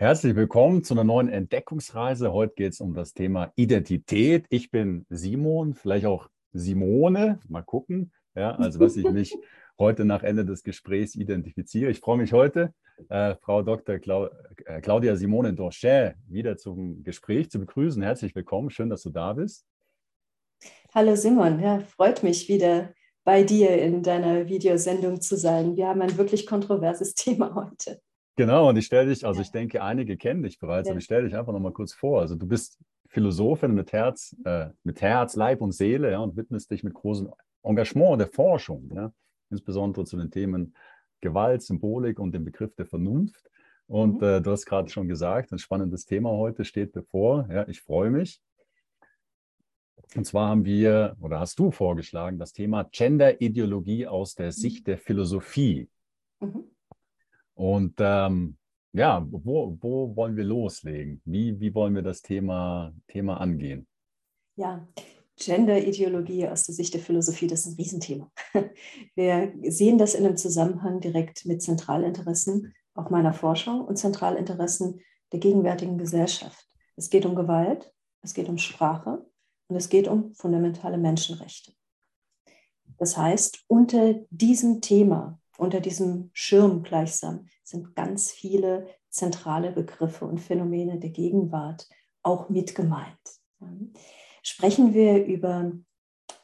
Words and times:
Herzlich 0.00 0.36
willkommen 0.36 0.84
zu 0.84 0.94
einer 0.94 1.02
neuen 1.02 1.28
Entdeckungsreise. 1.28 2.32
Heute 2.32 2.54
geht 2.54 2.72
es 2.72 2.80
um 2.80 2.94
das 2.94 3.14
Thema 3.14 3.52
Identität. 3.56 4.46
Ich 4.48 4.70
bin 4.70 5.04
Simon, 5.08 5.74
vielleicht 5.74 6.06
auch 6.06 6.28
Simone. 6.52 7.40
Mal 7.48 7.62
gucken, 7.62 8.12
ja, 8.36 8.54
also 8.54 8.78
was 8.78 8.96
ich 8.96 9.10
mich 9.10 9.36
heute 9.78 10.04
nach 10.04 10.22
Ende 10.22 10.44
des 10.44 10.62
Gesprächs 10.62 11.16
identifiziere. 11.16 11.90
Ich 11.90 11.98
freue 11.98 12.16
mich 12.16 12.32
heute, 12.32 12.72
äh, 13.08 13.34
Frau 13.40 13.62
Dr. 13.62 13.98
Clau 13.98 14.28
äh, 14.66 14.80
Claudia 14.82 15.16
Simone 15.16 15.52
Dorchet 15.52 16.14
wieder 16.28 16.56
zum 16.56 17.02
Gespräch 17.02 17.50
zu 17.50 17.58
begrüßen. 17.58 18.00
Herzlich 18.00 18.36
willkommen, 18.36 18.70
schön, 18.70 18.90
dass 18.90 19.02
du 19.02 19.10
da 19.10 19.32
bist. 19.32 19.66
Hallo 20.94 21.16
Simon, 21.16 21.58
ja, 21.58 21.80
freut 21.80 22.22
mich 22.22 22.48
wieder 22.48 22.94
bei 23.24 23.42
dir 23.42 23.76
in 23.82 24.04
deiner 24.04 24.46
Videosendung 24.46 25.20
zu 25.20 25.36
sein. 25.36 25.76
Wir 25.76 25.88
haben 25.88 26.02
ein 26.02 26.16
wirklich 26.16 26.46
kontroverses 26.46 27.14
Thema 27.16 27.52
heute. 27.56 28.00
Genau, 28.38 28.68
und 28.68 28.76
ich 28.76 28.86
stelle 28.86 29.08
dich, 29.08 29.26
also 29.26 29.40
ich 29.40 29.50
denke, 29.50 29.82
einige 29.82 30.16
kennen 30.16 30.44
dich 30.44 30.60
bereits, 30.60 30.86
ja. 30.86 30.92
aber 30.92 30.98
ich 30.98 31.04
stelle 31.04 31.24
dich 31.24 31.36
einfach 31.36 31.52
nochmal 31.52 31.72
kurz 31.72 31.92
vor. 31.92 32.20
Also 32.20 32.36
du 32.36 32.46
bist 32.46 32.78
Philosophin 33.08 33.74
mit 33.74 33.92
Herz, 33.92 34.36
äh, 34.44 34.68
mit 34.84 35.02
Herz, 35.02 35.34
Leib 35.34 35.60
und 35.60 35.72
Seele 35.72 36.12
ja, 36.12 36.20
und 36.20 36.36
widmest 36.36 36.70
dich 36.70 36.84
mit 36.84 36.94
großem 36.94 37.32
Engagement 37.64 38.20
der 38.20 38.28
Forschung, 38.28 38.92
ja, 38.94 39.12
insbesondere 39.50 40.04
zu 40.04 40.16
den 40.16 40.30
Themen 40.30 40.72
Gewalt, 41.20 41.62
Symbolik 41.62 42.20
und 42.20 42.30
dem 42.32 42.44
Begriff 42.44 42.72
der 42.76 42.86
Vernunft. 42.86 43.50
Und 43.88 44.20
mhm. 44.20 44.28
äh, 44.28 44.40
du 44.40 44.52
hast 44.52 44.66
gerade 44.66 44.88
schon 44.88 45.08
gesagt, 45.08 45.50
ein 45.50 45.58
spannendes 45.58 46.04
Thema 46.04 46.30
heute 46.30 46.64
steht 46.64 46.92
bevor. 46.92 47.48
Ja, 47.50 47.66
ich 47.66 47.80
freue 47.80 48.10
mich. 48.10 48.40
Und 50.14 50.26
zwar 50.26 50.48
haben 50.50 50.64
wir, 50.64 51.16
oder 51.20 51.40
hast 51.40 51.58
du 51.58 51.72
vorgeschlagen, 51.72 52.38
das 52.38 52.52
Thema 52.52 52.84
Gender-Ideologie 52.84 54.06
aus 54.06 54.36
der 54.36 54.52
Sicht 54.52 54.86
der 54.86 54.96
Philosophie. 54.96 55.88
Mhm. 56.38 56.70
Und 57.58 57.94
ähm, 57.98 58.56
ja, 58.92 59.26
wo, 59.28 59.76
wo 59.80 60.14
wollen 60.14 60.36
wir 60.36 60.44
loslegen? 60.44 61.20
Wie, 61.24 61.58
wie 61.58 61.74
wollen 61.74 61.94
wir 61.94 62.02
das 62.02 62.22
Thema, 62.22 62.92
Thema 63.08 63.40
angehen? 63.40 63.86
Ja, 64.54 64.86
Gender-Ideologie 65.36 66.46
aus 66.46 66.64
der 66.64 66.76
Sicht 66.76 66.94
der 66.94 67.00
Philosophie, 67.00 67.48
das 67.48 67.60
ist 67.60 67.66
ein 67.66 67.74
Riesenthema. 67.74 68.30
Wir 69.14 69.52
sehen 69.70 69.98
das 69.98 70.14
in 70.14 70.24
einem 70.24 70.36
Zusammenhang 70.36 71.00
direkt 71.00 71.46
mit 71.46 71.62
Zentralinteressen 71.62 72.74
auch 72.94 73.10
meiner 73.10 73.32
Forschung 73.32 73.84
und 73.84 73.96
Zentralinteressen 73.96 75.00
der 75.32 75.38
gegenwärtigen 75.38 75.98
Gesellschaft. 75.98 76.68
Es 76.96 77.10
geht 77.10 77.24
um 77.26 77.36
Gewalt, 77.36 77.92
es 78.22 78.34
geht 78.34 78.48
um 78.48 78.58
Sprache 78.58 79.24
und 79.68 79.76
es 79.76 79.88
geht 79.88 80.08
um 80.08 80.34
fundamentale 80.34 80.98
Menschenrechte. 80.98 81.72
Das 82.98 83.16
heißt, 83.16 83.64
unter 83.68 84.14
diesem 84.30 84.80
Thema 84.80 85.38
unter 85.58 85.80
diesem 85.80 86.30
Schirm 86.32 86.82
gleichsam 86.82 87.48
sind 87.64 87.94
ganz 87.94 88.30
viele 88.30 88.88
zentrale 89.10 89.72
Begriffe 89.72 90.24
und 90.24 90.38
Phänomene 90.38 90.98
der 90.98 91.10
Gegenwart 91.10 91.88
auch 92.22 92.48
mit 92.48 92.74
gemeint. 92.74 93.18
Sprechen 94.42 94.94
wir 94.94 95.24
über 95.24 95.72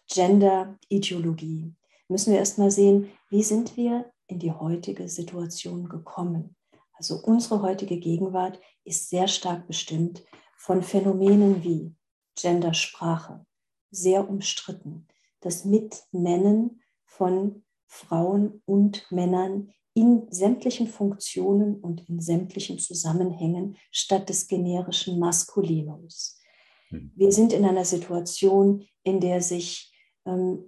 Gender-Ideologie, 0.08 1.72
müssen 2.08 2.32
wir 2.32 2.40
erstmal 2.40 2.70
sehen, 2.70 3.10
wie 3.30 3.42
sind 3.42 3.76
wir 3.76 4.12
in 4.26 4.38
die 4.40 4.52
heutige 4.52 5.08
Situation 5.08 5.88
gekommen. 5.88 6.56
Also 6.94 7.16
unsere 7.16 7.62
heutige 7.62 7.98
Gegenwart 7.98 8.60
ist 8.84 9.10
sehr 9.10 9.28
stark 9.28 9.66
bestimmt 9.66 10.24
von 10.56 10.82
Phänomenen 10.82 11.62
wie 11.62 11.94
Gendersprache, 12.36 13.46
sehr 13.90 14.28
umstritten, 14.28 15.06
das 15.40 15.64
Mitnennen 15.64 16.82
von 17.04 17.63
Frauen 17.94 18.60
und 18.66 19.06
Männern 19.10 19.70
in 19.94 20.26
sämtlichen 20.30 20.88
Funktionen 20.88 21.76
und 21.76 22.08
in 22.08 22.20
sämtlichen 22.20 22.80
Zusammenhängen 22.80 23.76
statt 23.92 24.28
des 24.28 24.48
generischen 24.48 25.20
Maskulinums. 25.20 26.40
Hm. 26.88 27.12
Wir 27.14 27.30
sind 27.30 27.52
in 27.52 27.64
einer 27.64 27.84
Situation, 27.84 28.84
in 29.04 29.20
der 29.20 29.40
sich 29.40 29.94
ähm, 30.26 30.64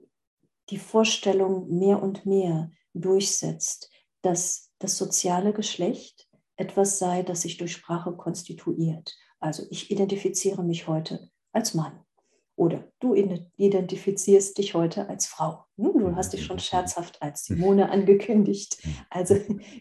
die 0.71 0.79
Vorstellung 0.79 1.77
mehr 1.77 2.01
und 2.01 2.27
mehr 2.27 2.71
durchsetzt, 2.95 3.91
dass 4.23 4.71
das 4.79 4.97
soziale 4.97 5.53
Geschlecht 5.53 6.29
etwas 6.57 6.99
sei, 7.01 7.23
das 7.23 7.43
sich 7.43 7.57
durch 7.57 7.73
Sprache 7.73 8.13
konstituiert. 8.13 9.17
Also 9.41 9.65
ich 9.71 9.91
identifiziere 9.91 10.63
mich 10.63 10.87
heute 10.87 11.29
als 11.53 11.75
Mann. 11.75 12.06
Oder 12.57 12.85
du 13.01 13.15
identifizierst 13.15 14.57
dich 14.57 14.73
heute 14.73 15.11
als 15.11 15.27
Frau. 15.27 15.67
Du 15.77 16.17
hast 16.17 16.33
dich 16.33 16.43
schon 16.43 16.59
scherzhaft 16.59 17.21
als 17.21 17.45
Simone 17.45 17.91
angekündigt. 17.91 18.79
Also 19.11 19.37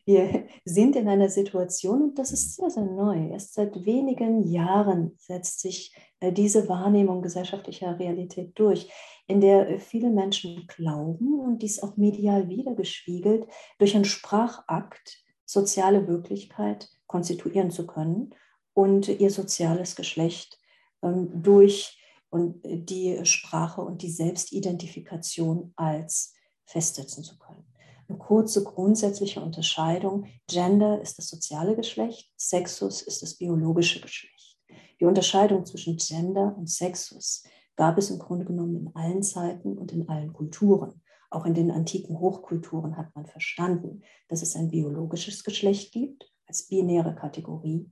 wir 0.06 0.46
sind 0.66 0.98
in 0.98 1.08
einer 1.08 1.30
Situation, 1.30 2.02
und 2.02 2.20
das 2.20 2.34
ist 2.34 2.56
sehr, 2.56 2.70
sehr 2.70 2.84
neu. 2.84 3.30
Erst 3.30 3.54
seit 3.54 3.86
wenigen 3.86 4.44
Jahren 4.44 5.16
setzt 5.18 5.62
sich 5.62 5.96
äh, 6.20 6.34
diese 6.34 6.68
Wahrnehmung 6.68 7.22
gesellschaftlicher 7.22 7.98
Realität 7.98 8.52
durch, 8.60 8.92
in 9.26 9.40
der 9.40 9.70
äh, 9.70 9.80
viele 9.80 10.10
Menschen 10.10 10.68
glauben 10.68 11.40
und 11.40 11.62
dies 11.62 11.82
auch 11.82 11.96
medial 11.96 12.50
wiedergespiegelt, 12.50 13.48
durch 13.80 13.96
einen 13.96 14.04
Sprachakt 14.06 15.24
soziale 15.46 16.10
Wirklichkeit 16.10 16.90
konstituieren 17.08 17.72
zu 17.72 17.88
können 17.88 18.36
und 18.74 19.08
ihr 19.08 19.30
soziales 19.30 19.96
Geschlecht 19.96 20.60
ähm, 21.02 21.30
durch 21.42 22.02
und 22.30 22.62
die 22.64 23.26
Sprache 23.26 23.82
und 23.82 24.02
die 24.02 24.12
Selbstidentifikation 24.12 25.74
als 25.76 26.34
festsetzen 26.66 27.24
zu 27.24 27.38
können. 27.38 27.66
Eine 28.08 28.18
kurze 28.20 28.64
grundsätzliche 28.64 29.42
Unterscheidung. 29.42 30.26
Gender 30.48 31.02
ist 31.02 31.18
das 31.18 31.28
soziale 31.28 31.76
Geschlecht, 31.76 32.32
Sexus 32.38 33.02
ist 33.02 33.22
das 33.22 33.36
biologische 33.36 34.00
Geschlecht. 34.00 34.58
Die 35.00 35.06
Unterscheidung 35.06 35.66
zwischen 35.66 35.98
Gender 35.98 36.56
und 36.58 36.70
Sexus 36.70 37.44
gab 37.76 37.98
es 37.98 38.10
im 38.10 38.20
Grunde 38.20 38.46
genommen 38.46 38.76
in 38.76 38.96
allen 38.96 39.24
Zeiten 39.24 39.78
und 39.78 39.92
in 39.92 40.08
allen 40.08 40.34
Kulturen. 40.34 41.02
Auch 41.30 41.46
in 41.46 41.54
den 41.54 41.72
antiken 41.72 42.20
Hochkulturen 42.20 42.96
hat 42.96 43.14
man 43.16 43.26
verstanden, 43.26 44.04
dass 44.30 44.42
es 44.42 44.56
ein 44.56 44.70
biologisches 44.70 45.44
Geschlecht 45.44 45.92
gibt 45.92 46.32
als 46.48 46.68
binäre 46.68 47.16
Kategorie, 47.16 47.90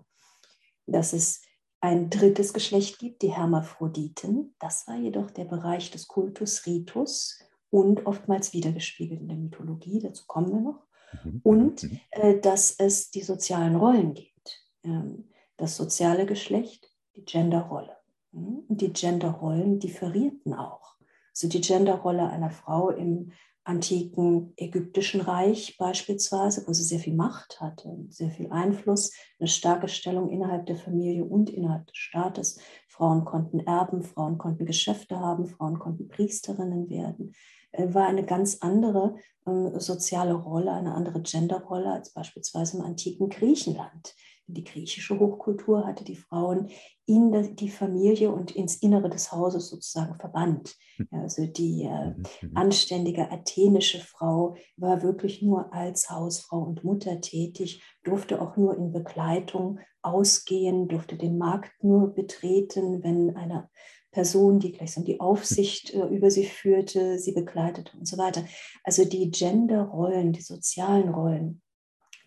dass 0.85 1.13
es 1.13 1.41
ein 1.83 2.09
drittes 2.09 2.53
Geschlecht 2.53 2.97
gibt, 2.97 3.23
die 3.23 3.33
Hermaphroditen. 3.33 4.55
Das 4.57 4.87
war 4.87 4.95
jedoch 4.95 5.29
der 5.31 5.43
Bereich 5.43 5.91
des 5.91 6.07
Kultus 6.07 6.65
Ritus 6.65 7.39
und 7.69 8.05
oftmals 8.05 8.53
wiedergespiegelt 8.53 9.19
in 9.19 9.27
der 9.27 9.35
Mythologie, 9.35 9.99
dazu 9.99 10.23
kommen 10.25 10.53
wir 10.53 10.61
noch. 10.61 10.87
Mhm. 11.25 11.41
Und 11.43 11.83
mhm. 11.83 11.99
äh, 12.11 12.39
dass 12.39 12.71
es 12.71 13.11
die 13.11 13.21
sozialen 13.21 13.75
Rollen 13.75 14.13
gibt. 14.13 14.63
Ähm, 14.85 15.25
das 15.57 15.75
soziale 15.75 16.25
Geschlecht, 16.25 16.89
die 17.17 17.25
Genderrolle. 17.25 17.97
Mhm. 18.31 18.63
Und 18.69 18.79
die 18.79 18.93
Genderrollen 18.93 19.79
differierten 19.79 20.53
auch. 20.53 20.95
Also 21.31 21.49
die 21.49 21.59
Genderrolle 21.59 22.29
einer 22.29 22.49
Frau 22.49 22.91
im 22.91 23.33
antiken 23.65 24.53
ägyptischen 24.57 25.21
Reich 25.21 25.77
beispielsweise, 25.77 26.67
wo 26.67 26.73
sie 26.73 26.83
sehr 26.83 26.99
viel 26.99 27.15
Macht 27.15 27.61
hatte, 27.61 27.95
sehr 28.09 28.29
viel 28.29 28.51
Einfluss, 28.51 29.13
eine 29.39 29.47
starke 29.47 29.87
Stellung 29.87 30.29
innerhalb 30.29 30.65
der 30.65 30.75
Familie 30.75 31.23
und 31.23 31.49
innerhalb 31.49 31.87
des 31.87 31.97
Staates. 31.97 32.59
Frauen 32.87 33.25
konnten 33.25 33.61
erben, 33.61 34.03
Frauen 34.03 34.37
konnten 34.37 34.65
Geschäfte 34.65 35.19
haben, 35.19 35.47
Frauen 35.47 35.79
konnten 35.79 36.09
Priesterinnen 36.09 36.89
werden. 36.89 37.33
Äh, 37.71 37.93
war 37.93 38.07
eine 38.07 38.25
ganz 38.25 38.57
andere 38.61 39.15
ähm, 39.47 39.79
soziale 39.79 40.33
Rolle, 40.33 40.71
eine 40.71 40.93
andere 40.93 41.21
Genderrolle 41.21 41.91
als 41.91 42.11
beispielsweise 42.13 42.77
im 42.77 42.83
antiken 42.83 43.29
Griechenland. 43.29 44.13
Die 44.47 44.63
griechische 44.63 45.17
Hochkultur 45.17 45.85
hatte 45.85 46.03
die 46.03 46.17
Frauen 46.17 46.69
in 47.05 47.55
die 47.55 47.69
Familie 47.69 48.31
und 48.31 48.51
ins 48.51 48.75
Innere 48.77 49.09
des 49.09 49.31
Hauses 49.31 49.69
sozusagen 49.69 50.15
verbannt. 50.15 50.75
Hm. 50.97 51.07
Also 51.11 51.45
die 51.45 51.83
äh, 51.83 52.09
mhm, 52.09 52.23
mhm. 52.41 52.57
anständige 52.57 53.31
athenische 53.31 53.99
Frau 53.99 54.55
war 54.77 55.01
wirklich 55.01 55.41
nur 55.41 55.73
als 55.73 56.09
Hausfrau 56.09 56.59
und 56.59 56.83
Mutter 56.83 57.21
tätig, 57.21 57.81
durfte 58.03 58.41
auch 58.41 58.57
nur 58.57 58.77
in 58.77 58.91
Begleitung 58.91 59.79
ausgehen, 60.01 60.87
durfte 60.87 61.17
den 61.17 61.37
Markt 61.37 61.71
nur 61.81 62.13
betreten, 62.13 63.03
wenn 63.03 63.35
eine 63.35 63.69
Person, 64.11 64.59
die 64.59 64.71
gleichsam 64.71 65.05
die 65.05 65.19
Aufsicht 65.19 65.93
äh, 65.93 66.05
über 66.07 66.29
sie 66.29 66.45
führte, 66.45 67.17
sie 67.17 67.31
begleitete 67.31 67.97
und 67.97 68.07
so 68.07 68.17
weiter. 68.17 68.45
Also 68.83 69.05
die 69.05 69.31
Genderrollen, 69.31 70.33
die 70.33 70.41
sozialen 70.41 71.09
Rollen, 71.09 71.61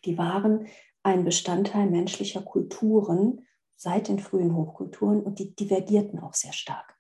die 0.04 0.18
waren 0.18 0.66
ein 1.06 1.24
Bestandteil 1.24 1.88
menschlicher 1.88 2.42
Kulturen 2.42 3.46
seit 3.76 4.08
den 4.08 4.18
frühen 4.18 4.56
Hochkulturen 4.56 5.22
und 5.22 5.38
die 5.38 5.54
divergierten 5.54 6.18
auch 6.18 6.34
sehr 6.34 6.52
stark. 6.52 6.98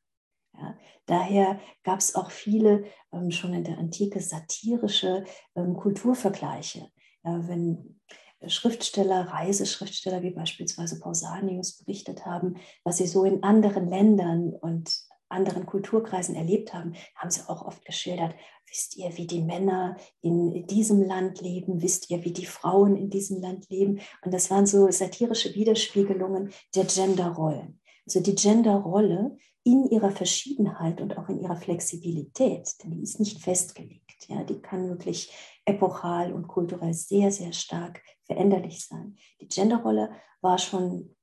Ja, 0.56 0.78
daher 1.06 1.58
gab 1.82 1.98
es 1.98 2.14
auch 2.14 2.30
viele 2.30 2.84
ähm, 3.12 3.32
schon 3.32 3.52
in 3.52 3.64
der 3.64 3.78
Antike 3.78 4.20
satirische 4.20 5.24
ähm, 5.56 5.74
Kulturvergleiche. 5.74 6.88
Ja, 7.24 7.48
wenn 7.48 8.00
Schriftsteller, 8.46 9.22
Reiseschriftsteller 9.22 10.22
wie 10.22 10.30
beispielsweise 10.30 11.00
Pausanius 11.00 11.78
berichtet 11.78 12.24
haben, 12.24 12.58
was 12.84 12.98
sie 12.98 13.08
so 13.08 13.24
in 13.24 13.42
anderen 13.42 13.88
Ländern 13.88 14.50
und 14.52 14.94
anderen 15.28 15.66
Kulturkreisen 15.66 16.34
erlebt 16.34 16.72
haben, 16.72 16.94
haben 17.14 17.30
sie 17.30 17.48
auch 17.48 17.64
oft 17.66 17.84
geschildert, 17.84 18.34
wisst 18.68 18.96
ihr, 18.96 19.16
wie 19.16 19.26
die 19.26 19.42
Männer 19.42 19.96
in 20.20 20.66
diesem 20.66 21.02
Land 21.02 21.40
leben, 21.40 21.82
wisst 21.82 22.10
ihr, 22.10 22.24
wie 22.24 22.32
die 22.32 22.46
Frauen 22.46 22.96
in 22.96 23.10
diesem 23.10 23.40
Land 23.40 23.68
leben. 23.68 24.00
Und 24.22 24.32
das 24.34 24.50
waren 24.50 24.66
so 24.66 24.90
satirische 24.90 25.54
Widerspiegelungen 25.54 26.52
der 26.74 26.84
Genderrollen. 26.84 27.80
Also 28.06 28.20
die 28.20 28.34
Genderrolle 28.34 29.36
in 29.64 29.84
ihrer 29.90 30.12
Verschiedenheit 30.12 31.00
und 31.00 31.18
auch 31.18 31.28
in 31.28 31.40
ihrer 31.40 31.56
Flexibilität, 31.56 32.72
denn 32.82 32.92
die 32.92 33.02
ist 33.02 33.18
nicht 33.18 33.42
festgelegt. 33.42 34.28
Ja, 34.28 34.44
die 34.44 34.60
kann 34.60 34.88
wirklich 34.88 35.32
epochal 35.64 36.32
und 36.32 36.46
kulturell 36.46 36.94
sehr, 36.94 37.32
sehr 37.32 37.52
stark 37.52 38.00
veränderlich 38.24 38.84
sein. 38.86 39.16
Die 39.40 39.48
Genderrolle 39.48 40.10
war 40.40 40.58
schon 40.58 41.16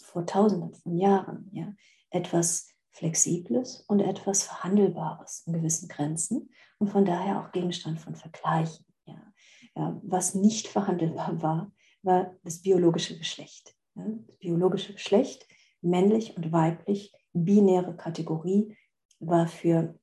vor 0.00 0.24
Tausenden 0.26 0.74
von 0.74 0.96
Jahren 0.96 1.50
ja, 1.52 1.72
etwas 2.10 2.71
Flexibles 2.92 3.84
und 3.88 4.00
etwas 4.00 4.44
Verhandelbares 4.44 5.44
in 5.46 5.54
gewissen 5.54 5.88
Grenzen 5.88 6.50
und 6.78 6.88
von 6.88 7.04
daher 7.04 7.40
auch 7.40 7.52
Gegenstand 7.52 8.00
von 8.00 8.14
Vergleichen. 8.14 8.84
Ja. 9.06 9.32
Ja, 9.74 9.98
was 10.02 10.34
nicht 10.34 10.68
verhandelbar 10.68 11.40
war, 11.42 11.72
war 12.02 12.34
das 12.44 12.60
biologische 12.60 13.16
Geschlecht. 13.16 13.74
Ja. 13.94 14.04
Das 14.26 14.36
biologische 14.36 14.92
Geschlecht, 14.92 15.46
männlich 15.80 16.36
und 16.36 16.52
weiblich, 16.52 17.12
binäre 17.32 17.96
Kategorie, 17.96 18.76
war 19.18 19.46
für 19.46 19.98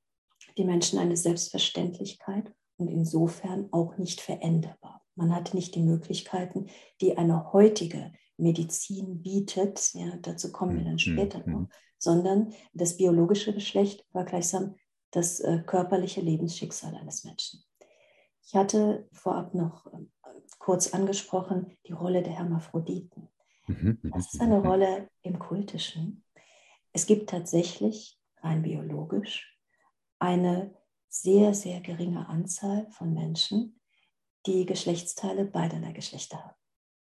die 0.58 0.64
Menschen 0.64 0.98
eine 0.98 1.18
Selbstverständlichkeit 1.18 2.52
und 2.78 2.88
insofern 2.88 3.68
auch 3.72 3.98
nicht 3.98 4.22
veränderbar. 4.22 5.04
Man 5.16 5.36
hatte 5.36 5.56
nicht 5.56 5.76
die 5.76 5.82
Möglichkeiten, 5.82 6.68
die 7.02 7.18
eine 7.18 7.52
heutige 7.52 8.14
Medizin 8.40 9.22
bietet, 9.22 9.94
ja, 9.94 10.16
dazu 10.22 10.52
kommen 10.52 10.78
wir 10.78 10.84
dann 10.84 10.94
mhm. 10.94 11.00
später 11.00 11.46
mhm. 11.46 11.54
noch, 11.54 11.68
sondern 11.98 12.54
das 12.74 12.98
biologische 12.98 13.54
Geschlecht 13.54 14.06
war 14.12 14.26
gleichsam 14.26 14.76
das 15.12 15.40
äh, 15.40 15.64
körperliche 15.66 16.22
Lebensschicksal 16.22 16.96
eines 16.96 17.24
Menschen. 17.24 17.64
Ich 18.46 18.56
hatte 18.56 19.08
vorab 19.12 19.54
noch 19.54 19.86
äh, 19.88 19.98
kurz 20.58 20.94
angesprochen 20.94 21.78
die 21.88 21.92
Rolle 21.92 22.24
der 22.24 22.34
Hermaphroditen. 22.34 23.30
Mhm, 23.68 24.00
das 24.04 24.34
ist 24.34 24.42
eine 24.42 24.62
Rolle 24.62 25.10
im 25.22 25.38
Kultischen. 25.40 26.24
Es 26.94 27.06
gibt 27.06 27.30
tatsächlich 27.30 28.20
rein 28.42 28.64
biologisch 28.64 29.58
eine 30.18 30.74
sehr, 31.08 31.54
sehr 31.54 31.82
geringe 31.82 32.28
Anzahl 32.28 32.88
von 32.92 33.14
Menschen, 33.14 33.80
die 34.46 34.66
Geschlechtsteile 34.66 35.46
beiderlei 35.46 35.92
Geschlechter 35.92 36.44
haben. 36.44 36.59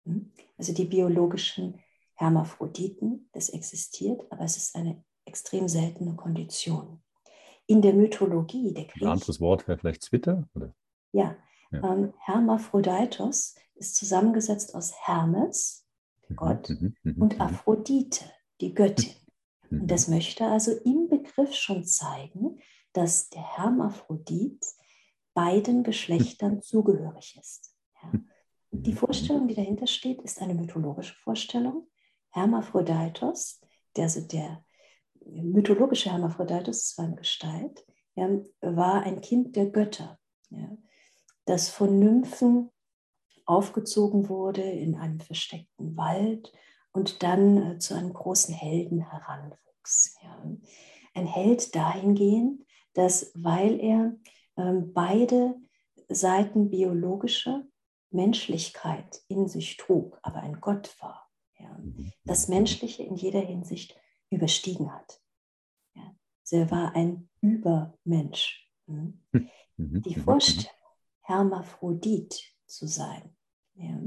Hm? 0.06 0.31
Also 0.57 0.74
die 0.74 0.86
biologischen 0.86 1.80
Hermaphroditen, 2.16 3.30
das 3.34 3.50
existiert, 3.50 4.22
aber 4.31 4.44
es 4.44 4.57
ist 4.57 4.75
eine 4.75 5.04
extrem 5.25 5.68
seltene 5.68 6.16
Kondition. 6.16 7.02
In 7.68 7.81
der 7.81 7.94
Mythologie 7.94 8.74
der 8.74 8.86
Griechen. 8.86 9.07
Ein 9.07 9.13
anderes 9.13 9.42
Wort 9.42 9.68
wäre 9.68 9.78
vielleicht 9.78 10.04
Zwitter? 10.04 10.48
Oder? 10.54 10.74
Ja, 11.12 11.36
ja. 11.72 11.94
Ähm, 11.94 12.13
Hermaphroditos 12.19 13.56
ist 13.75 13.96
zusammengesetzt 13.96 14.75
aus 14.75 14.94
Hermes, 15.06 15.88
mhm, 16.28 16.36
Gott, 16.36 16.69
mhm, 16.69 16.96
mhm, 17.04 17.22
und 17.22 17.42
Aphrodite, 17.42 18.25
die 18.62 18.74
Göttin. 18.74 19.12
Und 19.72 19.88
das 19.90 20.08
möchte 20.08 20.46
also 20.46 20.72
im 20.86 21.10
Begriff 21.10 21.54
schon 21.56 21.84
zeigen, 21.86 22.60
dass 22.94 23.30
der 23.30 23.58
Hermaphrodit 23.58 24.63
beiden 25.34 25.84
Geschlechtern 25.84 26.62
zugehörig 26.62 27.38
ist. 27.42 27.75
Ja. 28.01 28.12
Die 28.81 28.94
Vorstellung, 28.94 29.48
die 29.48 29.56
dahinter 29.56 29.88
steht, 29.88 30.22
ist 30.22 30.42
eine 30.42 30.54
mythologische 30.54 31.16
Vorstellung. 31.16 31.88
Hermaphroditos, 32.31 33.62
der, 33.95 34.04
also 34.04 34.22
der 34.22 34.63
mythologische 35.25 36.12
Hermaphroditos, 36.12 36.66
das 36.66 36.98
war 36.98 37.06
eine 37.06 37.16
Gestalt, 37.16 37.86
ja, 38.16 38.30
war 38.62 39.04
ein 39.04 39.22
Kind 39.22 39.56
der 39.56 39.68
Götter, 39.68 40.19
ja, 40.50 40.77
das 41.45 41.69
von 41.69 42.00
Nymphen 42.00 42.72
aufgezogen 43.45 44.30
wurde 44.30 44.63
in 44.63 44.95
einem 44.95 45.19
versteckten 45.19 45.95
Wald 45.98 46.51
und 46.92 47.24
dann 47.24 47.74
äh, 47.74 47.80
zu 47.80 47.94
einem 47.94 48.13
großen 48.13 48.54
Helden 48.54 49.01
heranwuchs. 49.01 50.18
Ja. 50.24 50.44
Ein 51.13 51.27
Held 51.27 51.75
dahingehend, 51.75 52.66
dass 52.94 53.31
weil 53.36 53.80
er 53.80 54.16
ähm, 54.57 54.92
beide 54.94 55.56
Seiten 56.10 56.69
biologischer 56.69 57.63
Menschlichkeit 58.15 59.21
in 59.27 59.47
sich 59.47 59.77
trug, 59.77 60.19
aber 60.23 60.41
ein 60.41 60.62
Gott 60.62 60.95
war, 61.01 61.29
ja, 61.59 61.77
mhm. 61.77 62.12
das 62.23 62.47
Menschliche 62.47 63.03
in 63.03 63.15
jeder 63.15 63.41
Hinsicht 63.41 63.95
überstiegen 64.29 64.94
hat. 64.94 65.21
Ja. 65.94 66.15
Also 66.41 66.57
er 66.57 66.71
war 66.71 66.95
ein 66.95 67.29
Übermensch. 67.41 68.69
Hm. 68.88 69.21
Mhm. 69.77 70.03
Die 70.03 70.15
mhm. 70.15 70.23
Vorstellung, 70.23 70.71
Hermaphrodit 71.19 72.56
zu 72.65 72.88
sein, 72.88 73.35
ja, 73.73 74.00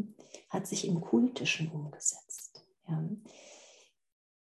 hat 0.49 0.67
sich 0.67 0.87
im 0.87 1.03
Kultischen 1.03 1.71
umgesetzt. 1.71 2.65
Ja. 2.89 3.07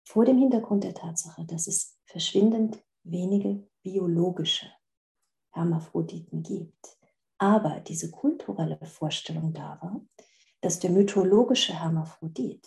Vor 0.04 0.26
dem 0.26 0.38
Hintergrund 0.38 0.84
der 0.84 0.94
Tatsache, 0.94 1.46
dass 1.46 1.68
es 1.68 1.98
verschwindend 2.04 2.84
wenige 3.04 3.66
biologische 3.84 4.70
Hermaphroditen 5.52 6.44
gibt, 6.44 6.98
aber 7.44 7.82
diese 7.82 8.10
kulturelle 8.10 8.80
Vorstellung 8.86 9.52
da 9.52 9.78
war, 9.82 10.02
dass 10.62 10.80
der 10.80 10.92
mythologische 10.92 11.78
Hermaphrodit 11.78 12.66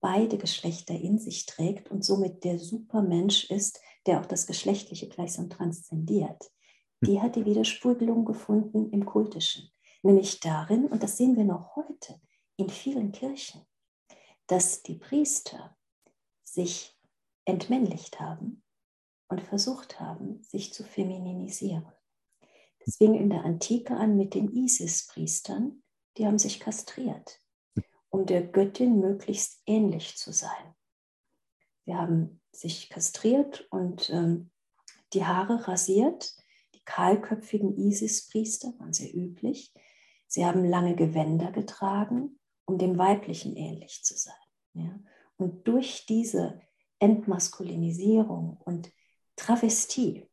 beide 0.00 0.38
Geschlechter 0.38 0.94
in 0.94 1.18
sich 1.18 1.44
trägt 1.44 1.90
und 1.90 2.02
somit 2.02 2.42
der 2.44 2.58
Supermensch 2.58 3.50
ist, 3.50 3.78
der 4.06 4.18
auch 4.18 4.24
das 4.24 4.46
Geschlechtliche 4.46 5.06
gleichsam 5.10 5.50
transzendiert, 5.50 6.50
die 7.02 7.20
hat 7.20 7.36
die 7.36 7.44
Widerspiegelung 7.44 8.24
gefunden 8.24 8.90
im 8.90 9.04
Kultischen, 9.04 9.70
nämlich 10.02 10.40
darin, 10.40 10.86
und 10.86 11.02
das 11.02 11.18
sehen 11.18 11.36
wir 11.36 11.44
noch 11.44 11.76
heute 11.76 12.18
in 12.56 12.70
vielen 12.70 13.12
Kirchen, 13.12 13.66
dass 14.46 14.82
die 14.82 14.94
Priester 14.94 15.76
sich 16.42 16.98
entmännlicht 17.44 18.18
haben 18.18 18.62
und 19.28 19.42
versucht 19.42 20.00
haben, 20.00 20.42
sich 20.42 20.72
zu 20.72 20.84
femininisieren. 20.84 21.84
Das 22.84 22.96
fing 22.96 23.14
in 23.14 23.30
der 23.30 23.44
Antike 23.44 23.96
an 23.96 24.16
mit 24.16 24.34
den 24.34 24.50
Isis-Priestern, 24.50 25.82
die 26.16 26.26
haben 26.26 26.38
sich 26.38 26.60
kastriert, 26.60 27.40
um 28.08 28.26
der 28.26 28.42
Göttin 28.42 29.00
möglichst 29.00 29.62
ähnlich 29.66 30.16
zu 30.16 30.32
sein. 30.32 30.74
Sie 31.84 31.94
haben 31.94 32.40
sich 32.52 32.88
kastriert 32.88 33.66
und 33.70 34.10
ähm, 34.10 34.50
die 35.12 35.24
Haare 35.24 35.66
rasiert. 35.68 36.34
Die 36.74 36.82
kahlköpfigen 36.84 37.76
Isis-Priester 37.76 38.72
waren 38.78 38.92
sehr 38.92 39.14
üblich. 39.14 39.72
Sie 40.26 40.44
haben 40.46 40.64
lange 40.64 40.94
Gewänder 40.94 41.50
getragen, 41.50 42.38
um 42.64 42.78
dem 42.78 42.98
Weiblichen 42.98 43.56
ähnlich 43.56 44.02
zu 44.04 44.16
sein. 44.16 44.34
Ja? 44.74 44.98
Und 45.36 45.66
durch 45.66 46.06
diese 46.06 46.60
Entmaskulinisierung 47.00 48.58
und 48.64 48.92
Travestie 49.36 50.29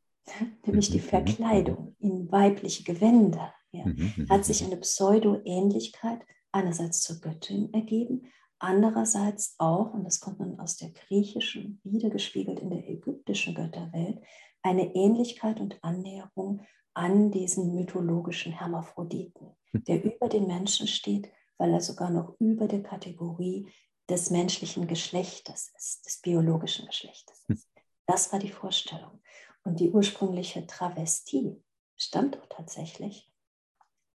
nämlich 0.65 0.89
die 0.89 0.98
mhm, 0.98 1.03
mhm, 1.03 1.10
Verkleidung 1.10 1.96
mhm. 2.00 2.12
in 2.12 2.31
weibliche 2.31 2.84
Gewänder, 2.84 3.53
ja, 3.72 3.86
hat 4.29 4.46
sich 4.46 4.63
eine 4.63 4.77
Pseudo-Ähnlichkeit 4.77 6.22
einerseits 6.51 7.01
zur 7.01 7.19
Göttin 7.19 7.74
ergeben, 7.74 8.31
andererseits 8.60 9.55
auch, 9.60 9.93
und 9.93 10.03
das 10.03 10.19
kommt 10.19 10.39
man 10.39 10.60
aus 10.60 10.77
der 10.77 10.89
griechischen, 10.89 11.79
wiedergespiegelt 11.84 12.60
in 12.60 12.69
der 12.69 12.89
ägyptischen 12.89 13.53
Götterwelt, 13.53 14.19
eine 14.63 14.96
Ähnlichkeit 14.96 15.60
und 15.60 15.77
Annäherung 15.84 16.65
an 16.93 17.31
diesen 17.31 17.75
mythologischen 17.75 18.53
Hermaphroditen, 18.53 19.51
der 19.74 20.03
über 20.03 20.27
den 20.29 20.48
Menschen 20.48 20.88
steht, 20.88 21.29
weil 21.57 21.72
er 21.72 21.81
sogar 21.81 22.10
noch 22.10 22.36
über 22.39 22.67
der 22.67 22.81
Kategorie 22.81 23.72
des 24.10 24.29
menschlichen 24.29 24.88
Geschlechtes 24.88 25.72
ist, 25.77 26.05
des 26.05 26.22
biologischen 26.22 26.88
Geschlechtes 26.88 27.43
ist. 27.48 27.67
Das 28.05 28.31
war 28.31 28.39
die 28.39 28.50
Vorstellung. 28.50 29.19
Und 29.68 29.82
die 29.82 29.92
ursprüngliche 29.92 30.66
Travestie 30.66 31.62
stammt 31.98 32.40
auch 32.40 32.46
tatsächlich 32.48 33.30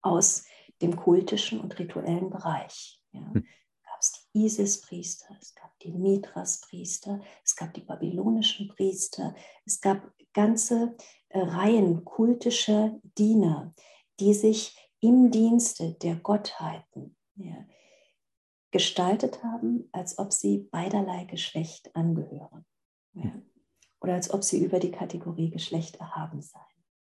aus 0.01 0.45
dem 0.81 0.95
kultischen 0.95 1.59
und 1.59 1.77
rituellen 1.77 2.29
Bereich. 2.29 3.03
Ja. 3.11 3.19
Hm. 3.19 3.45
gab 3.83 3.99
es 3.99 4.29
die 4.33 4.45
Isis-Priester, 4.45 5.37
es 5.41 5.53
gab 5.53 5.77
die 5.79 5.91
Mithras-Priester, 5.91 7.19
es 7.43 7.57
gab 7.57 7.73
die 7.73 7.81
babylonischen 7.81 8.69
Priester, 8.69 9.35
es 9.65 9.81
gab 9.81 10.13
ganze 10.31 10.95
äh, 11.27 11.39
Reihen 11.39 12.05
kultischer 12.05 12.97
Diener, 13.17 13.73
die 14.21 14.33
sich 14.33 14.89
im 15.01 15.31
Dienste 15.31 15.95
der 15.95 16.15
Gottheiten 16.15 17.17
ja, 17.35 17.65
gestaltet 18.71 19.43
haben, 19.43 19.89
als 19.91 20.17
ob 20.17 20.31
sie 20.31 20.59
beiderlei 20.71 21.25
Geschlecht 21.25 21.93
angehören. 21.93 22.65
Ja. 23.15 23.23
Hm 23.23 23.50
oder 24.01 24.13
als 24.13 24.33
ob 24.33 24.43
sie 24.43 24.63
über 24.63 24.79
die 24.79 24.91
Kategorie 24.91 25.49
Geschlecht 25.49 25.97
erhaben 25.97 26.41
seien. 26.41 26.61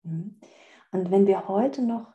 Mhm. 0.02 0.40
Und 0.92 1.10
wenn 1.10 1.26
wir 1.26 1.48
heute 1.48 1.82
noch 1.82 2.12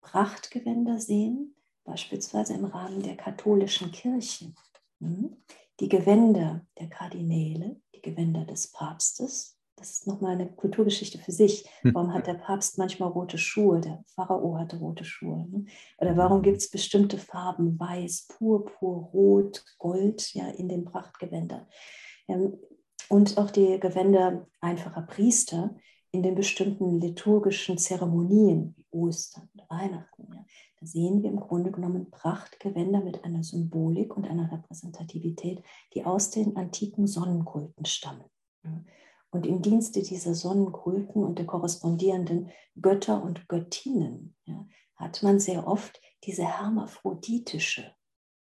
Prachtgewänder 0.00 0.98
sehen, 0.98 1.54
beispielsweise 1.84 2.54
im 2.54 2.64
Rahmen 2.64 3.02
der 3.02 3.16
katholischen 3.16 3.92
Kirchen, 3.92 4.56
mhm, 4.98 5.36
die 5.80 5.88
Gewänder 5.88 6.66
der 6.78 6.88
Kardinäle, 6.88 7.80
die 7.94 8.02
Gewänder 8.02 8.44
des 8.44 8.72
Papstes, 8.72 9.58
das 9.78 9.90
ist 9.90 10.06
nochmal 10.08 10.32
eine 10.32 10.48
Kulturgeschichte 10.48 11.18
für 11.18 11.30
sich. 11.30 11.64
Warum 11.84 12.12
hat 12.12 12.26
der 12.26 12.34
Papst 12.34 12.78
manchmal 12.78 13.10
rote 13.10 13.38
Schuhe? 13.38 13.80
Der 13.80 14.02
Pharao 14.14 14.58
hatte 14.58 14.78
rote 14.78 15.04
Schuhe. 15.04 15.46
Ne? 15.48 15.66
Oder 15.98 16.16
warum 16.16 16.42
gibt 16.42 16.58
es 16.58 16.68
bestimmte 16.68 17.16
Farben, 17.16 17.78
weiß, 17.78 18.26
purpur, 18.26 19.04
rot, 19.12 19.64
gold, 19.78 20.34
ja, 20.34 20.48
in 20.48 20.68
den 20.68 20.84
Prachtgewändern? 20.84 21.66
Ähm, 22.26 22.58
und 23.08 23.38
auch 23.38 23.50
die 23.50 23.78
Gewänder 23.80 24.46
einfacher 24.60 25.02
Priester 25.02 25.74
in 26.10 26.22
den 26.22 26.34
bestimmten 26.34 27.00
liturgischen 27.00 27.78
Zeremonien, 27.78 28.74
wie 28.76 28.86
Ostern 28.90 29.48
und 29.54 29.68
Weihnachten. 29.68 30.26
Ja. 30.32 30.44
Da 30.80 30.86
sehen 30.86 31.22
wir 31.22 31.30
im 31.30 31.40
Grunde 31.40 31.70
genommen 31.70 32.10
Prachtgewänder 32.10 33.00
mit 33.00 33.24
einer 33.24 33.42
Symbolik 33.42 34.16
und 34.16 34.26
einer 34.26 34.50
Repräsentativität, 34.50 35.62
die 35.94 36.04
aus 36.04 36.30
den 36.30 36.56
antiken 36.56 37.06
Sonnenkulten 37.06 37.84
stammen. 37.84 38.24
Und 39.30 39.46
im 39.46 39.60
Dienste 39.60 40.02
dieser 40.02 40.34
Sonnenkulten 40.34 41.24
und 41.24 41.38
der 41.38 41.46
korrespondierenden 41.46 42.50
Götter 42.80 43.22
und 43.22 43.48
Göttinnen 43.48 44.36
ja, 44.44 44.66
hat 44.96 45.22
man 45.22 45.40
sehr 45.40 45.66
oft 45.66 46.00
diese 46.24 46.44
hermaphroditische, 46.44 47.94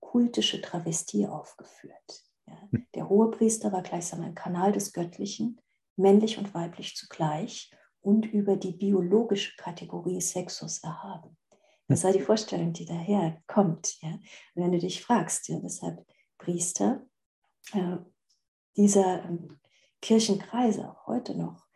kultische 0.00 0.60
Travestie 0.60 1.26
aufgeführt. 1.26 2.24
Ja. 2.48 2.68
Hm. 2.70 2.86
Der 2.94 3.08
Hohepriester 3.08 3.72
war 3.72 3.82
gleichsam 3.82 4.22
ein 4.22 4.34
Kanal 4.34 4.72
des 4.72 4.92
Göttlichen, 4.92 5.60
männlich 5.96 6.38
und 6.38 6.54
weiblich 6.54 6.94
zugleich 6.96 7.70
und 8.00 8.26
über 8.26 8.56
die 8.56 8.72
biologische 8.72 9.56
Kategorie 9.56 10.20
Sexus 10.20 10.78
erhaben. 10.82 11.36
Das 11.88 12.04
war 12.04 12.12
die 12.12 12.20
Vorstellung, 12.20 12.72
die 12.72 12.84
daher 12.84 13.42
kommt. 13.46 14.00
Ja? 14.02 14.10
Und 14.10 14.62
wenn 14.62 14.72
du 14.72 14.78
dich 14.78 15.02
fragst, 15.02 15.48
ja, 15.48 15.62
weshalb 15.62 16.04
Priester 16.38 17.06
äh, 17.72 17.96
dieser 18.76 19.24
ähm, 19.24 19.60
Kirchenkreise 20.02 20.90
auch 20.90 21.06
heute 21.06 21.36
noch 21.36 21.66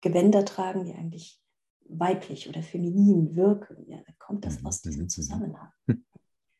Gewänder 0.00 0.44
tragen, 0.44 0.84
die 0.84 0.94
eigentlich 0.94 1.40
weiblich 1.84 2.48
oder 2.48 2.62
feminin 2.62 3.36
wirken, 3.36 3.84
ja, 3.88 3.98
dann 3.98 4.16
kommt 4.18 4.44
das 4.44 4.60
mhm, 4.60 4.66
aus 4.66 4.80
diesem 4.80 5.00
mhm, 5.00 5.04
mhm. 5.04 5.08
Zusammenhang. 5.10 5.72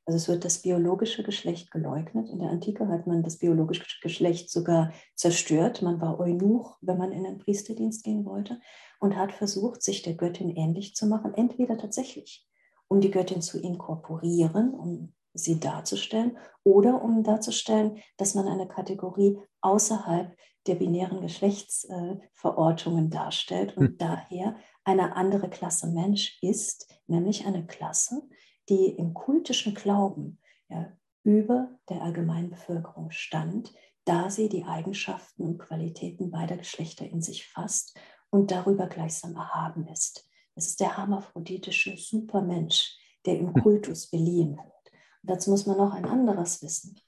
Also 0.07 0.17
es 0.17 0.29
wird 0.29 0.45
das 0.45 0.63
biologische 0.63 1.23
Geschlecht 1.23 1.71
geleugnet. 1.71 2.29
In 2.31 2.41
der 2.41 2.51
Antike 2.51 2.89
hat 2.89 3.07
man 3.07 3.23
das 3.23 3.39
biologische 3.39 3.85
Geschlecht 4.03 4.51
sogar 4.51 4.93
zerstört. 5.15 5.83
Man 5.83 6.01
war 6.01 6.19
Eunuch, 6.19 6.79
wenn 6.81 6.99
man 6.99 7.13
in 7.13 7.25
den 7.25 7.39
Priesterdienst 7.39 8.03
gehen 8.03 8.25
wollte 8.25 8.61
und 8.99 9.17
hat 9.17 9.33
versucht, 9.33 9.83
sich 9.83 10.03
der 10.03 10.15
Göttin 10.15 10.51
ähnlich 10.51 10.95
zu 10.95 11.07
machen, 11.07 11.35
entweder 11.35 11.79
tatsächlich, 11.79 12.47
um 12.89 13.01
die 13.01 13.11
Göttin 13.11 13.43
zu 13.43 13.61
inkorporieren, 13.61 14.75
um 14.75 15.15
sie 15.33 15.61
darzustellen, 15.61 16.37
oder 16.65 17.03
um 17.03 17.23
darzustellen, 17.23 17.99
dass 18.17 18.35
man 18.35 18.49
eine 18.49 18.67
Kategorie 18.67 19.39
außerhalb 19.61 20.37
der 20.67 20.75
binären 20.75 21.21
Geschlechtsverortungen 21.21 23.11
darstellt 23.11 23.77
und 23.77 23.87
hm. 23.91 23.99
daher 23.99 24.57
eine 24.85 25.17
andere 25.17 25.49
Klasse 25.49 25.87
Mensch 25.87 26.39
ist, 26.43 26.93
nämlich 27.07 27.47
eine 27.47 27.67
Klasse, 27.67 28.23
die 28.69 28.87
im 28.91 29.15
kultischen 29.15 29.75
Glauben 29.75 30.39
ja, 30.69 30.93
über 31.23 31.79
der 31.89 32.03
allgemeinen 32.03 32.51
Bevölkerung 32.51 33.11
stand, 33.11 33.73
da 34.05 34.31
sie 34.31 34.49
die 34.49 34.65
Eigenschaften 34.65 35.43
und 35.45 35.59
Qualitäten 35.59 36.31
beider 36.31 36.57
Geschlechter 36.57 37.07
in 37.07 37.21
sich 37.21 37.47
fasst 37.49 37.97
und 38.31 38.51
darüber 38.51 38.87
gleichsam 38.87 39.37
erhaben 39.37 39.87
ist. 39.89 40.29
Es 40.55 40.69
ist 40.69 40.81
der 40.81 40.97
hermaphroditische 40.97 41.97
Supermensch, 41.97 42.99
der 43.27 43.39
im. 43.39 43.53
Kultus 43.63 44.09
beliehen 44.09 44.57
wird. 44.57 44.93
Und 45.23 45.31
dazu 45.31 45.51
muss 45.51 45.67
man 45.67 45.77
noch 45.77 45.93
ein 45.93 46.07
anderes 46.07 46.63
wissen. 46.63 46.99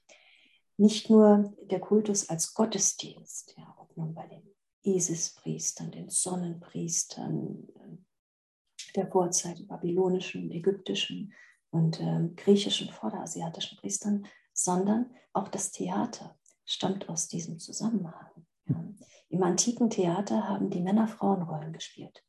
Nicht 0.77 1.09
nur 1.09 1.53
der 1.63 1.79
Kultus 1.79 2.29
als 2.29 2.53
Gottesdienst, 2.53 3.55
ja, 3.57 3.75
ob 3.77 3.95
nun 3.95 4.13
bei 4.13 4.27
den 4.27 4.43
Isis-Priestern, 4.83 5.91
den 5.91 6.09
Sonnenpriestern, 6.09 7.67
der 8.95 9.07
Vorzeit, 9.07 9.67
babylonischen, 9.67 10.51
ägyptischen 10.51 11.33
und 11.71 11.99
äh, 11.99 12.29
griechischen, 12.35 12.89
vorderasiatischen 12.89 13.77
Priestern, 13.79 14.25
sondern 14.53 15.09
auch 15.33 15.47
das 15.47 15.71
Theater 15.71 16.37
stammt 16.65 17.09
aus 17.09 17.27
diesem 17.27 17.59
Zusammenhang. 17.59 18.27
Ja. 18.67 18.83
Im 19.29 19.43
antiken 19.43 19.89
Theater 19.89 20.47
haben 20.47 20.69
die 20.69 20.81
Männer 20.81 21.07
Frauenrollen 21.07 21.73
gespielt. 21.73 22.23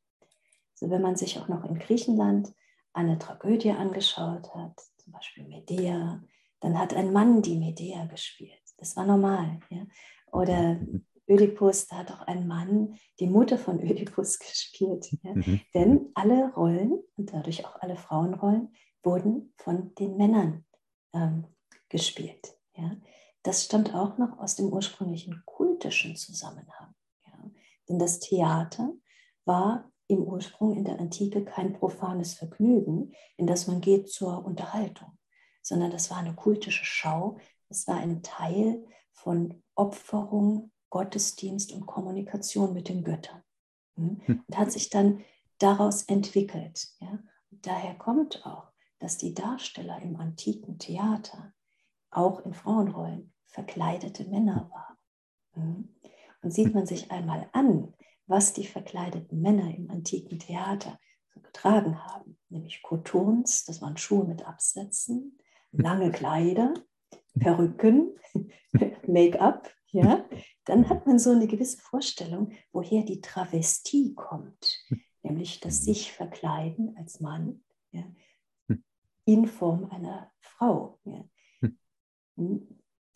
Also 0.72 0.90
wenn 0.90 1.02
man 1.02 1.16
sich 1.16 1.38
auch 1.38 1.48
noch 1.48 1.64
in 1.64 1.78
Griechenland 1.78 2.52
eine 2.92 3.18
Tragödie 3.18 3.72
angeschaut 3.72 4.54
hat, 4.54 4.80
zum 4.96 5.12
Beispiel 5.12 5.44
Medea, 5.44 6.22
dann 6.60 6.78
hat 6.78 6.94
ein 6.94 7.12
Mann 7.12 7.42
die 7.42 7.58
Medea 7.58 8.06
gespielt. 8.06 8.62
Das 8.78 8.96
war 8.96 9.04
normal. 9.04 9.60
Ja? 9.68 9.86
Oder 10.32 10.80
Ödipus, 11.28 11.86
da 11.86 11.96
hat 11.96 12.12
auch 12.12 12.22
ein 12.22 12.46
Mann 12.46 12.98
die 13.18 13.26
Mutter 13.26 13.58
von 13.58 13.80
Ödipus 13.80 14.38
gespielt. 14.40 15.10
Ja? 15.22 15.34
Mhm. 15.34 15.60
Denn 15.74 16.10
alle 16.14 16.52
Rollen 16.54 17.02
und 17.16 17.32
dadurch 17.32 17.64
auch 17.64 17.76
alle 17.76 17.96
Frauenrollen 17.96 18.74
wurden 19.02 19.52
von 19.56 19.94
den 19.94 20.16
Männern 20.16 20.64
ähm, 21.12 21.46
gespielt. 21.88 22.56
Ja? 22.76 22.96
Das 23.42 23.64
stammt 23.64 23.94
auch 23.94 24.18
noch 24.18 24.38
aus 24.38 24.56
dem 24.56 24.72
ursprünglichen 24.72 25.42
kultischen 25.44 26.16
Zusammenhang. 26.16 26.94
Ja? 27.26 27.50
Denn 27.88 27.98
das 27.98 28.20
Theater 28.20 28.92
war 29.44 29.90
im 30.06 30.22
Ursprung 30.22 30.76
in 30.76 30.84
der 30.84 30.98
Antike 30.98 31.44
kein 31.44 31.72
profanes 31.72 32.34
Vergnügen, 32.34 33.12
in 33.36 33.46
das 33.46 33.66
man 33.66 33.80
geht 33.80 34.10
zur 34.10 34.44
Unterhaltung, 34.44 35.18
sondern 35.62 35.90
das 35.90 36.10
war 36.10 36.18
eine 36.18 36.34
kultische 36.34 36.84
Schau, 36.84 37.38
es 37.68 37.86
war 37.88 37.96
ein 37.96 38.22
Teil 38.22 38.84
von 39.12 39.62
Opferung, 39.74 40.70
Gottesdienst 40.94 41.72
und 41.72 41.86
Kommunikation 41.86 42.72
mit 42.72 42.88
den 42.88 43.02
Göttern. 43.02 43.42
Hm? 43.96 44.20
Hm. 44.26 44.44
Und 44.46 44.56
hat 44.56 44.70
sich 44.70 44.90
dann 44.90 45.24
daraus 45.58 46.04
entwickelt. 46.04 46.86
Ja? 47.00 47.18
Und 47.50 47.66
daher 47.66 47.96
kommt 47.96 48.46
auch, 48.46 48.70
dass 49.00 49.18
die 49.18 49.34
Darsteller 49.34 50.00
im 50.02 50.14
antiken 50.14 50.78
Theater 50.78 51.52
auch 52.12 52.46
in 52.46 52.54
Frauenrollen 52.54 53.32
verkleidete 53.44 54.22
Männer 54.30 54.70
waren. 54.70 54.96
Hm? 55.54 55.88
Und 56.42 56.52
sieht 56.52 56.72
man 56.72 56.86
sich 56.86 57.10
einmal 57.10 57.48
an, 57.52 57.92
was 58.28 58.52
die 58.52 58.64
verkleideten 58.64 59.42
Männer 59.42 59.74
im 59.74 59.90
antiken 59.90 60.38
Theater 60.38 61.00
so 61.34 61.40
getragen 61.40 62.04
haben, 62.04 62.38
nämlich 62.50 62.84
Kotons, 62.84 63.64
das 63.64 63.82
waren 63.82 63.96
Schuhe 63.96 64.26
mit 64.26 64.46
Absätzen, 64.46 65.40
lange 65.72 66.12
Kleider, 66.12 66.72
Perücken, 67.40 68.16
Make-up, 69.08 69.74
ja, 69.94 70.28
dann 70.64 70.88
hat 70.88 71.06
man 71.06 71.20
so 71.20 71.30
eine 71.30 71.46
gewisse 71.46 71.78
Vorstellung, 71.78 72.52
woher 72.72 73.04
die 73.04 73.20
Travestie 73.20 74.12
kommt, 74.14 74.84
nämlich 75.22 75.60
das 75.60 75.84
sich 75.84 76.12
verkleiden 76.12 76.96
als 76.98 77.20
Mann 77.20 77.62
ja, 77.92 78.02
in 79.24 79.46
Form 79.46 79.84
einer 79.90 80.32
Frau. 80.40 80.98
Ja. 81.04 81.24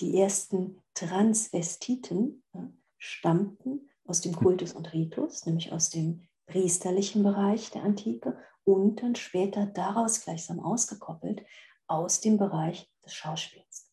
Die 0.01 0.17
ersten 0.17 0.81
Transvestiten 0.95 2.45
ja, 2.55 2.73
stammten 2.97 3.91
aus 4.05 4.21
dem 4.21 4.37
Kultus 4.37 4.73
und 4.73 4.93
Ritus, 4.93 5.47
nämlich 5.47 5.73
aus 5.73 5.91
dem 5.91 6.29
priesterlichen 6.47 7.25
Bereich 7.25 7.71
der 7.71 7.83
Antike 7.83 8.39
und 8.63 9.03
dann 9.03 9.17
später 9.17 9.67
daraus 9.67 10.21
gleichsam 10.21 10.61
ausgekoppelt 10.61 11.45
aus 11.89 12.21
dem 12.21 12.39
Bereich 12.39 12.89
des 13.05 13.15
Schauspiels. 13.15 13.88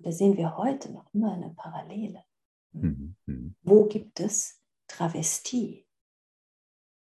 Hm. 0.00 0.06
Und 0.06 0.06
da 0.06 0.12
sehen 0.12 0.36
wir 0.36 0.56
heute 0.56 0.92
noch 0.92 1.12
immer 1.12 1.34
eine 1.34 1.50
Parallele. 1.50 2.24
Mhm. 2.72 3.16
Mhm. 3.26 3.54
Wo 3.62 3.84
gibt 3.86 4.20
es 4.20 4.62
Travestie? 4.86 5.86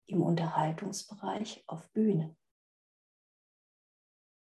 Im 0.08 0.22
Unterhaltungsbereich 0.22 1.64
auf 1.66 1.90
Bühnen. 1.92 2.36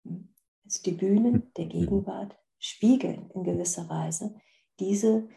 Hm. 0.04 0.33
Also 0.64 0.83
die 0.83 0.92
Bühnen 0.92 1.52
der 1.57 1.66
Gegenwart 1.66 2.38
spiegeln 2.59 3.30
in 3.30 3.42
gewisser 3.42 3.88
Weise 3.88 4.40
diese 4.78 5.28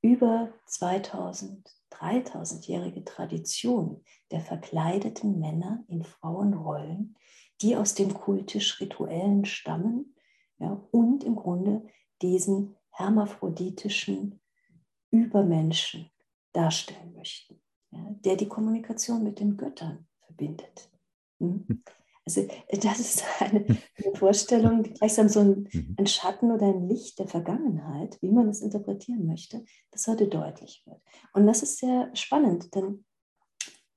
über 0.00 0.52
2000, 0.66 1.68
3000-jährige 1.90 3.04
Tradition 3.04 4.02
der 4.30 4.40
verkleideten 4.40 5.38
Männer 5.38 5.84
in 5.88 6.04
Frauenrollen, 6.04 7.16
die 7.60 7.76
aus 7.76 7.94
dem 7.94 8.14
kultisch-rituellen 8.14 9.44
stammen 9.44 10.14
ja, 10.58 10.86
und 10.90 11.24
im 11.24 11.36
Grunde 11.36 11.86
diesen 12.24 12.76
hermaphroditischen 12.90 14.40
Übermenschen 15.10 16.10
darstellen 16.52 17.14
möchten, 17.14 17.60
ja, 17.90 18.14
der 18.24 18.36
die 18.36 18.48
Kommunikation 18.48 19.22
mit 19.22 19.40
den 19.40 19.56
Göttern 19.56 20.06
verbindet. 20.20 20.90
Hm? 21.38 21.64
hm. 21.68 21.82
Also 22.26 22.40
äh, 22.40 22.78
das 22.78 23.00
ist 23.00 23.24
eine, 23.40 23.66
eine 23.66 24.16
Vorstellung, 24.16 24.82
die 24.82 24.94
gleichsam 24.94 25.28
so 25.28 25.40
ein, 25.40 25.68
mhm. 25.70 25.94
ein, 25.98 26.06
Schatten 26.06 26.50
oder 26.50 26.66
ein 26.66 26.88
Licht 26.88 27.18
der 27.18 27.28
Vergangenheit, 27.28 28.18
wie 28.22 28.30
man 28.30 28.48
es 28.48 28.62
interpretieren 28.62 29.26
möchte, 29.26 29.64
das 29.90 30.06
heute 30.06 30.28
deutlich 30.28 30.82
wird. 30.86 31.00
Und 31.34 31.46
das 31.46 31.62
ist 31.62 31.78
sehr 31.78 32.10
spannend, 32.14 32.74
denn 32.74 33.04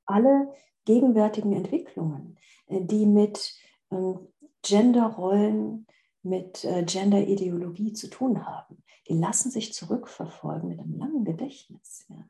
alle 0.06 0.54
gegenwärtigen 0.86 1.54
Entwicklungen, 1.54 2.38
äh, 2.68 2.82
die 2.82 3.06
mit 3.06 3.56
ähm, 3.92 4.28
Genderrollen, 4.64 5.88
mit 6.28 6.64
äh, 6.64 6.84
Gender-Ideologie 6.84 7.94
zu 7.94 8.10
tun 8.10 8.46
haben, 8.46 8.84
die 9.08 9.14
lassen 9.14 9.52
sich 9.52 9.74
zurückverfolgen 9.74 10.70
mit 10.70 10.80
einem 10.80 10.98
langen 10.98 11.26
Gedächtnis 11.26 12.06
ja, 12.10 12.28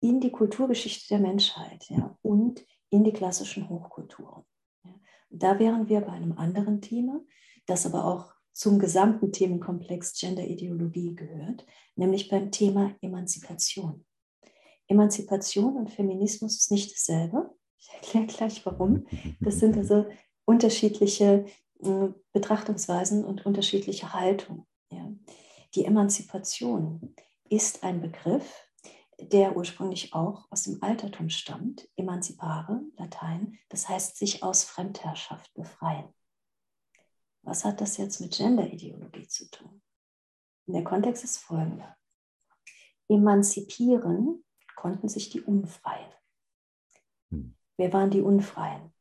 in 0.00 0.20
die 0.20 0.30
Kulturgeschichte 0.30 1.08
der 1.08 1.20
Menschheit 1.20 1.84
ja, 1.88 2.16
und 2.22 2.64
in 2.90 3.04
die 3.04 3.12
klassischen 3.12 3.68
Hochkulturen. 3.68 4.44
Ja. 4.84 4.94
Da 5.30 5.58
wären 5.58 5.88
wir 5.88 6.00
bei 6.00 6.12
einem 6.12 6.32
anderen 6.32 6.80
Thema, 6.80 7.20
das 7.66 7.86
aber 7.86 8.04
auch 8.04 8.32
zum 8.52 8.78
gesamten 8.78 9.30
Themenkomplex 9.30 10.18
Gender-Ideologie 10.18 11.14
gehört, 11.14 11.64
nämlich 11.94 12.28
beim 12.28 12.50
Thema 12.50 12.94
Emanzipation. 13.00 14.04
Emanzipation 14.88 15.76
und 15.76 15.90
Feminismus 15.90 16.56
ist 16.56 16.70
nicht 16.72 16.92
dasselbe. 16.92 17.54
Ich 17.78 17.94
erkläre 17.94 18.26
gleich 18.26 18.66
warum. 18.66 19.06
Das 19.40 19.60
sind 19.60 19.76
also 19.76 20.06
unterschiedliche 20.44 21.44
Betrachtungsweisen 22.32 23.24
und 23.24 23.46
unterschiedliche 23.46 24.12
Haltungen. 24.12 24.66
Ja. 24.90 25.10
Die 25.74 25.84
Emanzipation 25.84 27.14
ist 27.48 27.84
ein 27.84 28.00
Begriff, 28.00 28.68
der 29.20 29.56
ursprünglich 29.56 30.14
auch 30.14 30.46
aus 30.50 30.64
dem 30.64 30.82
Altertum 30.82 31.28
stammt, 31.28 31.88
emanzipare, 31.96 32.80
Latein, 32.96 33.58
das 33.68 33.88
heißt 33.88 34.16
sich 34.16 34.42
aus 34.42 34.64
Fremdherrschaft 34.64 35.52
befreien. 35.54 36.08
Was 37.42 37.64
hat 37.64 37.80
das 37.80 37.96
jetzt 37.96 38.20
mit 38.20 38.36
Gender-Ideologie 38.36 39.26
zu 39.26 39.50
tun? 39.50 39.82
Der 40.66 40.84
Kontext 40.84 41.24
ist 41.24 41.38
folgender. 41.38 41.96
Emanzipieren 43.08 44.44
konnten 44.76 45.08
sich 45.08 45.30
die 45.30 45.40
Unfreien. 45.40 46.12
Hm. 47.30 47.56
Wer 47.76 47.92
waren 47.92 48.10
die 48.10 48.20
Unfreien? 48.20 48.92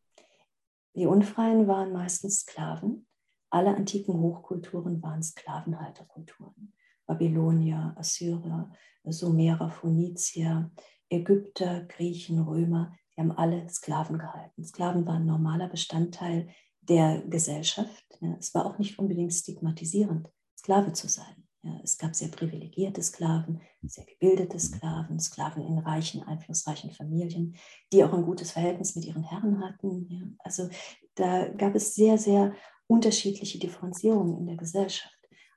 Die 0.97 1.05
Unfreien 1.05 1.67
waren 1.67 1.93
meistens 1.93 2.39
Sklaven. 2.39 3.05
Alle 3.51 3.75
antiken 3.75 4.15
Hochkulturen 4.15 4.99
waren 5.03 5.21
Sklavenhalterkulturen. 5.21 6.73
Babylonier, 7.05 7.93
Assyrer, 7.95 8.71
Sumerer, 9.03 9.69
Phönizier, 9.69 10.71
Ägypter, 11.07 11.85
Griechen, 11.85 12.39
Römer, 12.39 12.95
die 13.15 13.21
haben 13.21 13.31
alle 13.31 13.69
Sklaven 13.69 14.17
gehalten. 14.17 14.65
Sklaven 14.65 15.05
waren 15.05 15.27
normaler 15.27 15.69
Bestandteil 15.69 16.49
der 16.81 17.21
Gesellschaft. 17.27 18.19
Es 18.39 18.55
war 18.55 18.65
auch 18.65 18.79
nicht 18.79 18.97
unbedingt 18.97 19.33
stigmatisierend, 19.33 20.31
Sklave 20.57 20.93
zu 20.93 21.07
sein. 21.07 21.46
Ja, 21.67 21.77
es 21.83 21.97
gab 21.97 22.15
sehr 22.15 22.29
privilegierte 22.29 23.03
Sklaven, 23.03 23.59
sehr 23.81 24.05
gebildete 24.05 24.57
Sklaven, 24.57 25.19
Sklaven 25.19 25.63
in 25.63 25.79
reichen, 25.79 26.23
einflussreichen 26.23 26.91
Familien, 26.91 27.57
die 27.91 28.05
auch 28.05 28.13
ein 28.13 28.23
gutes 28.23 28.51
Verhältnis 28.51 28.95
mit 28.95 29.03
ihren 29.03 29.23
Herren 29.23 29.61
hatten. 29.61 30.07
Ja. 30.09 30.21
Also 30.39 30.69
da 31.15 31.49
gab 31.49 31.75
es 31.75 31.93
sehr, 31.93 32.17
sehr 32.17 32.55
unterschiedliche 32.87 33.59
Differenzierungen 33.59 34.37
in 34.37 34.45
der 34.47 34.55
Gesellschaft. 34.55 35.13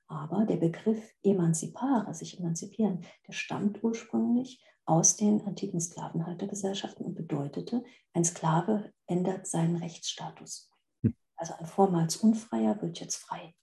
Aber 0.08 0.46
der 0.46 0.56
Begriff 0.56 1.14
Emanzipare, 1.22 2.12
sich 2.12 2.40
emanzipieren, 2.40 3.04
der 3.28 3.32
stammt 3.32 3.84
ursprünglich 3.84 4.60
aus 4.86 5.16
den 5.16 5.46
antiken 5.46 5.80
Sklavenhaltergesellschaften 5.80 7.06
und 7.06 7.14
bedeutete, 7.14 7.84
ein 8.14 8.24
Sklave 8.24 8.92
ändert 9.06 9.46
seinen 9.46 9.76
Rechtsstatus. 9.76 10.68
Hm. 11.04 11.14
Also 11.36 11.54
ein 11.54 11.66
vormals 11.66 12.16
Unfreier 12.16 12.82
wird 12.82 12.98
jetzt 12.98 13.16
frei. 13.16 13.54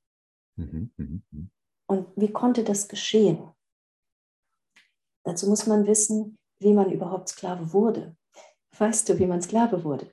Mhm, 0.56 0.94
mh, 0.96 1.20
mh. 1.32 1.48
Und 1.88 2.08
wie 2.15 2.32
konnte 2.32 2.63
das 2.63 2.88
geschehen? 2.88 3.51
Dazu 5.24 5.48
muss 5.48 5.67
man 5.67 5.88
wissen, 5.88 6.38
wie 6.60 6.74
man 6.74 6.91
überhaupt 6.91 7.29
Sklave 7.29 7.74
wurde. 7.74 8.15
Weißt 8.77 9.10
du, 9.10 9.20
wie 9.20 9.25
man 9.25 9.41
Sklave 9.41 9.84
wurde? 9.84 10.12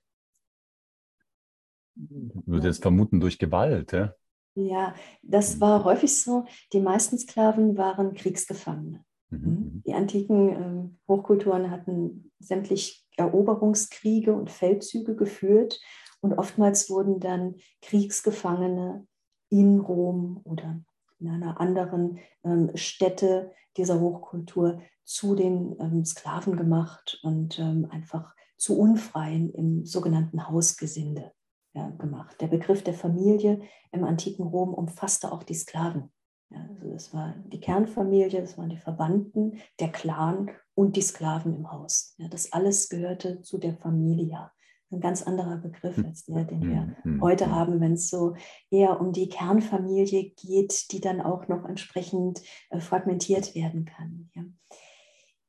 Ich 1.97 2.47
würde 2.47 2.69
jetzt 2.69 2.83
vermuten 2.83 3.21
durch 3.21 3.39
Gewalt, 3.39 3.93
ja? 3.93 4.15
Ja, 4.57 4.95
das 5.23 5.57
mhm. 5.57 5.61
war 5.61 5.85
häufig 5.85 6.21
so. 6.21 6.45
Die 6.73 6.81
meisten 6.81 7.19
Sklaven 7.19 7.77
waren 7.77 8.15
Kriegsgefangene. 8.15 9.05
Mhm. 9.31 9.37
Hm? 9.37 9.51
mhm. 9.51 9.83
Die 9.87 9.95
antiken 9.95 10.49
äh, 10.49 10.89
Hochkulturen 11.09 11.71
hatten 11.71 12.33
sämtlich 12.39 13.05
Eroberungskriege 13.17 14.33
und 14.33 14.51
Feldzüge 14.51 15.15
geführt 15.15 15.81
und 16.21 16.35
oftmals 16.35 16.91
wurden 16.91 17.21
dann 17.21 17.57
Kriegsgefangene 17.83 19.07
in 19.51 19.79
Rom 19.79 20.41
oder 20.45 20.81
in 21.19 21.29
einer 21.29 21.61
anderen 21.61 22.19
ähm, 22.45 22.71
Stätte 22.75 23.53
dieser 23.77 24.01
Hochkultur 24.01 24.81
zu 25.05 25.35
den 25.35 25.77
ähm, 25.81 26.05
Sklaven 26.05 26.57
gemacht 26.57 27.21
und 27.23 27.59
ähm, 27.59 27.89
einfach 27.91 28.35
zu 28.57 28.79
Unfreien 28.79 29.53
im 29.53 29.85
sogenannten 29.85 30.49
Hausgesinde 30.49 31.33
ja, 31.75 31.91
gemacht. 31.91 32.41
Der 32.41 32.47
Begriff 32.47 32.83
der 32.83 32.95
Familie 32.95 33.61
im 33.93 34.05
antiken 34.05 34.47
Rom 34.47 34.73
umfasste 34.73 35.33
auch 35.33 35.43
die 35.43 35.55
Sklaven. 35.55 36.13
Ja, 36.51 36.67
also 36.71 36.91
das 36.91 37.13
war 37.13 37.35
die 37.47 37.61
Kernfamilie, 37.61 38.41
das 38.41 38.57
waren 38.57 38.71
die 38.71 38.79
Verwandten, 38.79 39.59
der 39.81 39.91
Clan 39.91 40.51
und 40.75 40.97
die 40.97 41.03
Sklaven 41.03 41.55
im 41.55 41.71
Haus. 41.73 42.15
Ja, 42.19 42.29
das 42.29 42.53
alles 42.53 42.89
gehörte 42.89 43.43
zu 43.43 43.59
der 43.59 43.75
Familia 43.75 44.53
ein 44.95 45.01
ganz 45.01 45.23
anderer 45.23 45.57
Begriff 45.57 45.97
hm. 45.97 46.07
als 46.07 46.25
der, 46.25 46.45
den 46.45 46.63
wir 46.63 46.97
mhm. 47.05 47.21
heute 47.21 47.47
hm. 47.47 47.53
haben, 47.53 47.81
wenn 47.81 47.95
es 47.95 48.09
so 48.09 48.35
eher 48.71 49.01
um 49.01 49.13
die 49.13 49.29
Kernfamilie 49.29 50.31
geht, 50.31 50.93
die 50.93 51.01
dann 51.01 51.21
auch 51.21 51.49
noch 51.49 51.65
entsprechend 51.65 52.43
äh, 52.71 52.81
fragmentiert 52.81 53.55
werden 53.55 53.85
kann. 53.85 54.31
Ja. 54.35 54.45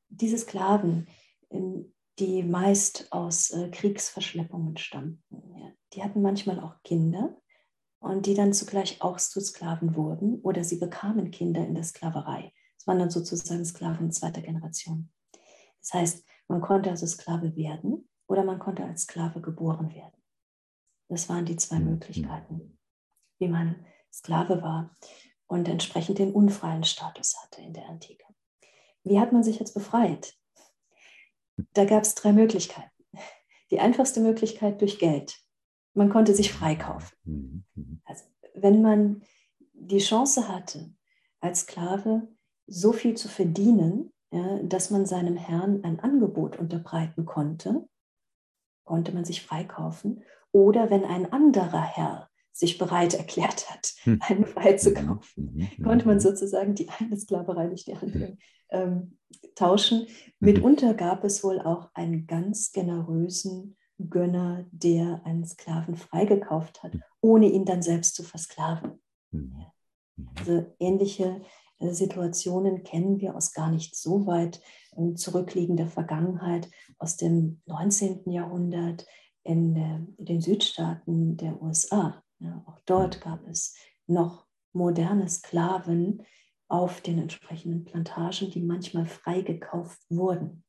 Diese 0.10 0.38
Sklaven, 0.38 1.08
ähm, 1.50 1.94
die 2.20 2.44
meist 2.44 3.12
aus 3.12 3.52
äh, 3.52 3.70
Kriegsverschleppungen 3.70 4.78
stammten, 4.78 5.58
ja, 5.58 5.72
die 5.94 6.04
hatten 6.04 6.22
manchmal 6.22 6.60
auch 6.60 6.82
Kinder 6.84 7.38
und 8.00 8.26
die 8.26 8.34
dann 8.34 8.54
zugleich 8.54 9.02
auch 9.02 9.18
zu 9.18 9.42
Sklaven 9.42 9.96
wurden 9.96 10.40
oder 10.42 10.64
sie 10.64 10.78
bekamen 10.78 11.32
Kinder 11.32 11.66
in 11.66 11.76
der 11.76 11.84
Sklaverei. 11.84 12.54
Es 12.78 12.88
waren 12.88 13.00
dann 13.00 13.10
sozusagen 13.10 13.66
Sklaven 13.66 14.12
zweiter 14.12 14.42
Generation. 14.42 15.10
Das 15.82 15.94
heißt, 15.94 16.26
man 16.48 16.62
konnte 16.62 16.90
also 16.90 17.06
Sklave 17.08 17.56
werden 17.56 18.08
oder 18.28 18.44
man 18.44 18.60
konnte 18.60 18.84
als 18.84 19.04
Sklave 19.04 19.42
geboren 19.42 19.94
werden. 19.94 20.22
Das 21.10 21.30
waren 21.30 21.46
die 21.46 21.56
zwei 21.56 21.80
mhm. 21.80 21.92
Möglichkeiten, 21.92 22.78
wie 23.40 23.48
man 23.48 23.86
Sklave 24.12 24.62
war 24.62 24.96
und 25.48 25.68
entsprechend 25.68 26.20
den 26.20 26.34
unfreien 26.34 26.84
Status 26.84 27.36
hatte 27.42 27.62
in 27.62 27.74
der 27.74 27.88
Antike. 27.88 28.26
Wie 29.04 29.20
hat 29.20 29.32
man 29.32 29.44
sich 29.44 29.60
jetzt 29.60 29.74
befreit? 29.74 30.34
Da 31.74 31.86
gab 31.86 32.04
es 32.04 32.16
drei 32.16 32.34
Möglichkeiten. 32.34 32.90
Die 33.72 33.80
einfachste 33.80 34.20
Möglichkeit 34.20 34.82
durch 34.82 35.00
Geld. 35.00 35.40
Man 35.94 36.10
konnte 36.10 36.34
sich 36.36 36.52
freikaufen. 36.52 37.18
Mhm. 37.24 37.66
Mhm. 37.76 38.02
Also 38.06 38.24
wenn 38.54 38.82
man 38.82 39.24
die 39.74 40.00
Chance 40.00 40.48
hatte, 40.48 40.94
als 41.40 41.62
Sklave 41.62 42.28
so 42.68 42.94
viel 42.94 43.16
zu 43.16 43.28
verdienen, 43.28 44.12
ja, 44.32 44.62
dass 44.64 44.90
man 44.90 45.06
seinem 45.06 45.38
Herrn 45.38 45.84
ein 45.84 46.00
Angebot 46.00 46.58
unterbreiten 46.58 47.26
konnte, 47.26 47.88
konnte 48.86 49.12
man 49.12 49.26
sich 49.26 49.42
freikaufen. 49.42 50.24
Oder 50.52 50.90
wenn 50.90 51.04
ein 51.04 51.32
anderer 51.32 51.82
Herr 51.82 52.30
sich 52.54 52.78
bereit 52.78 53.14
erklärt 53.14 53.70
hat, 53.70 53.94
hm. 54.04 54.20
einen 54.28 54.46
freizukaufen, 54.46 55.44
mhm. 55.54 55.70
mhm. 55.78 55.84
konnte 55.84 56.08
man 56.08 56.22
sozusagen 56.22 56.74
die 56.74 56.88
eine 56.90 57.18
Sklaverei 57.18 57.68
durch 57.68 57.84
die 57.84 57.96
andere 57.96 58.38
ähm, 58.70 59.18
tauschen. 59.56 60.08
Mhm. 60.40 60.46
Mitunter 60.48 60.94
gab 60.94 61.26
es 61.26 61.44
wohl 61.44 61.60
auch 61.60 61.90
einen 61.94 62.26
ganz 62.28 62.72
generösen 62.72 63.76
Gönner, 64.10 64.66
der 64.72 65.22
einen 65.26 65.46
Sklaven 65.46 65.96
freigekauft 65.96 66.84
hat, 66.84 66.94
ohne 67.22 67.48
ihn 67.48 67.66
dann 67.66 67.82
selbst 67.82 68.16
zu 68.16 68.24
versklaven. 68.24 69.02
Also 70.36 70.66
ähnliche 70.80 71.24
äh, 71.26 71.42
Situationen 71.94 72.84
kennen 72.84 73.20
wir 73.20 73.36
aus 73.36 73.54
gar 73.54 73.70
nicht 73.70 73.96
so 73.96 74.26
weit 74.26 74.62
ähm, 74.98 75.16
zurückliegender 75.16 75.88
Vergangenheit, 75.88 76.70
aus 76.98 77.18
dem 77.18 77.62
19. 77.66 78.32
Jahrhundert 78.32 79.06
in, 79.44 80.16
den 80.18 80.42
Südstaaten 80.42 81.38
der 81.38 81.62
USA. 81.62 82.24
Ja, 82.40 82.64
auch 82.66 82.80
dort 82.86 83.22
gab 83.22 83.48
es 83.48 83.76
noch 84.08 84.46
moderne 84.74 85.30
Sklaven 85.30 86.24
auf 86.68 87.02
den 87.02 87.20
entsprechenden 87.20 87.86
Plantagen, 87.86 88.50
die 88.52 88.62
manchmal 88.62 89.06
freigekauft 89.06 90.00
wurden. 90.10 90.64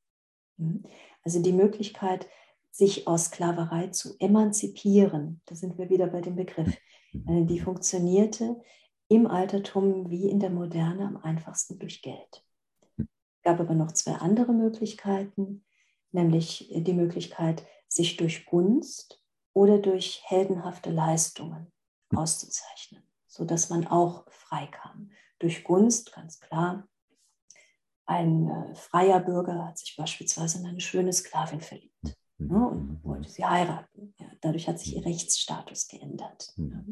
Hm? 0.59 0.85
Also 1.23 1.43
die 1.43 1.53
Möglichkeit, 1.53 2.29
sich 2.71 3.09
aus 3.09 3.27
Sklaverei 3.27 3.89
zu 3.89 4.15
emanzipieren, 4.19 5.41
da 5.47 5.55
sind 5.55 5.79
wir 5.79 5.89
wieder 5.89 6.09
bei 6.09 6.21
dem 6.21 6.37
Begriff, 6.37 6.77
äh, 7.15 7.45
die 7.45 7.59
funktionierte 7.59 8.61
im 9.09 9.27
Altertum 9.27 10.11
wie 10.11 10.29
in 10.29 10.41
der 10.41 10.51
Moderne 10.51 11.07
am 11.07 11.17
einfachsten 11.17 11.79
durch 11.79 12.03
Geld. 12.03 12.45
Es 12.99 13.43
gab 13.43 13.61
aber 13.61 13.75
noch 13.75 13.93
zwei 13.93 14.15
andere 14.15 14.53
Möglichkeiten, 14.53 15.65
nämlich 16.11 16.73
die 16.75 16.93
Möglichkeit, 16.93 17.65
sich 17.89 18.17
durch 18.17 18.47
Gunst 18.47 19.23
oder 19.53 19.79
durch 19.79 20.23
heldenhafte 20.25 20.91
Leistungen 20.91 21.73
auszuzeichnen, 22.15 23.03
sodass 23.27 23.71
man 23.71 23.87
auch 23.87 24.31
frei 24.31 24.67
kam. 24.67 25.11
Durch 25.39 25.65
Gunst, 25.65 26.13
ganz 26.13 26.41
klar. 26.41 26.89
Ein 28.07 28.49
äh, 28.49 28.75
freier 28.75 29.21
Bürger 29.21 29.67
hat 29.67 29.79
sich 29.79 29.97
beispielsweise 29.97 30.61
in 30.61 30.67
eine 30.67 30.81
schöne 30.81 31.13
Sklavin 31.13 31.61
verliebt 31.61 32.17
ne, 32.39 32.69
und 32.69 33.03
wollte 33.03 33.29
sie 33.29 33.45
heiraten. 33.45 34.15
Ja, 34.19 34.27
dadurch 34.41 34.69
hat 34.69 34.79
sich 34.79 34.95
ihr 34.95 35.05
Rechtsstatus 35.05 35.89
geändert. 35.89 36.53
Ja. 36.57 36.85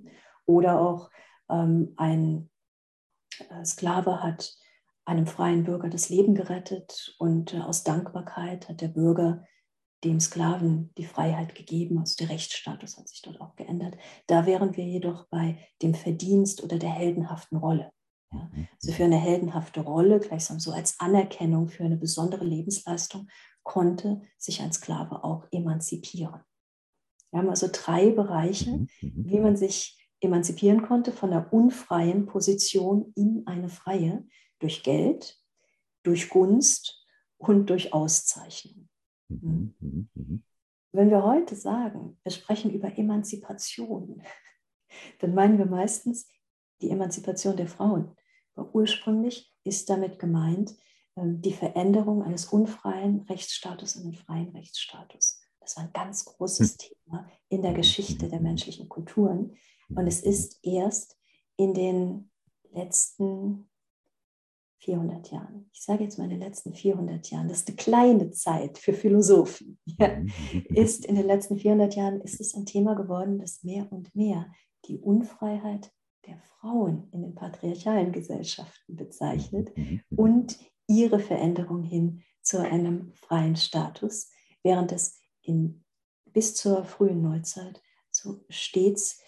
Oder 0.46 0.80
auch 0.80 1.10
ein 1.48 2.50
äh, 3.38 3.64
Sklave 3.64 4.22
hat 4.22 4.56
einem 5.04 5.26
freien 5.26 5.64
Bürger 5.64 5.88
das 5.88 6.08
Leben 6.08 6.34
gerettet 6.34 7.14
und 7.18 7.52
äh, 7.54 7.60
aus 7.60 7.84
Dankbarkeit 7.84 8.68
hat 8.68 8.80
der 8.80 8.88
Bürger 8.88 9.44
dem 10.02 10.20
Sklaven 10.20 10.92
die 10.98 11.06
Freiheit 11.06 11.54
gegeben, 11.54 11.98
also 11.98 12.16
der 12.18 12.28
Rechtsstatus 12.28 12.98
hat 12.98 13.08
sich 13.08 13.22
dort 13.22 13.40
auch 13.40 13.56
geändert. 13.56 13.96
Da 14.26 14.44
wären 14.46 14.76
wir 14.76 14.84
jedoch 14.84 15.26
bei 15.28 15.58
dem 15.82 15.94
Verdienst 15.94 16.62
oder 16.62 16.78
der 16.78 16.90
heldenhaften 16.90 17.56
Rolle. 17.56 17.90
Ja, 18.30 18.50
mhm. 18.52 18.68
also 18.74 18.92
für 18.92 19.04
eine 19.04 19.16
heldenhafte 19.16 19.80
Rolle, 19.80 20.20
gleichsam 20.20 20.60
so 20.60 20.72
als 20.72 21.00
Anerkennung 21.00 21.68
für 21.68 21.84
eine 21.84 21.96
besondere 21.96 22.44
Lebensleistung, 22.44 23.28
konnte 23.62 24.20
sich 24.36 24.60
ein 24.60 24.72
Sklave 24.72 25.24
auch 25.24 25.46
emanzipieren. 25.50 26.40
Wir 27.30 27.40
haben 27.40 27.48
also 27.48 27.68
drei 27.72 28.10
Bereiche, 28.10 28.72
mhm, 28.72 28.88
mhm. 29.00 29.24
wie 29.26 29.40
man 29.40 29.56
sich 29.56 30.03
emanzipieren 30.24 30.82
konnte 30.82 31.12
von 31.12 31.30
der 31.30 31.52
unfreien 31.52 32.26
Position 32.26 33.12
in 33.14 33.46
eine 33.46 33.68
freie 33.68 34.26
durch 34.58 34.82
Geld, 34.82 35.40
durch 36.02 36.28
Gunst 36.28 37.06
und 37.36 37.70
durch 37.70 37.92
Auszeichnung. 37.92 38.88
Wenn 40.92 41.10
wir 41.10 41.24
heute 41.24 41.56
sagen, 41.56 42.18
wir 42.22 42.32
sprechen 42.32 42.72
über 42.72 42.96
Emanzipation, 42.96 44.22
dann 45.20 45.34
meinen 45.34 45.58
wir 45.58 45.66
meistens 45.66 46.28
die 46.80 46.90
Emanzipation 46.90 47.56
der 47.56 47.68
Frauen. 47.68 48.16
Aber 48.54 48.74
ursprünglich 48.74 49.52
ist 49.64 49.90
damit 49.90 50.18
gemeint 50.18 50.76
ähm, 51.16 51.40
die 51.40 51.52
Veränderung 51.52 52.22
eines 52.22 52.46
unfreien 52.46 53.22
Rechtsstatus 53.22 53.96
in 53.96 54.04
einen 54.04 54.14
freien 54.14 54.50
Rechtsstatus. 54.50 55.40
Das 55.60 55.76
war 55.76 55.84
ein 55.84 55.92
ganz 55.92 56.24
großes 56.24 56.72
hm. 56.72 56.78
Thema 56.78 57.30
in 57.48 57.62
der 57.62 57.72
Geschichte 57.72 58.28
der 58.28 58.40
menschlichen 58.40 58.88
Kulturen. 58.88 59.56
Und 59.88 60.06
es 60.06 60.20
ist 60.20 60.58
erst 60.62 61.16
in 61.56 61.74
den 61.74 62.30
letzten 62.72 63.68
400 64.84 65.30
Jahren, 65.30 65.70
ich 65.72 65.82
sage 65.82 66.04
jetzt 66.04 66.18
mal 66.18 66.24
in 66.24 66.30
den 66.30 66.40
letzten 66.40 66.74
400 66.74 67.30
Jahren, 67.30 67.48
das 67.48 67.60
ist 67.60 67.68
eine 67.68 67.76
kleine 67.76 68.30
Zeit 68.32 68.78
für 68.78 68.92
Philosophen, 68.92 69.78
ja, 69.86 70.22
ist 70.68 71.06
in 71.06 71.14
den 71.14 71.26
letzten 71.26 71.56
400 71.56 71.94
Jahren 71.96 72.20
ist 72.20 72.40
es 72.40 72.54
ein 72.54 72.66
Thema 72.66 72.94
geworden, 72.94 73.38
das 73.38 73.64
mehr 73.64 73.90
und 73.90 74.14
mehr 74.14 74.52
die 74.86 74.98
Unfreiheit 74.98 75.90
der 76.26 76.38
Frauen 76.38 77.08
in 77.12 77.22
den 77.22 77.34
patriarchalen 77.34 78.12
Gesellschaften 78.12 78.96
bezeichnet 78.96 79.76
mhm. 79.76 80.02
und 80.10 80.58
ihre 80.86 81.18
Veränderung 81.18 81.82
hin 81.82 82.22
zu 82.42 82.58
einem 82.58 83.12
freien 83.14 83.56
Status, 83.56 84.30
während 84.62 84.92
es 84.92 85.18
in, 85.40 85.84
bis 86.26 86.54
zur 86.54 86.84
frühen 86.84 87.22
Neuzeit 87.22 87.82
so 88.10 88.44
stets 88.48 89.20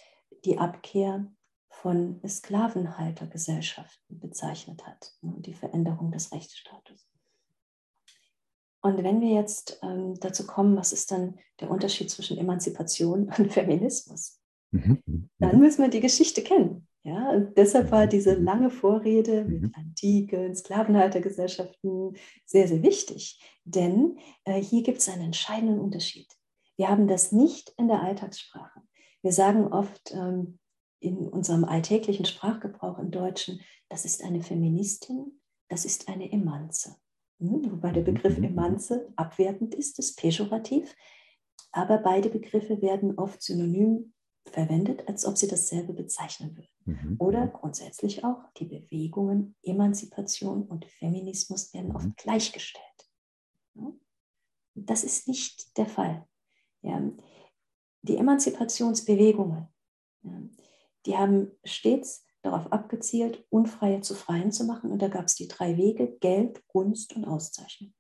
die 0.46 0.58
Abkehr 0.58 1.26
von 1.68 2.20
Sklavenhaltergesellschaften 2.26 4.18
bezeichnet 4.18 4.86
hat 4.86 5.14
und 5.20 5.46
die 5.46 5.54
Veränderung 5.54 6.10
des 6.10 6.32
Rechtsstatus. 6.32 7.06
Und 8.80 9.02
wenn 9.02 9.20
wir 9.20 9.34
jetzt 9.34 9.80
ähm, 9.82 10.14
dazu 10.20 10.46
kommen, 10.46 10.76
was 10.76 10.92
ist 10.92 11.10
dann 11.10 11.38
der 11.60 11.70
Unterschied 11.70 12.10
zwischen 12.10 12.38
Emanzipation 12.38 13.32
und 13.38 13.52
Feminismus, 13.52 14.40
mhm. 14.70 15.02
mhm. 15.04 15.30
dann 15.38 15.58
müssen 15.58 15.82
wir 15.82 15.90
die 15.90 16.00
Geschichte 16.00 16.42
kennen. 16.42 16.86
Ja, 17.02 17.30
und 17.30 17.56
deshalb 17.56 17.92
war 17.92 18.08
diese 18.08 18.34
lange 18.34 18.68
Vorrede 18.68 19.44
mit 19.44 19.62
mhm. 19.62 19.72
antiken 19.76 20.54
Sklavenhaltergesellschaften 20.56 22.16
sehr, 22.44 22.66
sehr 22.66 22.82
wichtig. 22.82 23.40
Denn 23.64 24.18
äh, 24.44 24.60
hier 24.60 24.82
gibt 24.82 24.98
es 24.98 25.08
einen 25.08 25.22
entscheidenden 25.22 25.78
Unterschied. 25.78 26.26
Wir 26.76 26.88
haben 26.88 27.06
das 27.06 27.30
nicht 27.32 27.72
in 27.78 27.86
der 27.86 28.02
Alltagssprache. 28.02 28.82
Wir 29.26 29.32
sagen 29.32 29.72
oft 29.72 30.12
ähm, 30.12 30.60
in 31.00 31.26
unserem 31.26 31.64
alltäglichen 31.64 32.26
Sprachgebrauch 32.26 33.00
im 33.00 33.10
Deutschen, 33.10 33.60
das 33.88 34.04
ist 34.04 34.22
eine 34.22 34.40
Feministin, 34.40 35.40
das 35.68 35.84
ist 35.84 36.06
eine 36.06 36.30
Emanze. 36.30 36.94
Hm, 37.40 37.72
wobei 37.72 37.90
der 37.90 38.02
Begriff 38.02 38.38
mhm. 38.38 38.44
Emanze 38.44 39.12
abwertend 39.16 39.74
ist, 39.74 39.98
ist 39.98 40.16
pejorativ. 40.16 40.94
Aber 41.72 41.98
beide 41.98 42.30
Begriffe 42.30 42.80
werden 42.82 43.18
oft 43.18 43.42
synonym 43.42 44.14
verwendet, 44.44 45.08
als 45.08 45.26
ob 45.26 45.36
sie 45.36 45.48
dasselbe 45.48 45.92
bezeichnen 45.92 46.56
würden. 46.56 46.70
Mhm. 46.84 47.16
Oder 47.18 47.48
grundsätzlich 47.48 48.22
auch 48.22 48.44
die 48.58 48.66
Bewegungen 48.66 49.56
Emanzipation 49.64 50.62
und 50.62 50.84
Feminismus 50.84 51.74
werden 51.74 51.96
oft 51.96 52.06
mhm. 52.06 52.14
gleichgestellt. 52.16 53.10
Das 54.76 55.02
ist 55.02 55.26
nicht 55.26 55.76
der 55.76 55.86
Fall. 55.86 56.28
Die 58.06 58.16
Emanzipationsbewegungen, 58.16 59.68
die 61.06 61.16
haben 61.16 61.50
stets 61.64 62.24
darauf 62.42 62.72
abgezielt, 62.72 63.44
Unfreie 63.50 64.00
zu 64.00 64.14
Freien 64.14 64.52
zu 64.52 64.64
machen. 64.64 64.92
Und 64.92 65.02
da 65.02 65.08
gab 65.08 65.24
es 65.24 65.34
die 65.34 65.48
drei 65.48 65.76
Wege, 65.76 66.16
Geld, 66.20 66.64
Gunst 66.68 67.16
und 67.16 67.24
Auszeichnung. 67.24 67.92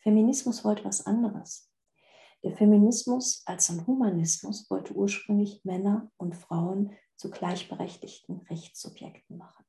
Feminismus 0.00 0.64
wollte 0.64 0.84
was 0.84 1.06
anderes. 1.06 1.70
Der 2.42 2.56
Feminismus 2.56 3.42
als 3.46 3.70
ein 3.70 3.86
Humanismus 3.86 4.68
wollte 4.70 4.94
ursprünglich 4.94 5.64
Männer 5.64 6.10
und 6.16 6.34
Frauen 6.34 6.92
zu 7.16 7.30
gleichberechtigten 7.30 8.40
Rechtssubjekten 8.50 9.38
machen. 9.38 9.64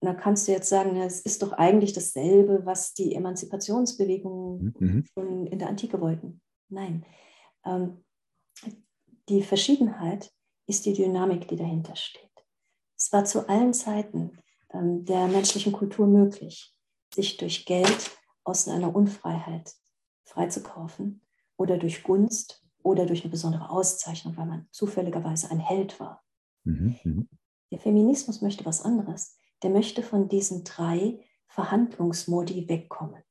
Und 0.00 0.06
da 0.06 0.14
kannst 0.14 0.48
du 0.48 0.52
jetzt 0.52 0.68
sagen, 0.68 0.96
es 0.96 1.20
ist 1.20 1.42
doch 1.42 1.52
eigentlich 1.52 1.92
dasselbe, 1.92 2.64
was 2.64 2.94
die 2.94 3.14
Emanzipationsbewegungen 3.14 4.74
mhm. 4.78 5.04
schon 5.12 5.46
in 5.46 5.58
der 5.58 5.68
Antike 5.68 6.00
wollten. 6.00 6.40
Nein. 6.70 7.04
Ähm, 7.64 8.04
die 9.28 9.42
Verschiedenheit 9.42 10.32
ist 10.66 10.86
die 10.86 10.92
Dynamik, 10.92 11.48
die 11.48 11.56
dahinter 11.56 11.96
steht. 11.96 12.30
Es 12.96 13.12
war 13.12 13.24
zu 13.24 13.48
allen 13.48 13.74
Zeiten 13.74 14.38
ähm, 14.72 15.04
der 15.04 15.26
menschlichen 15.26 15.72
Kultur 15.72 16.06
möglich, 16.06 16.74
sich 17.14 17.36
durch 17.36 17.66
Geld 17.66 18.10
aus 18.44 18.68
einer 18.68 18.94
Unfreiheit 18.94 19.74
freizukaufen 20.24 21.22
oder 21.56 21.76
durch 21.76 22.02
Gunst 22.02 22.64
oder 22.82 23.06
durch 23.06 23.22
eine 23.22 23.30
besondere 23.30 23.68
Auszeichnung, 23.70 24.36
weil 24.36 24.46
man 24.46 24.68
zufälligerweise 24.70 25.50
ein 25.50 25.60
Held 25.60 26.00
war. 26.00 26.22
Mhm, 26.64 26.96
mhm, 27.04 27.28
der 27.70 27.78
Feminismus 27.78 28.42
möchte 28.42 28.64
was 28.64 28.82
anderes. 28.82 29.38
Der 29.62 29.70
möchte 29.70 30.02
von 30.02 30.28
diesen 30.28 30.64
drei 30.64 31.24
Verhandlungsmodi 31.46 32.68
wegkommen. 32.68 33.22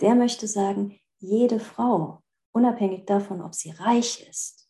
Der 0.00 0.14
möchte 0.14 0.46
sagen, 0.46 0.98
jede 1.18 1.60
Frau, 1.60 2.22
unabhängig 2.52 3.06
davon, 3.06 3.40
ob 3.40 3.54
sie 3.54 3.70
reich 3.70 4.26
ist, 4.28 4.68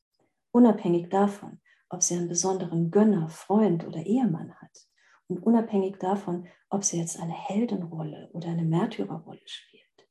unabhängig 0.52 1.08
davon, 1.08 1.60
ob 1.88 2.02
sie 2.02 2.16
einen 2.16 2.28
besonderen 2.28 2.90
Gönner, 2.90 3.28
Freund 3.28 3.86
oder 3.86 4.04
Ehemann 4.04 4.54
hat 4.60 4.86
und 5.28 5.38
unabhängig 5.38 5.98
davon, 5.98 6.48
ob 6.68 6.84
sie 6.84 6.98
jetzt 6.98 7.18
eine 7.18 7.32
Heldenrolle 7.32 8.30
oder 8.32 8.48
eine 8.48 8.64
Märtyrerrolle 8.64 9.46
spielt, 9.46 10.08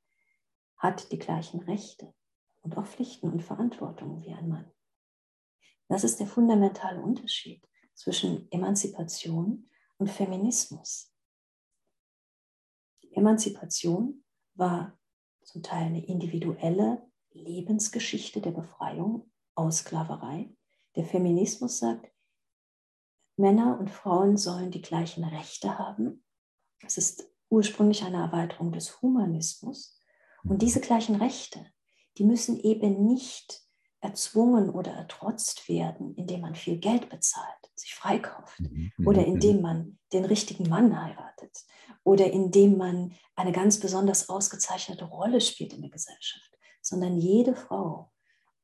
hat 0.77 1.11
die 1.11 1.19
gleichen 1.19 1.61
Rechte 1.61 2.13
und 2.61 2.77
auch 2.77 2.85
Pflichten 2.85 3.31
und 3.31 3.41
Verantwortungen 3.41 4.21
wie 4.23 4.33
ein 4.33 4.49
Mann. 4.49 4.71
Das 5.87 6.03
ist 6.03 6.19
der 6.19 6.27
fundamentale 6.27 7.01
Unterschied 7.01 7.67
zwischen 7.95 8.49
Emanzipation 8.51 9.69
und 9.97 10.09
Feminismus. 10.09 11.13
Die 13.03 13.13
Emanzipation 13.15 14.23
war 14.53 14.97
zum 15.41 15.63
Teil 15.63 15.87
eine 15.87 16.05
individuelle 16.05 17.08
Lebensgeschichte 17.31 18.41
der 18.41 18.51
Befreiung 18.51 19.31
aus 19.55 19.79
Sklaverei. 19.79 20.55
Der 20.95 21.05
Feminismus 21.05 21.79
sagt, 21.79 22.11
Männer 23.37 23.79
und 23.79 23.89
Frauen 23.89 24.37
sollen 24.37 24.71
die 24.71 24.81
gleichen 24.81 25.23
Rechte 25.23 25.77
haben. 25.79 26.23
Das 26.81 26.97
ist 26.97 27.31
ursprünglich 27.49 28.03
eine 28.03 28.17
Erweiterung 28.17 28.71
des 28.71 29.01
Humanismus. 29.01 29.99
Und 30.43 30.61
diese 30.61 30.81
gleichen 30.81 31.15
Rechte, 31.15 31.65
die 32.17 32.23
müssen 32.23 32.59
eben 32.59 33.05
nicht 33.05 33.63
erzwungen 34.01 34.69
oder 34.69 34.91
ertrotzt 34.91 35.67
werden, 35.67 36.15
indem 36.15 36.41
man 36.41 36.55
viel 36.55 36.77
Geld 36.77 37.09
bezahlt, 37.09 37.71
sich 37.75 37.95
freikauft 37.95 38.59
mhm, 38.59 38.91
mhm, 38.97 39.07
oder 39.07 39.21
mhm. 39.21 39.33
indem 39.33 39.61
man 39.61 39.99
den 40.13 40.25
richtigen 40.25 40.69
Mann 40.69 41.01
heiratet 41.01 41.65
oder 42.03 42.31
indem 42.31 42.77
man 42.77 43.13
eine 43.35 43.51
ganz 43.51 43.79
besonders 43.79 44.29
ausgezeichnete 44.29 45.05
Rolle 45.05 45.41
spielt 45.41 45.73
in 45.73 45.81
der 45.81 45.91
Gesellschaft, 45.91 46.57
sondern 46.89 47.17
jede 47.17 47.55
Frau, 47.55 48.11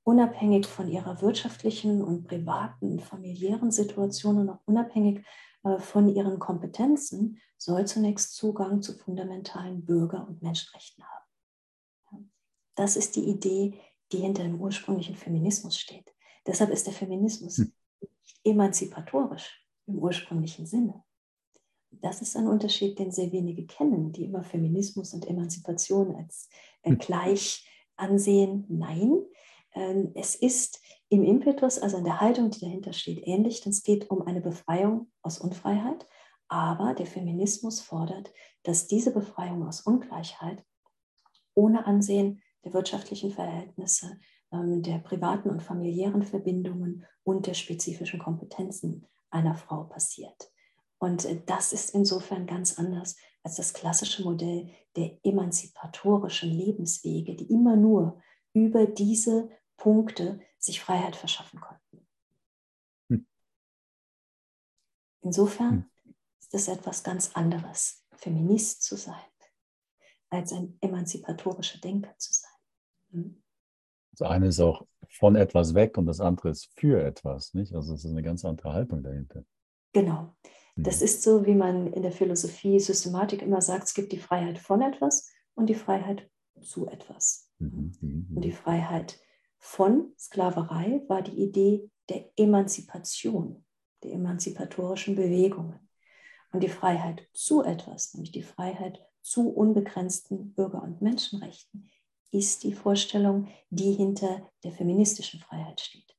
unabhängig 0.04 0.66
von 0.66 0.88
ihrer 0.88 1.22
wirtschaftlichen 1.22 2.02
und 2.02 2.28
privaten, 2.28 3.00
familiären 3.00 3.72
Situation 3.72 4.40
und 4.40 4.50
auch 4.50 4.62
unabhängig 4.66 5.26
äh, 5.64 5.80
von 5.80 6.10
ihren 6.10 6.40
Kompetenzen, 6.40 7.40
soll 7.58 7.86
zunächst 7.88 8.36
Zugang 8.36 8.82
zu 8.82 8.94
fundamentalen 8.94 9.86
Bürger- 9.86 10.28
und 10.28 10.42
Menschenrechten 10.42 11.04
haben. 11.04 12.32
Das 12.76 12.98
ist 12.98 13.16
die 13.16 13.24
Idee, 13.24 13.80
die 14.12 14.18
hinter 14.18 14.44
dem 14.44 14.60
ursprünglichen 14.60 15.16
Feminismus 15.16 15.78
steht. 15.78 16.14
Deshalb 16.46 16.70
ist 16.72 16.86
der 16.86 16.94
Feminismus 16.94 17.58
hm. 17.58 17.74
emanzipatorisch 18.44 19.66
im 19.88 19.98
ursprünglichen 20.00 20.66
Sinne. 20.66 21.04
Das 21.92 22.22
ist 22.22 22.36
ein 22.36 22.48
Unterschied, 22.48 23.00
den 23.00 23.12
sehr 23.12 23.32
wenige 23.32 23.66
kennen, 23.66 24.12
die 24.12 24.26
immer 24.26 24.44
Feminismus 24.44 25.14
und 25.14 25.26
Emanzipation 25.28 26.16
als 26.16 26.50
äh, 26.84 26.92
hm. 26.92 26.98
gleich 27.00 27.68
ansehen. 27.98 28.66
Nein, 28.70 29.24
ähm, 29.74 30.12
es 30.16 30.36
ist 30.36 30.82
im 31.10 31.24
Impetus, 31.24 31.80
also 31.80 31.98
in 31.98 32.04
der 32.04 32.22
Haltung, 32.22 32.50
die 32.50 32.60
dahinter 32.60 32.94
steht, 32.94 33.26
ähnlich, 33.28 33.62
denn 33.62 33.72
es 33.72 33.84
geht 33.84 34.10
um 34.10 34.22
eine 34.24 34.42
Befreiung 34.42 35.12
aus 35.22 35.40
Unfreiheit. 35.40 36.08
Aber 36.48 36.94
der 36.94 37.08
Feminismus 37.08 37.82
fordert, 37.82 38.32
dass 38.64 38.88
diese 38.88 39.12
Befreiung 39.12 39.68
aus 39.68 39.82
Ungleichheit 39.82 40.64
ohne 41.56 41.86
Ansehen 41.86 42.42
der 42.64 42.74
wirtschaftlichen 42.74 43.32
Verhältnisse, 43.32 44.20
ähm, 44.52 44.82
der 44.82 45.00
privaten 45.00 45.50
und 45.50 45.64
familiären 45.64 46.24
Verbindungen 46.24 47.06
und 47.24 47.48
der 47.48 47.54
spezifischen 47.54 48.20
Kompetenzen 48.20 49.08
einer 49.30 49.56
Frau 49.56 49.84
passiert. 49.84 50.52
Und 51.00 51.26
äh, 51.26 51.42
das 51.46 51.74
ist 51.74 51.94
insofern 51.94 52.46
ganz 52.46 52.78
anders 52.78 53.16
als 53.44 53.58
das 53.58 53.74
klassische 53.74 54.24
Modell 54.24 54.72
der 54.96 55.20
emanzipatorischen 55.24 56.50
Lebenswege, 56.50 57.36
die 57.36 57.52
immer 57.52 57.76
nur 57.76 58.22
über 58.54 58.88
diese 58.88 59.50
Punkte 59.78 60.40
sich 60.58 60.82
Freiheit 60.82 61.16
verschaffen 61.16 61.60
konnten. 61.60 62.08
Hm. 63.10 63.28
Insofern 65.22 65.90
hm. 66.04 66.16
ist 66.40 66.54
es 66.54 66.68
etwas 66.68 67.04
ganz 67.04 67.36
anderes, 67.36 68.04
Feminist 68.16 68.82
zu 68.84 68.96
sein, 68.96 69.16
als 70.30 70.54
ein 70.54 70.78
emanzipatorischer 70.82 71.80
Denker 71.80 72.18
zu 72.18 72.34
sein. 72.34 72.52
Hm. 73.12 73.44
Das 74.18 74.30
eine 74.30 74.48
ist 74.48 74.62
auch 74.62 74.88
von 75.10 75.36
etwas 75.36 75.74
weg 75.74 75.98
und 75.98 76.06
das 76.06 76.22
andere 76.22 76.50
ist 76.50 76.72
für 76.80 77.04
etwas, 77.04 77.54
nicht? 77.54 77.76
Also 77.76 77.94
es 77.94 78.06
ist 78.06 78.12
eine 78.12 78.24
ganz 78.24 78.46
andere 78.46 78.74
Haltung 78.74 79.04
dahinter. 79.04 79.44
Genau. 79.92 80.36
Das 80.76 81.02
ist 81.02 81.24
so, 81.24 81.46
wie 81.46 81.56
man 81.56 81.94
in 81.94 82.02
der 82.02 82.12
Philosophie, 82.12 82.80
Systematik 82.80 83.42
immer 83.42 83.62
sagt, 83.62 83.86
es 83.86 83.94
gibt 83.94 84.12
die 84.12 84.20
Freiheit 84.20 84.60
von 84.60 84.82
etwas 84.82 85.30
und 85.54 85.68
die 85.68 85.76
Freiheit 85.76 86.30
zu 86.62 86.88
etwas. 86.88 87.50
Mhm, 87.60 87.94
mhm, 88.02 88.28
und 88.36 88.42
die 88.42 88.50
mhm. 88.50 88.56
Freiheit 88.56 89.18
von 89.58 90.14
Sklaverei 90.20 91.04
war 91.08 91.22
die 91.22 91.42
Idee 91.42 91.90
der 92.10 92.30
Emanzipation, 92.36 93.66
der 94.04 94.14
emanzipatorischen 94.14 95.16
Bewegungen. 95.16 95.80
Und 96.52 96.62
die 96.62 96.70
Freiheit 96.70 97.28
zu 97.34 97.64
etwas, 97.64 98.14
nämlich 98.14 98.32
die 98.32 98.44
Freiheit 98.44 99.02
zu 99.22 99.50
unbegrenzten 99.50 100.54
Bürger- 100.54 100.84
und 100.84 101.02
Menschenrechten, 101.02 101.90
ist 102.32 102.64
die 102.64 102.74
Vorstellung, 102.74 103.48
die 103.70 103.94
hinter 103.94 104.50
der 104.64 104.72
feministischen 104.72 105.40
Freiheit 105.40 105.82
steht. 105.82 106.16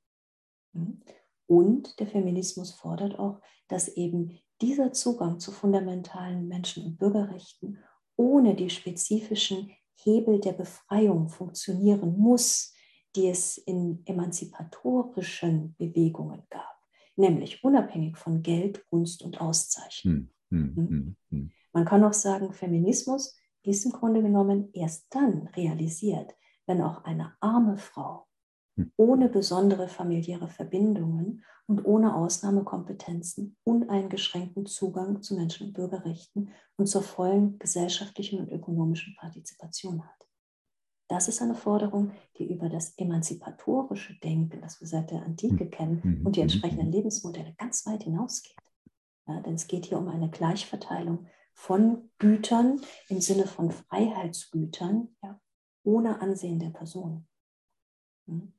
Und 1.46 2.00
der 2.00 2.06
Feminismus 2.06 2.72
fordert 2.72 3.18
auch, 3.18 3.40
dass 3.68 3.88
eben 3.88 4.38
dieser 4.60 4.92
Zugang 4.92 5.38
zu 5.38 5.52
fundamentalen 5.52 6.48
Menschen- 6.48 6.84
und 6.84 6.98
Bürgerrechten 6.98 7.78
ohne 8.16 8.54
die 8.54 8.70
spezifischen 8.70 9.70
Hebel 9.94 10.40
der 10.40 10.52
Befreiung 10.52 11.28
funktionieren 11.28 12.18
muss, 12.18 12.74
die 13.14 13.28
es 13.28 13.58
in 13.58 14.02
emanzipatorischen 14.06 15.74
Bewegungen 15.76 16.42
gab, 16.50 16.76
nämlich 17.16 17.64
unabhängig 17.64 18.16
von 18.16 18.42
Geld, 18.42 18.86
Gunst 18.88 19.22
und 19.22 19.40
Auszeichnung. 19.40 20.30
Hm, 20.50 20.74
hm, 20.74 20.76
hm, 20.76 20.88
hm, 20.88 21.16
hm. 21.30 21.52
Man 21.72 21.84
kann 21.84 22.04
auch 22.04 22.12
sagen, 22.12 22.52
Feminismus 22.52 23.36
ist 23.62 23.84
im 23.84 23.92
Grunde 23.92 24.22
genommen 24.22 24.70
erst 24.72 25.06
dann 25.10 25.48
realisiert, 25.48 26.34
wenn 26.66 26.80
auch 26.80 27.04
eine 27.04 27.34
arme 27.40 27.76
Frau. 27.78 28.25
Ohne 28.96 29.28
besondere 29.28 29.88
familiäre 29.88 30.48
Verbindungen 30.48 31.44
und 31.66 31.84
ohne 31.84 32.14
Ausnahmekompetenzen 32.14 33.56
uneingeschränkten 33.64 34.66
Zugang 34.66 35.22
zu 35.22 35.34
Menschen- 35.34 35.68
und 35.68 35.72
Bürgerrechten 35.72 36.50
und 36.76 36.86
zur 36.86 37.02
vollen 37.02 37.58
gesellschaftlichen 37.58 38.40
und 38.40 38.52
ökonomischen 38.52 39.16
Partizipation 39.16 40.04
hat. 40.04 40.28
Das 41.08 41.28
ist 41.28 41.40
eine 41.40 41.54
Forderung, 41.54 42.12
die 42.36 42.52
über 42.52 42.68
das 42.68 42.96
emanzipatorische 42.98 44.18
Denken, 44.18 44.60
das 44.60 44.80
wir 44.80 44.88
seit 44.88 45.10
der 45.10 45.24
Antike 45.24 45.64
hm. 45.64 45.70
kennen, 45.70 46.02
hm. 46.02 46.26
und 46.26 46.36
die 46.36 46.40
entsprechenden 46.40 46.90
Lebensmodelle 46.90 47.54
ganz 47.58 47.86
weit 47.86 48.02
hinausgeht. 48.02 48.56
Ja, 49.28 49.40
denn 49.40 49.54
es 49.54 49.66
geht 49.66 49.86
hier 49.86 49.98
um 49.98 50.08
eine 50.08 50.30
Gleichverteilung 50.30 51.26
von 51.52 52.10
Gütern 52.18 52.80
im 53.08 53.20
Sinne 53.20 53.46
von 53.46 53.70
Freiheitsgütern, 53.70 55.16
ja, 55.22 55.40
ohne 55.84 56.20
Ansehen 56.20 56.58
der 56.58 56.70
Person. 56.70 57.26
Hm? 58.26 58.52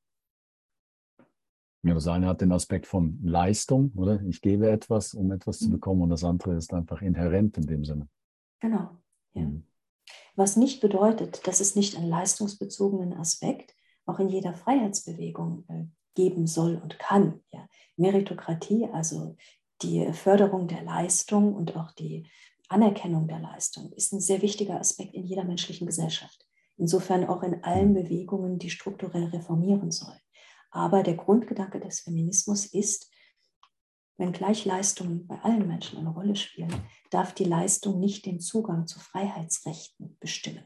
Ja, 1.88 1.94
das 1.94 2.08
eine 2.08 2.28
hat 2.28 2.42
den 2.42 2.52
Aspekt 2.52 2.86
von 2.86 3.20
Leistung, 3.24 3.92
oder? 3.96 4.22
Ich 4.24 4.42
gebe 4.42 4.70
etwas, 4.70 5.14
um 5.14 5.32
etwas 5.32 5.60
zu 5.60 5.68
mhm. 5.68 5.74
bekommen, 5.74 6.02
und 6.02 6.10
das 6.10 6.24
andere 6.24 6.56
ist 6.56 6.74
einfach 6.74 7.02
inhärent 7.02 7.58
in 7.58 7.66
dem 7.66 7.86
Sinne. 7.86 8.08
Genau. 8.60 8.90
Ja. 9.34 9.44
Mhm. 9.44 9.64
Was 10.36 10.58
nicht 10.58 10.82
bedeutet, 10.82 11.48
dass 11.48 11.60
es 11.60 11.76
nicht 11.76 11.96
einen 11.96 12.10
leistungsbezogenen 12.10 13.14
Aspekt 13.14 13.74
auch 14.06 14.20
in 14.20 14.30
jeder 14.30 14.54
Freiheitsbewegung 14.54 15.66
äh, 15.68 15.86
geben 16.16 16.48
soll 16.48 16.76
und 16.76 17.00
kann. 17.00 17.42
Ja. 17.52 17.68
Meritokratie, 17.96 18.88
also 18.92 19.36
die 19.82 20.12
Förderung 20.14 20.68
der 20.68 20.84
Leistung 20.84 21.56
und 21.56 21.76
auch 21.76 21.92
die 21.92 22.28
Anerkennung 22.70 23.28
der 23.28 23.40
Leistung, 23.40 23.92
ist 23.94 24.14
ein 24.14 24.20
sehr 24.20 24.42
wichtiger 24.42 24.80
Aspekt 24.80 25.14
in 25.14 25.24
jeder 25.24 25.44
menschlichen 25.44 25.88
Gesellschaft. 25.88 26.46
Insofern 26.78 27.26
auch 27.26 27.44
in 27.44 27.64
allen 27.64 27.90
mhm. 27.90 28.04
Bewegungen, 28.04 28.60
die 28.60 28.70
strukturell 28.70 29.26
reformieren 29.26 29.92
sollen. 29.92 30.20
Aber 30.72 31.04
der 31.04 31.16
Grundgedanke 31.16 31.80
des 31.80 32.02
Feminismus 32.02 32.66
ist, 32.66 33.12
wenn 34.18 34.32
Gleichleistungen 34.32 35.28
bei 35.28 35.40
allen 35.42 35.68
Menschen 35.68 36.00
eine 36.00 36.10
Rolle 36.10 36.36
spielen, 36.36 36.74
darf 37.12 37.34
die 37.34 37.44
Leistung 37.44 38.00
nicht 38.00 38.26
den 38.26 38.40
Zugang 38.40 38.88
zu 38.88 39.00
Freiheitsrechten 39.00 40.18
bestimmen. 40.20 40.64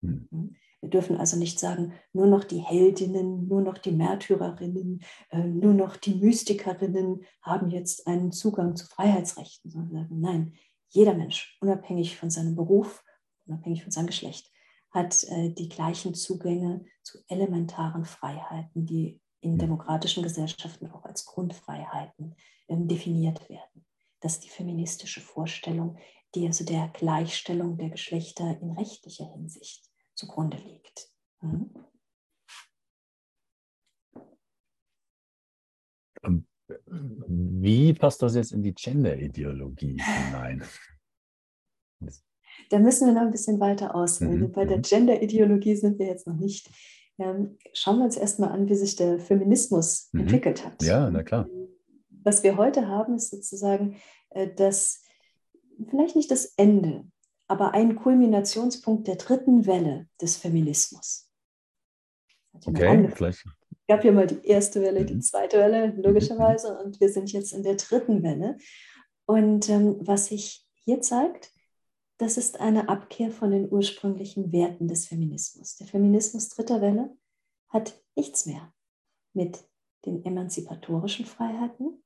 Mhm. 0.00 0.56
Wir 0.80 0.90
dürfen 0.90 1.16
also 1.16 1.36
nicht 1.36 1.60
sagen, 1.60 1.94
nur 2.12 2.26
noch 2.26 2.42
die 2.42 2.58
Heldinnen, 2.58 3.46
nur 3.46 3.62
noch 3.62 3.78
die 3.78 3.92
Märtyrerinnen, 3.92 5.00
äh, 5.30 5.44
nur 5.44 5.74
noch 5.74 5.96
die 5.96 6.16
Mystikerinnen 6.16 7.24
haben 7.40 7.70
jetzt 7.70 8.08
einen 8.08 8.32
Zugang 8.32 8.74
zu 8.74 8.86
Freiheitsrechten, 8.86 9.70
sondern 9.70 9.92
sagen, 9.92 10.20
nein, 10.20 10.54
jeder 10.88 11.14
Mensch, 11.14 11.56
unabhängig 11.60 12.16
von 12.16 12.30
seinem 12.30 12.56
Beruf, 12.56 13.04
unabhängig 13.46 13.84
von 13.84 13.92
seinem 13.92 14.08
Geschlecht, 14.08 14.50
hat 14.90 15.24
äh, 15.28 15.50
die 15.50 15.68
gleichen 15.68 16.14
Zugänge 16.14 16.84
zu 17.02 17.18
elementaren 17.28 18.04
Freiheiten, 18.04 18.84
die 18.84 19.21
in 19.42 19.58
demokratischen 19.58 20.22
Gesellschaften 20.22 20.90
auch 20.90 21.04
als 21.04 21.26
Grundfreiheiten 21.26 22.36
ähm, 22.68 22.88
definiert 22.88 23.48
werden. 23.50 23.84
Das 24.20 24.34
ist 24.34 24.44
die 24.44 24.48
feministische 24.48 25.20
Vorstellung, 25.20 25.98
die 26.34 26.46
also 26.46 26.64
der 26.64 26.88
Gleichstellung 26.94 27.76
der 27.76 27.90
Geschlechter 27.90 28.58
in 28.60 28.70
rechtlicher 28.70 29.26
Hinsicht 29.32 29.90
zugrunde 30.14 30.56
liegt. 30.58 31.10
Mhm. 31.40 31.74
Wie 36.86 37.92
passt 37.92 38.22
das 38.22 38.34
jetzt 38.34 38.52
in 38.52 38.62
die 38.62 38.74
Gender-Ideologie 38.74 40.00
hinein? 40.00 40.62
Da 42.68 42.78
müssen 42.78 43.06
wir 43.06 43.14
noch 43.14 43.22
ein 43.22 43.30
bisschen 43.30 43.60
weiter 43.60 43.94
ausholen. 43.94 44.40
Mhm. 44.40 44.52
Bei 44.52 44.64
der 44.64 44.78
mhm. 44.78 44.82
Gender-Ideologie 44.82 45.76
sind 45.76 45.98
wir 45.98 46.06
jetzt 46.06 46.26
noch 46.26 46.36
nicht. 46.36 46.70
Ähm, 47.18 47.58
schauen 47.72 47.98
wir 47.98 48.04
uns 48.04 48.16
erstmal 48.16 48.50
an, 48.50 48.68
wie 48.68 48.74
sich 48.74 48.96
der 48.96 49.18
Feminismus 49.18 50.08
mhm. 50.12 50.20
entwickelt 50.20 50.64
hat. 50.64 50.82
Ja, 50.82 51.10
na 51.10 51.22
klar. 51.22 51.48
Was 52.24 52.42
wir 52.42 52.56
heute 52.56 52.88
haben, 52.88 53.16
ist 53.16 53.30
sozusagen 53.30 53.96
äh, 54.30 54.48
das, 54.54 55.02
vielleicht 55.90 56.16
nicht 56.16 56.30
das 56.30 56.54
Ende, 56.56 57.04
aber 57.48 57.74
ein 57.74 57.96
Kulminationspunkt 57.96 59.08
der 59.08 59.16
dritten 59.16 59.66
Welle 59.66 60.08
des 60.20 60.36
Feminismus. 60.36 61.28
Okay, 62.64 63.08
vielleicht. 63.14 63.44
Es 63.70 63.86
gab 63.88 64.04
ja 64.04 64.12
mal 64.12 64.26
die 64.26 64.46
erste 64.46 64.80
Welle, 64.80 65.00
mhm. 65.00 65.06
die 65.06 65.18
zweite 65.20 65.58
Welle, 65.58 65.92
mhm. 65.92 66.02
logischerweise, 66.02 66.72
mhm. 66.72 66.80
und 66.84 67.00
wir 67.00 67.08
sind 67.08 67.32
jetzt 67.32 67.52
in 67.52 67.62
der 67.62 67.74
dritten 67.74 68.22
Welle. 68.22 68.56
Und 69.26 69.68
ähm, 69.68 69.96
was 70.00 70.26
sich 70.26 70.66
hier 70.84 71.00
zeigt, 71.00 71.52
das 72.22 72.36
ist 72.36 72.60
eine 72.60 72.88
Abkehr 72.88 73.32
von 73.32 73.50
den 73.50 73.70
ursprünglichen 73.70 74.52
Werten 74.52 74.86
des 74.86 75.06
Feminismus. 75.06 75.76
Der 75.76 75.88
Feminismus 75.88 76.50
dritter 76.50 76.80
Welle 76.80 77.16
hat 77.68 78.00
nichts 78.14 78.46
mehr 78.46 78.72
mit 79.32 79.64
den 80.06 80.24
emanzipatorischen 80.24 81.26
Freiheiten, 81.26 82.02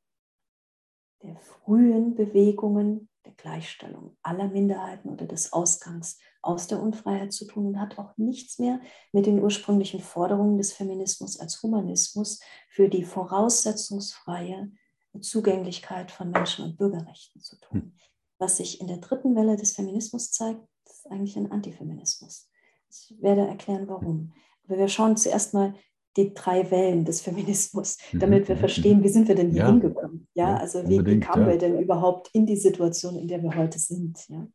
der 1.22 1.36
frühen 1.36 2.14
Bewegungen 2.14 3.10
der 3.26 3.32
Gleichstellung 3.34 4.16
aller 4.22 4.48
Minderheiten 4.48 5.10
oder 5.10 5.26
des 5.26 5.52
Ausgangs 5.52 6.18
aus 6.40 6.66
der 6.66 6.80
Unfreiheit 6.80 7.34
zu 7.34 7.46
tun 7.46 7.66
und 7.66 7.80
hat 7.80 7.98
auch 7.98 8.16
nichts 8.16 8.58
mehr 8.58 8.80
mit 9.12 9.26
den 9.26 9.42
ursprünglichen 9.42 10.00
Forderungen 10.00 10.56
des 10.56 10.72
Feminismus 10.72 11.38
als 11.38 11.62
Humanismus 11.62 12.40
für 12.70 12.88
die 12.88 13.04
voraussetzungsfreie 13.04 14.72
Zugänglichkeit 15.20 16.10
von 16.10 16.30
Menschen- 16.30 16.64
und 16.64 16.78
Bürgerrechten 16.78 17.40
zu 17.40 17.58
tun. 17.58 17.98
Was 18.38 18.58
sich 18.58 18.80
in 18.80 18.86
der 18.86 18.98
dritten 18.98 19.34
Welle 19.34 19.56
des 19.56 19.72
Feminismus 19.72 20.30
zeigt, 20.30 20.60
ist 20.84 21.10
eigentlich 21.10 21.36
ein 21.36 21.50
Antifeminismus. 21.50 22.50
Ich 22.90 23.14
werde 23.20 23.46
erklären, 23.46 23.88
warum. 23.88 24.32
Aber 24.64 24.78
wir 24.78 24.88
schauen 24.88 25.16
zuerst 25.16 25.54
mal 25.54 25.74
die 26.16 26.32
drei 26.32 26.70
Wellen 26.70 27.04
des 27.04 27.20
Feminismus, 27.20 27.98
mhm, 28.12 28.20
damit 28.20 28.48
wir 28.48 28.56
verstehen, 28.56 29.02
wie 29.02 29.08
sind 29.08 29.28
wir 29.28 29.34
denn 29.34 29.50
hier 29.50 29.62
ja. 29.62 29.66
hingekommen? 29.70 30.28
Ja, 30.34 30.56
also 30.56 30.86
wie, 30.88 31.04
wie 31.04 31.20
kamen 31.20 31.46
ja. 31.46 31.52
wir 31.52 31.58
denn 31.58 31.78
überhaupt 31.78 32.30
in 32.32 32.46
die 32.46 32.56
Situation, 32.56 33.16
in 33.16 33.28
der 33.28 33.42
wir 33.42 33.54
heute 33.54 33.78
sind? 33.78 34.18
Ja? 34.28 34.46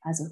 Also 0.00 0.28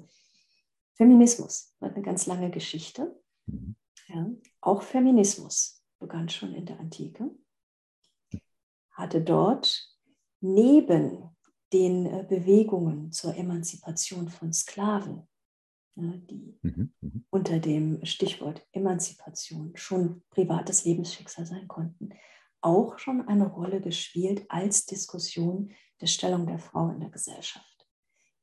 Feminismus 0.95 1.75
hat 1.79 1.93
eine 1.93 2.03
ganz 2.03 2.25
lange 2.25 2.49
Geschichte. 2.49 3.19
Mhm. 3.45 3.75
Ja? 4.07 4.29
Auch 4.61 4.81
Feminismus 4.81 5.83
begann 5.99 6.29
schon 6.29 6.53
in 6.53 6.65
der 6.65 6.79
Antike, 6.79 7.29
hatte 8.91 9.21
dort 9.21 9.95
neben 10.41 11.36
den 11.73 12.05
äh, 12.05 12.25
Bewegungen 12.27 13.11
zur 13.11 13.35
Emanzipation 13.35 14.29
von 14.29 14.53
Sklaven, 14.53 15.27
die 15.95 16.59
mhm, 16.61 16.93
mhm. 17.01 17.25
unter 17.29 17.59
dem 17.59 18.05
Stichwort 18.05 18.65
Emanzipation 18.71 19.71
schon 19.75 20.23
privates 20.29 20.85
Lebensschicksal 20.85 21.45
sein 21.45 21.67
konnten, 21.67 22.09
auch 22.61 22.99
schon 22.99 23.27
eine 23.27 23.47
Rolle 23.47 23.81
gespielt 23.81 24.45
als 24.49 24.85
Diskussion 24.85 25.71
der 26.01 26.07
Stellung 26.07 26.45
der 26.45 26.59
Frau 26.59 26.89
in 26.89 26.99
der 26.99 27.09
Gesellschaft. 27.09 27.87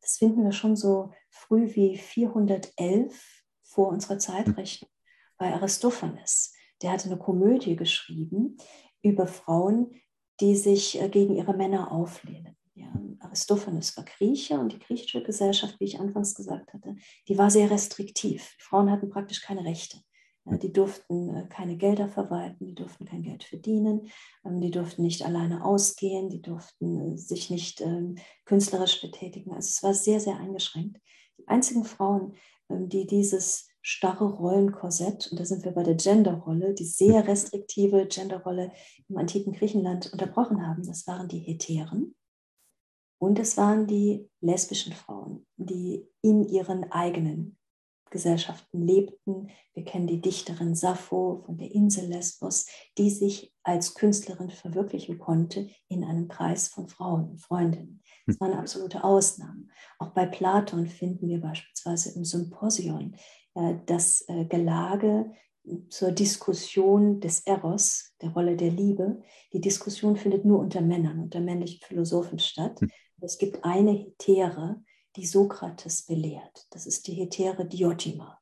Das 0.00 0.18
finden 0.18 0.44
wir 0.44 0.52
schon 0.52 0.76
so 0.76 1.12
früh 1.30 1.74
wie 1.74 1.96
411 1.96 3.44
vor 3.62 3.88
unserer 3.88 4.18
Zeitrechnung 4.18 4.90
bei 5.38 5.52
Aristophanes. 5.52 6.52
Der 6.82 6.92
hatte 6.92 7.06
eine 7.06 7.18
Komödie 7.18 7.76
geschrieben 7.76 8.58
über 9.02 9.26
Frauen, 9.26 9.94
die 10.40 10.56
sich 10.56 11.00
äh, 11.00 11.08
gegen 11.08 11.36
ihre 11.36 11.54
Männer 11.54 11.92
auflehnen. 11.92 12.56
Ja, 12.74 12.92
Aristophanes 13.20 13.96
war 13.96 14.04
Grieche 14.04 14.58
und 14.58 14.72
die 14.72 14.78
griechische 14.80 15.22
Gesellschaft, 15.22 15.78
wie 15.78 15.84
ich 15.84 16.00
anfangs 16.00 16.34
gesagt 16.34 16.72
hatte, 16.72 16.96
die 17.28 17.38
war 17.38 17.50
sehr 17.50 17.70
restriktiv. 17.70 18.54
Frauen 18.58 18.90
hatten 18.90 19.10
praktisch 19.10 19.42
keine 19.42 19.64
Rechte. 19.64 19.98
Die 20.46 20.72
durften 20.72 21.34
äh, 21.34 21.46
keine 21.48 21.78
Gelder 21.78 22.06
verwalten, 22.06 22.66
die 22.66 22.74
durften 22.74 23.06
kein 23.06 23.22
Geld 23.22 23.44
verdienen, 23.44 24.10
ähm, 24.44 24.60
die 24.60 24.70
durften 24.70 25.00
nicht 25.00 25.24
alleine 25.24 25.64
ausgehen, 25.64 26.28
die 26.28 26.42
durften 26.42 27.14
äh, 27.14 27.16
sich 27.16 27.48
nicht 27.48 27.80
ähm, 27.80 28.16
künstlerisch 28.44 29.00
betätigen. 29.00 29.52
Also 29.54 29.68
es 29.68 29.82
war 29.82 29.94
sehr, 29.94 30.20
sehr 30.20 30.36
eingeschränkt. 30.36 31.00
Die 31.38 31.48
einzigen 31.48 31.84
Frauen, 31.84 32.34
ähm, 32.68 32.90
die 32.90 33.06
dieses 33.06 33.68
starre 33.80 34.26
Rollenkorsett, 34.26 35.28
und 35.30 35.40
da 35.40 35.46
sind 35.46 35.64
wir 35.64 35.72
bei 35.72 35.82
der 35.82 35.94
Genderrolle, 35.94 36.74
die 36.74 36.84
sehr 36.84 37.26
restriktive 37.26 38.06
Genderrolle 38.06 38.70
im 39.08 39.16
antiken 39.16 39.54
Griechenland 39.54 40.12
unterbrochen 40.12 40.66
haben, 40.66 40.82
das 40.86 41.06
waren 41.06 41.28
die 41.28 41.38
Heteren. 41.38 42.14
Und 43.24 43.38
es 43.38 43.56
waren 43.56 43.86
die 43.86 44.28
lesbischen 44.42 44.92
Frauen, 44.92 45.46
die 45.56 46.06
in 46.20 46.46
ihren 46.46 46.92
eigenen 46.92 47.56
Gesellschaften 48.10 48.86
lebten. 48.86 49.48
Wir 49.72 49.82
kennen 49.82 50.06
die 50.06 50.20
Dichterin 50.20 50.74
Sappho 50.74 51.42
von 51.46 51.56
der 51.56 51.74
Insel 51.74 52.06
Lesbos, 52.10 52.66
die 52.98 53.08
sich 53.08 53.50
als 53.62 53.94
Künstlerin 53.94 54.50
verwirklichen 54.50 55.18
konnte 55.18 55.70
in 55.88 56.04
einem 56.04 56.28
Kreis 56.28 56.68
von 56.68 56.86
Frauen 56.86 57.30
und 57.30 57.40
Freundinnen. 57.40 58.02
Das 58.26 58.38
war 58.40 58.48
eine 58.48 58.58
absolute 58.58 59.02
Ausnahme. 59.02 59.68
Auch 59.98 60.10
bei 60.10 60.26
Platon 60.26 60.86
finden 60.86 61.26
wir 61.26 61.40
beispielsweise 61.40 62.14
im 62.16 62.26
Symposion 62.26 63.16
äh, 63.54 63.76
das 63.86 64.22
äh, 64.28 64.44
Gelage 64.44 65.32
zur 65.88 66.12
Diskussion 66.12 67.20
des 67.20 67.40
Eros, 67.46 68.14
der 68.20 68.34
Rolle 68.34 68.54
der 68.54 68.70
Liebe. 68.70 69.22
Die 69.54 69.62
Diskussion 69.62 70.16
findet 70.16 70.44
nur 70.44 70.58
unter 70.58 70.82
Männern, 70.82 71.20
unter 71.20 71.40
männlichen 71.40 71.80
Philosophen 71.80 72.38
statt. 72.38 72.78
Es 73.24 73.38
gibt 73.38 73.64
eine 73.64 73.92
Hetäre, 73.92 74.82
die 75.16 75.24
Sokrates 75.24 76.04
belehrt. 76.04 76.66
Das 76.70 76.86
ist 76.86 77.06
die 77.06 77.14
Hetäre 77.14 77.66
Diotima. 77.66 78.38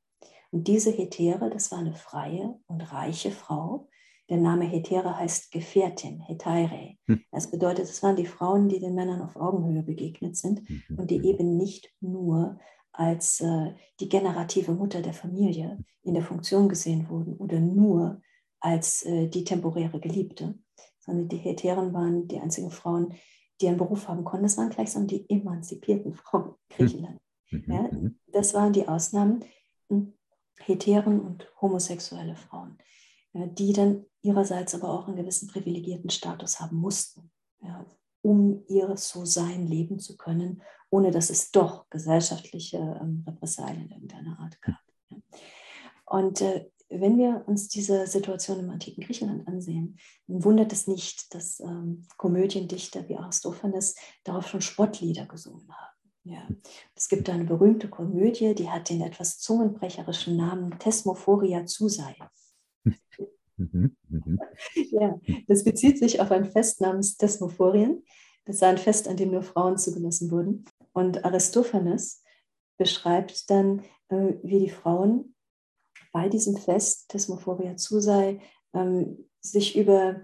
Und 0.51 0.66
diese 0.66 0.90
Hetäre, 0.90 1.51
das 1.51 1.71
war 1.71 1.79
eine 1.79 1.95
freie 1.95 2.59
und 2.66 2.81
reiche 2.92 3.31
Frau. 3.31 3.88
Der 4.29 4.38
Name 4.38 4.64
Hetäre 4.64 5.16
heißt 5.16 5.53
Gefährtin, 5.53 6.21
Hetaire. 6.21 6.97
Hm. 7.07 7.23
Das 7.31 7.51
bedeutet, 7.51 7.85
es 7.85 8.03
waren 8.03 8.16
die 8.16 8.27
Frauen, 8.27 8.68
die 8.68 8.81
den 8.81 8.95
Männern 8.95 9.23
auf 9.23 9.37
Augenhöhe 9.37 9.83
begegnet 9.83 10.37
sind 10.37 10.68
mhm. 10.68 10.99
und 10.99 11.11
die 11.11 11.25
eben 11.27 11.57
nicht 11.57 11.92
nur 12.01 12.59
als 12.92 13.40
äh, 13.40 13.75
die 14.01 14.09
generative 14.09 14.73
Mutter 14.73 15.01
der 15.01 15.14
Familie 15.14 15.79
in 16.03 16.14
der 16.14 16.23
Funktion 16.23 16.68
gesehen 16.68 17.09
wurden 17.09 17.37
oder 17.37 17.59
nur 17.61 18.21
als 18.61 19.05
äh, 19.05 19.29
die 19.29 19.45
temporäre 19.45 20.01
Geliebte, 20.01 20.59
sondern 20.99 21.29
die 21.29 21.38
Hetären 21.38 21.92
waren 21.92 22.29
die 22.29 22.38
einzigen 22.38 22.71
Frauen, 22.71 23.14
die 23.62 23.68
einen 23.68 23.79
Beruf 23.79 24.09
haben 24.09 24.25
konnten. 24.25 24.44
Das 24.44 24.59
waren 24.59 24.70
gleichsam 24.70 25.07
die 25.07 25.29
emanzipierten 25.31 26.14
Frauen 26.14 26.55
in 26.68 26.77
Griechenland. 26.77 27.20
Mhm. 27.51 27.64
Ja, 27.66 27.83
mhm. 27.83 28.18
das 28.33 28.55
waren 28.55 28.72
die 28.72 28.88
Ausnahmen, 28.88 29.44
hm, 29.88 30.14
Hetären 30.59 31.20
und 31.20 31.48
homosexuelle 31.61 32.37
Frauen, 32.37 32.79
ja, 33.33 33.46
die 33.46 33.72
dann 33.72 34.05
ihrerseits 34.22 34.75
aber 34.75 34.90
auch 34.90 35.07
einen 35.07 35.16
gewissen 35.16 35.48
privilegierten 35.48 36.11
Status 36.11 36.61
haben 36.61 36.77
mussten, 36.77 37.31
ja, 37.61 37.85
um 38.22 38.64
ihr 38.68 38.96
So-Sein 38.96 39.66
leben 39.66 39.98
zu 39.98 40.16
können, 40.16 40.62
ohne 40.90 41.11
dass 41.11 41.31
es 41.31 41.51
doch 41.51 41.88
gesellschaftliche 41.90 42.77
ähm, 42.79 43.25
Repressalien 43.27 43.90
irgendeiner 43.90 44.38
Art 44.38 44.61
gab. 44.61 44.79
Und 46.05 46.40
äh, 46.42 46.70
wenn 47.01 47.19
wir 47.19 47.45
uns 47.47 47.69
diese 47.69 48.07
Situation 48.07 48.61
im 48.61 48.71
antiken 48.71 49.05
Griechenland 49.05 49.47
ansehen, 49.49 49.99
dann 50.27 50.45
wundert 50.45 50.73
es 50.73 50.87
nicht, 50.87 51.35
dass 51.35 51.61
ähm, 51.61 52.07
Komödiendichter 52.17 53.09
wie 53.09 53.17
Aristophanes 53.17 53.95
darauf 54.25 54.49
schon 54.49 54.61
Spottlieder 54.61 55.27
gesungen 55.27 55.69
haben. 55.69 55.93
Ja. 56.25 56.49
Es 56.95 57.09
gibt 57.09 57.29
eine 57.29 57.45
berühmte 57.45 57.89
Komödie, 57.89 58.55
die 58.55 58.71
hat 58.71 58.91
den 58.91 59.01
etwas 59.01 59.39
zungenbrecherischen 59.39 60.37
Namen 60.37 60.79
Thesmophoria 60.79 61.67
Zusei. 61.67 62.17
Mhm, 63.57 63.97
mhm. 64.09 64.39
ja, 64.91 65.21
das 65.47 65.65
bezieht 65.65 65.99
sich 65.99 66.21
auf 66.21 66.31
ein 66.31 66.45
Fest 66.45 66.81
namens 66.81 67.17
Thesmophorien. 67.17 68.03
Das 68.45 68.61
war 68.61 68.69
ein 68.69 68.79
Fest, 68.79 69.09
an 69.09 69.17
dem 69.17 69.31
nur 69.31 69.43
Frauen 69.43 69.79
zugelassen 69.79 70.31
wurden. 70.31 70.65
Und 70.93 71.25
Aristophanes 71.25 72.23
beschreibt 72.79 73.51
dann, 73.51 73.83
äh, 74.09 74.35
wie 74.43 74.61
die 74.61 74.71
Frauen 74.71 75.32
bei 76.12 76.29
diesem 76.29 76.57
Fest 76.57 77.09
Thesmophoria 77.09 77.77
Zusei 77.77 78.40
ähm, 78.75 79.29
sich 79.40 79.77
über 79.77 80.22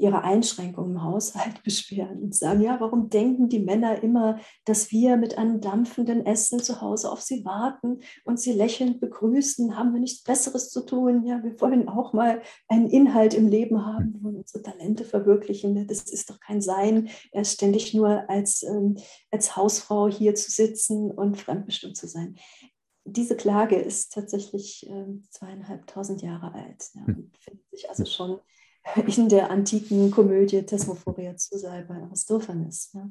ihre 0.00 0.24
Einschränkungen 0.24 0.92
im 0.92 1.02
Haushalt 1.02 1.62
beschweren 1.64 2.22
und 2.22 2.34
sagen, 2.34 2.62
ja, 2.62 2.80
warum 2.80 3.10
denken 3.10 3.48
die 3.48 3.58
Männer 3.60 4.02
immer, 4.02 4.38
dass 4.64 4.90
wir 4.90 5.16
mit 5.16 5.36
einem 5.36 5.60
dampfenden 5.60 6.24
Essen 6.24 6.60
zu 6.60 6.80
Hause 6.80 7.10
auf 7.10 7.20
sie 7.20 7.44
warten 7.44 8.00
und 8.24 8.40
sie 8.40 8.52
lächelnd 8.52 9.00
begrüßen, 9.00 9.76
haben 9.76 9.92
wir 9.92 10.00
nichts 10.00 10.22
Besseres 10.22 10.70
zu 10.70 10.84
tun, 10.86 11.24
ja, 11.26 11.42
wir 11.42 11.60
wollen 11.60 11.88
auch 11.88 12.12
mal 12.12 12.40
einen 12.68 12.88
Inhalt 12.88 13.34
im 13.34 13.48
Leben 13.48 13.84
haben, 13.84 14.18
wollen 14.22 14.36
unsere 14.36 14.62
Talente 14.62 15.04
verwirklichen, 15.04 15.86
das 15.86 16.02
ist 16.02 16.30
doch 16.30 16.40
kein 16.40 16.62
Sein, 16.62 17.10
erst 17.32 17.54
ständig 17.54 17.94
nur 17.94 18.28
als, 18.28 18.62
ähm, 18.62 18.96
als 19.30 19.56
Hausfrau 19.56 20.08
hier 20.08 20.34
zu 20.34 20.50
sitzen 20.50 21.10
und 21.10 21.38
fremdbestimmt 21.38 21.96
zu 21.96 22.06
sein 22.08 22.36
diese 23.12 23.36
Klage 23.36 23.76
ist 23.76 24.12
tatsächlich 24.12 24.88
äh, 24.88 25.06
zweieinhalbtausend 25.30 26.22
Jahre 26.22 26.54
alt 26.54 26.90
ja, 26.94 27.06
hm. 27.06 27.16
und 27.16 27.38
findet 27.38 27.70
sich 27.70 27.88
also 27.88 28.04
schon 28.04 28.40
in 29.16 29.28
der 29.28 29.50
antiken 29.50 30.10
Komödie 30.10 30.62
Thesmophoria 30.62 31.36
Zusei 31.36 31.82
bei 31.82 31.96
Aristophanes. 31.96 32.90
Ja. 32.94 33.10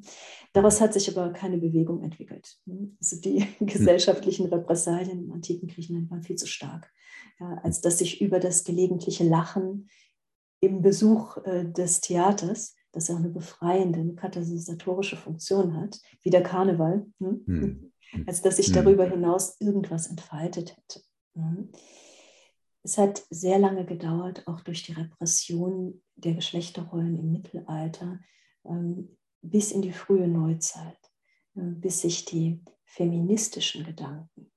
Daraus 0.53 0.81
hat 0.81 0.93
sich 0.93 1.15
aber 1.15 1.31
keine 1.31 1.57
Bewegung 1.57 2.01
entwickelt. 2.01 2.57
Ne. 2.65 2.91
Also 2.99 3.19
die 3.19 3.41
hm. 3.59 3.67
gesellschaftlichen 3.67 4.47
Repressalien 4.47 5.25
im 5.25 5.31
antiken 5.31 5.67
Griechenland 5.67 6.09
waren 6.09 6.23
viel 6.23 6.37
zu 6.37 6.47
stark, 6.47 6.91
ja, 7.39 7.59
als 7.63 7.81
dass 7.81 7.99
sich 7.99 8.21
über 8.21 8.39
das 8.39 8.63
gelegentliche 8.63 9.23
Lachen 9.23 9.89
im 10.61 10.81
Besuch 10.81 11.37
äh, 11.45 11.65
des 11.65 12.01
Theaters, 12.01 12.75
das 12.91 13.07
ja 13.07 13.15
auch 13.15 13.19
eine 13.19 13.29
befreiende, 13.29 13.99
eine 13.99 14.15
katalysatorische 14.15 15.15
Funktion 15.15 15.79
hat, 15.79 15.99
wie 16.21 16.31
der 16.31 16.43
Karneval, 16.43 17.05
ne? 17.19 17.39
hm 17.45 17.91
als 18.25 18.41
dass 18.41 18.57
sich 18.57 18.67
hm. 18.67 18.73
darüber 18.75 19.05
hinaus 19.05 19.59
irgendwas 19.59 20.07
entfaltet 20.07 20.75
hätte. 20.75 21.01
Es 22.81 22.97
hat 22.97 23.23
sehr 23.29 23.59
lange 23.59 23.85
gedauert, 23.85 24.47
auch 24.47 24.61
durch 24.61 24.83
die 24.83 24.93
Repression 24.93 26.01
der 26.15 26.33
Geschlechterrollen 26.33 27.17
im 27.17 27.31
Mittelalter, 27.31 28.19
ähm, 28.65 29.17
bis 29.41 29.71
in 29.71 29.81
die 29.81 29.91
frühe 29.91 30.27
Neuzeit, 30.27 30.99
äh, 31.55 31.61
bis 31.61 32.01
sich 32.01 32.25
die 32.25 32.63
feministischen 32.85 33.85
Gedanken 33.85 34.51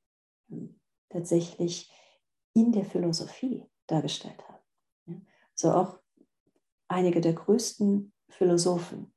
ähm, 0.51 0.81
tatsächlich 1.09 1.93
in 2.55 2.73
der 2.73 2.85
Philosophie 2.85 3.65
dargestellt 3.87 4.43
haben. 4.49 5.27
Also 5.53 5.73
auch 5.73 5.99
einige 6.89 7.21
der 7.21 7.35
größten 7.35 8.13
Philosophen 8.29 9.13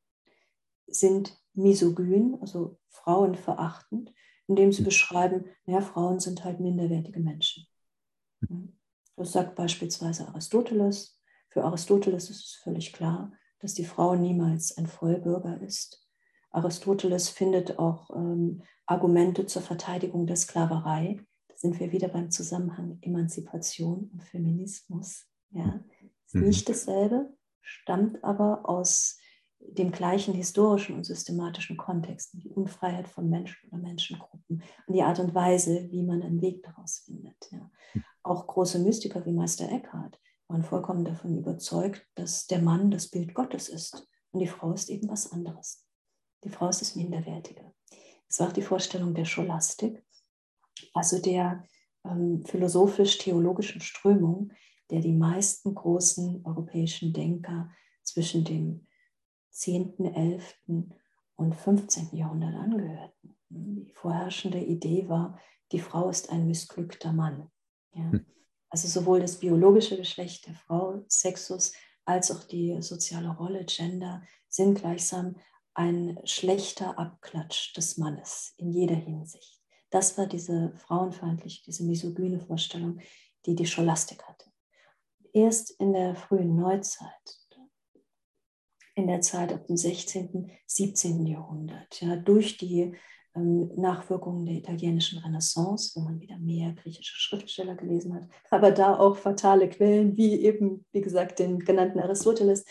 sind 0.88 1.38
misogyn, 1.54 2.38
also 2.42 2.78
frauenverachtend, 2.90 4.14
indem 4.48 4.72
sie 4.72 4.84
beschreiben, 4.84 5.46
naja, 5.66 5.82
Frauen 5.82 6.20
sind 6.20 6.44
halt 6.44 6.60
minderwertige 6.60 7.20
Menschen. 7.20 7.68
Das 9.16 9.32
sagt 9.32 9.56
beispielsweise 9.56 10.28
Aristoteles. 10.28 11.20
Für 11.50 11.64
Aristoteles 11.64 12.30
ist 12.30 12.44
es 12.44 12.54
völlig 12.56 12.94
klar, 12.94 13.32
dass 13.60 13.74
die 13.74 13.86
Frau 13.86 14.16
niemals 14.16 14.78
ein 14.78 14.88
Vollbürger 14.88 15.62
ist. 15.62 16.06
Aristoteles 16.52 17.30
findet 17.30 17.80
auch 17.80 18.10
ähm, 18.16 18.62
Argumente 18.86 19.46
zur 19.46 19.62
Verteidigung 19.62 20.28
der 20.28 20.36
Sklaverei. 20.36 21.20
Da 21.48 21.56
sind 21.58 21.80
wir 21.80 21.92
wieder 21.92 22.08
beim 22.08 22.30
Zusammenhang 22.30 22.98
Emanzipation 23.02 24.10
und 24.12 24.24
Feminismus. 24.24 25.26
Ja, 25.52 25.84
ist 26.26 26.36
mhm. 26.36 26.44
nicht 26.44 26.70
dasselbe, 26.70 27.34
stammt 27.62 28.24
aber 28.24 28.68
aus 28.70 29.18
dem 29.68 29.92
gleichen 29.92 30.34
historischen 30.34 30.96
und 30.96 31.06
systematischen 31.06 31.78
Kontext, 31.78 32.34
die 32.34 32.50
Unfreiheit 32.50 33.08
von 33.08 33.30
Menschen 33.30 33.70
oder 33.70 33.82
Menschengruppen 33.82 34.64
und 34.88 34.94
die 34.94 35.04
Art 35.04 35.20
und 35.20 35.34
Weise, 35.36 35.88
wie 35.92 36.04
man 36.04 36.22
einen 36.22 36.42
Weg 36.42 36.64
daraus 36.64 37.00
findet. 37.00 37.36
Ja. 37.52 37.70
Hm. 37.92 38.04
Auch 38.24 38.48
große 38.48 38.80
Mystiker 38.80 39.26
wie 39.26 39.32
Meister 39.32 39.70
Eckhart, 39.72 40.20
waren 40.48 40.64
vollkommen 40.64 41.06
davon 41.06 41.38
überzeugt, 41.38 42.08
dass 42.16 42.48
der 42.48 42.62
Mann 42.62 42.92
das 42.92 43.10
Bild 43.10 43.34
Gottes 43.34 43.70
ist 43.70 44.08
und 44.32 44.40
die 44.40 44.48
Frau 44.48 44.74
ist 44.74 44.90
eben 44.90 45.10
was 45.10 45.32
anderes. 45.32 45.86
Die 46.44 46.50
Frau 46.50 46.70
ist 46.70 46.82
das 46.82 46.96
Minderwertige. 46.96 47.74
Das 48.28 48.40
war 48.40 48.50
auch 48.50 48.54
die 48.54 48.62
Vorstellung 48.62 49.14
der 49.14 49.26
Scholastik, 49.26 50.04
also 50.94 51.20
der 51.20 51.64
ähm, 52.04 52.44
philosophisch-theologischen 52.46 53.82
Strömung, 53.82 54.52
der 54.92 55.00
die 55.00 55.14
meisten 55.14 55.74
großen 55.74 56.46
europäischen 56.46 57.14
Denker 57.14 57.72
zwischen 58.04 58.44
dem 58.44 58.88
10., 59.56 60.14
11. 60.14 60.56
und 61.36 61.56
15. 61.56 62.10
Jahrhundert 62.12 62.56
angehörten. 62.56 63.38
Die 63.50 63.90
vorherrschende 63.94 64.60
Idee 64.60 65.08
war, 65.08 65.40
die 65.72 65.80
Frau 65.80 66.10
ist 66.10 66.30
ein 66.30 66.46
missglückter 66.46 67.14
Mann. 67.14 67.50
Ja. 67.94 68.12
Hm. 68.12 68.26
Also 68.70 68.88
sowohl 68.90 69.22
das 69.22 69.38
biologische 69.38 69.96
Geschlecht 69.96 70.48
der 70.48 70.56
Frau, 70.56 71.06
Sexus, 71.08 71.72
als 72.04 72.30
auch 72.32 72.44
die 72.44 72.82
soziale 72.82 73.30
Rolle, 73.30 73.64
Gender, 73.64 74.22
sind 74.50 74.80
gleichsam 74.80 75.38
ein 75.74 76.20
schlechter 76.26 77.00
Abklatsch 77.00 77.74
des 77.78 77.98
Mannes 77.98 78.54
in 78.58 78.72
jeder 78.72 78.96
Hinsicht. 78.96 79.62
Das 79.90 80.18
war 80.18 80.28
diese 80.28 80.74
frauenfeindliche, 80.76 81.64
diese 81.66 81.86
misogyne 81.86 82.42
Vorstellung, 82.42 83.00
die 83.46 83.56
die 83.56 83.66
Scholastik 83.66 84.24
hatte. 84.24 84.52
Erst 85.32 85.72
in 85.80 85.94
der 85.94 86.16
frühen 86.16 86.58
Neuzeit, 86.58 87.40
in 88.96 89.08
der 89.08 89.22
Zeit 89.22 89.54
ab 89.54 89.68
dem 89.68 89.78
16., 89.78 90.52
17. 90.66 91.26
Jahrhundert, 91.26 92.02
ja, 92.02 92.16
durch 92.16 92.58
die 92.58 92.96
ähm, 93.36 93.70
Nachwirkungen 93.76 94.46
der 94.46 94.56
italienischen 94.56 95.20
Renaissance, 95.20 95.92
wo 95.96 96.04
man 96.04 96.22
wieder 96.22 96.38
mehr 96.38 96.72
griechische 96.74 97.16
Schriftsteller 97.16 97.76
gelesen 97.76 98.16
hat, 98.16 98.28
aber 98.50 98.72
da 98.72 98.98
auch 98.98 99.18
fatale 99.18 99.70
Quellen, 99.70 100.16
wie 100.16 100.42
eben, 100.42 100.86
wie 100.94 101.02
gesagt, 101.02 101.40
den 101.40 101.60
genannten 101.60 102.00
Aristoteles, 102.00 102.64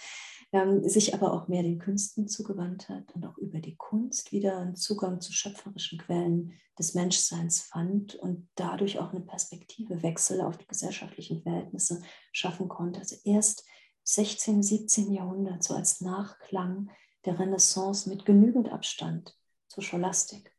ähm, 0.53 0.89
sich 0.89 1.13
aber 1.15 1.33
auch 1.35 1.49
mehr 1.49 1.63
den 1.63 1.79
Künsten 1.79 2.29
zugewandt 2.29 2.89
hat 2.89 3.15
und 3.15 3.27
auch 3.27 3.37
über 3.39 3.59
die 3.59 3.77
Kunst 3.77 4.33
wieder 4.33 4.59
einen 4.59 4.77
Zugang 4.77 5.21
zu 5.21 5.33
schöpferischen 5.33 5.99
Quellen 5.99 6.53
des 6.79 6.95
Menschseins 6.95 7.61
fand 7.61 8.15
und 8.15 8.49
dadurch 8.55 8.99
auch 8.99 9.11
eine 9.11 9.21
Perspektivewechsel 9.21 10.41
auf 10.41 10.57
die 10.57 10.67
gesellschaftlichen 10.67 11.43
Verhältnisse 11.43 12.03
schaffen 12.33 12.69
konnte. 12.69 13.01
Also 13.01 13.17
erst 13.25 13.65
16., 14.05 14.63
17. 14.63 15.13
Jahrhundert, 15.13 15.63
so 15.63 15.75
als 15.75 16.01
Nachklang 16.01 16.91
der 17.25 17.39
Renaissance 17.39 18.09
mit 18.09 18.25
genügend 18.25 18.71
Abstand 18.71 19.37
zur 19.69 19.83
Scholastik 19.83 20.55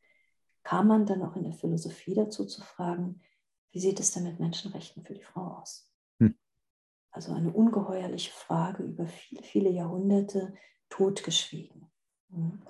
kam 0.64 0.88
man 0.88 1.06
dann 1.06 1.22
auch 1.22 1.36
in 1.36 1.44
der 1.44 1.54
Philosophie 1.54 2.16
dazu 2.16 2.46
zu 2.46 2.62
fragen, 2.62 3.22
wie 3.72 3.80
sieht 3.80 4.00
es 4.00 4.12
denn 4.12 4.24
mit 4.24 4.40
Menschenrechten 4.40 5.04
für 5.04 5.14
die 5.14 5.24
Frau 5.24 5.60
aus? 5.60 5.90
Hm. 6.20 6.36
Also 7.12 7.34
eine 7.34 7.54
ungeheuerliche 7.54 8.32
Frage 8.32 8.84
über 8.84 9.06
viele, 9.06 9.44
viele 9.44 9.70
Jahrhunderte 9.70 10.56
totgeschwiegen. 10.90 11.92
Hm. 12.32 12.64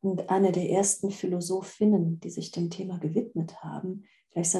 Und 0.00 0.28
eine 0.28 0.50
der 0.50 0.68
ersten 0.68 1.10
Philosophinnen, 1.10 2.20
die 2.20 2.30
sich 2.30 2.50
dem 2.50 2.68
Thema 2.68 2.98
gewidmet 2.98 3.62
haben, 3.62 4.04
vielleicht 4.30 4.56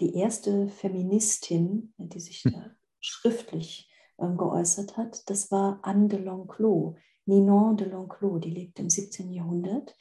die 0.00 0.14
erste 0.14 0.68
Feministin, 0.68 1.94
die 1.96 2.20
sich 2.20 2.42
hm. 2.42 2.52
da 2.52 2.70
schriftlich 2.98 3.88
ähm, 4.20 4.36
geäußert 4.36 4.96
hat, 4.96 5.28
das 5.30 5.50
war 5.50 5.80
Anne 5.82 6.08
de 6.08 6.20
L'Enclos, 6.20 6.96
Ninon 7.26 7.76
de 7.76 7.88
L'Enclos, 7.88 8.40
die 8.40 8.50
lebte 8.50 8.82
im 8.82 8.90
17. 8.90 9.32
Jahrhundert 9.32 9.94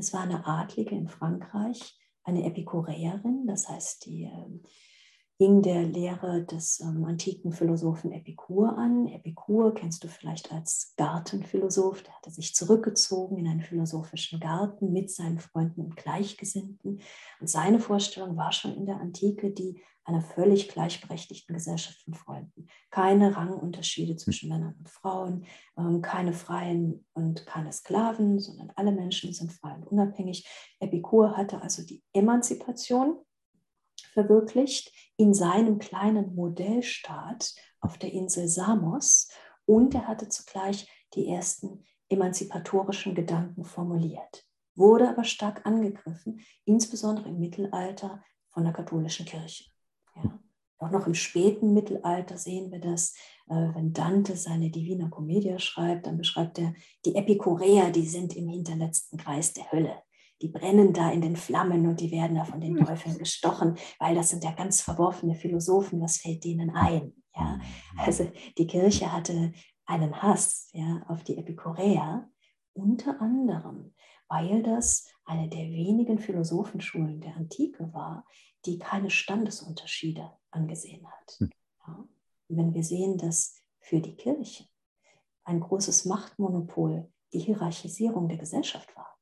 es 0.00 0.14
war 0.14 0.22
eine 0.22 0.46
Adlige 0.46 0.94
in 0.94 1.08
Frankreich, 1.08 1.94
eine 2.24 2.44
Epikureerin, 2.46 3.46
das 3.46 3.68
heißt, 3.68 4.06
die 4.06 4.24
äh, 4.24 4.60
hing 5.36 5.60
der 5.60 5.82
Lehre 5.82 6.42
des 6.44 6.80
ähm, 6.80 7.04
antiken 7.04 7.52
Philosophen 7.52 8.10
Epikur 8.10 8.78
an. 8.78 9.06
Epikur 9.08 9.74
kennst 9.74 10.02
du 10.02 10.08
vielleicht 10.08 10.52
als 10.52 10.94
Gartenphilosoph, 10.96 12.02
der 12.02 12.16
hatte 12.16 12.30
sich 12.30 12.54
zurückgezogen 12.54 13.36
in 13.36 13.46
einen 13.46 13.60
philosophischen 13.60 14.40
Garten 14.40 14.90
mit 14.90 15.10
seinen 15.10 15.38
Freunden 15.38 15.82
und 15.82 15.96
Gleichgesinnten. 15.96 17.00
Und 17.40 17.50
seine 17.50 17.78
Vorstellung 17.78 18.38
war 18.38 18.52
schon 18.52 18.74
in 18.74 18.86
der 18.86 19.00
Antike 19.00 19.50
die 19.50 19.82
einer 20.10 20.22
völlig 20.22 20.68
gleichberechtigten 20.68 21.54
Gesellschaft 21.54 22.02
von 22.02 22.14
Freunden. 22.14 22.66
Keine 22.90 23.36
Rangunterschiede 23.36 24.16
zwischen 24.16 24.48
Männern 24.48 24.74
und 24.78 24.90
Frauen, 24.90 25.46
ähm, 25.78 26.02
keine 26.02 26.32
Freien 26.32 27.06
und 27.12 27.46
keine 27.46 27.72
Sklaven, 27.72 28.38
sondern 28.38 28.72
alle 28.76 28.92
Menschen 28.92 29.32
sind 29.32 29.52
frei 29.52 29.74
und 29.74 29.86
unabhängig. 29.86 30.46
Epikur 30.80 31.36
hatte 31.36 31.62
also 31.62 31.84
die 31.84 32.02
Emanzipation 32.12 33.18
verwirklicht 34.12 34.92
in 35.16 35.32
seinem 35.32 35.78
kleinen 35.78 36.34
Modellstaat 36.34 37.54
auf 37.80 37.96
der 37.96 38.12
Insel 38.12 38.48
Samos 38.48 39.28
und 39.64 39.94
er 39.94 40.08
hatte 40.08 40.28
zugleich 40.28 40.90
die 41.14 41.28
ersten 41.28 41.84
emanzipatorischen 42.08 43.14
Gedanken 43.14 43.64
formuliert, 43.64 44.44
wurde 44.74 45.08
aber 45.08 45.22
stark 45.22 45.64
angegriffen, 45.64 46.40
insbesondere 46.64 47.28
im 47.28 47.38
Mittelalter 47.38 48.22
von 48.48 48.64
der 48.64 48.72
katholischen 48.72 49.26
Kirche. 49.26 49.70
Auch 50.80 50.90
noch 50.90 51.06
im 51.06 51.14
späten 51.14 51.72
Mittelalter 51.72 52.36
sehen 52.36 52.72
wir 52.72 52.80
das, 52.80 53.14
äh, 53.48 53.54
wenn 53.74 53.92
Dante 53.92 54.34
seine 54.34 54.70
Divina 54.70 55.08
Commedia 55.08 55.58
schreibt, 55.58 56.06
dann 56.06 56.16
beschreibt 56.16 56.58
er 56.58 56.74
die 57.04 57.14
Epikureer, 57.14 57.90
die 57.90 58.06
sind 58.06 58.34
im 58.34 58.48
hinterletzten 58.48 59.18
Kreis 59.18 59.52
der 59.52 59.70
Hölle 59.70 60.02
die 60.42 60.48
brennen 60.48 60.92
da 60.92 61.10
in 61.10 61.20
den 61.20 61.36
Flammen 61.36 61.86
und 61.86 62.00
die 62.00 62.10
werden 62.10 62.36
da 62.36 62.44
von 62.44 62.60
den 62.60 62.78
hm. 62.78 62.86
Teufeln 62.86 63.18
gestochen, 63.18 63.76
weil 63.98 64.14
das 64.14 64.30
sind 64.30 64.44
ja 64.44 64.52
ganz 64.52 64.80
verworfene 64.80 65.34
Philosophen, 65.34 66.00
was 66.00 66.18
fällt 66.18 66.44
denen 66.44 66.70
ein? 66.70 67.12
Ja? 67.36 67.58
Also 67.98 68.30
die 68.56 68.66
Kirche 68.66 69.12
hatte 69.12 69.52
einen 69.86 70.22
Hass 70.22 70.70
ja, 70.72 71.02
auf 71.08 71.24
die 71.24 71.36
Epikureer, 71.36 72.28
unter 72.72 73.20
anderem, 73.20 73.94
weil 74.28 74.62
das 74.62 75.08
eine 75.24 75.48
der 75.48 75.70
wenigen 75.70 76.18
Philosophenschulen 76.18 77.20
der 77.20 77.36
Antike 77.36 77.92
war, 77.92 78.24
die 78.66 78.78
keine 78.78 79.10
Standesunterschiede 79.10 80.30
angesehen 80.50 81.06
hat. 81.06 81.36
Hm. 81.38 81.50
Ja? 81.86 82.08
wenn 82.56 82.74
wir 82.74 82.82
sehen, 82.82 83.16
dass 83.16 83.54
für 83.78 84.00
die 84.00 84.16
Kirche 84.16 84.64
ein 85.44 85.60
großes 85.60 86.04
Machtmonopol 86.04 87.10
die 87.32 87.38
Hierarchisierung 87.38 88.28
der 88.28 88.38
Gesellschaft 88.38 88.94
war, 88.96 89.16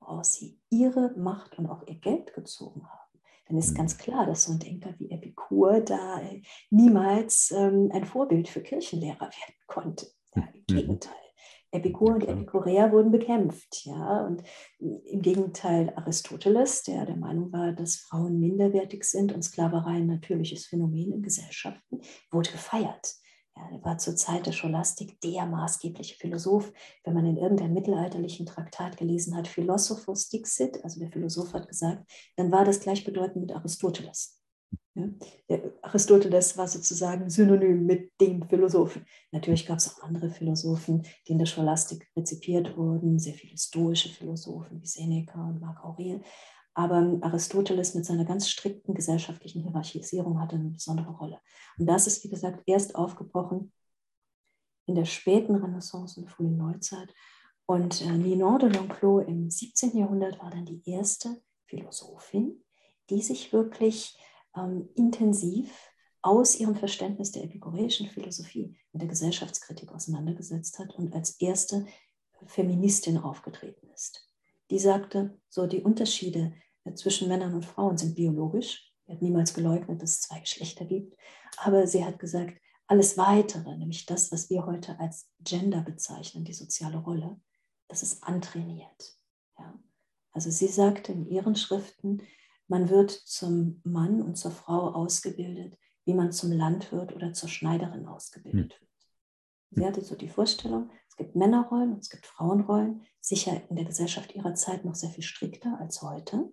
woraus 0.00 0.34
sie 0.34 0.60
ihre 0.70 1.14
Macht 1.16 1.58
und 1.58 1.66
auch 1.66 1.86
ihr 1.86 1.96
Geld 1.96 2.34
gezogen 2.34 2.86
haben, 2.86 3.20
dann 3.46 3.56
ist 3.56 3.70
mhm. 3.72 3.76
ganz 3.76 3.96
klar, 3.96 4.26
dass 4.26 4.44
so 4.44 4.52
ein 4.52 4.58
Denker 4.58 4.94
wie 4.98 5.10
Epikur 5.10 5.80
da 5.80 6.20
äh, 6.20 6.42
niemals 6.70 7.50
ähm, 7.50 7.90
ein 7.92 8.04
Vorbild 8.04 8.48
für 8.48 8.62
Kirchenlehrer 8.62 9.20
werden 9.20 9.54
konnte. 9.66 10.06
Ja, 10.34 10.42
Im 10.52 10.60
mhm. 10.60 10.64
Gegenteil. 10.66 11.27
Epikur 11.70 12.14
und 12.14 12.24
Epikureer 12.26 12.92
wurden 12.92 13.10
bekämpft. 13.10 13.84
Ja? 13.84 14.26
Und 14.26 14.42
im 14.78 15.22
Gegenteil 15.22 15.92
Aristoteles, 15.96 16.82
der 16.82 17.06
der 17.06 17.16
Meinung 17.16 17.52
war, 17.52 17.72
dass 17.72 17.96
Frauen 17.96 18.40
minderwertig 18.40 19.04
sind 19.04 19.32
und 19.32 19.42
Sklaverei 19.42 19.96
ein 19.96 20.06
natürliches 20.06 20.66
Phänomen 20.66 21.12
in 21.12 21.22
Gesellschaften, 21.22 22.00
wurde 22.30 22.50
gefeiert. 22.50 23.14
Ja, 23.56 23.68
er 23.72 23.84
war 23.84 23.98
zur 23.98 24.14
Zeit 24.14 24.46
der 24.46 24.52
Scholastik 24.52 25.20
der 25.20 25.44
maßgebliche 25.46 26.14
Philosoph. 26.16 26.72
Wenn 27.04 27.14
man 27.14 27.26
in 27.26 27.36
irgendeinem 27.36 27.74
mittelalterlichen 27.74 28.46
Traktat 28.46 28.96
gelesen 28.96 29.36
hat, 29.36 29.48
Philosophos 29.48 30.28
Dixit, 30.28 30.82
also 30.84 31.00
der 31.00 31.10
Philosoph 31.10 31.52
hat 31.54 31.68
gesagt, 31.68 32.08
dann 32.36 32.52
war 32.52 32.64
das 32.64 32.80
gleichbedeutend 32.80 33.36
mit 33.36 33.52
Aristoteles. 33.52 34.37
Ja, 35.48 35.58
Aristoteles 35.82 36.56
war 36.56 36.68
sozusagen 36.68 37.30
synonym 37.30 37.86
mit 37.86 38.12
dem 38.20 38.48
Philosophen. 38.48 39.06
Natürlich 39.32 39.66
gab 39.66 39.78
es 39.78 39.88
auch 39.88 40.02
andere 40.02 40.30
Philosophen, 40.30 41.02
die 41.26 41.32
in 41.32 41.38
der 41.38 41.46
Scholastik 41.46 42.08
rezipiert 42.16 42.76
wurden, 42.76 43.18
sehr 43.18 43.34
viele 43.34 43.56
stoische 43.56 44.08
Philosophen 44.08 44.80
wie 44.82 44.86
Seneca 44.86 45.48
und 45.48 45.60
Marc 45.60 45.84
Aurel. 45.84 46.20
Aber 46.74 47.18
Aristoteles 47.22 47.94
mit 47.94 48.04
seiner 48.04 48.24
ganz 48.24 48.48
strikten 48.48 48.94
gesellschaftlichen 48.94 49.62
Hierarchisierung 49.62 50.40
hatte 50.40 50.56
eine 50.56 50.70
besondere 50.70 51.10
Rolle. 51.10 51.40
Und 51.78 51.86
das 51.86 52.06
ist, 52.06 52.22
wie 52.24 52.30
gesagt, 52.30 52.62
erst 52.66 52.94
aufgebrochen 52.94 53.72
in 54.86 54.94
der 54.94 55.04
späten 55.04 55.56
Renaissance 55.56 56.20
und 56.20 56.30
frühen 56.30 56.56
Neuzeit. 56.56 57.12
Und 57.66 58.00
äh, 58.02 58.12
Ninon 58.12 58.60
de 58.60 58.70
L'Enclos 58.70 59.26
im 59.26 59.50
17. 59.50 59.96
Jahrhundert 59.98 60.40
war 60.40 60.50
dann 60.50 60.64
die 60.64 60.82
erste 60.86 61.42
Philosophin, 61.66 62.64
die 63.10 63.22
sich 63.22 63.52
wirklich 63.52 64.18
ähm, 64.58 64.88
intensiv 64.94 65.70
aus 66.22 66.58
ihrem 66.58 66.74
Verständnis 66.74 67.32
der 67.32 67.44
epikureischen 67.44 68.08
Philosophie 68.08 68.76
mit 68.92 69.02
der 69.02 69.08
Gesellschaftskritik 69.08 69.92
auseinandergesetzt 69.92 70.78
hat 70.78 70.94
und 70.96 71.14
als 71.14 71.40
erste 71.40 71.86
Feministin 72.46 73.18
aufgetreten 73.18 73.88
ist. 73.94 74.28
Die 74.70 74.78
sagte, 74.78 75.40
so 75.48 75.66
die 75.66 75.82
Unterschiede 75.82 76.52
zwischen 76.94 77.28
Männern 77.28 77.54
und 77.54 77.64
Frauen 77.64 77.96
sind 77.96 78.14
biologisch. 78.14 78.92
Sie 79.06 79.12
hat 79.12 79.22
niemals 79.22 79.54
geleugnet, 79.54 80.02
dass 80.02 80.10
es 80.10 80.20
zwei 80.22 80.40
Geschlechter 80.40 80.84
gibt. 80.84 81.16
Aber 81.58 81.86
sie 81.86 82.04
hat 82.04 82.18
gesagt, 82.18 82.58
alles 82.86 83.18
Weitere, 83.18 83.76
nämlich 83.76 84.06
das, 84.06 84.32
was 84.32 84.48
wir 84.48 84.64
heute 84.64 84.98
als 84.98 85.30
Gender 85.40 85.82
bezeichnen, 85.82 86.44
die 86.44 86.54
soziale 86.54 86.98
Rolle, 86.98 87.38
das 87.88 88.02
ist 88.02 88.22
antrainiert. 88.24 89.16
Ja? 89.58 89.78
Also 90.32 90.50
sie 90.50 90.68
sagte 90.68 91.12
in 91.12 91.26
ihren 91.26 91.56
Schriften, 91.56 92.22
man 92.68 92.88
wird 92.90 93.10
zum 93.10 93.80
Mann 93.84 94.22
und 94.22 94.36
zur 94.36 94.50
Frau 94.50 94.92
ausgebildet 94.92 95.76
wie 96.08 96.14
man 96.14 96.32
zum 96.32 96.50
Landwirt 96.52 97.14
oder 97.14 97.34
zur 97.34 97.50
Schneiderin 97.50 98.06
ausgebildet 98.06 98.72
hm. 98.72 98.80
wird. 98.80 98.88
Sie 99.72 99.86
hatte 99.86 100.00
so 100.00 100.16
die 100.16 100.30
Vorstellung, 100.30 100.88
es 101.06 101.16
gibt 101.16 101.36
Männerrollen 101.36 101.92
und 101.92 101.98
es 101.98 102.08
gibt 102.08 102.24
Frauenrollen, 102.24 103.02
sicher 103.20 103.60
in 103.68 103.76
der 103.76 103.84
Gesellschaft 103.84 104.34
ihrer 104.34 104.54
Zeit 104.54 104.86
noch 104.86 104.94
sehr 104.94 105.10
viel 105.10 105.22
strikter 105.22 105.78
als 105.78 106.00
heute. 106.00 106.50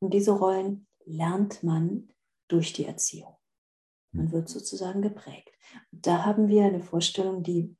Und 0.00 0.12
diese 0.12 0.32
Rollen 0.32 0.88
lernt 1.04 1.62
man 1.62 2.12
durch 2.48 2.72
die 2.72 2.84
Erziehung. 2.84 3.36
Man 4.10 4.32
wird 4.32 4.48
sozusagen 4.48 5.02
geprägt. 5.02 5.52
Da 5.92 6.24
haben 6.24 6.48
wir 6.48 6.64
eine 6.64 6.80
Vorstellung, 6.80 7.44
die 7.44 7.76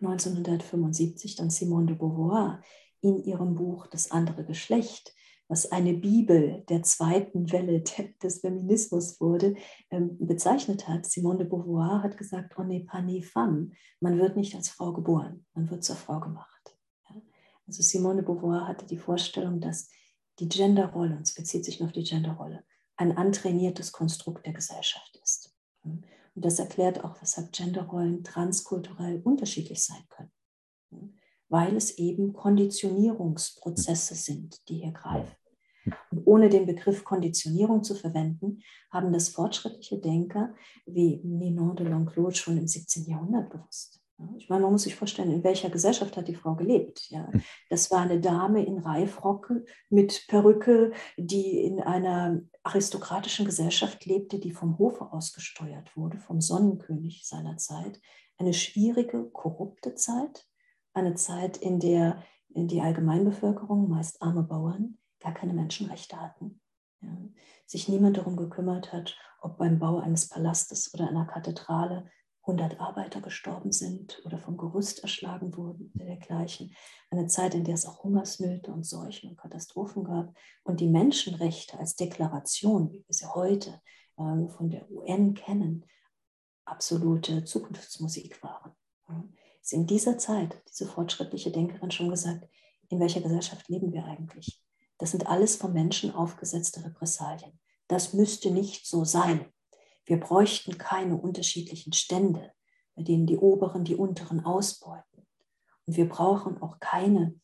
1975 0.00 1.34
dann 1.34 1.50
Simone 1.50 1.86
de 1.86 1.96
Beauvoir 1.96 2.62
in 3.00 3.24
ihrem 3.24 3.56
Buch 3.56 3.88
Das 3.88 4.12
andere 4.12 4.44
Geschlecht, 4.44 5.12
was 5.48 5.72
eine 5.72 5.94
Bibel 5.94 6.62
der 6.68 6.82
zweiten 6.82 7.50
Welle 7.50 7.82
des 8.22 8.40
Feminismus 8.40 9.20
wurde, 9.20 9.56
ähm, 9.90 10.16
bezeichnet 10.18 10.86
hat. 10.86 11.06
Simone 11.06 11.38
de 11.38 11.46
Beauvoir 11.48 12.02
hat 12.02 12.18
gesagt, 12.18 12.58
on 12.58 12.68
n'est 12.68 12.86
pas 12.86 13.02
né 13.02 13.22
femme. 13.22 13.70
Man 14.00 14.18
wird 14.18 14.36
nicht 14.36 14.54
als 14.54 14.68
Frau 14.68 14.92
geboren, 14.92 15.46
man 15.54 15.70
wird 15.70 15.84
zur 15.84 15.96
Frau 15.96 16.20
gemacht. 16.20 16.48
Also 17.66 17.82
Simone 17.82 18.22
de 18.22 18.24
Beauvoir 18.24 18.66
hatte 18.66 18.86
die 18.86 18.96
Vorstellung, 18.96 19.60
dass 19.60 19.90
die 20.38 20.48
Genderrolle, 20.48 21.16
und 21.16 21.22
es 21.22 21.34
bezieht 21.34 21.64
sich 21.64 21.80
nur 21.80 21.88
auf 21.88 21.92
die 21.92 22.04
Genderrolle, 22.04 22.64
ein 22.96 23.16
antrainiertes 23.16 23.92
Konstrukt 23.92 24.46
der 24.46 24.52
Gesellschaft 24.52 25.18
ist. 25.22 25.54
Und 25.82 26.06
das 26.34 26.58
erklärt 26.58 27.04
auch, 27.04 27.20
weshalb 27.20 27.52
Genderrollen 27.52 28.24
transkulturell 28.24 29.20
unterschiedlich 29.22 29.82
sein 29.82 30.02
können, 30.08 30.30
weil 31.48 31.76
es 31.76 31.98
eben 31.98 32.32
Konditionierungsprozesse 32.32 34.14
sind, 34.14 34.68
die 34.68 34.82
hier 34.82 34.92
greifen. 34.92 35.34
Und 36.10 36.26
ohne 36.26 36.48
den 36.48 36.66
Begriff 36.66 37.04
Konditionierung 37.04 37.82
zu 37.82 37.94
verwenden, 37.94 38.62
haben 38.90 39.12
das 39.12 39.30
fortschrittliche 39.30 39.98
Denker 39.98 40.54
wie 40.86 41.20
Ninon 41.24 41.76
de 41.76 41.86
L'Enclos 41.86 42.36
schon 42.36 42.58
im 42.58 42.66
17. 42.66 43.04
Jahrhundert 43.04 43.50
gewusst. 43.50 44.00
Ich 44.36 44.48
meine, 44.48 44.62
man 44.62 44.72
muss 44.72 44.82
sich 44.82 44.96
vorstellen, 44.96 45.30
in 45.30 45.44
welcher 45.44 45.70
Gesellschaft 45.70 46.16
hat 46.16 46.26
die 46.26 46.34
Frau 46.34 46.56
gelebt. 46.56 47.08
Ja? 47.10 47.30
Hm. 47.30 47.40
Das 47.70 47.90
war 47.92 48.00
eine 48.00 48.20
Dame 48.20 48.64
in 48.64 48.78
Reifrocke 48.78 49.64
mit 49.90 50.26
Perücke, 50.26 50.92
die 51.16 51.60
in 51.62 51.80
einer 51.80 52.40
aristokratischen 52.64 53.46
Gesellschaft 53.46 54.04
lebte, 54.06 54.40
die 54.40 54.50
vom 54.50 54.76
Hofe 54.78 55.12
ausgesteuert 55.12 55.96
wurde, 55.96 56.18
vom 56.18 56.40
Sonnenkönig 56.40 57.26
seiner 57.26 57.58
Zeit. 57.58 58.00
Eine 58.38 58.54
schwierige, 58.54 59.24
korrupte 59.30 59.94
Zeit, 59.94 60.47
eine 60.98 61.14
Zeit, 61.14 61.56
in 61.56 61.80
der 61.80 62.22
die 62.48 62.80
Allgemeinbevölkerung, 62.80 63.88
meist 63.88 64.22
arme 64.22 64.42
Bauern, 64.42 64.98
gar 65.20 65.32
keine 65.32 65.52
Menschenrechte 65.52 66.20
hatten. 66.20 66.60
Ja? 67.00 67.16
Sich 67.66 67.88
niemand 67.88 68.16
darum 68.16 68.36
gekümmert 68.36 68.92
hat, 68.92 69.16
ob 69.40 69.58
beim 69.58 69.78
Bau 69.78 69.98
eines 69.98 70.28
Palastes 70.28 70.92
oder 70.94 71.08
einer 71.08 71.26
Kathedrale 71.26 72.10
100 72.42 72.80
Arbeiter 72.80 73.20
gestorben 73.20 73.72
sind 73.72 74.22
oder 74.24 74.38
vom 74.38 74.56
Gerüst 74.56 75.02
erschlagen 75.02 75.54
wurden 75.54 75.92
oder 75.94 76.06
dergleichen. 76.06 76.74
Eine 77.10 77.26
Zeit, 77.26 77.54
in 77.54 77.64
der 77.64 77.74
es 77.74 77.84
auch 77.84 78.02
Hungersnöte 78.02 78.72
und 78.72 78.84
Seuchen 78.84 79.30
und 79.30 79.36
Katastrophen 79.36 80.04
gab 80.04 80.34
und 80.64 80.80
die 80.80 80.88
Menschenrechte 80.88 81.78
als 81.78 81.94
Deklaration, 81.94 82.90
wie 82.90 83.04
wir 83.06 83.14
sie 83.14 83.26
heute 83.26 83.82
äh, 84.16 84.48
von 84.48 84.70
der 84.70 84.90
UN 84.90 85.34
kennen, 85.34 85.84
absolute 86.64 87.44
Zukunftsmusik 87.44 88.42
waren. 88.42 88.72
Ist 89.68 89.74
in 89.74 89.86
dieser 89.86 90.16
Zeit 90.16 90.62
diese 90.66 90.86
fortschrittliche 90.86 91.50
Denkerin 91.50 91.90
schon 91.90 92.08
gesagt, 92.08 92.48
in 92.88 93.00
welcher 93.00 93.20
Gesellschaft 93.20 93.68
leben 93.68 93.92
wir 93.92 94.02
eigentlich? 94.06 94.64
Das 94.96 95.10
sind 95.10 95.26
alles 95.26 95.56
vom 95.56 95.74
Menschen 95.74 96.10
aufgesetzte 96.14 96.82
Repressalien. 96.86 97.60
Das 97.86 98.14
müsste 98.14 98.50
nicht 98.50 98.86
so 98.86 99.04
sein. 99.04 99.44
Wir 100.06 100.18
bräuchten 100.18 100.78
keine 100.78 101.18
unterschiedlichen 101.18 101.92
Stände, 101.92 102.50
bei 102.94 103.02
denen 103.02 103.26
die 103.26 103.36
Oberen 103.36 103.84
die 103.84 103.94
Unteren 103.94 104.42
ausbeuten. 104.42 105.26
Und 105.84 105.98
wir 105.98 106.08
brauchen 106.08 106.62
auch 106.62 106.80
keine 106.80 107.38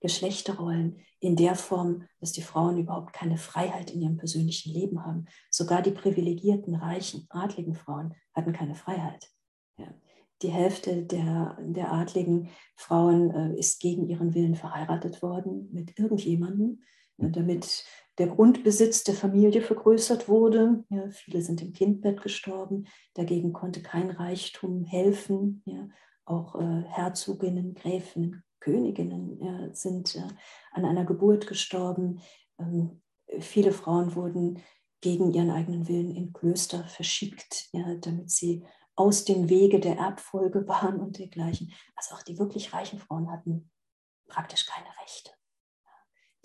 Geschlechterrollen 0.00 1.02
in 1.20 1.36
der 1.36 1.54
Form, 1.54 2.08
dass 2.20 2.32
die 2.32 2.40
Frauen 2.40 2.78
überhaupt 2.78 3.12
keine 3.12 3.36
Freiheit 3.36 3.90
in 3.90 4.00
ihrem 4.00 4.16
persönlichen 4.16 4.72
Leben 4.72 5.04
haben. 5.04 5.26
Sogar 5.50 5.82
die 5.82 5.92
privilegierten, 5.92 6.76
reichen, 6.76 7.26
adligen 7.28 7.74
Frauen 7.74 8.14
hatten 8.32 8.54
keine 8.54 8.74
Freiheit. 8.74 9.28
Ja. 9.76 9.92
Die 10.42 10.50
Hälfte 10.50 11.02
der, 11.02 11.56
der 11.60 11.92
adligen 11.92 12.50
Frauen 12.76 13.30
äh, 13.30 13.58
ist 13.58 13.80
gegen 13.80 14.08
ihren 14.08 14.34
Willen 14.34 14.56
verheiratet 14.56 15.22
worden 15.22 15.68
mit 15.72 15.98
irgendjemandem, 15.98 16.82
äh, 17.18 17.30
damit 17.30 17.84
der 18.18 18.26
Grundbesitz 18.26 19.04
der 19.04 19.14
Familie 19.14 19.62
vergrößert 19.62 20.28
wurde. 20.28 20.84
Ja, 20.90 21.08
viele 21.10 21.42
sind 21.42 21.62
im 21.62 21.72
Kindbett 21.72 22.22
gestorben. 22.22 22.86
Dagegen 23.14 23.52
konnte 23.52 23.82
kein 23.82 24.10
Reichtum 24.10 24.84
helfen. 24.84 25.62
Ja, 25.64 25.88
auch 26.24 26.56
äh, 26.56 26.84
Herzoginnen, 26.88 27.74
Gräfinnen, 27.74 28.42
Königinnen 28.60 29.40
ja, 29.40 29.74
sind 29.74 30.16
äh, 30.16 30.28
an 30.72 30.84
einer 30.84 31.04
Geburt 31.04 31.46
gestorben. 31.46 32.20
Ähm, 32.58 33.00
viele 33.38 33.72
Frauen 33.72 34.14
wurden 34.14 34.60
gegen 35.00 35.32
ihren 35.32 35.50
eigenen 35.50 35.88
Willen 35.88 36.14
in 36.14 36.32
Klöster 36.32 36.84
verschickt, 36.84 37.68
ja, 37.72 37.94
damit 37.96 38.30
sie 38.30 38.64
aus 38.96 39.24
dem 39.24 39.48
Wege 39.48 39.80
der 39.80 39.96
Erbfolge 39.96 40.66
waren 40.68 41.00
und 41.00 41.18
dergleichen. 41.18 41.72
Also 41.96 42.14
auch 42.14 42.22
die 42.22 42.38
wirklich 42.38 42.72
reichen 42.72 42.98
Frauen 42.98 43.30
hatten 43.30 43.70
praktisch 44.28 44.66
keine 44.66 44.88
Rechte. 45.02 45.30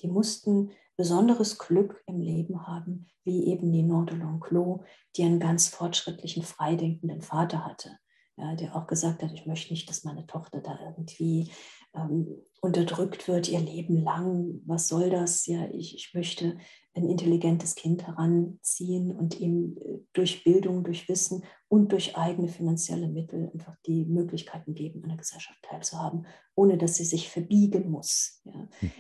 Die 0.02 0.08
mussten 0.08 0.72
besonderes 0.95 1.58
Glück 1.58 2.04
im 2.06 2.20
Leben 2.20 2.68
haben, 2.68 3.08
wie 3.24 3.48
eben 3.48 3.72
die 3.72 3.84
de 3.84 4.18
L'Enclos, 4.18 4.84
die 5.16 5.24
einen 5.24 5.39
ganz 5.39 5.70
fortschrittlichen, 5.70 6.43
freidenkenden 6.43 7.22
Vater 7.22 7.66
hatte, 7.66 7.98
ja, 8.36 8.56
der 8.56 8.76
auch 8.76 8.88
gesagt 8.88 9.24
hat, 9.24 9.32
ich 9.32 9.45
möchte 9.45 9.74
nicht, 9.74 9.89
dass 9.89 10.04
meine 10.04 10.26
Tochter 10.28 10.62
da 10.62 10.80
irgendwie 10.80 11.52
ähm, 11.98 12.28
unterdrückt 12.62 13.28
wird 13.28 13.50
ihr 13.50 13.60
Leben 13.60 13.98
lang. 14.04 14.62
Was 14.66 14.88
soll 14.88 15.10
das? 15.10 15.45
Ja, 15.45 15.68
ich, 15.72 15.95
ich 15.95 16.14
möchte 16.14 16.58
ein 16.95 17.08
intelligentes 17.08 17.76
Kind 17.76 18.08
heranziehen 18.08 19.16
und 19.16 19.39
ihm 19.39 19.78
äh, 19.78 20.00
durch 20.14 20.43
Bildung, 20.43 20.84
durch 20.84 21.08
Wissen 21.08 21.43
und 21.68 21.91
durch 21.91 22.18
eigene 22.18 22.48
finanzielle 22.48 23.08
Mittel 23.08 23.52
einfach 23.54 23.76
die 23.86 24.06
Möglichkeiten 24.06 24.74
geben, 24.74 25.04
an 25.04 25.10
der 25.10 25.18
Gesellschaft 25.18 25.60
teilzuhaben, 25.62 26.26
ohne 26.56 26.78
dass 26.78 26.95
sie 26.95 27.06
sich 27.06 27.30
verbiegen 27.30 27.89
muss. 27.89 28.41
Ja. 28.45 28.68
Hm. 28.80 28.91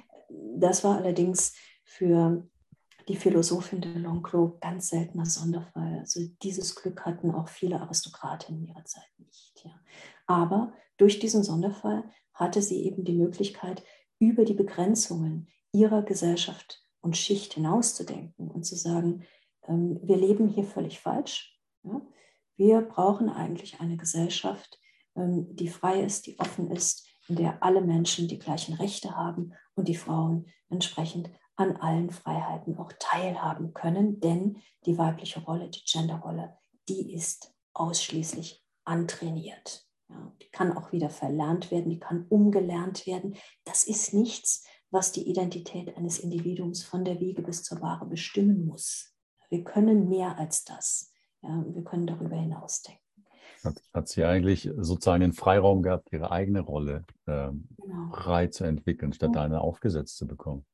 Das 0.57 0.83
war 0.83 0.97
allerdings 0.97 1.55
für 1.83 2.47
die 3.07 3.15
Philosophin 3.15 3.81
de 3.81 3.93
L'Enclos 3.97 4.59
ganz 4.59 4.89
seltener 4.89 5.25
Sonderfall. 5.25 5.99
Also 5.99 6.21
dieses 6.43 6.75
Glück 6.75 7.05
hatten 7.05 7.31
auch 7.31 7.47
viele 7.47 7.79
Aristokratinnen 7.79 8.65
ihrer 8.65 8.83
Zeit 8.83 9.09
nicht. 9.17 9.63
Ja. 9.63 9.71
Aber 10.25 10.73
durch 10.97 11.19
diesen 11.19 11.43
Sonderfall 11.43 12.03
hatte 12.37 12.61
sie 12.61 12.85
eben 12.85 13.03
die 13.03 13.13
Möglichkeit, 13.13 13.83
über 14.19 14.45
die 14.45 14.53
Begrenzungen 14.53 15.47
ihrer 15.71 16.03
Gesellschaft 16.03 16.81
und 17.01 17.17
Schicht 17.17 17.53
hinauszudenken 17.53 18.49
und 18.49 18.63
zu 18.63 18.75
sagen, 18.75 19.23
ähm, 19.67 19.99
wir 20.03 20.17
leben 20.17 20.47
hier 20.47 20.63
völlig 20.63 20.99
falsch. 20.99 21.59
Ja. 21.83 22.01
Wir 22.55 22.81
brauchen 22.81 23.29
eigentlich 23.29 23.79
eine 23.79 23.97
Gesellschaft, 23.97 24.79
ähm, 25.15 25.55
die 25.55 25.67
frei 25.67 26.01
ist, 26.01 26.27
die 26.27 26.39
offen 26.39 26.71
ist, 26.71 27.07
in 27.27 27.35
der 27.35 27.61
alle 27.61 27.81
Menschen 27.81 28.27
die 28.27 28.39
gleichen 28.39 28.75
Rechte 28.75 29.15
haben 29.15 29.53
und 29.75 29.87
die 29.87 29.95
Frauen 29.95 30.47
entsprechend 30.69 31.29
an 31.55 31.75
allen 31.77 32.11
Freiheiten 32.11 32.77
auch 32.77 32.91
teilhaben 32.99 33.73
können, 33.73 34.19
denn 34.19 34.61
die 34.85 34.97
weibliche 34.97 35.41
Rolle, 35.41 35.69
die 35.69 35.83
Genderrolle, 35.85 36.57
die 36.87 37.13
ist 37.13 37.53
ausschließlich 37.73 38.63
antrainiert. 38.85 39.86
Ja, 40.09 40.33
die 40.41 40.49
kann 40.49 40.75
auch 40.75 40.91
wieder 40.91 41.09
verlernt 41.09 41.69
werden, 41.69 41.89
die 41.89 41.99
kann 41.99 42.25
umgelernt 42.29 43.05
werden. 43.05 43.35
Das 43.65 43.83
ist 43.83 44.13
nichts, 44.13 44.65
was 44.89 45.11
die 45.11 45.29
Identität 45.29 45.97
eines 45.97 46.19
Individuums 46.19 46.83
von 46.83 47.03
der 47.03 47.19
Wiege 47.19 47.41
bis 47.41 47.63
zur 47.63 47.81
Wahre 47.81 48.05
bestimmen 48.05 48.65
muss. 48.65 49.13
Wir 49.49 49.63
können 49.63 50.07
mehr 50.07 50.37
als 50.37 50.63
das. 50.63 51.11
Ja, 51.41 51.63
wir 51.67 51.83
können 51.83 52.07
darüber 52.07 52.35
hinausdenken. 52.35 53.03
Hat, 53.63 53.81
hat 53.93 54.07
sie 54.07 54.23
eigentlich 54.23 54.69
sozusagen 54.77 55.21
den 55.21 55.33
Freiraum 55.33 55.81
gehabt, 55.81 56.11
ihre 56.11 56.31
eigene 56.31 56.61
Rolle 56.61 57.05
äh, 57.25 57.49
genau. 57.77 58.11
frei 58.11 58.47
zu 58.47 58.63
entwickeln, 58.63 59.13
statt 59.13 59.31
ja. 59.35 59.41
eine 59.41 59.61
aufgesetzt 59.61 60.17
zu 60.17 60.27
bekommen? 60.27 60.65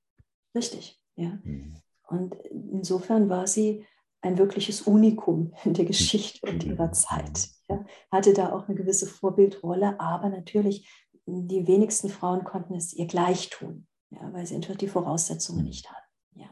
Richtig, 0.54 1.02
ja. 1.16 1.40
Mhm. 1.44 1.76
Und 2.08 2.36
insofern 2.46 3.30
war 3.30 3.48
sie 3.48 3.86
ein 4.24 4.38
wirkliches 4.38 4.82
Unikum 4.82 5.54
in 5.66 5.74
der 5.74 5.86
Geschichte 5.86 6.50
und 6.50 6.64
ihrer 6.64 6.92
Zeit. 6.92 7.50
Ja. 7.70 7.86
Hatte 8.12 8.34
da 8.34 8.54
auch 8.54 8.68
eine 8.68 8.76
gewisse 8.76 9.06
Vorbildrolle, 9.06 10.00
aber 10.00 10.30
natürlich, 10.30 10.90
die 11.26 11.68
wenigsten 11.68 12.10
Frauen 12.10 12.44
konnten 12.44 12.74
es 12.74 12.94
ihr 12.94 13.06
gleich 13.06 13.50
tun, 13.50 13.88
ja, 14.10 14.34
weil 14.34 14.46
sie 14.46 14.56
einfach 14.56 14.76
die 14.76 14.88
Voraussetzungen 14.88 15.62
mhm. 15.62 15.68
nicht 15.68 15.90
hatten. 15.90 16.10
Ja. 16.36 16.50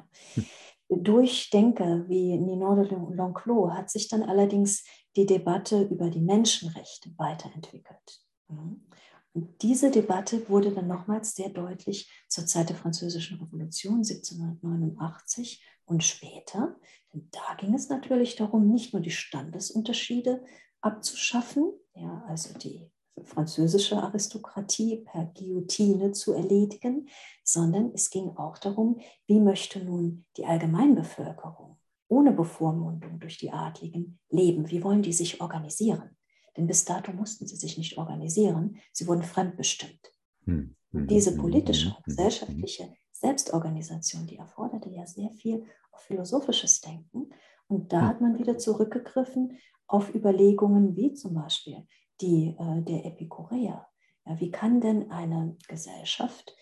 Durch 0.89 1.49
Denker 1.49 2.07
wie 2.09 2.37
Ninon 2.37 2.83
de 2.83 2.91
L'Enclos 2.91 3.71
hat 3.71 3.89
sich 3.89 4.09
dann 4.09 4.23
allerdings 4.23 4.83
die 5.15 5.25
Debatte 5.25 5.83
über 5.83 6.09
die 6.09 6.21
Menschenrechte 6.21 7.11
weiterentwickelt. 7.17 8.21
Mhm. 8.49 8.85
Und 9.33 9.61
diese 9.61 9.91
Debatte 9.91 10.49
wurde 10.49 10.71
dann 10.71 10.87
nochmals 10.87 11.35
sehr 11.35 11.49
deutlich 11.49 12.11
zur 12.27 12.45
Zeit 12.45 12.67
der 12.67 12.75
Französischen 12.75 13.39
Revolution 13.39 13.99
1789 13.99 15.63
und 15.85 16.03
später. 16.03 16.75
Denn 17.13 17.29
da 17.31 17.55
ging 17.57 17.73
es 17.73 17.89
natürlich 17.89 18.35
darum, 18.35 18.69
nicht 18.71 18.93
nur 18.93 19.01
die 19.01 19.11
Standesunterschiede 19.11 20.43
abzuschaffen, 20.81 21.71
ja, 21.93 22.23
also 22.27 22.57
die 22.57 22.89
französische 23.23 24.01
Aristokratie 24.01 25.03
per 25.05 25.25
Guillotine 25.25 26.11
zu 26.11 26.33
erledigen, 26.33 27.07
sondern 27.43 27.91
es 27.93 28.09
ging 28.09 28.29
auch 28.37 28.57
darum, 28.57 28.99
wie 29.27 29.39
möchte 29.39 29.83
nun 29.83 30.25
die 30.37 30.45
Allgemeinbevölkerung 30.45 31.77
ohne 32.07 32.33
Bevormundung 32.33 33.19
durch 33.19 33.37
die 33.37 33.51
Adligen 33.51 34.19
leben, 34.29 34.69
wie 34.69 34.83
wollen 34.83 35.01
die 35.01 35.13
sich 35.13 35.39
organisieren. 35.39 36.17
Denn 36.57 36.67
bis 36.67 36.83
dato 36.83 37.13
mussten 37.13 37.47
sie 37.47 37.55
sich 37.55 37.77
nicht 37.77 37.97
organisieren, 37.97 38.77
sie 38.91 39.07
wurden 39.07 39.23
fremdbestimmt. 39.23 40.11
Hm. 40.43 40.75
Und 40.91 41.09
diese 41.09 41.31
hm. 41.31 41.37
politische, 41.37 41.95
hm. 41.95 42.03
gesellschaftliche 42.05 42.93
Selbstorganisation, 43.13 44.27
die 44.27 44.37
erforderte 44.37 44.89
ja 44.89 45.05
sehr 45.05 45.31
viel 45.31 45.63
philosophisches 45.97 46.81
Denken. 46.81 47.29
Und 47.67 47.93
da 47.93 48.07
hat 48.07 48.21
man 48.21 48.37
wieder 48.37 48.57
zurückgegriffen 48.57 49.57
auf 49.87 50.13
Überlegungen 50.13 50.95
wie 50.95 51.13
zum 51.13 51.33
Beispiel 51.33 51.87
die 52.21 52.55
äh, 52.57 52.81
der 52.81 53.05
Epikureer. 53.05 53.87
Ja, 54.25 54.39
wie 54.39 54.51
kann 54.51 54.81
denn 54.81 55.11
eine 55.11 55.57
Gesellschaft, 55.67 56.55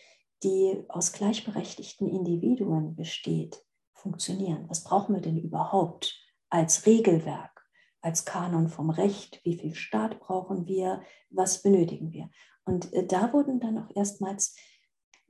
die 0.44 0.84
aus 0.88 1.12
gleichberechtigten 1.12 2.08
Individuen 2.08 2.96
besteht, 2.96 3.64
funktionieren? 3.94 4.66
Was 4.70 4.84
brauchen 4.84 5.16
wir 5.16 5.22
denn 5.22 5.38
überhaupt 5.38 6.24
als 6.50 6.86
Regelwerk, 6.86 7.68
als 8.02 8.26
Kanon 8.26 8.70
vom 8.70 8.90
Recht? 8.90 9.42
Wie 9.44 9.58
viel 9.58 9.76
Staat 9.76 10.20
brauchen 10.20 10.68
wir? 10.68 11.02
Was 11.30 11.62
benötigen 11.62 12.12
wir? 12.14 12.30
Und 12.66 12.94
äh, 12.94 13.06
da 13.06 13.34
wurden 13.34 13.60
dann 13.60 13.78
auch 13.78 13.96
erstmals 13.96 14.56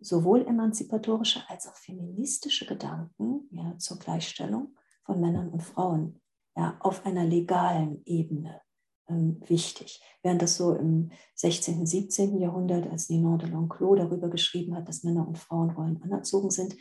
sowohl 0.01 0.45
emanzipatorische 0.45 1.41
als 1.47 1.67
auch 1.67 1.75
feministische 1.75 2.65
Gedanken 2.65 3.47
ja, 3.51 3.77
zur 3.77 3.99
Gleichstellung 3.99 4.75
von 5.03 5.19
Männern 5.19 5.49
und 5.49 5.61
Frauen 5.61 6.21
ja, 6.55 6.77
auf 6.79 7.05
einer 7.05 7.25
legalen 7.25 8.01
Ebene 8.05 8.61
ähm, 9.07 9.41
wichtig. 9.47 10.01
Während 10.21 10.41
das 10.41 10.55
so 10.55 10.73
im 10.73 11.11
16., 11.35 11.85
17. 11.85 12.39
Jahrhundert, 12.39 12.89
als 12.89 13.09
Ninon 13.09 13.39
de 13.39 13.49
L'Enclos 13.49 13.97
darüber 13.97 14.29
geschrieben 14.29 14.75
hat, 14.75 14.87
dass 14.87 15.03
Männer 15.03 15.27
und 15.27 15.37
Frauenrollen 15.37 16.01
anerzogen 16.03 16.51
sind, 16.51 16.75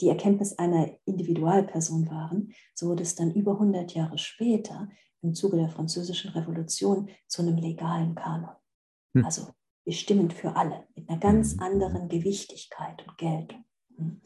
die 0.00 0.08
Erkenntnis 0.08 0.58
einer 0.58 0.90
Individualperson 1.04 2.10
waren, 2.10 2.52
so 2.74 2.88
wurde 2.88 3.02
es 3.02 3.14
dann 3.14 3.32
über 3.32 3.52
100 3.52 3.94
Jahre 3.94 4.18
später 4.18 4.88
im 5.22 5.34
Zuge 5.34 5.56
der 5.56 5.68
Französischen 5.68 6.30
Revolution 6.32 7.08
zu 7.28 7.42
einem 7.42 7.56
legalen 7.56 8.14
Kanon. 8.14 8.56
Hm. 9.14 9.24
Also 9.24 9.48
bestimmend 9.84 10.32
für 10.32 10.56
alle, 10.56 10.84
mit 10.94 11.08
einer 11.08 11.18
ganz 11.18 11.52
hm. 11.52 11.60
anderen 11.60 12.08
Gewichtigkeit 12.08 13.06
und 13.06 13.18
Geltung. 13.18 13.64
Hm. 13.96 14.20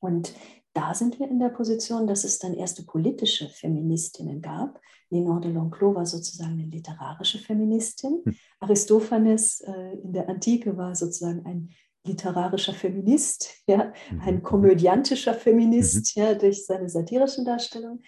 Und 0.00 0.34
da 0.74 0.92
sind 0.92 1.18
wir 1.18 1.28
in 1.28 1.38
der 1.38 1.50
Position, 1.50 2.06
dass 2.06 2.24
es 2.24 2.38
dann 2.38 2.52
erste 2.52 2.84
politische 2.84 3.48
Feministinnen 3.48 4.42
gab. 4.42 4.80
Ninon 5.10 5.40
de 5.40 5.52
L'Enclos 5.52 5.94
war 5.94 6.04
sozusagen 6.04 6.54
eine 6.54 6.64
literarische 6.64 7.38
Feministin. 7.38 8.22
Hm. 8.24 8.34
Aristophanes 8.60 9.60
äh, 9.60 9.92
in 10.02 10.12
der 10.12 10.28
Antike 10.28 10.76
war 10.76 10.94
sozusagen 10.94 11.46
ein 11.46 11.70
literarischer 12.06 12.74
Feminist, 12.74 13.62
ja, 13.66 13.92
mhm. 14.10 14.20
ein 14.20 14.42
komödiantischer 14.42 15.34
Feminist 15.34 16.16
mhm. 16.16 16.22
ja, 16.22 16.34
durch 16.34 16.66
seine 16.66 16.88
satirischen 16.88 17.44
Darstellungen. 17.44 18.02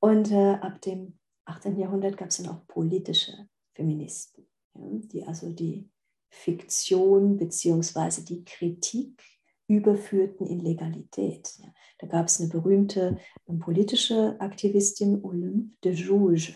Und 0.00 0.30
äh, 0.30 0.54
ab 0.54 0.80
dem 0.82 1.18
18. 1.46 1.78
Jahrhundert 1.78 2.16
gab 2.16 2.28
es 2.28 2.36
dann 2.36 2.48
auch 2.48 2.66
politische 2.66 3.48
Feministen, 3.74 4.46
ja, 4.74 4.82
die 4.90 5.24
also 5.24 5.52
die 5.52 5.90
Fiktion 6.30 7.36
bzw. 7.36 8.22
die 8.22 8.44
Kritik 8.44 9.22
überführten 9.68 10.46
in 10.46 10.60
Legalität. 10.60 11.58
Da 11.98 12.06
gab 12.06 12.26
es 12.26 12.40
eine 12.40 12.48
berühmte 12.48 13.18
ähm, 13.46 13.58
politische 13.58 14.36
Aktivistin, 14.40 15.22
Olympe 15.22 15.76
de 15.84 15.92
Jouge. 15.92 16.54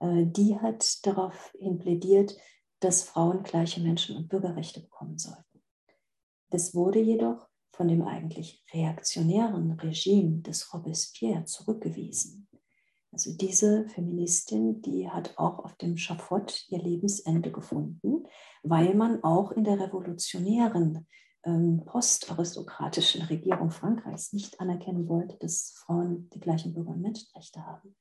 Äh, 0.00 0.24
die 0.26 0.58
hat 0.58 1.06
daraufhin 1.06 1.78
plädiert, 1.78 2.36
dass 2.80 3.02
Frauen 3.02 3.42
gleiche 3.42 3.80
Menschen- 3.80 4.16
und 4.16 4.28
Bürgerrechte 4.28 4.80
bekommen 4.80 5.18
sollten. 5.18 5.62
Das 6.50 6.74
wurde 6.74 7.00
jedoch 7.00 7.48
von 7.72 7.88
dem 7.88 8.02
eigentlich 8.02 8.64
reaktionären 8.72 9.72
Regime 9.72 10.40
des 10.40 10.72
Robespierre 10.72 11.44
zurückgewiesen. 11.44 12.48
Also 13.10 13.34
diese 13.36 13.88
Feministin, 13.88 14.82
die 14.82 15.08
hat 15.08 15.38
auch 15.38 15.60
auf 15.60 15.76
dem 15.76 15.96
Schafott 15.96 16.66
ihr 16.68 16.82
Lebensende 16.82 17.50
gefunden, 17.50 18.26
weil 18.62 18.94
man 18.94 19.24
auch 19.24 19.50
in 19.52 19.64
der 19.64 19.80
revolutionären 19.80 21.06
ähm, 21.44 21.82
postaristokratischen 21.86 23.22
Regierung 23.22 23.70
Frankreichs 23.70 24.32
nicht 24.32 24.60
anerkennen 24.60 25.08
wollte, 25.08 25.36
dass 25.38 25.72
Frauen 25.78 26.28
die 26.30 26.40
gleichen 26.40 26.74
Bürger- 26.74 26.90
und 26.90 27.00
Menschenrechte 27.00 27.64
haben. 27.64 27.96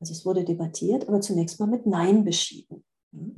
Also 0.00 0.12
es 0.12 0.26
wurde 0.26 0.44
debattiert, 0.44 1.08
aber 1.08 1.20
zunächst 1.20 1.58
mal 1.60 1.66
mit 1.66 1.86
Nein 1.86 2.24
beschieden. 2.24 2.84
Hm? 3.12 3.36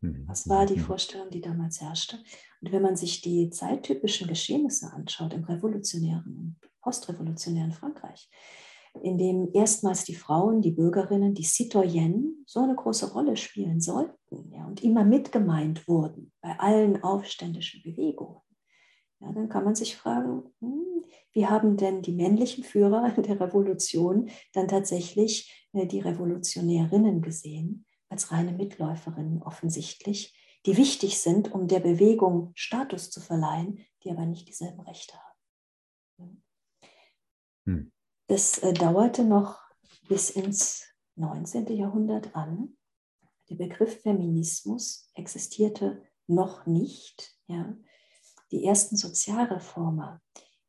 Mhm. 0.00 0.26
Das 0.26 0.48
war 0.48 0.66
die. 0.66 0.78
Vorstellung, 0.78 1.30
die 1.30 1.40
damals 1.40 1.80
herrschte. 1.80 2.18
Und 2.60 2.72
wenn 2.72 2.82
man 2.82 2.96
sich 2.96 3.22
die 3.22 3.50
zeittypischen 3.50 4.28
Geschehnisse 4.28 4.92
anschaut 4.92 5.32
im 5.32 5.44
revolutionären 5.44 6.36
und 6.36 6.56
postrevolutionären 6.80 7.72
Frankreich, 7.72 8.28
in 9.02 9.18
dem 9.18 9.50
erstmals 9.52 10.04
die 10.04 10.14
Frauen, 10.14 10.62
die 10.62 10.70
Bürgerinnen, 10.70 11.34
die 11.34 11.44
Citoyennes 11.44 12.34
so 12.46 12.60
eine 12.60 12.74
große 12.74 13.12
Rolle 13.12 13.36
spielen 13.36 13.80
sollten 13.80 14.52
ja, 14.52 14.66
und 14.66 14.82
immer 14.82 15.04
mitgemeint 15.04 15.86
wurden 15.88 16.32
bei 16.40 16.58
allen 16.58 17.02
aufständischen 17.02 17.82
Bewegungen, 17.82 18.40
ja, 19.20 19.32
dann 19.32 19.48
kann 19.48 19.64
man 19.64 19.74
sich 19.74 19.96
fragen, 19.96 20.44
hm, 20.60 21.04
wie 21.32 21.46
haben 21.46 21.76
denn 21.76 22.02
die 22.02 22.12
männlichen 22.12 22.64
Führer 22.64 23.10
der 23.16 23.40
Revolution 23.40 24.30
dann 24.52 24.68
tatsächlich 24.68 25.68
äh, 25.72 25.86
die 25.86 26.00
Revolutionärinnen 26.00 27.22
gesehen? 27.22 27.86
als 28.08 28.30
reine 28.30 28.52
Mitläuferinnen 28.52 29.42
offensichtlich, 29.42 30.34
die 30.64 30.76
wichtig 30.76 31.20
sind, 31.20 31.52
um 31.52 31.68
der 31.68 31.80
Bewegung 31.80 32.52
Status 32.54 33.10
zu 33.10 33.20
verleihen, 33.20 33.84
die 34.02 34.10
aber 34.10 34.26
nicht 34.26 34.48
dieselben 34.48 34.80
Rechte 34.80 35.16
haben. 36.18 36.42
Hm. 37.66 37.92
Das 38.28 38.58
äh, 38.58 38.72
dauerte 38.72 39.24
noch 39.24 39.60
bis 40.08 40.30
ins 40.30 40.84
19. 41.16 41.66
Jahrhundert 41.76 42.34
an. 42.34 42.76
Der 43.48 43.56
Begriff 43.56 44.02
Feminismus 44.02 45.10
existierte 45.14 46.02
noch 46.26 46.66
nicht. 46.66 47.36
Ja. 47.46 47.76
Die 48.50 48.64
ersten 48.64 48.96
Sozialreformer 48.96 50.20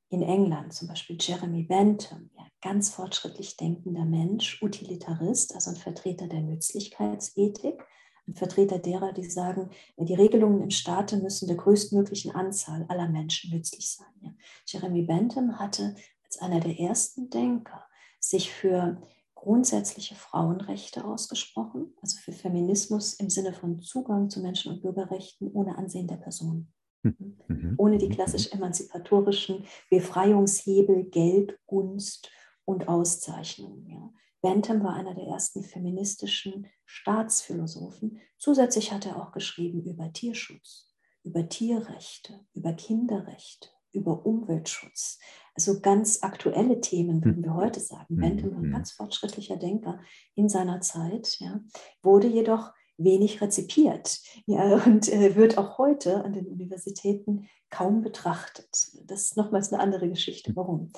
in 0.09 0.21
England, 0.21 0.73
zum 0.73 0.87
Beispiel 0.87 1.17
Jeremy 1.19 1.63
Bentham, 1.63 2.29
ja, 2.37 2.45
ganz 2.61 2.91
fortschrittlich 2.91 3.57
denkender 3.57 4.05
Mensch, 4.05 4.61
Utilitarist, 4.61 5.53
also 5.53 5.71
ein 5.71 5.75
Vertreter 5.75 6.27
der 6.27 6.41
Nützlichkeitsethik, 6.41 7.83
ein 8.27 8.35
Vertreter 8.35 8.79
derer, 8.79 9.13
die 9.13 9.29
sagen, 9.29 9.69
die 9.97 10.13
Regelungen 10.13 10.61
im 10.61 10.69
Staate 10.69 11.17
müssen 11.17 11.47
der 11.47 11.57
größtmöglichen 11.57 12.31
Anzahl 12.31 12.85
aller 12.89 13.09
Menschen 13.09 13.51
nützlich 13.51 13.89
sein. 13.89 14.07
Ja. 14.21 14.31
Jeremy 14.65 15.03
Bentham 15.03 15.59
hatte 15.59 15.95
als 16.27 16.39
einer 16.39 16.59
der 16.59 16.79
ersten 16.79 17.29
Denker 17.29 17.85
sich 18.19 18.51
für 18.51 19.01
grundsätzliche 19.33 20.15
Frauenrechte 20.15 21.05
ausgesprochen, 21.05 21.93
also 22.01 22.17
für 22.19 22.33
Feminismus 22.33 23.13
im 23.13 23.29
Sinne 23.29 23.53
von 23.53 23.79
Zugang 23.79 24.29
zu 24.29 24.41
Menschen- 24.41 24.73
und 24.73 24.81
Bürgerrechten 24.81 25.51
ohne 25.51 25.77
Ansehen 25.77 26.07
der 26.07 26.17
Person. 26.17 26.73
Mhm. 27.03 27.75
Ohne 27.77 27.97
die 27.97 28.07
mhm. 28.07 28.13
klassisch 28.13 28.51
emanzipatorischen 28.51 29.65
Befreiungshebel, 29.89 31.05
Geld, 31.05 31.57
Gunst 31.67 32.29
und 32.65 32.87
Auszeichnungen. 32.87 33.87
Ja. 33.87 34.11
Bentham 34.41 34.83
war 34.83 34.95
einer 34.95 35.13
der 35.13 35.25
ersten 35.25 35.63
feministischen 35.63 36.67
Staatsphilosophen. 36.85 38.19
Zusätzlich 38.37 38.91
hat 38.91 39.05
er 39.05 39.21
auch 39.21 39.31
geschrieben 39.31 39.83
über 39.83 40.11
Tierschutz, 40.11 40.93
über 41.23 41.47
Tierrechte, 41.47 42.45
über 42.53 42.73
Kinderrechte, 42.73 43.69
über 43.93 44.25
Umweltschutz. 44.25 45.19
Also 45.57 45.81
ganz 45.81 46.21
aktuelle 46.21 46.81
Themen, 46.81 47.25
würden 47.25 47.43
wir 47.43 47.55
heute 47.55 47.79
sagen. 47.79 48.17
Bentham 48.17 48.51
war 48.51 48.59
ein 48.59 48.71
ganz 48.71 48.91
fortschrittlicher 48.91 49.57
Denker 49.57 49.99
in 50.35 50.49
seiner 50.49 50.81
Zeit, 50.81 51.35
ja, 51.39 51.59
wurde 52.03 52.27
jedoch 52.27 52.73
wenig 52.97 53.41
rezipiert 53.41 54.21
ja, 54.45 54.75
und 54.85 55.11
äh, 55.11 55.35
wird 55.35 55.57
auch 55.57 55.79
heute 55.79 56.23
an 56.23 56.33
den 56.33 56.45
Universitäten 56.45 57.49
kaum 57.71 58.03
betrachtet. 58.03 58.69
Das 59.05 59.23
ist 59.23 59.37
nochmals 59.37 59.73
eine 59.73 59.81
andere 59.81 60.07
Geschichte. 60.07 60.55
Warum? 60.55 60.91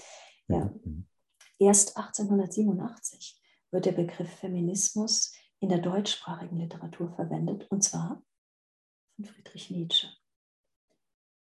Ja. 0.50 0.74
Erst 1.58 1.96
1887 1.96 3.42
wird 3.72 3.86
der 3.86 3.94
Begriff 3.94 4.30
Feminismus 4.30 5.34
in 5.62 5.70
der 5.70 5.80
deutschsprachigen 5.80 6.58
Literatur 6.58 7.14
verwendet, 7.16 7.66
und 7.70 7.82
zwar 7.82 8.22
von 9.16 9.24
Friedrich 9.24 9.72
Nietzsche. 9.72 10.08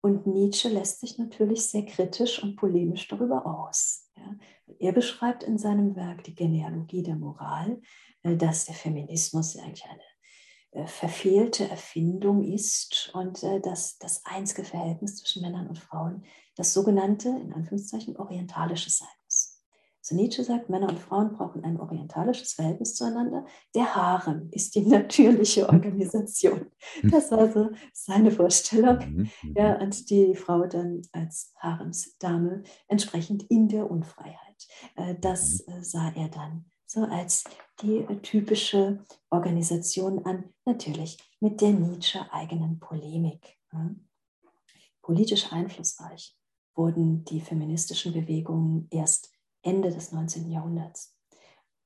Und 0.08 0.26
Nietzsche 0.26 0.70
lässt 0.70 1.02
sich 1.02 1.18
natürlich 1.18 1.66
sehr 1.66 1.86
kritisch 1.86 2.42
und 2.42 2.56
polemisch 2.56 3.10
darüber 3.10 3.46
aus. 3.46 4.10
Er 4.80 4.94
beschreibt 4.94 5.44
in 5.44 5.58
seinem 5.58 5.98
Werk 5.98 6.24
die 6.24 6.34
Genealogie 6.34 7.04
der 7.04 7.18
Moral, 7.18 7.82
äh, 8.24 8.38
dass 8.38 8.64
der 8.64 8.76
Feminismus 8.76 9.58
eigentlich 9.58 9.84
eine 9.84 10.82
äh, 10.84 10.88
verfehlte 10.88 11.70
Erfindung 11.70 12.42
ist 12.42 13.12
und 13.16 13.44
äh, 13.44 13.60
dass 13.60 13.98
das 13.98 14.26
einzige 14.26 14.64
Verhältnis 14.64 15.18
zwischen 15.18 15.42
Männern 15.42 15.68
und 15.68 15.78
Frauen 15.78 16.24
das 16.56 16.74
sogenannte, 16.74 17.28
in 17.28 17.52
Anführungszeichen, 17.52 18.16
orientalische 18.16 18.90
sein 18.90 19.10
Also 20.08 20.16
Nietzsche 20.22 20.42
sagt, 20.42 20.70
Männer 20.70 20.88
und 20.88 21.00
Frauen 21.00 21.36
brauchen 21.36 21.66
ein 21.66 21.78
orientalisches 21.78 22.54
Verhältnis 22.54 22.96
zueinander. 22.96 23.46
Der 23.76 23.94
Harem 23.94 24.48
ist 24.52 24.74
die 24.76 24.86
natürliche 24.86 25.68
Organisation. 25.68 26.68
Das 27.04 27.30
war 27.30 27.52
so 27.52 27.72
seine 27.92 28.32
Vorstellung. 28.32 29.00
Mhm, 29.00 29.30
mhm. 29.44 29.54
Ja, 29.58 29.78
und 29.82 30.10
die 30.10 30.34
Frau 30.34 30.66
dann 30.66 31.02
als 31.12 31.54
Haremsdame 31.58 32.64
entsprechend 32.88 33.44
in 33.50 33.68
der 33.68 33.92
Unfreiheit. 33.92 34.68
Äh, 34.96 35.16
das 35.20 35.66
mhm. 35.68 35.74
äh, 35.74 35.84
sah 35.84 36.14
er 36.16 36.30
dann 36.30 36.72
so 36.86 37.02
als 37.02 37.44
die 37.82 38.06
typische 38.22 39.04
Organisation 39.30 40.26
an, 40.26 40.54
natürlich 40.64 41.18
mit 41.42 41.60
der 41.60 41.74
Nietzsche 41.74 42.26
eigenen 42.32 42.80
Polemik. 42.80 43.58
Politisch 45.02 45.52
einflussreich 45.52 46.38
wurden 46.76 47.26
die 47.26 47.42
feministischen 47.42 48.14
Bewegungen 48.14 48.88
erst 48.90 49.37
Ende 49.68 49.92
des 49.92 50.12
19. 50.12 50.50
Jahrhunderts. 50.50 51.14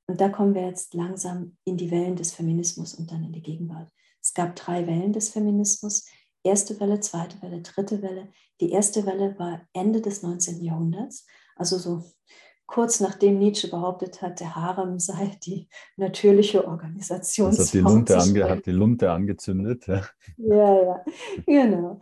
Und 0.06 0.20
da 0.20 0.28
kommen 0.28 0.54
wir 0.54 0.66
jetzt 0.66 0.94
langsam 0.94 1.56
in 1.64 1.76
die 1.76 1.90
Wellen 1.90 2.16
des 2.16 2.32
Feminismus 2.32 2.94
und 2.94 3.10
dann 3.10 3.24
in 3.24 3.32
die 3.32 3.42
Gegenwart. 3.42 3.90
Es 4.20 4.34
gab 4.34 4.54
drei 4.54 4.86
Wellen 4.86 5.12
des 5.12 5.30
Feminismus. 5.30 6.06
Erste 6.44 6.78
Welle, 6.80 7.00
zweite 7.00 7.40
Welle, 7.42 7.60
dritte 7.60 8.02
Welle. 8.02 8.30
Die 8.60 8.70
erste 8.70 9.04
Welle 9.04 9.38
war 9.38 9.62
Ende 9.72 10.00
des 10.00 10.22
19. 10.22 10.62
Jahrhunderts, 10.62 11.26
also 11.56 11.78
so 11.78 12.04
kurz 12.72 13.00
nachdem 13.00 13.38
Nietzsche 13.38 13.68
behauptet 13.68 14.22
hat, 14.22 14.40
der 14.40 14.56
Harem 14.56 14.98
sei 14.98 15.36
die 15.44 15.68
natürliche 15.98 16.66
Organisation. 16.66 17.50
Das 17.50 17.66
hat 17.66 17.74
die 17.74 17.80
Lunte, 17.80 18.18
ange, 18.18 18.48
hat 18.48 18.64
die 18.64 18.70
Lunte 18.70 19.10
angezündet. 19.10 19.86
Ja, 19.86 20.02
ja, 20.38 21.04
ja 21.46 21.66
genau. 21.66 22.00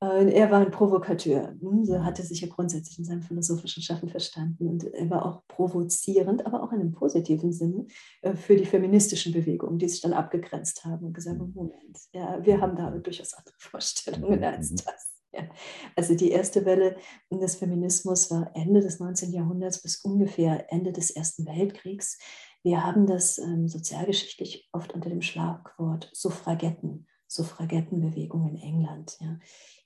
er 0.00 0.50
war 0.50 0.60
ein 0.60 0.70
Provokateur. 0.70 1.54
Hm, 1.60 1.84
so 1.84 2.04
hat 2.04 2.20
er 2.20 2.24
sich 2.24 2.40
ja 2.40 2.48
grundsätzlich 2.48 3.00
in 3.00 3.04
seinem 3.04 3.22
philosophischen 3.22 3.82
Schaffen 3.82 4.08
verstanden. 4.08 4.68
Und 4.68 4.84
er 4.84 5.10
war 5.10 5.26
auch 5.26 5.42
provozierend, 5.48 6.46
aber 6.46 6.62
auch 6.62 6.72
in 6.72 6.80
einem 6.80 6.92
positiven 6.92 7.52
Sinne 7.52 7.86
äh, 8.20 8.34
für 8.34 8.54
die 8.54 8.64
feministischen 8.64 9.32
Bewegungen, 9.32 9.78
die 9.78 9.88
sich 9.88 10.02
dann 10.02 10.12
abgegrenzt 10.12 10.84
haben 10.84 11.06
und 11.06 11.14
gesagt 11.14 11.40
haben, 11.40 11.48
mhm. 11.48 11.54
Moment, 11.54 11.98
ja, 12.12 12.38
wir 12.44 12.60
haben 12.60 12.76
da 12.76 12.90
durchaus 12.90 13.34
andere 13.34 13.56
Vorstellungen 13.58 14.38
mhm, 14.38 14.44
als 14.44 14.72
das. 14.76 15.11
Ja. 15.32 15.42
Also 15.96 16.14
die 16.14 16.30
erste 16.30 16.64
Welle 16.64 16.96
des 17.30 17.56
Feminismus 17.56 18.30
war 18.30 18.50
Ende 18.54 18.80
des 18.80 18.98
19. 18.98 19.32
Jahrhunderts 19.32 19.82
bis 19.82 19.96
ungefähr 19.96 20.72
Ende 20.72 20.92
des 20.92 21.10
Ersten 21.10 21.46
Weltkriegs. 21.46 22.18
Wir 22.62 22.84
haben 22.84 23.06
das 23.06 23.38
ähm, 23.38 23.68
sozialgeschichtlich 23.68 24.68
oft 24.72 24.92
unter 24.92 25.10
dem 25.10 25.22
Schlagwort 25.22 26.10
Suffragetten, 26.12 27.06
Suffragettenbewegung 27.26 28.48
in 28.48 28.56
England. 28.56 29.18
Ja. 29.20 29.38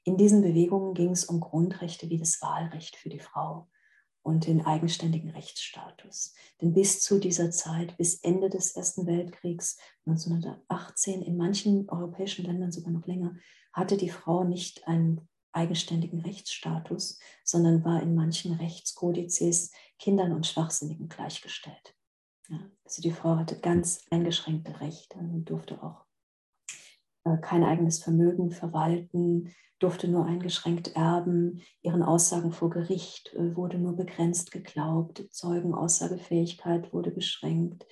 In 0.04 0.16
diesen 0.16 0.42
Bewegungen 0.42 0.94
ging 0.94 1.10
es 1.10 1.24
um 1.24 1.40
Grundrechte 1.40 2.08
wie 2.10 2.18
das 2.18 2.40
Wahlrecht 2.40 2.96
für 2.96 3.08
die 3.08 3.18
Frau 3.18 3.68
und 4.22 4.46
den 4.46 4.66
eigenständigen 4.66 5.30
Rechtsstatus. 5.30 6.34
Denn 6.60 6.74
bis 6.74 7.00
zu 7.00 7.18
dieser 7.18 7.50
Zeit, 7.50 7.96
bis 7.96 8.16
Ende 8.22 8.50
des 8.50 8.76
Ersten 8.76 9.06
Weltkriegs 9.06 9.78
1918, 10.04 11.22
in 11.22 11.36
manchen 11.36 11.88
europäischen 11.88 12.44
Ländern 12.44 12.72
sogar 12.72 12.92
noch 12.92 13.06
länger, 13.06 13.36
hatte 13.72 13.96
die 13.96 14.10
Frau 14.10 14.44
nicht 14.44 14.86
ein 14.88 15.28
eigenständigen 15.56 16.20
Rechtsstatus, 16.20 17.18
sondern 17.42 17.84
war 17.84 18.02
in 18.02 18.14
manchen 18.14 18.54
Rechtskodizes 18.54 19.72
Kindern 19.98 20.32
und 20.32 20.46
Schwachsinnigen 20.46 21.08
gleichgestellt. 21.08 21.94
Ja, 22.48 22.60
also 22.84 23.02
die 23.02 23.12
Frau 23.12 23.36
hatte 23.36 23.58
ganz 23.58 24.04
eingeschränkte 24.10 24.80
Rechte 24.80 25.18
und 25.18 25.46
durfte 25.46 25.82
auch 25.82 26.04
äh, 27.24 27.38
kein 27.38 27.64
eigenes 27.64 27.98
Vermögen 27.98 28.52
verwalten, 28.52 29.52
durfte 29.78 30.08
nur 30.08 30.26
eingeschränkt 30.26 30.94
erben, 30.94 31.60
ihren 31.82 32.02
Aussagen 32.02 32.52
vor 32.52 32.70
Gericht 32.70 33.34
äh, 33.34 33.56
wurde 33.56 33.78
nur 33.78 33.96
begrenzt 33.96 34.52
geglaubt, 34.52 35.26
Zeugenaussagefähigkeit 35.30 36.92
wurde 36.92 37.10
beschränkt 37.10 37.84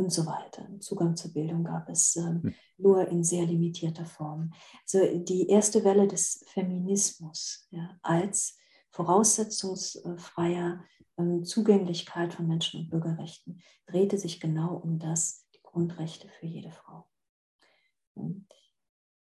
und 0.00 0.10
so 0.10 0.26
weiter. 0.26 0.66
Zugang 0.80 1.16
zur 1.16 1.32
Bildung 1.32 1.64
gab 1.64 1.88
es 1.88 2.16
ähm, 2.16 2.54
nur 2.78 3.06
in 3.08 3.22
sehr 3.22 3.46
limitierter 3.46 4.06
Form. 4.06 4.52
Also 4.82 5.18
die 5.18 5.48
erste 5.48 5.84
Welle 5.84 6.08
des 6.08 6.44
Feminismus 6.48 7.68
ja, 7.70 7.98
als 8.02 8.58
voraussetzungsfreier 8.90 10.84
ähm, 11.18 11.44
Zugänglichkeit 11.44 12.34
von 12.34 12.48
Menschen- 12.48 12.80
und 12.80 12.90
Bürgerrechten 12.90 13.60
drehte 13.86 14.18
sich 14.18 14.40
genau 14.40 14.74
um 14.74 14.98
das, 14.98 15.46
die 15.54 15.62
Grundrechte 15.62 16.28
für 16.28 16.46
jede 16.46 16.72
Frau. 16.72 17.06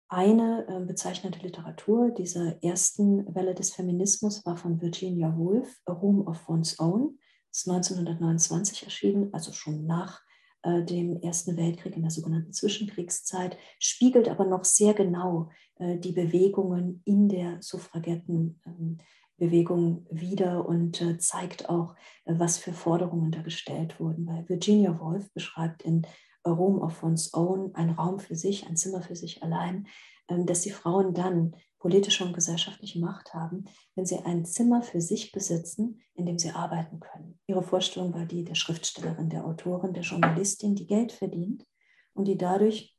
Eine 0.09 0.67
äh, 0.69 0.85
bezeichnete 0.85 1.39
Literatur 1.41 2.11
dieser 2.11 2.63
ersten 2.65 3.33
Welle 3.35 3.55
des 3.55 3.73
Feminismus 3.73 4.45
war 4.45 4.57
von 4.57 4.81
Virginia 4.81 5.37
Woolf, 5.37 5.81
A 5.87 5.93
Room 5.93 6.27
of 6.27 6.49
One's 6.49 6.79
Own. 6.81 7.19
Ist 7.53 7.69
1929 7.69 8.85
erschienen, 8.85 9.33
also 9.33 9.53
schon 9.53 9.87
nach 9.87 10.21
äh, 10.63 10.83
dem 10.83 11.21
Ersten 11.21 11.57
Weltkrieg 11.57 11.97
in 11.97 12.03
der 12.03 12.11
sogenannten 12.11 12.53
Zwischenkriegszeit, 12.53 13.57
spiegelt 13.79 14.29
aber 14.29 14.45
noch 14.45 14.65
sehr 14.65 14.93
genau 14.95 15.51
äh, 15.77 15.97
die 15.99 16.11
Bewegungen 16.13 17.03
in 17.05 17.29
der 17.29 17.63
Suffragettenbewegung 17.63 20.07
wider 20.11 20.69
und 20.69 21.01
äh, 21.01 21.19
zeigt 21.19 21.69
auch, 21.69 21.95
was 22.25 22.59
für 22.59 22.73
Forderungen 22.73 23.31
da 23.31 23.43
gestellt 23.43 24.01
wurden. 24.01 24.27
Weil 24.27 24.49
Virginia 24.49 24.99
Woolf 25.01 25.33
beschreibt 25.33 25.83
in 25.83 26.05
A 26.43 26.51
Room 26.51 26.81
of 26.81 27.03
One's 27.03 27.35
Own 27.35 27.75
ein 27.75 27.91
Raum 27.91 28.19
für 28.19 28.37
sich, 28.37 28.67
ein 28.67 28.77
Zimmer 28.77 29.03
für 29.03 29.17
sich 29.17 29.43
allein, 29.43 29.87
ähm, 30.29 30.47
dass 30.47 30.63
die 30.63 30.71
Frauen 30.71 31.15
dann 31.15 31.55
politische 31.81 32.25
und 32.25 32.35
gesellschaftliche 32.35 33.01
Macht 33.01 33.35
haben, 33.35 33.65
wenn 33.97 34.07
sie 34.07 34.19
ein 34.19 34.45
Zimmer 34.45 34.83
für 34.83 35.01
sich 35.01 35.33
besitzen, 35.33 36.01
in 36.15 36.27
dem 36.27 36.39
sie 36.39 36.51
arbeiten 36.51 37.01
können. 37.01 37.41
Ihre 37.47 37.63
Vorstellung 37.63 38.15
war 38.15 38.27
die 38.27 38.45
der 38.45 38.55
Schriftstellerin, 38.55 39.31
der 39.31 39.45
Autorin, 39.47 39.95
der 39.95 40.03
Journalistin, 40.03 40.77
die 40.77 40.87
Geld 40.87 41.11
verdient 41.11 41.67
und 42.13 42.29
die 42.29 42.37
dadurch 42.37 42.95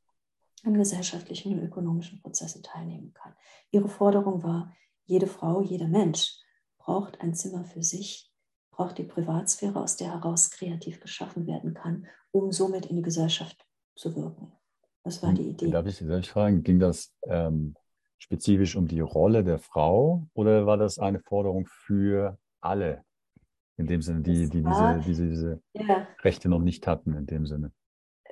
an 0.63 0.73
gesellschaftlichen 0.73 1.53
und 1.53 1.63
ökonomischen 1.63 2.21
Prozessen 2.21 2.63
teilnehmen 2.63 3.13
kann. 3.13 3.33
Ihre 3.71 3.87
Forderung 3.87 4.43
war, 4.43 4.73
jede 5.05 5.27
Frau, 5.27 5.61
jeder 5.61 5.87
Mensch 5.87 6.37
braucht 6.77 7.21
ein 7.21 7.35
Zimmer 7.35 7.63
für 7.63 7.83
sich, 7.83 8.31
braucht 8.71 8.97
die 8.97 9.03
Privatsphäre, 9.03 9.79
aus 9.79 9.95
der 9.95 10.11
heraus 10.11 10.49
kreativ 10.49 10.99
geschaffen 10.99 11.45
werden 11.45 11.75
kann, 11.75 12.07
um 12.31 12.51
somit 12.51 12.87
in 12.87 12.95
die 12.95 13.01
Gesellschaft 13.01 13.63
zu 13.95 14.15
wirken. 14.15 14.51
Das 15.03 15.21
war 15.21 15.29
hm, 15.29 15.35
die 15.35 15.49
Idee. 15.49 15.69
Darf 15.69 15.85
ich, 15.85 15.99
darf 15.99 16.19
ich 16.19 16.29
fragen, 16.29 16.63
ging 16.63 16.79
das 16.79 17.13
ähm, 17.27 17.75
spezifisch 18.21 18.75
um 18.75 18.87
die 18.87 18.99
Rolle 18.99 19.43
der 19.43 19.59
Frau 19.59 20.27
oder 20.33 20.65
war 20.65 20.77
das 20.77 20.99
eine 20.99 21.19
Forderung 21.19 21.67
für 21.67 22.37
alle? 22.61 23.03
In 23.77 23.87
dem 23.87 24.01
Sinne, 24.01 24.21
die, 24.21 24.47
die 24.47 24.63
war, 24.63 24.99
diese, 24.99 25.27
diese, 25.27 25.61
diese 25.73 25.87
ja. 25.87 26.07
Rechte 26.21 26.47
noch 26.49 26.61
nicht 26.61 26.85
hatten, 26.85 27.15
in 27.15 27.25
dem 27.25 27.47
Sinne. 27.47 27.71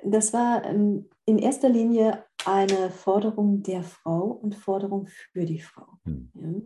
Das 0.04 0.32
war 0.32 0.64
ähm, 0.64 1.10
in 1.26 1.38
erster 1.38 1.68
Linie 1.68 2.24
eine 2.46 2.90
Forderung 2.90 3.62
der 3.62 3.82
Frau 3.82 4.26
und 4.26 4.54
Forderung 4.54 5.08
für 5.08 5.44
die 5.44 5.60
Frau. 5.60 5.98
Hm. 6.04 6.30
Ja? 6.34 6.62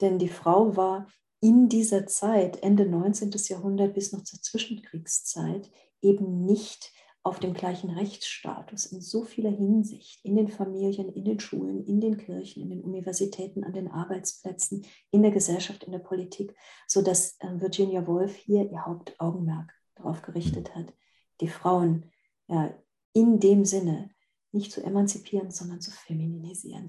Denn 0.00 0.18
die 0.18 0.28
Frau 0.28 0.76
war 0.76 1.06
in 1.40 1.68
dieser 1.68 2.06
Zeit, 2.06 2.62
Ende 2.62 2.86
19. 2.86 3.30
Jahrhundert 3.48 3.94
bis 3.94 4.12
noch 4.12 4.24
zur 4.24 4.40
Zwischenkriegszeit, 4.40 5.70
eben 6.00 6.44
nicht 6.44 6.92
auf 7.28 7.38
dem 7.38 7.54
gleichen 7.54 7.90
Rechtsstatus 7.90 8.86
in 8.86 9.00
so 9.00 9.24
vieler 9.24 9.50
Hinsicht, 9.50 10.24
in 10.24 10.34
den 10.34 10.48
Familien, 10.48 11.12
in 11.12 11.24
den 11.24 11.38
Schulen, 11.38 11.84
in 11.84 12.00
den 12.00 12.16
Kirchen, 12.16 12.62
in 12.62 12.70
den 12.70 12.80
Universitäten, 12.80 13.64
an 13.64 13.72
den 13.72 13.88
Arbeitsplätzen, 13.88 14.86
in 15.10 15.22
der 15.22 15.30
Gesellschaft, 15.30 15.84
in 15.84 15.92
der 15.92 15.98
Politik, 15.98 16.54
sodass 16.86 17.36
äh, 17.40 17.60
Virginia 17.60 18.06
Woolf 18.06 18.34
hier 18.34 18.70
ihr 18.70 18.86
Hauptaugenmerk 18.86 19.72
darauf 19.94 20.22
gerichtet 20.22 20.74
hat, 20.74 20.92
die 21.40 21.48
Frauen 21.48 22.10
ja, 22.48 22.74
in 23.12 23.40
dem 23.40 23.64
Sinne 23.64 24.10
nicht 24.52 24.72
zu 24.72 24.82
emanzipieren, 24.82 25.50
sondern 25.50 25.80
zu 25.80 25.90
femininisieren. 25.90 26.88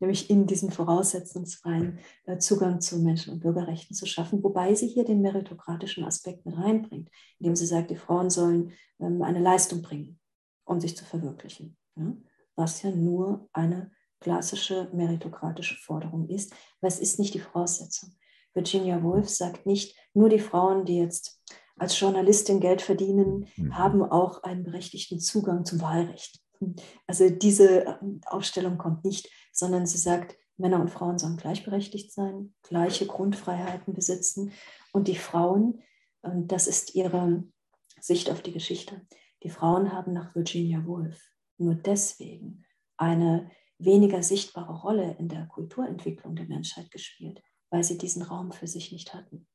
Nämlich 0.00 0.30
in 0.30 0.46
diesen 0.46 0.70
voraussetzungsfreien 0.70 1.98
äh, 2.24 2.38
Zugang 2.38 2.80
zu 2.80 2.98
Menschen- 2.98 3.34
und 3.34 3.40
Bürgerrechten 3.40 3.94
zu 3.94 4.06
schaffen, 4.06 4.42
wobei 4.42 4.74
sie 4.74 4.88
hier 4.88 5.04
den 5.04 5.22
meritokratischen 5.22 6.04
Aspekt 6.04 6.46
mit 6.46 6.56
reinbringt, 6.56 7.10
indem 7.38 7.56
sie 7.56 7.66
sagt, 7.66 7.90
die 7.90 7.96
Frauen 7.96 8.30
sollen 8.30 8.72
ähm, 9.00 9.22
eine 9.22 9.40
Leistung 9.40 9.82
bringen, 9.82 10.18
um 10.64 10.80
sich 10.80 10.96
zu 10.96 11.04
verwirklichen, 11.04 11.76
was 12.56 12.82
ja 12.82 12.90
nur 12.90 13.48
eine 13.52 13.90
klassische 14.20 14.88
meritokratische 14.92 15.76
Forderung 15.76 16.28
ist, 16.28 16.52
aber 16.80 16.88
es 16.88 17.00
ist 17.00 17.18
nicht 17.18 17.34
die 17.34 17.40
Voraussetzung. 17.40 18.14
Virginia 18.54 19.02
Woolf 19.02 19.28
sagt 19.28 19.66
nicht, 19.66 19.96
nur 20.14 20.28
die 20.28 20.38
Frauen, 20.38 20.84
die 20.84 20.98
jetzt 20.98 21.40
als 21.76 21.98
Journalistin 21.98 22.60
Geld 22.60 22.82
verdienen, 22.82 23.48
mhm. 23.56 23.76
haben 23.76 24.02
auch 24.02 24.42
einen 24.42 24.62
berechtigten 24.62 25.18
Zugang 25.18 25.64
zum 25.64 25.80
Wahlrecht. 25.80 26.40
Also 27.06 27.28
diese 27.28 27.98
ähm, 28.02 28.20
Aufstellung 28.26 28.78
kommt 28.78 29.04
nicht, 29.04 29.28
sondern 29.52 29.86
sie 29.86 29.98
sagt, 29.98 30.36
Männer 30.56 30.80
und 30.80 30.90
Frauen 30.90 31.18
sollen 31.18 31.36
gleichberechtigt 31.36 32.12
sein, 32.12 32.54
gleiche 32.62 33.06
Grundfreiheiten 33.06 33.94
besitzen. 33.94 34.52
Und 34.92 35.08
die 35.08 35.16
Frauen, 35.16 35.82
ähm, 36.24 36.46
das 36.48 36.66
ist 36.66 36.94
ihre 36.94 37.44
Sicht 38.00 38.30
auf 38.30 38.42
die 38.42 38.52
Geschichte, 38.52 39.06
die 39.42 39.50
Frauen 39.50 39.92
haben 39.92 40.12
nach 40.12 40.34
Virginia 40.34 40.84
Woolf 40.86 41.20
nur 41.58 41.74
deswegen 41.74 42.64
eine 42.96 43.50
weniger 43.78 44.22
sichtbare 44.22 44.80
Rolle 44.80 45.16
in 45.18 45.28
der 45.28 45.46
Kulturentwicklung 45.46 46.36
der 46.36 46.46
Menschheit 46.46 46.90
gespielt, 46.90 47.42
weil 47.70 47.82
sie 47.82 47.98
diesen 47.98 48.22
Raum 48.22 48.52
für 48.52 48.66
sich 48.66 48.92
nicht 48.92 49.14
hatten. 49.14 49.46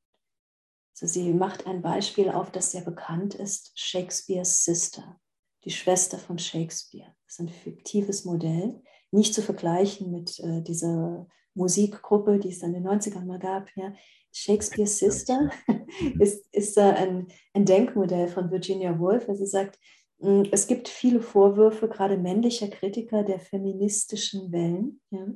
Also 0.94 1.08
sie 1.08 1.32
macht 1.34 1.68
ein 1.68 1.82
Beispiel 1.82 2.30
auf, 2.30 2.52
das 2.52 2.72
sehr 2.72 2.82
bekannt 2.82 3.36
ist, 3.36 3.72
Shakespeares 3.80 4.64
Sister, 4.64 5.20
die 5.64 5.70
Schwester 5.70 6.18
von 6.18 6.40
Shakespeare. 6.40 7.14
Das 7.26 7.34
ist 7.34 7.40
ein 7.40 7.50
fiktives 7.50 8.26
Modell, 8.26 8.82
nicht 9.12 9.34
zu 9.34 9.42
vergleichen 9.42 10.12
mit 10.12 10.40
äh, 10.40 10.62
dieser 10.62 11.28
Musikgruppe, 11.54 12.40
die 12.40 12.50
es 12.50 12.60
dann 12.60 12.74
in 12.74 12.84
den 12.84 12.92
90ern 12.92 13.26
mal 13.26 13.40
gab. 13.40 13.70
Ja. 13.76 13.94
Shakespeare's 14.32 15.00
Sister 15.00 15.50
ist, 16.20 16.46
ist 16.54 16.78
äh, 16.78 16.82
ein, 16.82 17.28
ein 17.54 17.66
Denkmodell 17.66 18.28
von 18.28 18.52
Virginia 18.52 18.98
Woolf. 19.00 19.28
Also 19.28 19.46
sie 19.46 19.50
sagt, 19.50 19.80
hm, 20.20 20.48
es 20.52 20.68
gibt 20.68 20.88
viele 20.88 21.22
Vorwürfe, 21.22 21.88
gerade 21.88 22.18
männlicher 22.18 22.68
Kritiker 22.68 23.24
der 23.24 23.40
feministischen 23.40 24.52
Wellen, 24.52 25.02
ja, 25.10 25.28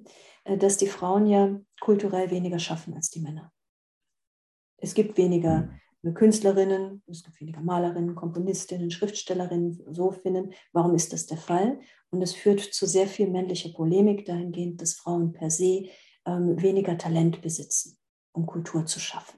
äh, 0.43 0.57
dass 0.57 0.77
die 0.77 0.87
Frauen 0.87 1.27
ja 1.27 1.59
kulturell 1.79 2.29
weniger 2.31 2.59
schaffen 2.59 2.93
als 2.93 3.09
die 3.09 3.21
Männer. 3.21 3.51
Es 4.77 4.93
gibt 4.93 5.17
weniger 5.17 5.61
hm. 5.61 5.81
Künstlerinnen, 6.13 7.03
es 7.07 7.23
gibt 7.23 7.39
weniger 7.39 7.61
Malerinnen, 7.61 8.15
Komponistinnen, 8.15 8.89
Schriftstellerinnen, 8.89 9.83
so 9.91 10.11
finden. 10.11 10.53
Warum 10.73 10.95
ist 10.95 11.13
das 11.13 11.27
der 11.27 11.37
Fall? 11.37 11.79
Und 12.09 12.21
es 12.21 12.33
führt 12.33 12.59
zu 12.59 12.87
sehr 12.87 13.07
viel 13.07 13.29
männlicher 13.29 13.69
Polemik 13.69 14.25
dahingehend, 14.25 14.81
dass 14.81 14.95
Frauen 14.95 15.31
per 15.31 15.51
se 15.51 15.89
ähm, 16.25 16.59
weniger 16.61 16.97
Talent 16.97 17.41
besitzen, 17.41 17.97
um 18.31 18.47
Kultur 18.47 18.85
zu 18.85 18.99
schaffen. 18.99 19.37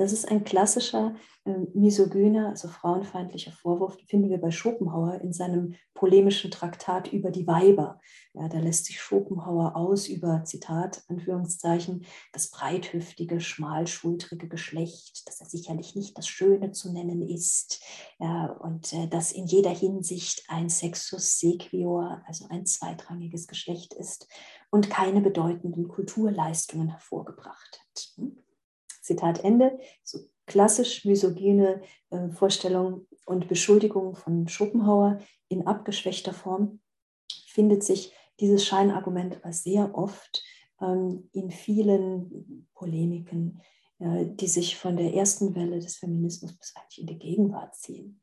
Das 0.00 0.14
ist 0.14 0.30
ein 0.30 0.44
klassischer 0.44 1.14
äh, 1.44 1.52
misogyner, 1.74 2.48
also 2.48 2.68
frauenfeindlicher 2.68 3.52
Vorwurf, 3.52 3.98
den 3.98 4.06
finden 4.06 4.30
wir 4.30 4.40
bei 4.40 4.50
Schopenhauer 4.50 5.20
in 5.20 5.34
seinem 5.34 5.74
polemischen 5.92 6.50
Traktat 6.50 7.12
über 7.12 7.30
die 7.30 7.46
Weiber. 7.46 8.00
Ja, 8.32 8.48
da 8.48 8.60
lässt 8.60 8.86
sich 8.86 8.98
Schopenhauer 8.98 9.76
aus 9.76 10.08
über, 10.08 10.42
Zitat, 10.44 11.04
Anführungszeichen, 11.08 12.06
das 12.32 12.50
breithüftige, 12.50 13.42
schmalschultrige 13.42 14.48
Geschlecht, 14.48 15.28
das 15.28 15.42
er 15.42 15.48
sicherlich 15.48 15.94
nicht 15.94 16.16
das 16.16 16.26
Schöne 16.26 16.72
zu 16.72 16.90
nennen 16.94 17.20
ist 17.20 17.84
ja, 18.18 18.46
und 18.46 18.94
äh, 18.94 19.06
das 19.06 19.32
in 19.32 19.44
jeder 19.44 19.74
Hinsicht 19.74 20.44
ein 20.48 20.70
Sexus 20.70 21.38
sequior, 21.38 22.22
also 22.26 22.46
ein 22.48 22.64
zweitrangiges 22.64 23.46
Geschlecht 23.48 23.92
ist 23.92 24.28
und 24.70 24.88
keine 24.88 25.20
bedeutenden 25.20 25.88
Kulturleistungen 25.88 26.88
hervorgebracht 26.88 27.82
hat. 27.82 28.12
Hm? 28.16 28.38
Zitat 29.00 29.44
Ende. 29.44 29.78
So 30.02 30.18
klassisch 30.46 31.04
misogyne 31.04 31.82
äh, 32.10 32.28
Vorstellung 32.30 33.06
und 33.26 33.48
Beschuldigung 33.48 34.16
von 34.16 34.48
Schopenhauer 34.48 35.18
in 35.48 35.66
abgeschwächter 35.66 36.32
Form 36.32 36.80
findet 37.46 37.84
sich 37.84 38.12
dieses 38.40 38.66
Scheinargument 38.66 39.36
aber 39.36 39.52
sehr 39.52 39.94
oft 39.94 40.42
ähm, 40.80 41.28
in 41.32 41.50
vielen 41.50 42.68
Polemiken, 42.74 43.60
äh, 43.98 44.26
die 44.26 44.48
sich 44.48 44.76
von 44.76 44.96
der 44.96 45.14
ersten 45.14 45.54
Welle 45.54 45.78
des 45.78 45.96
Feminismus 45.96 46.56
bis 46.56 46.74
eigentlich 46.74 47.00
in 47.00 47.06
die 47.06 47.18
Gegenwart 47.18 47.76
ziehen. 47.76 48.20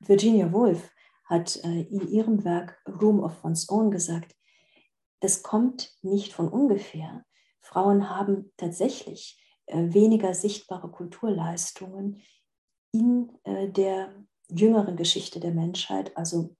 Virginia 0.00 0.52
Woolf 0.52 0.90
hat 1.24 1.62
äh, 1.64 1.82
in 1.82 2.08
ihrem 2.08 2.44
Werk 2.44 2.80
Room 2.86 3.20
of 3.20 3.44
One's 3.44 3.68
Own 3.68 3.90
gesagt, 3.90 4.34
das 5.20 5.42
kommt 5.42 5.92
nicht 6.02 6.32
von 6.32 6.48
ungefähr. 6.48 7.24
Frauen 7.60 8.08
haben 8.08 8.52
tatsächlich 8.56 9.38
weniger 9.72 10.34
sichtbare 10.34 10.90
Kulturleistungen 10.90 12.22
in 12.92 13.30
äh, 13.44 13.68
der 13.68 14.14
jüngeren 14.50 14.96
Geschichte 14.96 15.40
der 15.40 15.52
Menschheit, 15.52 16.16
also 16.16 16.56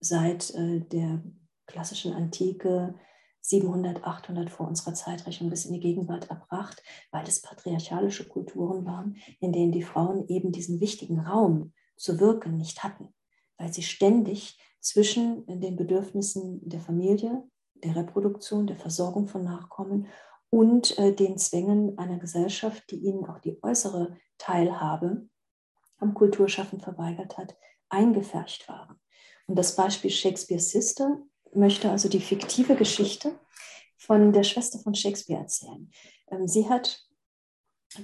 seit 0.00 0.50
äh, 0.54 0.80
der 0.80 1.22
klassischen 1.66 2.12
Antike 2.12 2.94
700, 3.42 4.04
800 4.04 4.50
vor 4.50 4.68
unserer 4.68 4.94
Zeitrechnung 4.94 5.50
bis 5.50 5.64
in 5.64 5.74
die 5.74 5.80
Gegenwart 5.80 6.30
erbracht, 6.30 6.82
weil 7.10 7.26
es 7.26 7.42
patriarchalische 7.42 8.28
Kulturen 8.28 8.84
waren, 8.84 9.16
in 9.40 9.52
denen 9.52 9.72
die 9.72 9.82
Frauen 9.82 10.28
eben 10.28 10.52
diesen 10.52 10.80
wichtigen 10.80 11.20
Raum 11.20 11.72
zu 11.96 12.20
wirken 12.20 12.56
nicht 12.56 12.84
hatten, 12.84 13.12
weil 13.58 13.72
sie 13.72 13.82
ständig 13.82 14.58
zwischen 14.80 15.44
den 15.46 15.76
Bedürfnissen 15.76 16.68
der 16.68 16.80
Familie, 16.80 17.42
der 17.74 17.96
Reproduktion, 17.96 18.66
der 18.66 18.76
Versorgung 18.76 19.26
von 19.26 19.44
Nachkommen 19.44 20.06
und 20.52 20.98
äh, 20.98 21.14
den 21.14 21.38
Zwängen 21.38 21.96
einer 21.96 22.18
Gesellschaft, 22.18 22.90
die 22.90 22.96
ihnen 22.96 23.24
auch 23.24 23.38
die 23.38 23.58
äußere 23.62 24.18
Teilhabe 24.36 25.26
am 25.96 26.12
Kulturschaffen 26.12 26.78
verweigert 26.78 27.38
hat, 27.38 27.56
eingefärcht 27.88 28.68
waren. 28.68 29.00
Und 29.46 29.56
das 29.56 29.74
Beispiel 29.76 30.10
Shakespeare's 30.10 30.70
Sister 30.70 31.22
möchte 31.54 31.90
also 31.90 32.10
die 32.10 32.20
fiktive 32.20 32.76
Geschichte 32.76 33.40
von 33.96 34.34
der 34.34 34.42
Schwester 34.42 34.78
von 34.78 34.94
Shakespeare 34.94 35.40
erzählen. 35.40 35.90
Ähm, 36.30 36.46
sie 36.46 36.68
hat, 36.68 37.02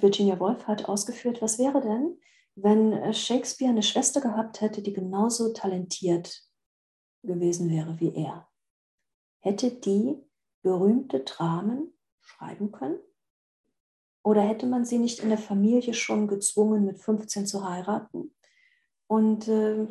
Virginia 0.01 0.41
Woolf 0.41 0.67
hat 0.67 0.87
ausgeführt, 0.87 1.43
was 1.43 1.59
wäre 1.59 1.83
denn, 1.83 2.19
wenn 2.55 2.95
äh, 2.95 3.13
Shakespeare 3.13 3.73
eine 3.73 3.83
Schwester 3.83 4.23
gehabt 4.23 4.63
hätte, 4.63 4.81
die 4.81 4.95
genauso 4.95 5.53
talentiert 5.53 6.45
gewesen 7.23 7.69
wäre 7.69 8.01
wie 8.01 8.15
er? 8.15 8.49
Hätte 9.41 9.71
die 9.71 10.17
berühmte 10.63 11.21
Dramen 11.21 11.93
schreiben 12.29 12.73
können? 12.73 12.99
Oder 14.23 14.43
hätte 14.43 14.67
man 14.67 14.85
sie 14.85 14.99
nicht 14.99 15.21
in 15.21 15.31
der 15.31 15.39
Familie 15.39 15.95
schon 15.95 16.29
gezwungen, 16.29 16.85
mit 16.85 16.99
15 16.99 17.47
zu 17.47 17.69
heiraten 17.69 18.35
und 19.07 19.49
äh, 19.49 19.87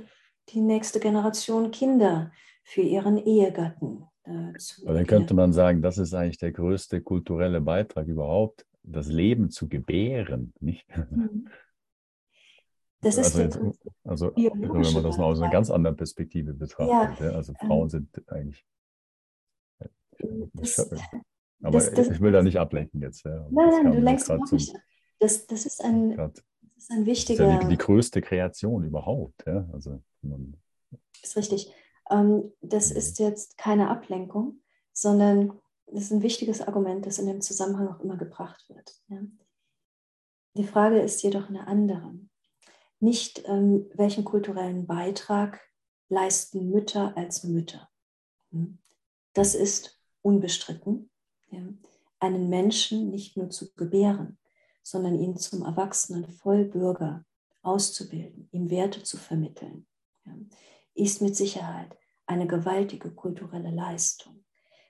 die 0.49 0.61
nächste 0.61 0.99
Generation 0.99 1.71
Kinder 1.71 2.31
für 2.63 2.81
ihren 2.81 3.17
Ehegatten 3.17 4.05
äh, 4.23 4.57
zu 4.57 4.85
Aber 4.85 4.95
dann 4.95 5.07
könnte 5.07 5.33
man 5.33 5.53
sagen, 5.53 5.81
das 5.81 5.97
ist 5.97 6.13
eigentlich 6.13 6.37
der 6.37 6.51
größte 6.51 7.01
kulturelle 7.01 7.61
Beitrag 7.61 8.07
überhaupt, 8.07 8.65
das 8.83 9.07
Leben 9.07 9.49
zu 9.49 9.67
gebären, 9.67 10.53
nicht? 10.59 10.85
Mhm. 11.11 11.49
Das 13.01 13.17
also, 13.17 13.41
ist 13.41 13.55
jetzt, 13.55 13.59
also 14.03 14.35
wenn 14.35 14.57
man 14.57 15.03
das 15.03 15.17
mal 15.17 15.25
aus 15.25 15.39
einer 15.39 15.51
ganz 15.51 15.69
anderen 15.69 15.95
Perspektive 15.95 16.53
betrachtet. 16.53 17.19
Ja, 17.19 17.29
ja, 17.29 17.35
also 17.35 17.53
Frauen 17.53 17.83
ähm, 17.83 17.89
sind 17.89 18.31
eigentlich. 18.31 18.65
Das, 20.53 20.89
aber 21.61 21.71
das, 21.71 21.91
das, 21.91 22.09
ich 22.09 22.21
will 22.21 22.31
da 22.31 22.43
nicht 22.43 22.59
ablenken 22.59 23.01
jetzt. 23.01 23.23
Ja. 23.25 23.47
Nein, 23.49 23.69
nein, 23.69 23.91
du 23.91 23.99
lenkst 23.99 24.27
überhaupt 24.27 24.51
nicht 24.51 24.75
ab. 24.75 24.81
Das, 25.19 25.47
das, 25.47 25.65
ist 25.65 25.83
ein, 25.83 26.15
das 26.15 26.43
ist 26.77 26.91
ein 26.91 27.05
wichtiger... 27.05 27.45
Das 27.45 27.55
ist 27.55 27.61
ja 27.63 27.69
die, 27.69 27.75
die, 27.75 27.83
größte 27.83 28.21
Kreation 28.21 28.83
überhaupt. 28.83 29.43
Ja? 29.47 29.67
Also, 29.73 30.01
man, 30.21 30.55
ist 31.23 31.35
richtig. 31.35 31.73
Ähm, 32.09 32.51
das 32.61 32.91
mhm. 32.91 32.97
ist 32.97 33.19
jetzt 33.19 33.57
keine 33.57 33.89
Ablenkung, 33.89 34.61
sondern 34.93 35.59
das 35.87 36.03
ist 36.03 36.11
ein 36.11 36.21
wichtiges 36.21 36.61
Argument, 36.61 37.05
das 37.05 37.17
in 37.17 37.25
dem 37.25 37.41
Zusammenhang 37.41 37.87
auch 37.87 38.01
immer 38.01 38.17
gebracht 38.17 38.69
wird. 38.69 38.93
Ja? 39.07 39.19
Die 40.55 40.63
Frage 40.63 40.99
ist 40.99 41.23
jedoch 41.23 41.49
eine 41.49 41.67
andere. 41.67 42.13
Nicht, 42.99 43.43
ähm, 43.47 43.89
welchen 43.93 44.23
kulturellen 44.23 44.85
Beitrag 44.85 45.61
leisten 46.09 46.69
Mütter 46.69 47.15
als 47.15 47.43
Mütter. 47.43 47.89
Hm? 48.51 48.77
Das 49.33 49.55
ist 49.55 49.99
unbestritten 50.21 51.09
ja, 51.49 51.61
einen 52.19 52.49
Menschen 52.49 53.09
nicht 53.09 53.37
nur 53.37 53.49
zu 53.49 53.73
gebären, 53.75 54.37
sondern 54.83 55.19
ihn 55.19 55.37
zum 55.37 55.63
erwachsenen 55.63 56.27
Vollbürger 56.27 57.25
auszubilden, 57.61 58.47
ihm 58.51 58.69
Werte 58.69 59.03
zu 59.03 59.17
vermitteln, 59.17 59.85
ja, 60.25 60.33
ist 60.95 61.21
mit 61.21 61.35
Sicherheit 61.35 61.97
eine 62.25 62.47
gewaltige 62.47 63.11
kulturelle 63.11 63.71
Leistung. 63.71 64.43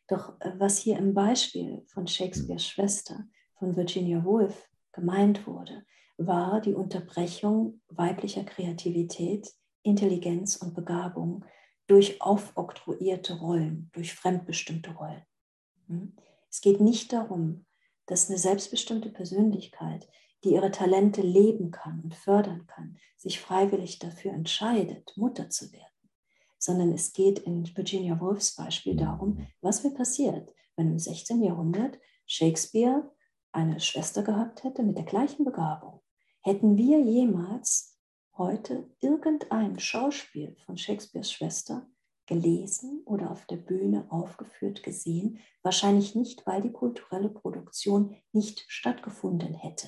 Doch 0.07 0.39
äh, 0.39 0.53
was 0.57 0.77
hier 0.77 0.97
im 0.97 1.13
Beispiel 1.13 1.83
von 1.87 2.07
Shakespeares 2.07 2.65
Schwester, 2.65 3.27
von 3.55 3.75
Virginia 3.75 4.23
Woolf, 4.23 4.69
gemeint 4.91 5.45
wurde, 5.45 5.83
war 6.17 6.61
die 6.61 6.73
Unterbrechung 6.73 7.81
weiblicher 7.89 8.43
Kreativität, 8.43 9.53
Intelligenz 9.83 10.55
und 10.55 10.73
Begabung 10.73 11.45
durch 11.85 12.21
aufoktroyierte 12.21 13.39
Rollen, 13.39 13.89
durch 13.93 14.13
fremdbestimmte 14.13 14.91
Rollen. 14.91 15.23
Es 16.57 16.61
geht 16.61 16.81
nicht 16.81 17.13
darum, 17.13 17.67
dass 18.07 18.29
eine 18.29 18.39
selbstbestimmte 18.39 19.09
Persönlichkeit, 19.09 20.09
die 20.43 20.53
ihre 20.53 20.71
Talente 20.71 21.21
leben 21.21 21.69
kann 21.69 22.01
und 22.03 22.15
fördern 22.15 22.65
kann, 22.65 22.97
sich 23.15 23.39
freiwillig 23.39 23.99
dafür 23.99 24.33
entscheidet, 24.33 25.15
Mutter 25.17 25.51
zu 25.51 25.71
werden, 25.71 26.09
sondern 26.57 26.93
es 26.93 27.13
geht 27.13 27.37
in 27.37 27.63
Virginia 27.77 28.19
Woolfs 28.19 28.55
Beispiel 28.55 28.95
darum, 28.95 29.45
was 29.61 29.83
wäre 29.83 29.93
passiert, 29.93 30.51
wenn 30.75 30.87
im 30.87 30.97
16. 30.97 31.43
Jahrhundert 31.43 31.99
Shakespeare 32.25 33.07
eine 33.51 33.79
Schwester 33.79 34.23
gehabt 34.23 34.63
hätte 34.63 34.81
mit 34.81 34.97
der 34.97 35.05
gleichen 35.05 35.45
Begabung. 35.45 36.01
Hätten 36.41 36.75
wir 36.75 36.99
jemals 36.99 37.99
heute 38.35 38.89
irgendein 38.99 39.77
Schauspiel 39.77 40.57
von 40.65 40.75
Shakespeares 40.75 41.31
Schwester 41.31 41.87
gelesen 42.27 43.01
oder 43.05 43.31
auf 43.31 43.45
der 43.45 43.57
Bühne 43.57 44.05
aufgeführt 44.09 44.83
gesehen, 44.83 45.39
wahrscheinlich 45.63 46.13
nicht, 46.13 46.45
weil 46.45 46.61
die 46.61 46.71
kulturelle 46.71 47.29
Produktion 47.29 48.15
nicht 48.31 48.65
stattgefunden 48.67 49.53
hätte. 49.53 49.87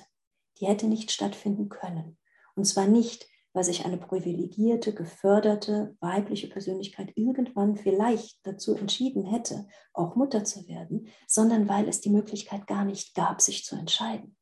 Die 0.58 0.66
hätte 0.66 0.88
nicht 0.88 1.12
stattfinden 1.12 1.70
können. 1.70 2.18
Und 2.56 2.66
zwar 2.66 2.88
nicht, 2.88 3.28
weil 3.54 3.64
sich 3.64 3.86
eine 3.86 3.98
privilegierte, 3.98 4.94
geförderte 4.94 5.98
weibliche 6.00 6.48
Persönlichkeit 6.48 7.12
irgendwann 7.16 7.76
vielleicht 7.76 8.40
dazu 8.46 8.76
entschieden 8.76 9.26
hätte, 9.26 9.68
auch 9.94 10.16
Mutter 10.16 10.44
zu 10.44 10.68
werden, 10.68 11.08
sondern 11.28 11.68
weil 11.68 11.88
es 11.88 12.02
die 12.02 12.10
Möglichkeit 12.10 12.68
gar 12.68 12.86
nicht 12.86 13.16
gab, 13.16 13.42
sich 13.42 13.66
zu 13.66 13.76
entscheiden. 13.76 14.38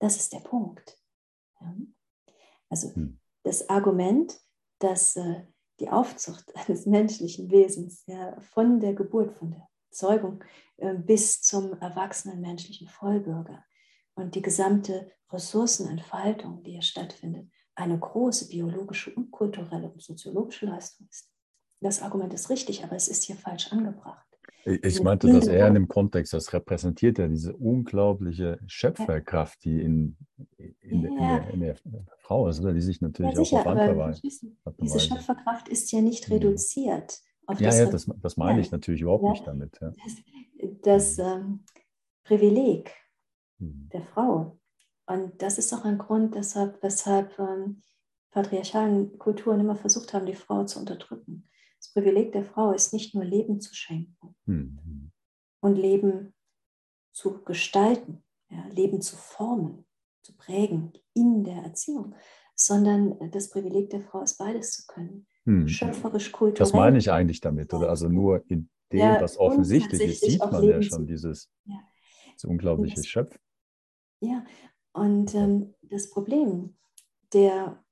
Das 0.00 0.16
ist 0.16 0.32
der 0.32 0.40
Punkt. 0.40 0.98
Ja. 1.60 1.74
Also 2.68 2.94
hm. 2.94 3.20
das 3.42 3.68
Argument, 3.68 4.38
dass 4.80 5.16
äh, 5.16 5.46
die 5.80 5.90
Aufzucht 5.90 6.54
eines 6.68 6.86
menschlichen 6.86 7.50
Wesens 7.50 8.04
ja, 8.06 8.40
von 8.40 8.80
der 8.80 8.94
Geburt, 8.94 9.32
von 9.32 9.52
der 9.52 9.68
Zeugung 9.90 10.42
äh, 10.76 10.94
bis 10.94 11.42
zum 11.42 11.72
erwachsenen 11.80 12.40
menschlichen 12.40 12.88
Vollbürger 12.88 13.64
und 14.14 14.34
die 14.34 14.42
gesamte 14.42 15.10
Ressourcenentfaltung, 15.30 16.62
die 16.62 16.72
hier 16.72 16.82
stattfindet, 16.82 17.50
eine 17.74 17.98
große 17.98 18.48
biologische 18.48 19.12
und 19.14 19.30
kulturelle 19.30 19.90
und 19.90 20.02
soziologische 20.02 20.66
Leistung 20.66 21.08
ist. 21.10 21.30
Das 21.80 22.02
Argument 22.02 22.32
ist 22.32 22.50
richtig, 22.50 22.84
aber 22.84 22.96
es 22.96 23.08
ist 23.08 23.24
hier 23.24 23.36
falsch 23.36 23.72
angebracht. 23.72 24.33
Ich 24.64 25.02
meinte 25.02 25.30
das 25.30 25.46
eher 25.46 25.68
in 25.68 25.74
dem 25.74 25.88
Kontext, 25.88 26.32
das 26.32 26.52
repräsentiert 26.52 27.18
ja 27.18 27.28
diese 27.28 27.54
unglaubliche 27.54 28.58
Schöpferkraft, 28.66 29.62
die 29.64 29.82
in, 29.82 30.16
in, 30.56 31.02
ja. 31.02 31.36
in, 31.38 31.60
der, 31.60 31.76
in 31.84 31.92
der, 31.92 32.06
Frau 32.18 32.48
ist, 32.48 32.62
die 32.62 32.80
sich 32.80 33.02
natürlich 33.02 33.34
ja, 33.34 33.44
sicher, 33.44 33.56
auch 33.56 33.60
auf 33.60 33.66
andere 33.66 33.98
Weise. 33.98 34.22
Diese 34.80 35.00
Schöpferkraft 35.00 35.68
ist 35.68 35.92
ja 35.92 36.00
nicht 36.00 36.28
mhm. 36.28 36.34
reduziert. 36.36 37.20
Auf 37.46 37.60
ja, 37.60 37.68
das, 37.68 37.78
ja, 37.78 37.86
das, 37.90 38.10
das 38.22 38.36
meine 38.38 38.60
ich 38.60 38.70
natürlich 38.70 39.02
überhaupt 39.02 39.24
nicht 39.24 39.46
damit. 39.46 39.78
Ja. 39.82 39.92
Das, 40.02 40.78
das 40.82 41.18
ähm, 41.18 41.64
Privileg 42.24 42.90
mhm. 43.58 43.90
der 43.92 44.02
Frau. 44.02 44.58
Und 45.06 45.42
das 45.42 45.58
ist 45.58 45.74
auch 45.74 45.84
ein 45.84 45.98
Grund, 45.98 46.34
deshalb, 46.34 46.82
weshalb 46.82 47.38
ähm, 47.38 47.82
patriarchalen 48.30 49.18
Kulturen 49.18 49.60
immer 49.60 49.76
versucht 49.76 50.14
haben, 50.14 50.24
die 50.24 50.34
Frau 50.34 50.64
zu 50.64 50.78
unterdrücken 50.78 51.46
das 51.84 51.92
Privileg 51.92 52.32
der 52.32 52.44
Frau 52.44 52.72
ist 52.72 52.94
nicht 52.94 53.14
nur 53.14 53.24
Leben 53.24 53.60
zu 53.60 53.74
schenken 53.74 54.34
mhm. 54.46 55.10
und 55.60 55.76
Leben 55.76 56.32
zu 57.12 57.44
gestalten, 57.44 58.24
ja, 58.48 58.66
Leben 58.68 59.02
zu 59.02 59.16
formen, 59.16 59.84
zu 60.22 60.34
prägen 60.34 60.94
in 61.12 61.44
der 61.44 61.62
Erziehung, 61.62 62.14
sondern 62.54 63.30
das 63.32 63.50
Privileg 63.50 63.90
der 63.90 64.00
Frau 64.00 64.22
ist 64.22 64.38
beides 64.38 64.72
zu 64.72 64.86
können. 64.86 65.26
Mhm. 65.44 65.68
Schöpferisch, 65.68 66.32
kulturell. 66.32 66.58
Das 66.58 66.72
meine 66.72 66.96
ich 66.96 67.12
eigentlich 67.12 67.42
damit, 67.42 67.74
oder? 67.74 67.90
Also 67.90 68.08
nur 68.08 68.42
in 68.48 68.70
dem, 68.90 69.00
ja, 69.00 69.20
was 69.20 69.36
offensichtlich 69.36 70.00
ist, 70.00 70.20
sieht 70.22 70.40
man 70.40 70.64
ja 70.64 70.80
schon 70.80 71.06
dieses, 71.06 71.50
ja. 71.66 71.80
unglaubliche 72.44 72.96
das, 72.96 73.06
Schöpf. 73.06 73.38
Ja, 74.20 74.46
und 74.92 75.34
ähm, 75.34 75.74
das 75.82 76.08
Problem 76.08 76.78
der 77.34 77.84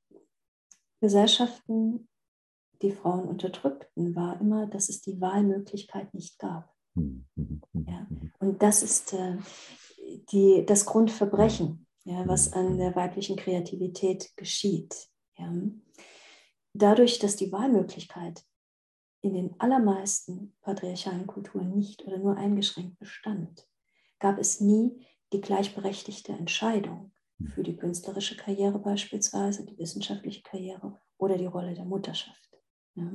Gesellschaften 1.01 2.09
die 2.83 2.93
Frauen 2.93 3.29
unterdrückten, 3.29 4.15
war 4.15 4.41
immer, 4.41 4.67
dass 4.67 4.89
es 4.89 5.01
die 5.01 5.21
Wahlmöglichkeit 5.21 6.13
nicht 6.15 6.39
gab. 6.39 6.75
Hm, 6.95 7.25
hm, 7.37 7.63
hm, 7.73 7.87
ja? 7.89 8.07
Und 8.41 8.63
das 8.63 8.83
ist 8.83 9.13
äh, 9.15 9.37
die, 10.31 10.65
das 10.67 10.85
Grundverbrechen, 10.85 11.87
ja, 12.05 12.27
was 12.27 12.53
an 12.53 12.79
der 12.79 12.95
weiblichen 12.95 13.37
Kreativität 13.37 14.37
geschieht. 14.37 15.09
Ja? 15.39 15.53
Dadurch, 16.75 17.19
dass 17.19 17.37
die 17.37 17.53
Wahlmöglichkeit 17.53 18.45
in 19.21 19.35
den 19.35 19.61
allermeisten 19.61 20.57
patriarchalen 20.63 21.27
Kulturen 21.27 21.77
nicht 21.77 22.05
oder 22.05 22.19
nur 22.19 22.37
eingeschränkt 22.37 22.99
bestand, 22.99 23.69
gab 24.19 24.39
es 24.39 24.61
nie 24.61 25.07
die 25.33 25.41
gleichberechtigte 25.41 26.33
Entscheidung 26.33 27.13
für 27.55 27.63
die 27.63 27.77
künstlerische 27.77 28.37
Karriere 28.37 28.79
beispielsweise, 28.79 29.65
die 29.65 29.79
wissenschaftliche 29.79 30.43
Karriere 30.43 31.01
oder 31.19 31.39
die 31.39 31.47
Rolle 31.47 31.75
der 31.75 31.85
Mutterschaft. 31.85 32.51
Ja? 32.95 33.13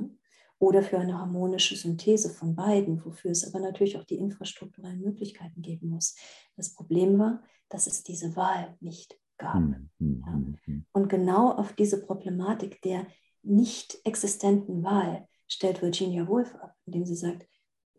Oder 0.60 0.82
für 0.82 0.98
eine 0.98 1.18
harmonische 1.18 1.76
Synthese 1.76 2.30
von 2.30 2.56
beiden, 2.56 3.04
wofür 3.04 3.30
es 3.30 3.46
aber 3.46 3.60
natürlich 3.60 3.96
auch 3.96 4.04
die 4.04 4.16
infrastrukturellen 4.16 5.00
Möglichkeiten 5.00 5.62
geben 5.62 5.90
muss. 5.90 6.16
Das 6.56 6.74
Problem 6.74 7.18
war, 7.18 7.42
dass 7.68 7.86
es 7.86 8.02
diese 8.02 8.34
Wahl 8.34 8.76
nicht 8.80 9.18
gab. 9.36 9.54
Hm, 9.54 9.90
hm, 9.98 10.22
ja? 10.26 10.32
Hm, 10.32 10.58
hm. 10.64 10.86
Und 10.92 11.08
genau 11.08 11.52
auf 11.52 11.72
diese 11.74 12.04
Problematik 12.04 12.82
der 12.82 13.06
nicht 13.42 13.98
existenten 14.04 14.82
Wahl 14.82 15.28
stellt 15.46 15.80
Virginia 15.80 16.26
Woolf 16.26 16.54
ab, 16.56 16.74
indem 16.86 17.06
sie 17.06 17.14
sagt, 17.14 17.46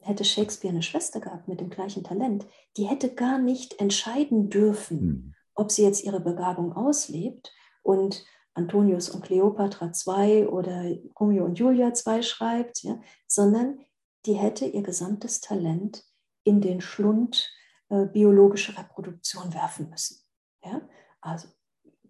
hätte 0.02 0.24
Shakespeare 0.24 0.74
eine 0.74 0.84
Schwester 0.84 1.20
gehabt 1.20 1.48
mit 1.48 1.60
dem 1.60 1.70
gleichen 1.70 2.04
Talent, 2.04 2.46
die 2.78 2.86
hätte 2.86 3.14
gar 3.14 3.40
nicht 3.40 3.80
entscheiden 3.80 4.50
dürfen, 4.50 5.36
ob 5.56 5.72
sie 5.72 5.84
jetzt 5.84 6.04
ihre 6.04 6.22
Begabung 6.22 6.74
auslebt 6.74 7.54
und 7.84 8.24
Antonius 8.60 9.10
und 9.10 9.24
Kleopatra 9.24 9.92
2 9.94 10.50
oder 10.50 10.86
Romeo 11.20 11.46
und 11.46 11.58
Julia 11.58 11.94
2 11.94 12.22
schreibt, 12.22 12.84
ja, 12.84 13.02
sondern 13.28 13.80
die 14.26 14.34
hätte 14.34 14.66
ihr 14.66 14.84
gesamtes 14.84 15.40
Talent 15.40 16.06
in 16.44 16.62
den 16.62 16.82
Schlund 16.82 17.50
äh, 17.90 18.06
biologische 18.06 18.78
Reproduktion 18.78 19.54
werfen 19.54 19.90
müssen. 19.90 20.22
Ja? 20.64 20.82
Also 21.22 21.48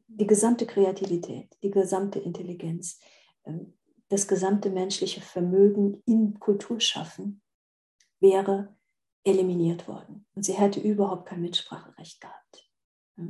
die 0.08 0.28
gesamte 0.28 0.66
Kreativität, 0.66 1.56
die 1.62 1.72
gesamte 1.72 2.20
Intelligenz, 2.20 3.00
äh, 3.44 3.54
das 4.10 4.28
gesamte 4.28 4.72
menschliche 4.72 5.22
Vermögen 5.22 6.02
in 6.06 6.40
Kulturschaffen 6.40 7.42
wäre 8.20 8.76
eliminiert 9.24 9.88
worden. 9.88 10.26
Und 10.34 10.44
sie 10.44 10.54
hätte 10.54 10.80
überhaupt 10.80 11.28
kein 11.28 11.42
Mitspracherecht 11.42 12.20
gehabt. 12.20 12.72
Ja? 13.18 13.26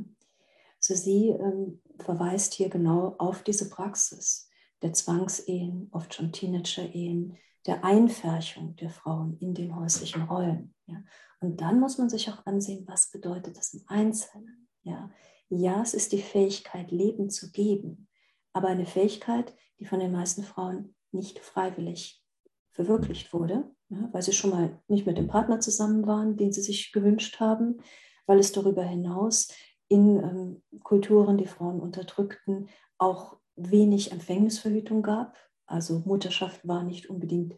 Also 0.80 0.94
sie 0.94 1.28
ähm, 1.28 1.82
verweist 1.98 2.54
hier 2.54 2.70
genau 2.70 3.14
auf 3.18 3.42
diese 3.42 3.68
Praxis 3.68 4.48
der 4.82 4.94
Zwangsehen, 4.94 5.88
oft 5.92 6.14
schon 6.14 6.32
Teenager-Ehen, 6.32 7.36
der 7.66 7.84
Einfärchung 7.84 8.76
der 8.76 8.88
Frauen 8.88 9.36
in 9.38 9.52
den 9.52 9.76
häuslichen 9.76 10.22
Rollen. 10.22 10.74
Ja. 10.86 11.02
Und 11.40 11.60
dann 11.60 11.80
muss 11.80 11.98
man 11.98 12.08
sich 12.08 12.30
auch 12.30 12.46
ansehen, 12.46 12.86
was 12.86 13.10
bedeutet 13.10 13.58
das 13.58 13.74
im 13.74 13.82
Einzelnen. 13.86 14.68
Ja. 14.82 15.10
ja, 15.50 15.82
es 15.82 15.92
ist 15.92 16.12
die 16.12 16.22
Fähigkeit, 16.22 16.90
Leben 16.90 17.28
zu 17.28 17.50
geben, 17.50 18.08
aber 18.54 18.68
eine 18.68 18.86
Fähigkeit, 18.86 19.54
die 19.78 19.84
von 19.84 20.00
den 20.00 20.12
meisten 20.12 20.42
Frauen 20.42 20.94
nicht 21.12 21.38
freiwillig 21.40 22.24
verwirklicht 22.70 23.34
wurde, 23.34 23.70
ja, 23.90 24.08
weil 24.12 24.22
sie 24.22 24.32
schon 24.32 24.50
mal 24.50 24.80
nicht 24.88 25.06
mit 25.06 25.18
dem 25.18 25.28
Partner 25.28 25.60
zusammen 25.60 26.06
waren, 26.06 26.38
den 26.38 26.52
sie 26.52 26.62
sich 26.62 26.92
gewünscht 26.92 27.40
haben, 27.40 27.82
weil 28.26 28.38
es 28.38 28.52
darüber 28.52 28.84
hinaus 28.84 29.48
in 29.90 30.18
ähm, 30.18 30.80
Kulturen, 30.84 31.36
die 31.36 31.48
Frauen 31.48 31.80
unterdrückten, 31.80 32.68
auch 32.96 33.36
wenig 33.56 34.12
Empfängnisverhütung 34.12 35.02
gab. 35.02 35.36
Also 35.66 36.02
Mutterschaft 36.06 36.66
war 36.66 36.84
nicht 36.84 37.10
unbedingt 37.10 37.54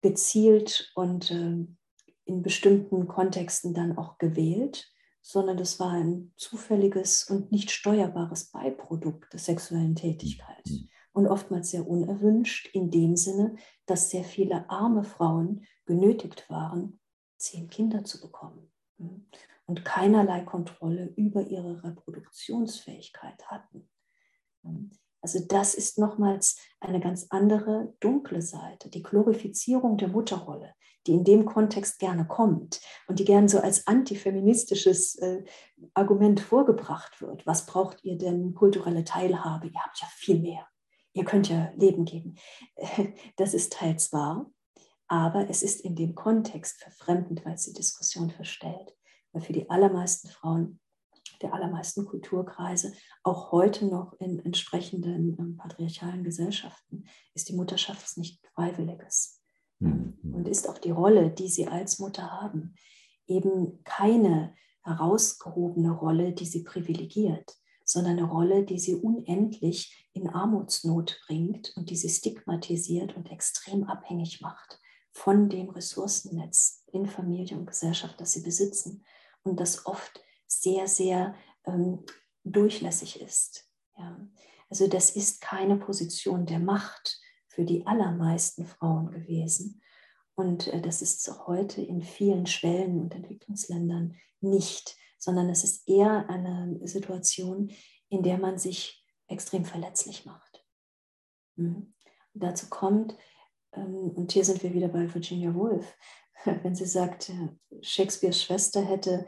gezielt 0.00 0.92
und 0.94 1.30
äh, 1.32 1.66
in 2.24 2.42
bestimmten 2.42 3.08
Kontexten 3.08 3.74
dann 3.74 3.98
auch 3.98 4.18
gewählt, 4.18 4.90
sondern 5.22 5.56
das 5.56 5.80
war 5.80 5.90
ein 5.90 6.32
zufälliges 6.36 7.24
und 7.28 7.50
nicht 7.50 7.70
steuerbares 7.70 8.50
Beiprodukt 8.50 9.32
der 9.32 9.40
sexuellen 9.40 9.96
Tätigkeit 9.96 10.64
mhm. 10.66 10.88
und 11.12 11.26
oftmals 11.26 11.70
sehr 11.70 11.86
unerwünscht 11.86 12.68
in 12.72 12.90
dem 12.90 13.16
Sinne, 13.16 13.56
dass 13.86 14.10
sehr 14.10 14.24
viele 14.24 14.70
arme 14.70 15.02
Frauen 15.02 15.66
genötigt 15.84 16.48
waren, 16.48 17.00
zehn 17.38 17.68
Kinder 17.68 18.04
zu 18.04 18.20
bekommen 18.20 18.70
und 19.66 19.84
keinerlei 19.84 20.42
Kontrolle 20.42 21.12
über 21.16 21.46
ihre 21.46 21.82
Reproduktionsfähigkeit 21.82 23.46
hatten. 23.46 23.88
Also 25.20 25.40
das 25.40 25.74
ist 25.74 25.98
nochmals 25.98 26.58
eine 26.80 27.00
ganz 27.00 27.26
andere 27.30 27.94
dunkle 28.00 28.42
Seite, 28.42 28.90
die 28.90 29.02
Glorifizierung 29.02 29.96
der 29.96 30.08
Mutterrolle, 30.08 30.74
die 31.06 31.12
in 31.12 31.24
dem 31.24 31.46
Kontext 31.46 31.98
gerne 31.98 32.26
kommt 32.26 32.80
und 33.06 33.18
die 33.18 33.24
gerne 33.24 33.48
so 33.48 33.58
als 33.58 33.86
antifeministisches 33.86 35.16
äh, 35.16 35.42
Argument 35.94 36.40
vorgebracht 36.40 37.22
wird. 37.22 37.46
Was 37.46 37.66
braucht 37.66 38.04
ihr 38.04 38.18
denn 38.18 38.54
kulturelle 38.54 39.04
Teilhabe? 39.04 39.68
Ihr 39.68 39.80
habt 39.80 40.00
ja 40.00 40.08
viel 40.14 40.40
mehr. 40.40 40.66
Ihr 41.14 41.24
könnt 41.24 41.48
ja 41.48 41.72
Leben 41.76 42.04
geben. 42.04 42.36
Das 43.36 43.54
ist 43.54 43.72
teils 43.72 44.12
wahr, 44.12 44.50
aber 45.08 45.48
es 45.48 45.62
ist 45.62 45.80
in 45.80 45.96
dem 45.96 46.14
Kontext 46.14 46.82
verfremdend, 46.82 47.44
weil 47.44 47.54
es 47.54 47.64
die 47.64 47.72
Diskussion 47.72 48.30
verstellt 48.30 48.94
weil 49.34 49.42
für 49.42 49.52
die 49.52 49.68
allermeisten 49.68 50.28
Frauen 50.28 50.80
der 51.42 51.52
allermeisten 51.52 52.04
Kulturkreise, 52.04 52.92
auch 53.22 53.52
heute 53.52 53.86
noch 53.86 54.14
in 54.18 54.38
entsprechenden 54.40 55.36
ähm, 55.38 55.56
patriarchalen 55.56 56.24
Gesellschaften, 56.24 57.04
ist 57.34 57.48
die 57.48 57.54
Mutterschaft 57.54 58.16
nicht 58.16 58.44
freiwilliges. 58.54 59.42
Mhm. 59.78 60.16
Und 60.22 60.48
ist 60.48 60.68
auch 60.68 60.78
die 60.78 60.90
Rolle, 60.90 61.30
die 61.30 61.48
sie 61.48 61.66
als 61.66 61.98
Mutter 61.98 62.30
haben, 62.30 62.74
eben 63.26 63.82
keine 63.84 64.54
herausgehobene 64.82 65.90
Rolle, 65.90 66.32
die 66.32 66.46
sie 66.46 66.62
privilegiert, 66.62 67.56
sondern 67.84 68.18
eine 68.18 68.28
Rolle, 68.28 68.64
die 68.64 68.78
sie 68.78 68.94
unendlich 68.94 70.08
in 70.12 70.28
Armutsnot 70.28 71.20
bringt 71.26 71.72
und 71.76 71.90
die 71.90 71.96
sie 71.96 72.08
stigmatisiert 72.08 73.16
und 73.16 73.30
extrem 73.30 73.84
abhängig 73.84 74.40
macht 74.40 74.80
von 75.12 75.48
dem 75.48 75.68
Ressourcennetz 75.70 76.84
in 76.92 77.06
Familie 77.06 77.56
und 77.56 77.66
Gesellschaft, 77.66 78.20
das 78.20 78.32
sie 78.32 78.42
besitzen 78.42 79.04
und 79.44 79.60
das 79.60 79.86
oft 79.86 80.22
sehr, 80.46 80.88
sehr 80.88 81.34
ähm, 81.64 82.04
durchlässig 82.42 83.20
ist. 83.20 83.70
Ja. 83.96 84.18
Also 84.68 84.88
das 84.88 85.10
ist 85.10 85.40
keine 85.40 85.76
Position 85.76 86.46
der 86.46 86.58
Macht 86.58 87.20
für 87.48 87.64
die 87.64 87.86
allermeisten 87.86 88.66
Frauen 88.66 89.10
gewesen. 89.10 89.80
Und 90.34 90.66
äh, 90.68 90.80
das 90.80 91.00
ist 91.00 91.46
heute 91.46 91.80
in 91.80 92.02
vielen 92.02 92.46
Schwellen- 92.46 93.00
und 93.00 93.14
Entwicklungsländern 93.14 94.16
nicht, 94.40 94.96
sondern 95.18 95.48
es 95.48 95.64
ist 95.64 95.88
eher 95.88 96.28
eine 96.28 96.80
Situation, 96.86 97.70
in 98.08 98.22
der 98.22 98.38
man 98.38 98.58
sich 98.58 99.04
extrem 99.28 99.64
verletzlich 99.64 100.26
macht. 100.26 100.64
Mhm. 101.56 101.94
dazu 102.34 102.68
kommt, 102.68 103.16
und 103.76 104.32
hier 104.32 104.44
sind 104.44 104.62
wir 104.62 104.72
wieder 104.72 104.88
bei 104.88 105.12
Virginia 105.12 105.54
Woolf, 105.54 105.96
wenn 106.62 106.74
sie 106.74 106.86
sagt, 106.86 107.32
Shakespeares 107.82 108.42
Schwester 108.42 108.80
hätte 108.82 109.26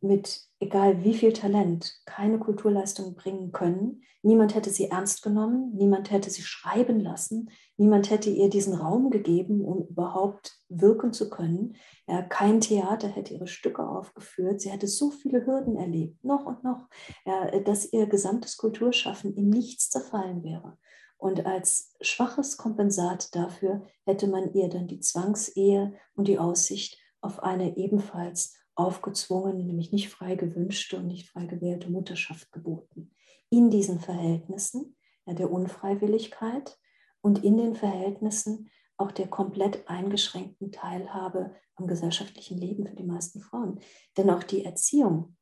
mit 0.00 0.46
egal 0.60 1.04
wie 1.04 1.14
viel 1.14 1.32
Talent 1.32 2.00
keine 2.06 2.38
Kulturleistung 2.38 3.14
bringen 3.14 3.52
können. 3.52 4.02
Niemand 4.22 4.54
hätte 4.54 4.70
sie 4.70 4.90
ernst 4.90 5.22
genommen, 5.22 5.72
niemand 5.76 6.10
hätte 6.10 6.30
sie 6.30 6.42
schreiben 6.42 6.98
lassen, 7.00 7.50
niemand 7.76 8.10
hätte 8.10 8.30
ihr 8.30 8.48
diesen 8.48 8.74
Raum 8.74 9.10
gegeben, 9.10 9.64
um 9.64 9.86
überhaupt 9.86 10.58
wirken 10.68 11.12
zu 11.12 11.30
können. 11.30 11.76
Ja, 12.08 12.22
kein 12.22 12.60
Theater 12.60 13.08
hätte 13.08 13.34
ihre 13.34 13.46
Stücke 13.46 13.86
aufgeführt. 13.86 14.60
Sie 14.60 14.70
hätte 14.70 14.88
so 14.88 15.10
viele 15.10 15.46
Hürden 15.46 15.76
erlebt, 15.76 16.24
noch 16.24 16.44
und 16.44 16.64
noch, 16.64 16.88
ja, 17.24 17.60
dass 17.60 17.92
ihr 17.92 18.06
gesamtes 18.06 18.56
Kulturschaffen 18.56 19.34
in 19.34 19.48
nichts 19.48 19.90
zerfallen 19.90 20.42
wäre. 20.42 20.76
Und 21.18 21.46
als 21.46 21.94
schwaches 22.00 22.56
Kompensat 22.56 23.34
dafür 23.34 23.86
hätte 24.04 24.26
man 24.28 24.52
ihr 24.52 24.68
dann 24.68 24.86
die 24.86 25.00
Zwangsehe 25.00 25.94
und 26.14 26.28
die 26.28 26.38
Aussicht 26.38 26.98
auf 27.20 27.42
eine 27.42 27.76
ebenfalls 27.76 28.54
aufgezwungene, 28.74 29.64
nämlich 29.64 29.92
nicht 29.92 30.10
frei 30.10 30.34
gewünschte 30.34 30.98
und 30.98 31.06
nicht 31.06 31.28
frei 31.28 31.46
gewählte 31.46 31.90
Mutterschaft 31.90 32.52
geboten. 32.52 33.10
In 33.48 33.70
diesen 33.70 34.00
Verhältnissen 34.00 34.96
ja, 35.24 35.34
der 35.34 35.50
Unfreiwilligkeit 35.50 36.78
und 37.22 37.42
in 37.42 37.56
den 37.56 37.74
Verhältnissen 37.74 38.70
auch 38.98 39.12
der 39.12 39.28
komplett 39.28 39.88
eingeschränkten 39.88 40.72
Teilhabe 40.72 41.54
am 41.74 41.86
gesellschaftlichen 41.86 42.58
Leben 42.58 42.86
für 42.86 42.96
die 42.96 43.04
meisten 43.04 43.40
Frauen. 43.40 43.80
Denn 44.16 44.30
auch 44.30 44.42
die 44.42 44.64
Erziehung 44.64 45.36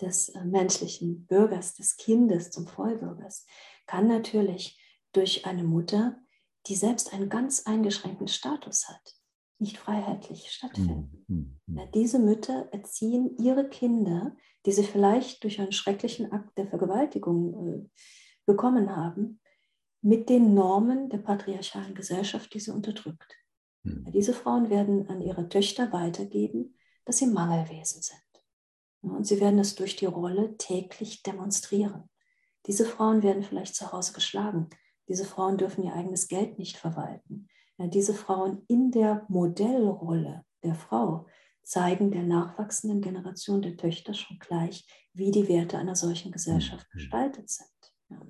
des 0.00 0.30
äh, 0.30 0.44
menschlichen 0.44 1.26
Bürgers, 1.26 1.74
des 1.74 1.96
Kindes 1.96 2.50
zum 2.50 2.66
Vollbürgers, 2.66 3.46
kann 3.88 4.06
natürlich 4.06 4.80
durch 5.12 5.44
eine 5.46 5.64
Mutter, 5.64 6.20
die 6.66 6.76
selbst 6.76 7.12
einen 7.12 7.28
ganz 7.28 7.66
eingeschränkten 7.66 8.28
Status 8.28 8.88
hat, 8.88 9.16
nicht 9.58 9.78
freiheitlich 9.78 10.52
stattfinden. 10.52 11.24
Mhm. 11.26 11.58
Ja, 11.76 11.86
diese 11.86 12.20
Mütter 12.20 12.68
erziehen 12.70 13.36
ihre 13.38 13.68
Kinder, 13.68 14.36
die 14.66 14.72
sie 14.72 14.84
vielleicht 14.84 15.42
durch 15.42 15.60
einen 15.60 15.72
schrecklichen 15.72 16.30
Akt 16.30 16.56
der 16.56 16.68
Vergewaltigung 16.68 17.68
äh, 17.68 17.88
bekommen 18.46 18.94
haben, 18.94 19.40
mit 20.02 20.28
den 20.28 20.54
Normen 20.54 21.08
der 21.08 21.18
patriarchalen 21.18 21.94
Gesellschaft, 21.94 22.54
die 22.54 22.60
sie 22.60 22.70
unterdrückt. 22.70 23.34
Mhm. 23.82 24.04
Ja, 24.04 24.12
diese 24.12 24.34
Frauen 24.34 24.70
werden 24.70 25.08
an 25.08 25.20
ihre 25.22 25.48
Töchter 25.48 25.90
weitergeben, 25.92 26.76
dass 27.04 27.18
sie 27.18 27.26
Mangelwesen 27.26 28.02
sind. 28.02 28.20
Ja, 29.02 29.10
und 29.10 29.26
sie 29.26 29.40
werden 29.40 29.58
es 29.58 29.74
durch 29.74 29.96
die 29.96 30.06
Rolle 30.06 30.56
täglich 30.58 31.22
demonstrieren. 31.22 32.08
Diese 32.68 32.84
Frauen 32.84 33.22
werden 33.22 33.42
vielleicht 33.42 33.74
zu 33.74 33.90
Hause 33.92 34.12
geschlagen. 34.12 34.68
Diese 35.08 35.24
Frauen 35.24 35.56
dürfen 35.56 35.82
ihr 35.84 35.94
eigenes 35.94 36.28
Geld 36.28 36.58
nicht 36.58 36.76
verwalten. 36.76 37.48
Ja, 37.78 37.86
diese 37.86 38.12
Frauen 38.12 38.62
in 38.68 38.90
der 38.90 39.24
Modellrolle 39.28 40.44
der 40.62 40.74
Frau 40.74 41.26
zeigen 41.62 42.10
der 42.10 42.24
nachwachsenden 42.24 43.00
Generation 43.00 43.62
der 43.62 43.76
Töchter 43.76 44.12
schon 44.12 44.38
gleich, 44.38 44.86
wie 45.14 45.30
die 45.30 45.48
Werte 45.48 45.78
einer 45.78 45.96
solchen 45.96 46.30
Gesellschaft 46.30 46.86
mhm. 46.92 46.98
gestaltet 46.98 47.48
sind. 47.48 47.94
Ja. 48.10 48.20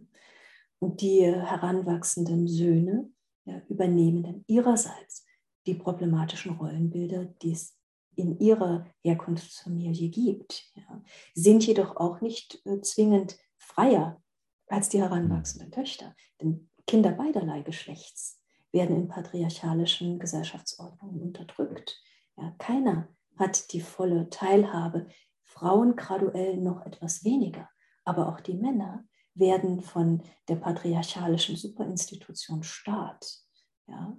Und 0.78 1.00
die 1.00 1.24
heranwachsenden 1.24 2.46
Söhne 2.46 3.10
ja, 3.44 3.60
übernehmen 3.68 4.22
dann 4.22 4.44
ihrerseits 4.46 5.26
die 5.66 5.74
problematischen 5.74 6.56
Rollenbilder, 6.56 7.24
die 7.24 7.52
es 7.52 7.76
in 8.14 8.38
ihrer 8.38 8.86
Herkunftsfamilie 9.02 10.10
gibt, 10.10 10.70
ja, 10.74 11.02
sind 11.34 11.66
jedoch 11.66 11.96
auch 11.96 12.20
nicht 12.20 12.60
äh, 12.66 12.80
zwingend 12.80 13.36
freier 13.56 14.22
als 14.68 14.88
die 14.88 15.00
heranwachsenden. 15.00 15.70
Töchter. 15.70 16.14
Denn 16.40 16.70
Kinder 16.86 17.12
beiderlei 17.12 17.62
Geschlechts 17.62 18.40
werden 18.72 18.96
in 18.96 19.08
patriarchalischen 19.08 20.18
Gesellschaftsordnungen 20.18 21.20
unterdrückt. 21.22 22.00
Ja, 22.36 22.54
keiner 22.58 23.08
hat 23.36 23.72
die 23.72 23.80
volle 23.80 24.30
Teilhabe. 24.30 25.08
Frauen 25.42 25.96
graduell 25.96 26.58
noch 26.58 26.84
etwas 26.84 27.24
weniger, 27.24 27.68
aber 28.04 28.28
auch 28.28 28.40
die 28.40 28.54
Männer 28.54 29.04
werden 29.34 29.82
von 29.82 30.22
der 30.48 30.56
patriarchalischen 30.56 31.56
Superinstitution 31.56 32.62
Staat, 32.62 33.40
ja, 33.86 34.16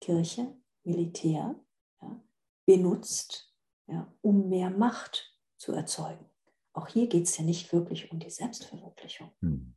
Kirche, 0.00 0.56
Militär, 0.84 1.54
ja, 2.00 2.24
benutzt, 2.66 3.54
ja, 3.86 4.12
um 4.22 4.48
mehr 4.48 4.70
Macht 4.70 5.38
zu 5.56 5.72
erzeugen. 5.72 6.28
Auch 6.72 6.88
hier 6.88 7.06
geht 7.06 7.24
es 7.24 7.36
ja 7.36 7.44
nicht 7.44 7.72
wirklich 7.72 8.10
um 8.10 8.18
die 8.18 8.30
Selbstverwirklichung. 8.30 9.30
Hm. 9.40 9.74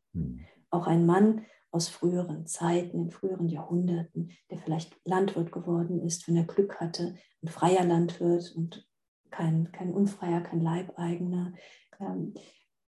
Auch 0.70 0.88
ein 0.88 1.06
Mann 1.06 1.46
aus 1.72 1.90
früheren 1.90 2.46
Zeiten, 2.48 3.06
in 3.06 3.12
früheren 3.12 3.50
Jahrhunderten, 3.50 4.32
der 4.50 4.60
vielleicht 4.60 4.98
Landwirt 5.04 5.52
geworden 5.52 6.02
ist, 6.02 6.28
wenn 6.28 6.38
er 6.38 6.46
Glück 6.46 6.80
hatte, 6.80 7.16
ein 7.44 7.50
freier 7.50 7.84
Landwirt 7.84 8.54
und 8.56 8.88
kein, 9.30 9.72
kein 9.74 9.94
Unfreier, 9.94 10.42
kein 10.42 10.62
Leibeigener 10.62 11.54
ähm, 12.00 12.34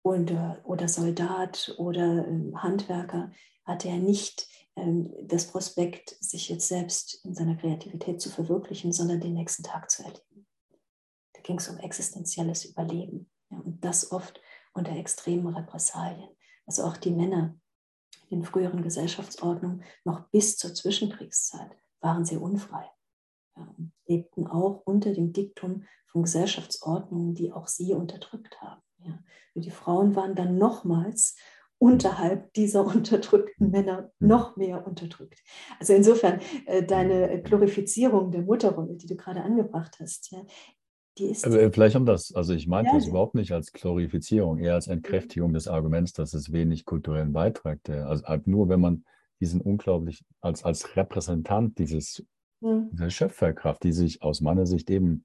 und, 0.02 0.30
äh, 0.30 0.56
oder 0.64 0.88
Soldat 0.88 1.74
oder 1.78 2.26
ähm, 2.28 2.62
Handwerker, 2.62 3.32
hatte 3.64 3.88
er 3.88 3.96
nicht 3.96 4.46
ähm, 4.76 5.10
das 5.22 5.46
Prospekt, 5.46 6.16
sich 6.20 6.50
jetzt 6.50 6.68
selbst 6.68 7.24
in 7.24 7.34
seiner 7.34 7.56
Kreativität 7.56 8.20
zu 8.20 8.28
verwirklichen, 8.28 8.92
sondern 8.92 9.20
den 9.20 9.32
nächsten 9.32 9.62
Tag 9.62 9.90
zu 9.90 10.02
erleben. 10.02 10.46
Da 11.32 11.40
ging 11.40 11.56
es 11.56 11.68
um 11.68 11.78
existenzielles 11.78 12.66
Überleben 12.66 13.30
ja, 13.50 13.58
und 13.58 13.82
das 13.82 14.12
oft 14.12 14.40
unter 14.74 14.92
extremen 14.92 15.54
Repressalien. 15.54 16.28
Also 16.66 16.84
auch 16.84 16.96
die 16.96 17.10
Männer 17.10 17.56
in 18.30 18.44
früheren 18.44 18.82
Gesellschaftsordnungen 18.82 19.82
noch 20.04 20.28
bis 20.30 20.56
zur 20.56 20.74
Zwischenkriegszeit 20.74 21.76
waren 22.00 22.24
sehr 22.24 22.40
unfrei 22.40 22.90
ja, 23.56 23.74
lebten 24.06 24.46
auch 24.46 24.82
unter 24.84 25.12
dem 25.12 25.32
Diktum 25.32 25.84
von 26.06 26.22
Gesellschaftsordnungen, 26.22 27.34
die 27.34 27.52
auch 27.52 27.68
sie 27.68 27.94
unterdrückt 27.94 28.60
haben. 28.60 28.82
Ja. 28.98 29.18
Die 29.54 29.70
Frauen 29.70 30.16
waren 30.16 30.34
dann 30.34 30.58
nochmals 30.58 31.36
unterhalb 31.78 32.52
dieser 32.54 32.84
unterdrückten 32.86 33.70
Männer 33.70 34.10
noch 34.18 34.56
mehr 34.56 34.86
unterdrückt. 34.86 35.40
Also 35.78 35.92
insofern 35.92 36.40
äh, 36.66 36.84
deine 36.84 37.42
Glorifizierung 37.42 38.30
der 38.30 38.42
Mutterrolle, 38.42 38.96
die 38.96 39.06
du 39.06 39.16
gerade 39.16 39.42
angebracht 39.42 39.96
hast, 40.00 40.32
die 41.18 41.26
ist 41.26 41.46
Aber 41.46 41.72
vielleicht 41.72 41.96
um 41.96 42.06
das, 42.06 42.34
also 42.34 42.54
ich 42.54 42.66
meinte 42.66 42.90
ja, 42.90 42.96
das 42.96 43.06
überhaupt 43.06 43.34
nicht 43.34 43.52
als 43.52 43.72
Glorifizierung, 43.72 44.58
eher 44.58 44.74
als 44.74 44.88
Entkräftigung 44.88 45.52
des 45.52 45.68
Arguments, 45.68 46.12
dass 46.12 46.34
es 46.34 46.52
wenig 46.52 46.84
kulturellen 46.84 47.32
Beitrag, 47.32 47.82
der, 47.84 48.08
also 48.08 48.24
halt 48.24 48.46
nur 48.46 48.68
wenn 48.68 48.80
man 48.80 49.04
diesen 49.40 49.60
unglaublich, 49.60 50.24
als, 50.40 50.64
als 50.64 50.96
Repräsentant 50.96 51.78
dieses, 51.78 52.24
mhm. 52.60 52.88
dieser 52.92 53.10
Schöpferkraft, 53.10 53.84
die 53.84 53.92
sich 53.92 54.22
aus 54.22 54.40
meiner 54.40 54.66
Sicht 54.66 54.90
eben 54.90 55.24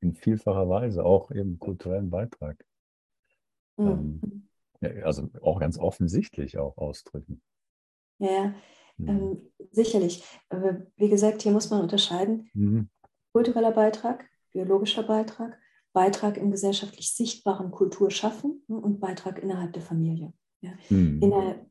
in 0.00 0.14
vielfacher 0.14 0.68
Weise 0.68 1.04
auch 1.04 1.30
eben 1.30 1.58
kulturellen 1.58 2.10
Beitrag, 2.10 2.64
mhm. 3.76 3.86
ähm, 3.86 4.48
ja, 4.80 5.04
also 5.04 5.28
auch 5.42 5.60
ganz 5.60 5.78
offensichtlich 5.78 6.58
auch 6.58 6.76
ausdrücken. 6.78 7.42
Ja, 8.18 8.54
mhm. 8.96 9.08
ähm, 9.08 9.52
sicherlich. 9.70 10.24
Aber 10.48 10.82
wie 10.96 11.08
gesagt, 11.08 11.42
hier 11.42 11.52
muss 11.52 11.70
man 11.70 11.82
unterscheiden. 11.82 12.48
Mhm. 12.54 12.88
Kultureller 13.32 13.72
Beitrag 13.72 14.24
biologischer 14.56 15.02
Beitrag, 15.02 15.58
Beitrag 15.92 16.38
im 16.38 16.50
gesellschaftlich 16.50 17.14
sichtbaren 17.14 17.70
Kulturschaffen 17.70 18.62
ne, 18.68 18.76
und 18.76 19.00
Beitrag 19.00 19.38
innerhalb 19.38 19.74
der 19.74 19.82
Familie. 19.82 20.32
Mhm. 20.88 21.20
In 21.22 21.32
einer 21.32 21.66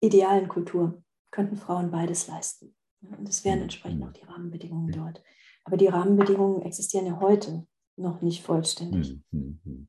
idealen 0.00 0.48
Kultur 0.48 1.02
könnten 1.30 1.56
Frauen 1.56 1.90
beides 1.90 2.26
leisten. 2.26 2.74
Ja. 3.02 3.16
Und 3.16 3.28
es 3.28 3.44
wären 3.44 3.56
hm. 3.56 3.62
entsprechend 3.62 4.02
auch 4.02 4.12
die 4.12 4.24
Rahmenbedingungen 4.24 4.92
dort. 4.92 5.22
Aber 5.64 5.76
die 5.76 5.86
Rahmenbedingungen 5.86 6.62
existieren 6.62 7.06
ja 7.06 7.20
heute 7.20 7.66
noch 7.96 8.20
nicht 8.20 8.42
vollständig. 8.42 9.20
Mhm. 9.30 9.88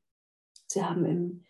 Sie 0.66 0.82
haben 0.82 1.04
im 1.04 1.44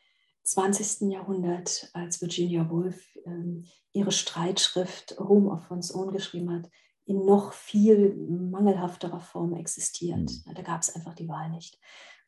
20. 0.45 1.13
Jahrhundert, 1.13 1.91
als 1.93 2.21
Virginia 2.21 2.69
Woolf 2.69 3.17
ähm, 3.27 3.65
ihre 3.93 4.11
Streitschrift 4.11 5.21
Room 5.21 5.49
of 5.49 5.71
One's 5.71 5.95
Own 5.95 6.13
geschrieben 6.13 6.51
hat, 6.51 6.69
in 7.05 7.25
noch 7.25 7.53
viel 7.53 8.15
mangelhafterer 8.15 9.21
Form 9.21 9.55
existiert. 9.55 10.31
Mhm. 10.47 10.55
Da 10.55 10.63
gab 10.63 10.83
es 10.83 10.95
einfach 10.95 11.15
die 11.15 11.29
Wahl 11.29 11.51
nicht. 11.51 11.79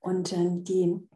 Und 0.00 0.32
äh, 0.32 0.48
die 0.50 1.08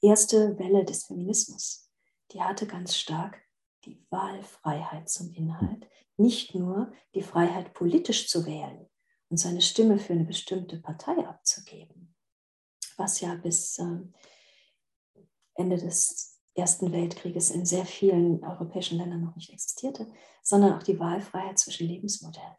erste 0.00 0.58
Welle 0.58 0.84
des 0.84 1.04
Feminismus, 1.06 1.90
die 2.32 2.42
hatte 2.42 2.66
ganz 2.66 2.96
stark 2.96 3.42
die 3.84 4.04
Wahlfreiheit 4.10 5.08
zum 5.08 5.32
Inhalt. 5.32 5.88
Nicht 6.16 6.54
nur 6.54 6.92
die 7.14 7.22
Freiheit, 7.22 7.74
politisch 7.74 8.28
zu 8.28 8.46
wählen 8.46 8.88
und 9.28 9.38
seine 9.38 9.60
Stimme 9.60 9.98
für 9.98 10.12
eine 10.12 10.24
bestimmte 10.24 10.78
Partei 10.78 11.26
abzugeben, 11.26 12.14
was 12.96 13.20
ja 13.20 13.34
bis 13.34 13.78
äh, 13.78 14.00
Ende 15.54 15.76
des 15.76 16.40
Ersten 16.56 16.92
Weltkrieges 16.92 17.50
in 17.50 17.66
sehr 17.66 17.84
vielen 17.84 18.44
europäischen 18.44 18.98
Ländern 18.98 19.22
noch 19.24 19.34
nicht 19.34 19.50
existierte, 19.50 20.06
sondern 20.40 20.74
auch 20.74 20.84
die 20.84 21.00
Wahlfreiheit 21.00 21.58
zwischen 21.58 21.88
Lebensmodellen. 21.88 22.54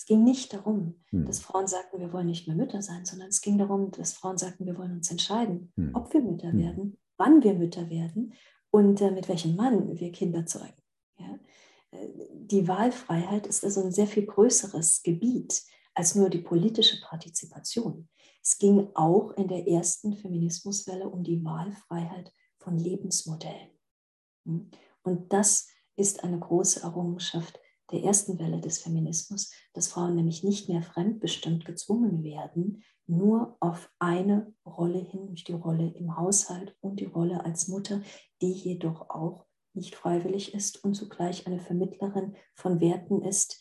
Es 0.00 0.06
ging 0.06 0.24
nicht 0.24 0.54
darum, 0.54 0.98
hm. 1.10 1.26
dass 1.26 1.40
Frauen 1.40 1.66
sagten, 1.66 2.00
wir 2.00 2.10
wollen 2.10 2.28
nicht 2.28 2.46
mehr 2.46 2.56
Mütter 2.56 2.80
sein, 2.80 3.04
sondern 3.04 3.28
es 3.28 3.42
ging 3.42 3.58
darum, 3.58 3.90
dass 3.90 4.14
Frauen 4.14 4.38
sagten, 4.38 4.64
wir 4.64 4.78
wollen 4.78 4.92
uns 4.92 5.10
entscheiden, 5.10 5.74
hm. 5.76 5.90
ob 5.94 6.14
wir 6.14 6.22
Mütter 6.22 6.52
hm. 6.52 6.58
werden, 6.58 6.98
wann 7.18 7.42
wir 7.42 7.52
Mütter 7.52 7.90
werden 7.90 8.32
und 8.70 8.98
äh, 9.02 9.10
mit 9.10 9.28
welchem 9.28 9.56
Mann 9.56 10.00
wir 10.00 10.10
Kinder 10.10 10.46
zeugen. 10.46 10.82
Ja? 11.18 11.38
Äh, 11.90 12.08
die 12.32 12.66
Wahlfreiheit 12.66 13.46
ist 13.46 13.62
also 13.62 13.82
ein 13.82 13.92
sehr 13.92 14.06
viel 14.06 14.24
größeres 14.24 15.02
Gebiet 15.02 15.64
als 15.92 16.14
nur 16.14 16.30
die 16.30 16.40
politische 16.40 16.98
Partizipation. 17.02 18.08
Es 18.42 18.56
ging 18.56 18.88
auch 18.94 19.32
in 19.32 19.48
der 19.48 19.68
ersten 19.68 20.16
Feminismuswelle 20.16 21.10
um 21.10 21.24
die 21.24 21.44
Wahlfreiheit 21.44 22.32
von 22.56 22.78
Lebensmodellen. 22.78 23.68
Hm? 24.46 24.70
Und 25.02 25.30
das 25.30 25.68
ist 25.94 26.24
eine 26.24 26.38
große 26.38 26.80
Errungenschaft 26.80 27.60
der 27.92 28.02
ersten 28.04 28.38
Welle 28.38 28.60
des 28.60 28.78
Feminismus, 28.78 29.52
dass 29.72 29.88
Frauen 29.88 30.16
nämlich 30.16 30.44
nicht 30.44 30.68
mehr 30.68 30.82
fremdbestimmt 30.82 31.64
gezwungen 31.64 32.22
werden, 32.22 32.82
nur 33.06 33.56
auf 33.60 33.90
eine 33.98 34.54
Rolle 34.64 35.00
hin, 35.00 35.24
nämlich 35.24 35.44
die 35.44 35.52
Rolle 35.52 35.92
im 35.94 36.16
Haushalt 36.16 36.76
und 36.80 37.00
die 37.00 37.06
Rolle 37.06 37.44
als 37.44 37.68
Mutter, 37.68 38.02
die 38.40 38.52
jedoch 38.52 39.10
auch 39.10 39.46
nicht 39.74 39.94
freiwillig 39.94 40.54
ist 40.54 40.82
und 40.84 40.94
zugleich 40.94 41.46
eine 41.46 41.60
Vermittlerin 41.60 42.36
von 42.54 42.80
Werten 42.80 43.22
ist, 43.22 43.60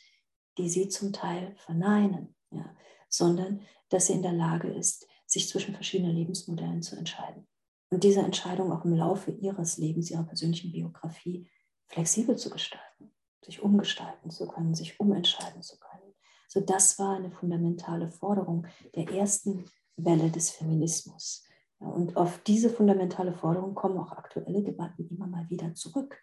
die 0.58 0.70
sie 0.70 0.90
zum 0.90 1.14
Teil 1.14 1.56
verneinen, 1.58 2.36
ja, 2.52 2.76
sondern 3.10 3.62
dass 3.90 4.08
sie 4.08 4.14
in 4.14 4.22
der 4.22 4.34
Lage 4.34 4.70
ist, 4.70 5.08
sich 5.26 5.48
zwischen 5.48 5.74
verschiedenen 5.74 6.16
Lebensmodellen 6.16 6.82
zu 6.82 6.96
entscheiden. 6.96 7.48
Und 7.92 8.04
diese 8.04 8.22
Entscheidung 8.22 8.72
auch 8.72 8.86
im 8.86 8.94
Laufe 8.94 9.32
ihres 9.32 9.78
Lebens, 9.78 10.12
ihrer 10.12 10.24
persönlichen 10.24 10.72
Biografie 10.72 11.50
flexibel 11.88 12.38
zu 12.38 12.50
gestalten, 12.50 13.12
sich 13.42 13.62
umgestalten 13.62 14.30
zu 14.30 14.48
können, 14.48 14.74
sich 14.74 15.00
umentscheiden 15.00 15.62
zu 15.62 15.80
können. 15.80 16.14
So 16.48 16.60
das 16.62 16.98
war 17.00 17.16
eine 17.16 17.32
fundamentale 17.32 18.10
Forderung 18.10 18.68
der 18.96 19.10
ersten 19.10 19.66
Welle 19.98 20.32
des 20.32 20.50
Feminismus. 20.52 21.46
Ja, 21.80 21.88
und 21.88 22.18
auf 22.18 22.40
diese 22.44 22.70
fundamentale 22.70 23.34
Forderung 23.34 23.76
kommen 23.76 23.98
auch 23.98 24.12
aktuelle 24.12 24.64
Debatten 24.64 25.08
immer 25.10 25.28
mal 25.28 25.50
wieder 25.50 25.74
zurück. 25.76 26.18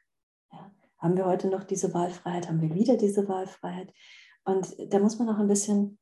Ja, 0.53 0.71
haben 0.99 1.17
wir 1.17 1.27
heute 1.27 1.49
noch 1.49 1.65
diese 1.65 1.95
Wahlfreiheit? 1.95 2.49
Haben 2.49 2.61
wir 2.61 2.75
wieder 2.75 2.97
diese 2.97 3.29
Wahlfreiheit? 3.29 3.93
Und 4.45 4.75
da 4.93 4.99
muss 4.99 5.19
man 5.19 5.29
auch 5.29 5.39
ein 5.39 5.49
bisschen 5.49 5.99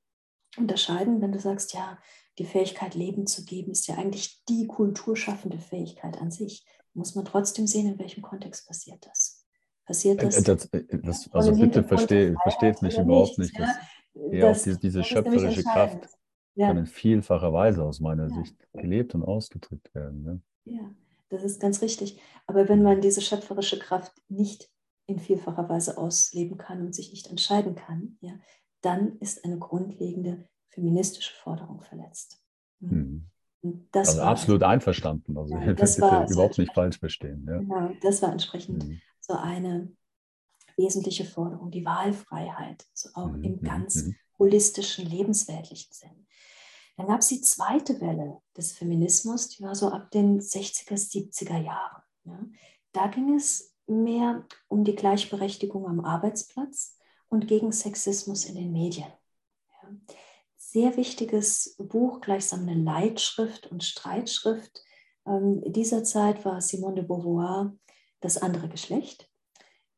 unterscheiden, 0.57 1.21
wenn 1.21 1.33
du 1.33 1.41
sagst, 1.41 1.75
ja, 1.75 1.99
die 2.39 2.45
Fähigkeit, 2.45 2.95
Leben 2.95 3.27
zu 3.27 3.45
geben, 3.45 3.73
ist 3.73 3.87
ja 3.87 3.97
eigentlich 3.97 4.45
die 4.49 4.67
kulturschaffende 4.67 5.59
Fähigkeit 5.59 6.21
an 6.21 6.31
sich. 6.31 6.67
Muss 6.95 7.15
man 7.15 7.25
trotzdem 7.25 7.67
sehen, 7.67 7.87
in 7.87 7.99
welchem 7.99 8.23
Kontext 8.23 8.67
passiert 8.67 9.07
das. 9.07 9.24
Passiert 9.85 10.23
äh, 10.23 10.27
das? 10.27 10.43
das, 10.43 10.65
äh, 10.67 10.99
das 11.03 11.33
also 11.33 11.55
bitte 11.55 11.85
verstehe, 11.85 12.35
versteht 12.43 12.83
mich 12.83 12.99
überhaupt 12.99 13.39
nicht. 13.39 13.59
Dass, 13.59 13.71
ja, 14.31 14.49
das, 14.49 14.63
diese, 14.63 14.79
diese 14.79 15.05
schöpferische 15.05 15.63
Kraft 15.63 16.09
ja. 16.55 16.69
kann 16.69 16.79
in 16.79 16.87
vielfacher 16.87 17.53
Weise 17.53 17.85
aus 17.85 18.01
meiner 18.01 18.29
ja. 18.29 18.35
Sicht 18.35 18.57
gelebt 18.73 19.15
und 19.15 19.23
ausgedrückt 19.23 19.95
werden. 19.95 20.43
Ja. 20.65 20.75
ja, 20.75 20.95
das 21.29 21.43
ist 21.43 21.61
ganz 21.61 21.83
richtig. 21.83 22.21
Aber 22.47 22.69
wenn 22.69 22.83
man 22.83 23.01
diese 23.01 23.21
schöpferische 23.21 23.79
Kraft 23.79 24.13
nicht 24.29 24.71
in 25.07 25.19
vielfacher 25.19 25.69
Weise 25.69 25.99
ausleben 25.99 26.57
kann 26.57 26.81
und 26.81 26.95
sich 26.95 27.11
nicht 27.11 27.27
entscheiden 27.27 27.75
kann, 27.75 28.17
ja, 28.21 28.33
dann 28.81 29.19
ist 29.19 29.45
eine 29.45 29.59
grundlegende 29.59 30.49
feministische 30.71 31.35
Forderung 31.35 31.83
verletzt. 31.83 32.41
Hm. 32.81 33.27
also 33.93 34.21
absolut 34.23 34.63
einverstanden. 34.63 35.37
Also 35.37 35.55
ja, 35.55 35.73
das 35.75 36.01
war 36.01 36.31
überhaupt 36.31 36.59
nicht 36.59 36.73
falsch 36.73 36.99
verstehen. 36.99 37.47
Ja. 37.47 37.59
Genau, 37.59 37.91
das 38.03 38.23
war 38.23 38.33
entsprechend 38.33 38.83
hm. 38.83 39.01
So 39.27 39.35
eine 39.35 39.95
wesentliche 40.77 41.25
Forderung, 41.25 41.71
die 41.71 41.85
Wahlfreiheit, 41.85 42.87
so 42.93 43.11
auch 43.15 43.33
hm. 43.33 43.45
im 43.45 43.57
hm, 43.57 43.63
ganz 43.63 44.03
hm. 44.03 44.17
holistischen, 44.39 45.07
lebensweltlichen 45.07 45.93
Sinn. 45.93 46.27
Dann 46.97 47.07
gab 47.07 47.21
es 47.21 47.29
die 47.29 47.41
zweite 47.41 48.01
Welle 48.01 48.41
des 48.57 48.73
Feminismus, 48.73 49.49
die 49.49 49.63
war 49.63 49.75
so 49.75 49.91
ab 49.91 50.11
den 50.11 50.41
60er, 50.41 50.95
70er 50.95 51.61
Jahren. 51.61 52.03
Ja. 52.25 52.45
Da 52.93 53.07
ging 53.09 53.35
es 53.35 53.75
mehr 53.87 54.47
um 54.69 54.85
die 54.85 54.95
Gleichberechtigung 54.95 55.87
am 55.87 56.01
Arbeitsplatz 56.01 56.99
und 57.29 57.49
gegen 57.49 57.73
Sexismus 57.73 58.45
in 58.45 58.55
den 58.55 58.73
Medien. 58.73 59.13
Ja 59.83 59.89
sehr 60.75 60.97
wichtiges 60.97 61.77
Buch, 61.79 62.21
gleichsam 62.21 62.63
eine 62.63 62.75
Leitschrift 62.75 63.71
und 63.71 63.85
Streitschrift 63.85 64.83
ähm, 65.25 65.63
dieser 65.67 66.03
Zeit 66.03 66.45
war 66.45 66.61
Simone 66.61 66.97
de 66.97 67.05
Beauvoir, 67.05 67.73
Das 68.21 68.39
andere 68.39 68.69
Geschlecht. 68.69 69.29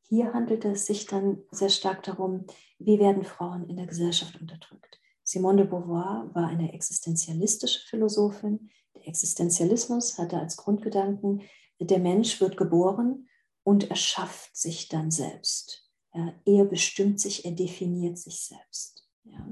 Hier 0.01 0.33
handelte 0.33 0.71
es 0.71 0.87
sich 0.87 1.07
dann 1.07 1.43
sehr 1.51 1.69
stark 1.69 2.03
darum, 2.05 2.47
wie 2.79 2.99
werden 2.99 3.25
Frauen 3.25 3.69
in 3.69 3.77
der 3.77 3.87
Gesellschaft 3.87 4.41
unterdrückt. 4.41 5.01
Simone 5.25 5.63
de 5.63 5.67
Beauvoir 5.67 6.31
war 6.35 6.47
eine 6.47 6.73
existenzialistische 6.73 7.81
Philosophin. 7.89 8.71
Der 8.95 9.09
Existenzialismus 9.09 10.19
hatte 10.19 10.39
als 10.39 10.57
Grundgedanken, 10.57 11.43
der 11.81 11.99
Mensch 11.99 12.41
wird 12.41 12.57
geboren 12.57 13.29
und 13.65 13.91
erschafft 13.91 14.57
sich 14.57 14.89
dann 14.89 15.11
selbst. 15.11 15.91
Er 16.45 16.65
bestimmt 16.65 17.21
sich, 17.21 17.45
er 17.45 17.53
definiert 17.53 18.19
sich 18.19 18.41
selbst. 18.41 19.09
Ja. 19.25 19.47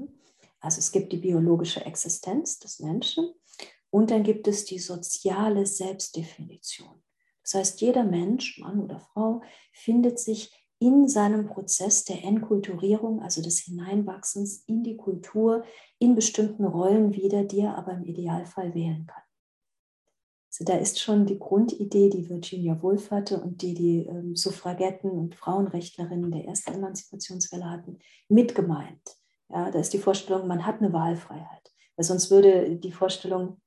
Also 0.61 0.79
es 0.79 0.91
gibt 0.91 1.11
die 1.11 1.17
biologische 1.17 1.85
Existenz 1.85 2.57
des 2.57 2.79
Menschen 2.79 3.33
und 3.91 4.09
dann 4.09 4.23
gibt 4.23 4.47
es 4.47 4.65
die 4.65 4.79
soziale 4.79 5.65
Selbstdefinition. 5.65 7.03
Das 7.45 7.53
heißt, 7.53 7.81
jeder 7.81 8.03
Mensch, 8.03 8.59
Mann 8.59 8.81
oder 8.81 8.99
Frau, 8.99 9.41
findet 9.71 10.19
sich 10.19 10.51
in 10.79 11.07
seinem 11.07 11.45
Prozess 11.47 12.03
der 12.03 12.23
Enkulturierung, 12.23 13.21
also 13.21 13.41
des 13.41 13.59
Hineinwachsens 13.59 14.63
in 14.65 14.83
die 14.83 14.97
Kultur, 14.97 15.63
in 15.99 16.15
bestimmten 16.15 16.65
Rollen 16.65 17.13
wieder, 17.13 17.43
die 17.43 17.61
er 17.61 17.77
aber 17.77 17.93
im 17.93 18.03
Idealfall 18.03 18.73
wählen 18.73 19.05
kann. 19.05 19.23
Also 20.51 20.65
da 20.65 20.77
ist 20.77 20.99
schon 20.99 21.25
die 21.25 21.37
Grundidee, 21.37 22.09
die 22.09 22.29
Virginia 22.29 22.81
Woolf 22.81 23.11
hatte 23.11 23.41
und 23.41 23.61
die 23.61 23.73
die 23.73 24.05
ähm, 24.05 24.35
Suffragetten 24.35 25.11
und 25.11 25.35
Frauenrechtlerinnen 25.35 26.31
der 26.31 26.45
ersten 26.45 26.73
Emanzipationswelle 26.73 27.69
hatten, 27.69 27.99
mit 28.29 28.55
gemeint. 28.55 29.17
Ja, 29.49 29.69
da 29.69 29.79
ist 29.79 29.93
die 29.93 29.99
Vorstellung, 29.99 30.47
man 30.47 30.65
hat 30.65 30.81
eine 30.81 30.93
Wahlfreiheit. 30.93 31.73
Weil 31.95 32.05
sonst 32.05 32.31
würde 32.31 32.77
die 32.77 32.91
Vorstellung 32.91 33.61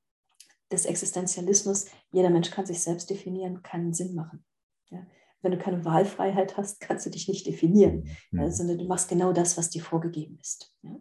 des 0.71 0.85
Existenzialismus, 0.85 1.87
jeder 2.11 2.29
Mensch 2.29 2.51
kann 2.51 2.65
sich 2.65 2.81
selbst 2.81 3.09
definieren, 3.09 3.63
keinen 3.63 3.93
Sinn 3.93 4.15
machen. 4.15 4.45
Ja, 4.89 5.05
wenn 5.41 5.51
du 5.51 5.57
keine 5.57 5.85
Wahlfreiheit 5.85 6.57
hast, 6.57 6.79
kannst 6.81 7.05
du 7.05 7.09
dich 7.09 7.27
nicht 7.27 7.45
definieren, 7.47 8.09
mhm. 8.31 8.39
ja, 8.39 8.51
sondern 8.51 8.77
du 8.77 8.85
machst 8.85 9.09
genau 9.09 9.33
das, 9.33 9.57
was 9.57 9.69
dir 9.69 9.83
vorgegeben 9.83 10.37
ist. 10.41 10.73
Ja. 10.81 10.95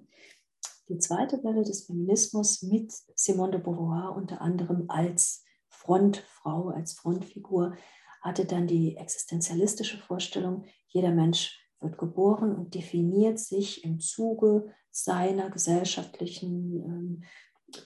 Die 0.89 0.99
zweite 0.99 1.43
Welle 1.45 1.65
des 1.65 1.85
Feminismus 1.85 2.62
mit 2.62 2.93
Simone 3.15 3.53
de 3.53 3.61
Beauvoir 3.61 4.16
unter 4.16 4.40
anderem 4.40 4.86
als 4.89 5.45
Frontfrau, 5.69 6.69
als 6.69 6.95
Frontfigur, 6.95 7.77
hatte 8.23 8.47
dann 8.47 8.66
die 8.66 8.97
existenzialistische 8.97 9.99
Vorstellung, 9.99 10.65
jeder 10.89 11.11
Mensch 11.11 11.61
wird 11.81 11.99
geboren 11.99 12.57
und 12.57 12.74
definiert 12.74 13.39
sich 13.39 13.85
im 13.85 14.01
Zuge 14.01 14.73
seiner 14.90 15.51
gesellschaftlichen 15.51 16.82
ähm, 16.85 17.24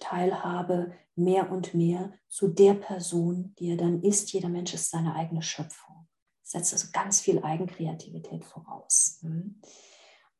Teilhabe 0.00 0.92
mehr 1.14 1.50
und 1.50 1.74
mehr 1.74 2.12
zu 2.28 2.48
der 2.48 2.74
Person, 2.74 3.54
die 3.58 3.70
er 3.70 3.76
dann 3.76 4.02
ist. 4.02 4.32
Jeder 4.32 4.48
Mensch 4.48 4.74
ist 4.74 4.90
seine 4.90 5.14
eigene 5.14 5.42
Schöpfung. 5.42 6.08
Das 6.42 6.52
setzt 6.52 6.72
also 6.72 6.88
ganz 6.92 7.20
viel 7.20 7.42
Eigenkreativität 7.42 8.44
voraus. 8.44 9.18
Mhm. 9.22 9.60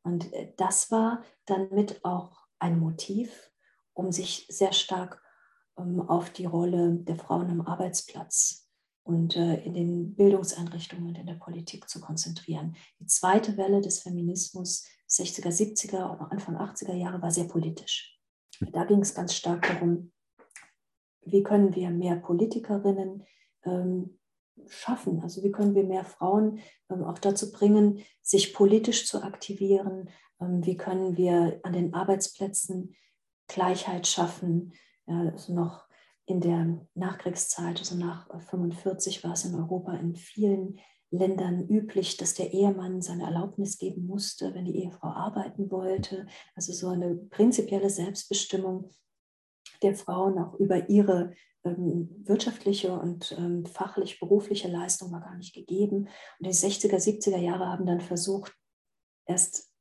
Und 0.03 0.31
äh, 0.33 0.53
das 0.57 0.91
war 0.91 1.23
dann 1.45 1.69
mit 1.71 2.03
auch 2.03 2.45
ein 2.59 2.79
Motiv, 2.79 3.51
um 3.93 4.11
sich 4.11 4.45
sehr 4.49 4.73
stark 4.73 5.21
ähm, 5.77 6.01
auf 6.01 6.29
die 6.29 6.45
Rolle 6.45 6.95
der 6.95 7.15
Frauen 7.15 7.49
am 7.49 7.61
Arbeitsplatz 7.61 8.69
und 9.03 9.35
äh, 9.35 9.61
in 9.63 9.73
den 9.73 10.15
Bildungseinrichtungen 10.15 11.09
und 11.09 11.17
in 11.17 11.27
der 11.27 11.35
Politik 11.35 11.89
zu 11.89 11.99
konzentrieren. 11.99 12.75
Die 12.99 13.07
zweite 13.07 13.57
Welle 13.57 13.81
des 13.81 13.99
Feminismus 13.99 14.85
60er, 15.09 15.49
70er 15.49 16.09
und 16.09 16.31
Anfang 16.31 16.57
80er 16.57 16.93
Jahre 16.93 17.21
war 17.21 17.31
sehr 17.31 17.45
politisch. 17.45 18.19
Da 18.59 18.85
ging 18.85 19.01
es 19.01 19.15
ganz 19.15 19.33
stark 19.33 19.67
darum, 19.67 20.11
wie 21.25 21.43
können 21.43 21.73
wir 21.75 21.89
mehr 21.89 22.17
Politikerinnen 22.17 23.23
ähm, 23.65 24.19
schaffen? 24.67 25.21
Also 25.21 25.43
wie 25.43 25.51
können 25.51 25.75
wir 25.75 25.83
mehr 25.83 26.05
Frauen 26.05 26.59
ähm, 26.89 27.03
auch 27.03 27.19
dazu 27.19 27.51
bringen, 27.51 28.03
sich 28.21 28.53
politisch 28.53 29.07
zu 29.07 29.23
aktivieren? 29.23 30.09
Ähm, 30.39 30.65
wie 30.65 30.77
können 30.77 31.17
wir 31.17 31.59
an 31.63 31.73
den 31.73 31.93
Arbeitsplätzen 31.93 32.95
Gleichheit 33.47 34.07
schaffen? 34.07 34.73
Ja, 35.07 35.31
also 35.31 35.53
noch 35.53 35.87
in 36.25 36.39
der 36.39 36.85
Nachkriegszeit, 36.93 37.79
also 37.79 37.95
nach 37.95 38.29
1945, 38.29 39.23
war 39.23 39.33
es 39.33 39.45
in 39.45 39.55
Europa 39.55 39.93
in 39.93 40.15
vielen 40.15 40.79
Ländern 41.13 41.67
üblich, 41.67 42.17
dass 42.17 42.33
der 42.33 42.53
Ehemann 42.53 43.01
seine 43.01 43.23
Erlaubnis 43.23 43.77
geben 43.77 44.07
musste, 44.07 44.53
wenn 44.55 44.65
die 44.65 44.83
Ehefrau 44.83 45.09
arbeiten 45.09 45.69
wollte. 45.69 46.25
Also 46.55 46.73
so 46.73 46.89
eine 46.89 47.15
prinzipielle 47.15 47.89
Selbstbestimmung 47.89 48.89
der 49.83 49.95
Frauen 49.95 50.39
auch 50.39 50.55
über 50.55 50.89
ihre 50.89 51.33
ähm, 51.63 52.09
wirtschaftliche 52.25 52.99
und 52.99 53.35
ähm, 53.37 53.65
fachlich-berufliche 53.65 54.67
Leistung 54.67 55.11
war 55.11 55.21
gar 55.21 55.37
nicht 55.37 55.53
gegeben. 55.53 56.07
Und 56.39 56.47
die 56.47 56.49
60er, 56.49 56.95
70er 56.95 57.37
Jahre 57.37 57.67
haben 57.67 57.85
dann 57.85 58.01
versucht, 58.01 58.53
erst 59.25 59.71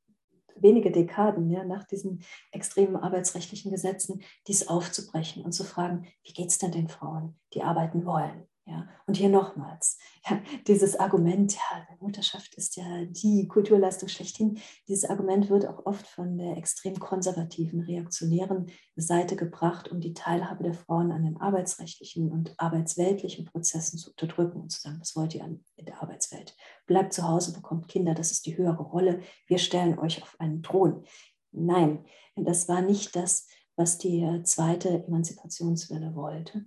wenige 0.55 0.91
Dekaden 0.91 1.51
ja, 1.51 1.65
nach 1.65 1.85
diesen 1.85 2.23
extremen 2.53 2.97
arbeitsrechtlichen 2.97 3.73
Gesetzen, 3.73 4.23
dies 4.47 4.69
aufzubrechen 4.69 5.45
und 5.45 5.53
zu 5.53 5.65
fragen, 5.65 6.07
wie 6.25 6.33
geht 6.33 6.49
es 6.49 6.59
denn 6.59 6.73
den 6.73 6.89
Frauen, 6.89 7.41
die 7.55 7.63
arbeiten 7.63 8.05
wollen? 8.05 8.47
Ja, 8.65 8.89
und 9.07 9.17
hier 9.17 9.29
nochmals, 9.29 9.99
ja, 10.25 10.41
dieses 10.69 10.95
Argument, 10.95 11.53
ja, 11.55 11.89
Mutterschaft 11.99 12.55
ist 12.55 12.77
ja 12.77 13.05
die 13.07 13.49
Kulturleistung 13.49 14.09
schlechthin, 14.09 14.61
dieses 14.87 15.11
Argument 15.11 15.51
wird 15.51 15.67
auch 15.67 15.85
oft 15.85 16.07
von 16.07 16.39
der 16.39 16.57
extrem 16.57 17.01
konservativen, 17.01 17.81
reaktionären 17.81 18.71
Seite 18.95 19.35
gebracht, 19.35 19.91
um 19.91 20.01
die 20.01 20.15
Teilhabe 20.15 20.63
der 20.63 20.75
Frauen 20.75 21.11
an 21.11 21.25
den 21.25 21.39
arbeitsrechtlichen 21.39 22.31
und 22.31 22.55
arbeitsweltlichen 22.57 23.47
Prozessen 23.47 23.99
zu 23.99 24.11
unterdrücken 24.11 24.61
und 24.61 24.71
zu 24.71 24.81
sagen, 24.81 25.01
was 25.01 25.17
wollt 25.17 25.35
ihr 25.35 25.45
in 25.45 25.85
der 25.85 26.01
Arbeitswelt? 26.01 26.57
Bleibt 26.87 27.13
zu 27.13 27.27
Hause, 27.27 27.53
bekommt 27.53 27.89
Kinder, 27.89 28.15
das 28.15 28.31
ist 28.31 28.47
die 28.47 28.57
höhere 28.57 28.85
Rolle, 28.85 29.23
wir 29.49 29.59
stellen 29.59 29.99
euch 29.99 30.23
auf 30.23 30.37
einen 30.39 30.63
Thron. 30.63 31.05
Nein, 31.51 32.05
das 32.37 32.69
war 32.69 32.81
nicht 32.81 33.17
das, 33.17 33.49
was 33.75 33.99
die 33.99 34.21
äh, 34.23 34.45
zweite 34.45 35.05
Emanzipationswelle 35.05 36.15
wollte 36.15 36.65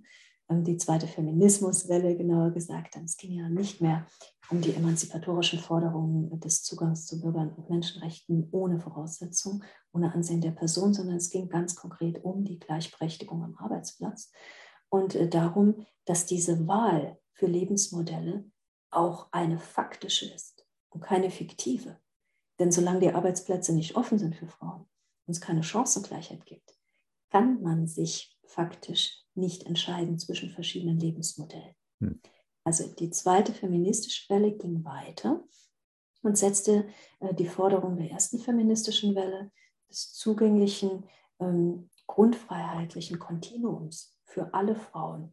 die 0.48 0.76
zweite 0.76 1.06
Feminismuswelle 1.06 2.16
genauer 2.16 2.50
gesagt. 2.50 2.96
Es 3.04 3.16
ging 3.16 3.32
ja 3.32 3.48
nicht 3.48 3.80
mehr 3.80 4.06
um 4.48 4.60
die 4.60 4.74
emanzipatorischen 4.74 5.58
Forderungen 5.58 6.38
des 6.40 6.62
Zugangs 6.62 7.06
zu 7.06 7.20
Bürgern 7.20 7.50
und 7.50 7.68
Menschenrechten 7.68 8.48
ohne 8.52 8.78
Voraussetzung, 8.78 9.64
ohne 9.92 10.14
Ansehen 10.14 10.40
der 10.40 10.52
Person, 10.52 10.94
sondern 10.94 11.16
es 11.16 11.30
ging 11.30 11.48
ganz 11.48 11.74
konkret 11.74 12.22
um 12.22 12.44
die 12.44 12.58
Gleichberechtigung 12.58 13.42
am 13.42 13.56
Arbeitsplatz 13.56 14.30
und 14.88 15.14
äh, 15.14 15.28
darum, 15.28 15.86
dass 16.04 16.26
diese 16.26 16.66
Wahl 16.66 17.18
für 17.32 17.46
Lebensmodelle 17.46 18.44
auch 18.90 19.28
eine 19.32 19.58
faktische 19.58 20.32
ist 20.32 20.66
und 20.90 21.00
keine 21.00 21.30
fiktive. 21.30 21.98
Denn 22.58 22.72
solange 22.72 23.00
die 23.00 23.12
Arbeitsplätze 23.12 23.74
nicht 23.74 23.96
offen 23.96 24.18
sind 24.18 24.36
für 24.36 24.46
Frauen 24.46 24.86
und 25.26 25.32
es 25.32 25.40
keine 25.40 25.62
Chancengleichheit 25.62 26.46
gibt, 26.46 26.78
kann 27.30 27.60
man 27.62 27.86
sich 27.86 28.35
faktisch 28.46 29.24
nicht 29.34 29.64
entscheiden 29.64 30.18
zwischen 30.18 30.50
verschiedenen 30.50 30.98
Lebensmodellen. 30.98 31.74
Hm. 32.00 32.20
Also 32.64 32.92
die 32.94 33.10
zweite 33.10 33.52
feministische 33.52 34.28
Welle 34.28 34.56
ging 34.56 34.84
weiter 34.84 35.44
und 36.22 36.36
setzte 36.36 36.88
äh, 37.20 37.34
die 37.34 37.46
Forderung 37.46 37.96
der 37.96 38.10
ersten 38.10 38.40
feministischen 38.40 39.14
Welle 39.14 39.52
des 39.88 40.12
zugänglichen, 40.12 41.04
ähm, 41.38 41.90
grundfreiheitlichen 42.08 43.18
Kontinuums 43.18 44.16
für 44.24 44.54
alle 44.54 44.76
Frauen 44.76 45.32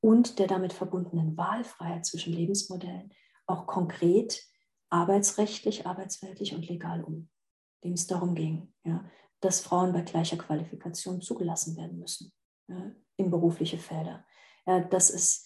und 0.00 0.38
der 0.38 0.46
damit 0.46 0.72
verbundenen 0.72 1.36
Wahlfreiheit 1.36 2.06
zwischen 2.06 2.32
Lebensmodellen 2.32 3.12
auch 3.46 3.66
konkret 3.66 4.44
arbeitsrechtlich, 4.88 5.86
arbeitsweltlich 5.86 6.54
und 6.54 6.68
legal 6.68 7.02
um, 7.02 7.28
dem 7.82 7.92
es 7.92 8.06
darum 8.06 8.34
ging, 8.34 8.72
ja, 8.84 9.04
dass 9.40 9.60
Frauen 9.60 9.92
bei 9.92 10.02
gleicher 10.02 10.36
Qualifikation 10.36 11.20
zugelassen 11.20 11.76
werden 11.76 11.98
müssen 11.98 12.32
ja, 12.72 12.92
in 13.16 13.30
berufliche 13.30 13.78
Felder. 13.78 14.24
Ja, 14.66 14.80
dass 14.80 15.10
es 15.10 15.44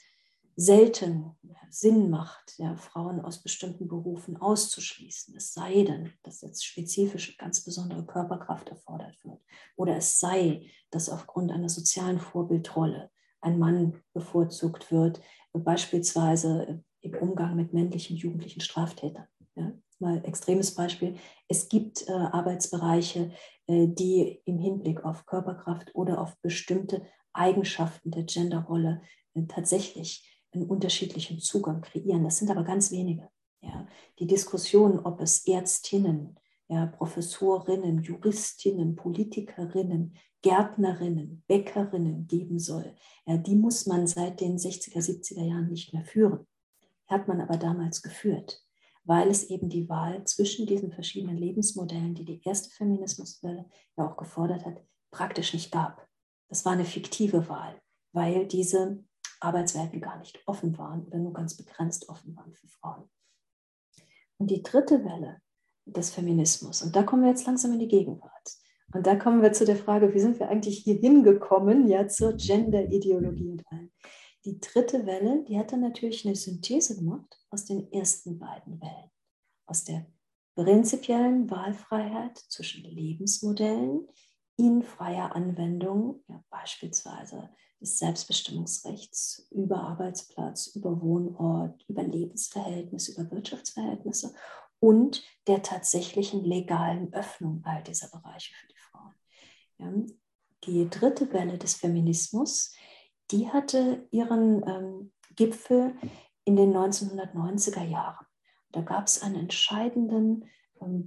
selten 0.57 1.37
Sinn 1.69 2.09
macht, 2.09 2.55
ja, 2.59 2.77
Frauen 2.77 3.21
aus 3.21 3.43
bestimmten 3.43 3.89
Berufen 3.89 4.39
auszuschließen. 4.39 5.37
Es 5.37 5.53
sei 5.53 5.83
denn, 5.85 6.13
dass 6.23 6.41
jetzt 6.41 6.65
spezifische, 6.65 7.37
ganz 7.37 7.63
besondere 7.63 8.07
Körperkraft 8.07 8.71
erfordert 8.71 9.19
wird. 9.23 9.41
Oder 9.77 9.97
es 9.97 10.19
sei, 10.19 10.71
dass 10.91 11.11
aufgrund 11.11 11.53
einer 11.53 11.69
sozialen 11.69 12.19
Vorbildrolle 12.19 13.11
ein 13.43 13.59
Mann 13.59 14.03
bevorzugt 14.15 14.91
wird, 14.91 15.21
beispielsweise 15.53 16.83
im 17.01 17.15
Umgang 17.15 17.57
mit 17.57 17.73
männlichen 17.73 18.17
jugendlichen 18.17 18.61
Straftätern. 18.61 19.27
Ja, 19.55 19.73
mal 19.99 20.25
extremes 20.25 20.75
Beispiel. 20.75 21.17
Es 21.49 21.69
gibt 21.69 22.09
äh, 22.09 22.13
Arbeitsbereiche, 22.13 23.33
äh, 23.67 23.89
die 23.89 24.41
im 24.45 24.59
Hinblick 24.59 25.05
auf 25.05 25.27
Körperkraft 25.27 25.95
oder 25.95 26.21
auf 26.21 26.39
bestimmte 26.41 27.03
Eigenschaften 27.37 28.11
der 28.11 28.25
Genderrolle 28.25 29.03
äh, 29.35 29.43
tatsächlich 29.47 30.43
einen 30.53 30.69
unterschiedlichen 30.69 31.39
Zugang 31.39 31.83
kreieren. 31.83 32.25
Das 32.25 32.39
sind 32.39 32.51
aber 32.51 32.65
ganz 32.65 32.91
wenige. 32.91 33.29
Ja. 33.61 33.87
Die 34.19 34.27
Diskussion, 34.27 35.01
ob 35.01 35.21
es 35.21 35.47
Ärztinnen, 35.47 36.39
ja, 36.69 36.87
Professorinnen, 36.87 38.03
Juristinnen, 38.03 38.97
Politikerinnen, 38.97 40.17
Gärtnerinnen, 40.43 41.45
Bäckerinnen 41.47 42.27
geben 42.27 42.59
soll, 42.59 42.95
ja, 43.27 43.37
die 43.37 43.57
muss 43.57 43.87
man 43.87 44.07
seit 44.07 44.41
den 44.41 44.59
60er, 44.59 44.99
70er 44.99 45.45
Jahren 45.45 45.69
nicht 45.69 45.93
mehr 45.93 46.05
führen. 46.05 46.47
Hat 47.07 47.29
man 47.29 47.41
aber 47.41 47.57
damals 47.57 48.03
geführt, 48.03 48.65
weil 49.05 49.29
es 49.29 49.45
eben 49.45 49.69
die 49.69 49.89
Wahl 49.89 50.25
zwischen 50.25 50.67
diesen 50.67 50.93
verschiedenen 50.93 51.37
Lebensmodellen, 51.37 52.15
die 52.15 52.25
die 52.25 52.43
erste 52.45 52.71
Feminismuswelle 52.71 53.67
ja 53.97 54.11
auch 54.11 54.17
gefordert 54.17 54.65
hat, 54.65 54.83
praktisch 55.11 55.55
nicht 55.55 55.71
gab. 55.71 56.06
Das 56.49 56.65
war 56.65 56.73
eine 56.73 56.85
fiktive 56.85 57.49
Wahl, 57.49 57.81
weil 58.13 58.47
diese 58.47 59.05
Arbeitswelten 59.41 60.01
gar 60.01 60.19
nicht 60.19 60.41
offen 60.47 60.77
waren 60.79 61.05
oder 61.07 61.19
nur 61.19 61.33
ganz 61.33 61.57
begrenzt 61.57 62.09
offen 62.09 62.37
waren 62.37 62.55
für 62.55 62.69
Frauen. 62.69 63.09
Und 64.39 64.51
die 64.51 64.63
dritte 64.63 65.05
Welle 65.05 65.41
des 65.85 66.11
Feminismus, 66.11 66.83
und 66.83 66.97
da 66.97 67.03
kommen 67.03 67.23
wir 67.23 67.31
jetzt 67.31 67.47
langsam 67.47 67.73
in 67.73 67.79
die 67.79 67.89
Gegenwart. 67.89 68.57
Und 68.93 69.07
da 69.07 69.17
kommen 69.17 69.43
wir 69.43 69.53
zu 69.53 69.65
der 69.65 69.77
Frage, 69.77 70.15
wie 70.15 70.21
sind 70.21 70.39
wir 70.39 70.49
eigentlich 70.49 70.79
hier 70.79 70.97
hingekommen, 70.97 71.89
ja, 71.89 72.07
zur 72.07 72.35
Gender-Ideologie 72.35 73.51
und 73.51 73.67
allem. 73.69 73.91
Die 74.45 74.61
dritte 74.61 75.07
Welle, 75.07 75.45
die 75.45 75.59
hat 75.59 75.73
dann 75.73 75.81
natürlich 75.81 76.25
eine 76.25 76.37
Synthese 76.37 76.97
gemacht 76.97 77.39
aus 77.51 77.65
den 77.65 77.91
ersten 77.93 78.39
beiden 78.39 78.81
Wellen. 78.81 79.11
Aus 79.67 79.83
der 79.83 80.07
prinzipiellen 80.55 81.51
Wahlfreiheit 81.51 82.39
zwischen 82.39 82.85
Lebensmodellen, 82.85 84.07
in 84.57 84.83
freier 84.83 85.35
Anwendung, 85.35 86.23
ja, 86.29 86.43
beispielsweise 86.51 87.51
des 87.81 87.99
Selbstbestimmungsrechts 87.99 89.49
über 89.51 89.81
Arbeitsplatz, 89.81 90.69
über 90.69 91.01
Wohnort, 91.03 91.85
über 91.89 92.03
Lebensverhältnisse, 92.03 93.13
über 93.13 93.31
Wirtschaftsverhältnisse 93.31 94.35
und 94.81 95.23
der 95.47 95.63
tatsächlichen 95.63 96.45
legalen 96.45 97.13
Öffnung 97.13 97.63
all 97.65 97.83
dieser 97.83 98.09
Bereiche 98.09 98.53
für 98.55 98.67
die 98.69 98.79
Frauen. 98.79 99.15
Ja, 99.79 99.93
die 100.65 100.89
dritte 100.89 101.33
Welle 101.33 101.59
des 101.59 101.75
Feminismus, 101.75 102.75
die 103.31 103.49
hatte 103.49 104.07
ihren 104.11 104.67
ähm, 104.67 105.13
Gipfel 105.35 105.97
in 106.45 106.57
den 106.57 106.73
1990er 106.73 107.85
Jahren. 107.85 108.27
Da 108.73 108.81
gab 108.81 109.07
es 109.07 109.23
einen 109.23 109.37
entscheidenden 109.37 110.49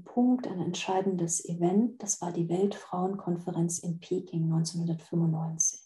Punkt, 0.04 0.48
ein 0.48 0.60
entscheidendes 0.60 1.44
Event. 1.46 2.02
Das 2.02 2.22
war 2.22 2.32
die 2.32 2.50
Weltfrauenkonferenz 2.50 3.80
in 3.80 4.00
Peking 4.00 4.44
1995. 4.44 5.82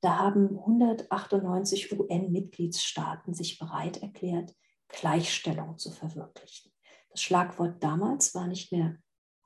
Da 0.00 0.18
haben 0.18 0.58
198 0.58 1.98
UN-Mitgliedstaaten 1.98 3.34
sich 3.34 3.58
bereit 3.58 4.02
erklärt, 4.02 4.54
Gleichstellung 4.88 5.78
zu 5.78 5.90
verwirklichen. 5.90 6.72
Das 7.10 7.22
Schlagwort 7.22 7.82
damals 7.82 8.34
war 8.34 8.48
nicht 8.48 8.72
mehr 8.72 8.96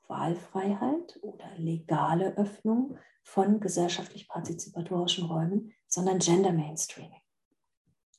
Wahlfreiheit 0.07 1.19
oder 1.21 1.49
legale 1.57 2.35
Öffnung 2.37 2.97
von 3.23 3.59
gesellschaftlich 3.59 4.27
partizipatorischen 4.27 5.25
Räumen, 5.25 5.73
sondern 5.87 6.19
Gender 6.19 6.53
Mainstreaming. 6.53 7.21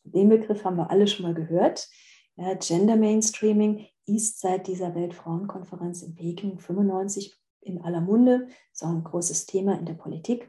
Den 0.04 0.28
Begriff 0.28 0.64
haben 0.64 0.76
wir 0.76 0.90
alle 0.90 1.06
schon 1.06 1.24
mal 1.24 1.34
gehört. 1.34 1.88
Ja, 2.36 2.54
Gender 2.54 2.96
Mainstreaming 2.96 3.86
ist 4.09 4.40
seit 4.40 4.66
dieser 4.66 4.94
Weltfrauenkonferenz 4.94 6.02
in 6.02 6.14
Peking 6.14 6.59
95 6.59 7.36
in 7.60 7.82
aller 7.82 8.01
Munde, 8.01 8.48
so 8.72 8.86
ein 8.86 9.05
großes 9.05 9.47
Thema 9.47 9.78
in 9.78 9.86
der 9.86 9.94
Politik. 9.94 10.48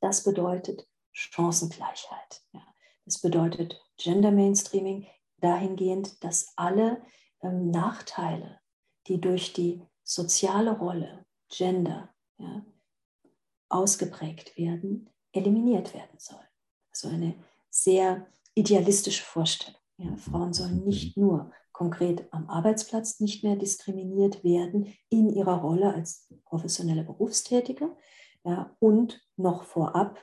Das 0.00 0.24
bedeutet 0.24 0.88
Chancengleichheit. 1.12 2.42
Ja. 2.52 2.62
Das 3.04 3.20
bedeutet 3.20 3.80
Gender 3.96 4.30
Mainstreaming 4.30 5.06
dahingehend, 5.38 6.22
dass 6.22 6.52
alle 6.56 7.02
ähm, 7.42 7.70
Nachteile, 7.70 8.60
die 9.08 9.20
durch 9.20 9.52
die 9.52 9.82
soziale 10.02 10.78
Rolle 10.78 11.24
Gender 11.48 12.14
ja, 12.38 12.64
ausgeprägt 13.68 14.56
werden, 14.56 15.10
eliminiert 15.32 15.94
werden 15.94 16.18
sollen. 16.18 16.46
Also 16.90 17.08
eine 17.08 17.34
sehr 17.70 18.26
idealistische 18.54 19.22
Vorstellung. 19.22 19.80
Ja, 19.96 20.16
Frauen 20.16 20.52
sollen 20.52 20.84
nicht 20.84 21.16
nur 21.16 21.52
konkret 21.72 22.26
am 22.32 22.48
Arbeitsplatz 22.48 23.20
nicht 23.20 23.42
mehr 23.44 23.56
diskriminiert 23.56 24.44
werden 24.44 24.92
in 25.08 25.30
ihrer 25.30 25.60
Rolle 25.60 25.94
als 25.94 26.28
professionelle 26.44 27.04
Berufstätige 27.04 27.96
ja, 28.44 28.76
und 28.78 29.26
noch 29.36 29.64
vorab 29.64 30.18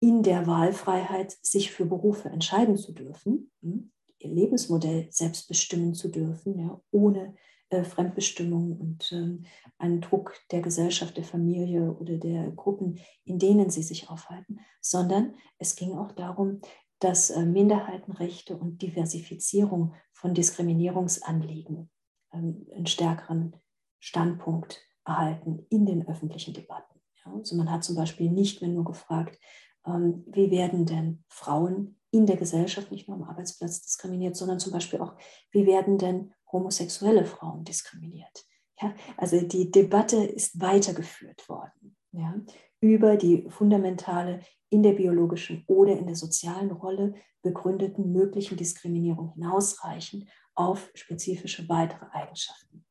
in 0.00 0.22
der 0.22 0.46
Wahlfreiheit, 0.46 1.36
sich 1.42 1.70
für 1.70 1.84
Berufe 1.84 2.30
entscheiden 2.30 2.76
zu 2.76 2.92
dürfen, 2.92 3.50
hm, 3.62 3.92
ihr 4.18 4.30
Lebensmodell 4.30 5.08
selbst 5.10 5.48
bestimmen 5.48 5.94
zu 5.94 6.08
dürfen, 6.08 6.58
ja, 6.58 6.80
ohne 6.90 7.34
äh, 7.70 7.84
Fremdbestimmung 7.84 8.78
und 8.78 9.12
äh, 9.12 9.38
einen 9.78 10.00
Druck 10.00 10.34
der 10.50 10.60
Gesellschaft, 10.60 11.16
der 11.16 11.24
Familie 11.24 11.92
oder 11.92 12.16
der 12.16 12.50
Gruppen, 12.50 12.98
in 13.24 13.38
denen 13.38 13.70
sie 13.70 13.82
sich 13.82 14.10
aufhalten, 14.10 14.60
sondern 14.80 15.34
es 15.58 15.76
ging 15.76 15.92
auch 15.92 16.12
darum, 16.12 16.60
dass 17.00 17.30
äh, 17.30 17.44
Minderheitenrechte 17.44 18.56
und 18.56 18.82
Diversifizierung 18.82 19.94
von 20.12 20.34
Diskriminierungsanliegen 20.34 21.90
ähm, 22.32 22.66
einen 22.74 22.86
stärkeren 22.86 23.56
Standpunkt 23.98 24.80
erhalten 25.04 25.66
in 25.70 25.86
den 25.86 26.06
öffentlichen 26.06 26.54
Debatten. 26.54 27.00
Also 27.24 27.56
man 27.56 27.70
hat 27.70 27.84
zum 27.84 27.96
Beispiel 27.96 28.30
nicht 28.30 28.60
mehr 28.60 28.70
nur 28.70 28.84
gefragt, 28.84 29.38
ähm, 29.86 30.24
wie 30.26 30.50
werden 30.50 30.86
denn 30.86 31.24
Frauen 31.28 31.98
in 32.10 32.26
der 32.26 32.36
Gesellschaft, 32.36 32.90
nicht 32.90 33.08
nur 33.08 33.16
am 33.16 33.24
Arbeitsplatz 33.24 33.82
diskriminiert, 33.82 34.36
sondern 34.36 34.58
zum 34.58 34.72
Beispiel 34.72 35.00
auch, 35.00 35.14
wie 35.50 35.66
werden 35.66 35.98
denn 35.98 36.32
homosexuelle 36.50 37.24
Frauen 37.24 37.64
diskriminiert. 37.64 38.44
Ja, 38.80 38.94
also 39.16 39.40
die 39.40 39.70
Debatte 39.70 40.16
ist 40.16 40.60
weitergeführt 40.60 41.48
worden 41.48 41.96
ja, 42.12 42.34
über 42.80 43.16
die 43.16 43.46
fundamentale 43.48 44.40
in 44.70 44.82
der 44.82 44.92
biologischen 44.92 45.64
oder 45.66 45.98
in 45.98 46.06
der 46.06 46.16
sozialen 46.16 46.70
Rolle 46.70 47.14
begründeten 47.42 48.12
möglichen 48.12 48.56
Diskriminierung 48.56 49.32
hinausreichen 49.34 50.28
auf 50.54 50.90
spezifische 50.94 51.68
weitere 51.68 52.06
Eigenschaften. 52.12 52.84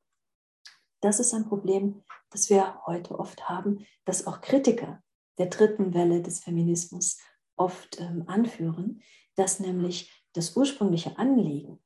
Das 1.01 1.19
ist 1.19 1.33
ein 1.33 1.47
Problem, 1.47 2.03
das 2.29 2.49
wir 2.49 2.81
heute 2.85 3.17
oft 3.17 3.47
haben, 3.47 3.85
das 4.05 4.27
auch 4.27 4.41
Kritiker 4.41 5.01
der 5.37 5.47
dritten 5.47 5.93
Welle 5.93 6.21
des 6.21 6.39
Feminismus 6.39 7.17
oft 7.55 7.99
ähm, 7.99 8.25
anführen, 8.27 9.01
dass 9.35 9.59
nämlich 9.59 10.25
das 10.33 10.55
ursprüngliche 10.55 11.17
Anliegen, 11.17 11.79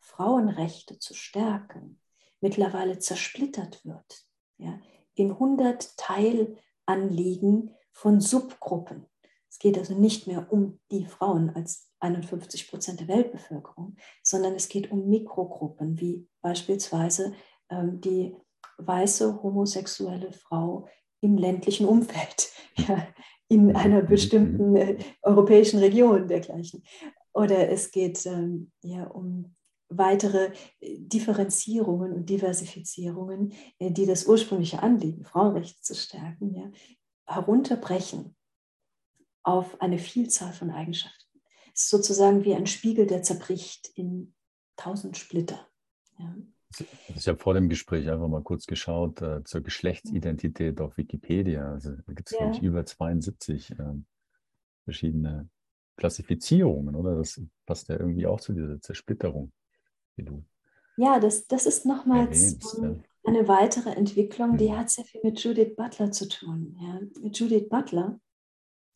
Frauenrechte 0.00 0.98
zu 0.98 1.14
stärken, 1.14 2.00
mittlerweile 2.40 2.98
zersplittert 2.98 3.84
wird 3.84 4.26
ja, 4.58 4.80
in 5.14 5.32
100 5.32 5.96
Teilanliegen 6.86 7.74
von 7.92 8.20
Subgruppen. 8.20 9.06
Es 9.48 9.58
geht 9.58 9.78
also 9.78 9.94
nicht 9.94 10.26
mehr 10.26 10.52
um 10.52 10.80
die 10.90 11.06
Frauen 11.06 11.50
als 11.50 11.90
51 12.00 12.68
Prozent 12.68 13.00
der 13.00 13.08
Weltbevölkerung, 13.08 13.96
sondern 14.22 14.54
es 14.54 14.68
geht 14.68 14.90
um 14.90 15.08
Mikrogruppen, 15.08 15.98
wie 15.98 16.28
beispielsweise 16.42 17.32
ähm, 17.70 18.00
die 18.00 18.36
weiße 18.78 19.42
homosexuelle 19.42 20.32
Frau 20.32 20.88
im 21.20 21.38
ländlichen 21.38 21.86
Umfeld, 21.86 22.52
ja, 22.76 23.06
in 23.48 23.74
einer 23.74 24.02
bestimmten 24.02 24.76
äh, 24.76 24.98
europäischen 25.22 25.78
Region 25.78 26.28
dergleichen. 26.28 26.82
Oder 27.32 27.70
es 27.70 27.90
geht 27.90 28.26
ähm, 28.26 28.72
ja, 28.82 29.04
um 29.04 29.54
weitere 29.88 30.52
äh, 30.80 30.98
Differenzierungen 30.98 32.12
und 32.12 32.28
Diversifizierungen, 32.28 33.52
äh, 33.78 33.90
die 33.90 34.06
das 34.06 34.26
ursprüngliche 34.26 34.82
Anliegen, 34.82 35.24
Frauenrechte 35.24 35.80
zu 35.82 35.94
stärken, 35.94 36.54
ja, 36.54 36.70
herunterbrechen 37.26 38.36
auf 39.42 39.80
eine 39.80 39.98
Vielzahl 39.98 40.52
von 40.52 40.70
Eigenschaften. 40.70 41.40
Es 41.74 41.84
ist 41.84 41.90
sozusagen 41.90 42.44
wie 42.44 42.54
ein 42.54 42.66
Spiegel, 42.66 43.06
der 43.06 43.22
zerbricht 43.22 43.90
in 43.94 44.34
tausend 44.76 45.16
Splitter. 45.16 45.66
Ja. 46.18 46.34
Ich 47.14 47.28
habe 47.28 47.38
vor 47.38 47.54
dem 47.54 47.68
Gespräch 47.68 48.10
einfach 48.10 48.28
mal 48.28 48.42
kurz 48.42 48.66
geschaut 48.66 49.22
äh, 49.22 49.44
zur 49.44 49.62
Geschlechtsidentität 49.62 50.80
auf 50.80 50.96
Wikipedia. 50.96 51.70
Also 51.72 51.92
da 51.92 52.12
gibt 52.12 52.28
es, 52.28 52.32
ja. 52.32 52.38
glaube 52.38 52.56
ich, 52.56 52.62
über 52.62 52.84
72 52.84 53.70
äh, 53.70 53.94
verschiedene 54.84 55.48
Klassifizierungen, 55.96 56.94
oder? 56.94 57.16
Das 57.16 57.40
passt 57.64 57.88
ja 57.88 57.98
irgendwie 57.98 58.26
auch 58.26 58.40
zu 58.40 58.52
dieser 58.52 58.80
Zersplitterung, 58.80 59.52
wie 60.16 60.24
du. 60.24 60.42
Ja, 60.96 61.20
das, 61.20 61.46
das 61.46 61.66
ist 61.66 61.84
nochmals 61.84 62.58
eine 63.24 63.48
weitere 63.48 63.90
Entwicklung, 63.90 64.56
die 64.56 64.70
mhm. 64.70 64.78
hat 64.78 64.90
sehr 64.90 65.04
viel 65.04 65.20
mit 65.22 65.38
Judith 65.40 65.74
Butler 65.76 66.10
zu 66.12 66.28
tun. 66.28 66.76
Ja. 66.80 67.00
Judith 67.30 67.68
Butler 67.68 68.20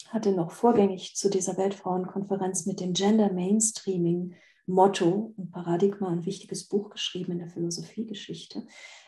hatte 0.09 0.33
noch 0.33 0.51
vorgängig 0.51 1.15
zu 1.17 1.29
dieser 1.31 1.57
Weltfrauenkonferenz 1.57 2.67
mit 2.67 2.81
dem 2.81 2.95
Gender 2.95 3.33
Mainstreaming 3.33 4.35
Motto 4.67 5.35
und 5.37 5.51
Paradigma 5.51 6.09
ein 6.09 6.25
wichtiges 6.25 6.69
Buch 6.69 6.91
geschrieben 6.91 7.33
in 7.33 7.39
der 7.39 7.49
Philosophiegeschichte, 7.49 8.67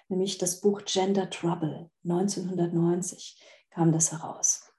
nämlich 0.09 0.39
das 0.39 0.61
Buch 0.61 0.83
Gender 0.85 1.31
Trouble. 1.31 1.91
1990 2.05 3.41
kam 3.71 3.93
das 3.93 4.13
heraus. 4.13 4.73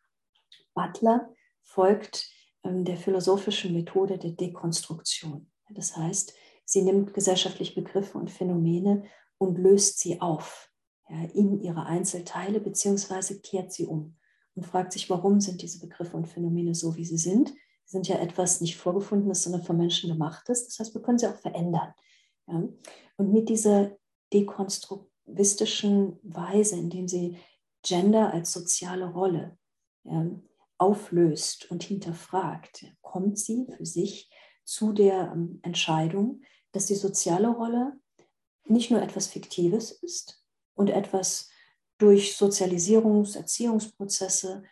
Butler 0.73 1.33
folgt 1.61 2.29
ähm, 2.63 2.85
der 2.85 2.97
philosophischen 2.97 3.73
Methode 3.73 4.17
der 4.17 4.31
Dekonstruktion. 4.31 5.49
Das 5.69 5.95
heißt, 5.95 6.33
sie 6.65 6.81
nimmt 6.81 7.13
gesellschaftliche 7.13 7.75
Begriffe 7.81 8.17
und 8.17 8.31
Phänomene 8.31 9.03
und 9.37 9.57
löst 9.57 9.99
sie 9.99 10.21
auf 10.21 10.69
ja, 11.09 11.23
in 11.33 11.61
ihre 11.61 11.85
Einzelteile 11.85 12.59
beziehungsweise 12.59 13.41
kehrt 13.41 13.71
sie 13.71 13.85
um 13.85 14.15
und 14.55 14.65
fragt 14.65 14.93
sich, 14.93 15.09
warum 15.09 15.41
sind 15.41 15.61
diese 15.61 15.79
Begriffe 15.79 16.15
und 16.15 16.27
Phänomene 16.27 16.75
so, 16.75 16.95
wie 16.95 17.05
sie 17.05 17.17
sind 17.17 17.53
sind 17.85 18.07
ja 18.07 18.17
etwas 18.17 18.61
nicht 18.61 18.75
vorgefundenes, 18.77 19.43
sondern 19.43 19.63
von 19.63 19.77
Menschen 19.77 20.09
gemachtes. 20.09 20.65
Das 20.65 20.79
heißt, 20.79 20.93
wir 20.93 21.01
können 21.01 21.19
sie 21.19 21.27
auch 21.27 21.37
verändern. 21.37 21.93
Ja? 22.47 22.67
Und 23.17 23.31
mit 23.31 23.49
dieser 23.49 23.95
dekonstruktivistischen 24.33 26.19
Weise, 26.23 26.75
indem 26.75 27.07
sie 27.07 27.37
Gender 27.83 28.33
als 28.33 28.51
soziale 28.51 29.05
Rolle 29.05 29.57
ja, 30.03 30.29
auflöst 30.77 31.69
und 31.71 31.83
hinterfragt, 31.83 32.85
kommt 33.01 33.37
sie 33.37 33.67
für 33.77 33.85
sich 33.85 34.29
zu 34.65 34.93
der 34.93 35.31
ähm, 35.33 35.59
Entscheidung, 35.61 36.41
dass 36.73 36.87
die 36.87 36.95
soziale 36.95 37.47
Rolle 37.47 37.97
nicht 38.65 38.91
nur 38.91 39.01
etwas 39.01 39.27
Fiktives 39.27 39.91
ist 39.91 40.43
und 40.75 40.89
etwas 40.89 41.49
durch 41.97 42.35
Sozialisierungs-, 42.35 43.37
Erziehungsprozesse 43.37 44.63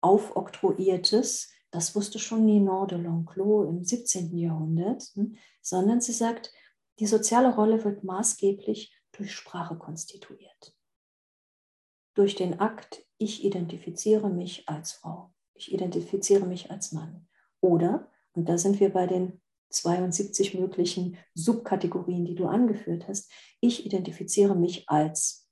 aufoktroyiertes, 0.00 1.50
das 1.70 1.94
wusste 1.94 2.18
schon 2.18 2.46
Ninon 2.46 2.88
de 2.88 2.98
L'Enclos 2.98 3.68
im 3.68 3.84
17. 3.84 4.36
Jahrhundert, 4.38 5.02
hm, 5.14 5.36
sondern 5.60 6.00
sie 6.00 6.12
sagt, 6.12 6.52
die 6.98 7.06
soziale 7.06 7.54
Rolle 7.54 7.84
wird 7.84 8.04
maßgeblich 8.04 8.96
durch 9.12 9.34
Sprache 9.34 9.76
konstituiert. 9.76 10.74
Durch 12.14 12.34
den 12.34 12.58
Akt, 12.58 13.04
ich 13.18 13.44
identifiziere 13.44 14.30
mich 14.30 14.68
als 14.68 14.92
Frau, 14.92 15.34
ich 15.54 15.72
identifiziere 15.72 16.46
mich 16.46 16.70
als 16.70 16.92
Mann. 16.92 17.28
Oder, 17.60 18.10
und 18.32 18.48
da 18.48 18.56
sind 18.56 18.80
wir 18.80 18.92
bei 18.92 19.06
den 19.06 19.40
72 19.70 20.54
möglichen 20.54 21.18
Subkategorien, 21.34 22.24
die 22.24 22.34
du 22.34 22.46
angeführt 22.46 23.06
hast, 23.08 23.30
ich 23.60 23.84
identifiziere 23.84 24.54
mich 24.54 24.88
als 24.88 25.48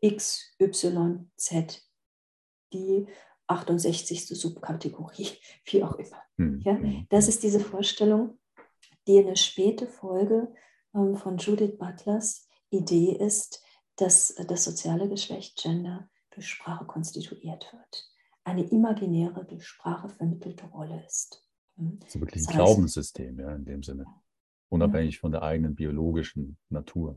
X, 0.00 0.54
Y, 0.60 1.30
Z, 1.36 1.82
die 2.72 3.06
68. 3.46 4.26
Subkategorie, 4.28 5.28
wie 5.64 5.82
auch 5.82 5.94
immer. 5.96 6.22
Mhm. 6.36 6.60
Ja, 6.64 6.72
hm, 6.76 7.06
das 7.10 7.26
hm. 7.26 7.28
ist 7.30 7.42
diese 7.42 7.60
Vorstellung, 7.60 8.38
die 9.06 9.18
eine 9.18 9.36
späte 9.36 9.86
Folge 9.86 10.52
ähm, 10.94 11.16
von 11.16 11.36
Judith 11.38 11.76
Butlers 11.78 12.48
Idee 12.70 13.12
ist, 13.12 13.62
dass 13.96 14.34
das 14.46 14.64
soziale 14.64 15.08
Geschlecht 15.08 15.60
Gender 15.60 16.08
durch 16.30 16.48
Sprache 16.48 16.84
konstituiert 16.84 17.72
wird. 17.72 18.10
Eine 18.44 18.64
imaginäre, 18.64 19.44
durch 19.44 19.66
Sprache 19.66 20.08
vermittelte 20.08 20.66
Rolle 20.66 21.04
ist. 21.04 21.44
Mhm. 21.80 21.98
So 22.06 22.20
wirklich 22.20 22.42
ein 22.42 22.46
das 22.46 22.54
heißt, 22.54 22.64
Glaubenssystem, 22.64 23.40
ja, 23.40 23.54
in 23.54 23.64
dem 23.64 23.82
Sinne. 23.82 24.06
Unabhängig 24.68 25.14
ja. 25.14 25.20
von 25.20 25.32
der 25.32 25.42
eigenen 25.42 25.74
biologischen 25.74 26.56
Natur. 26.68 27.16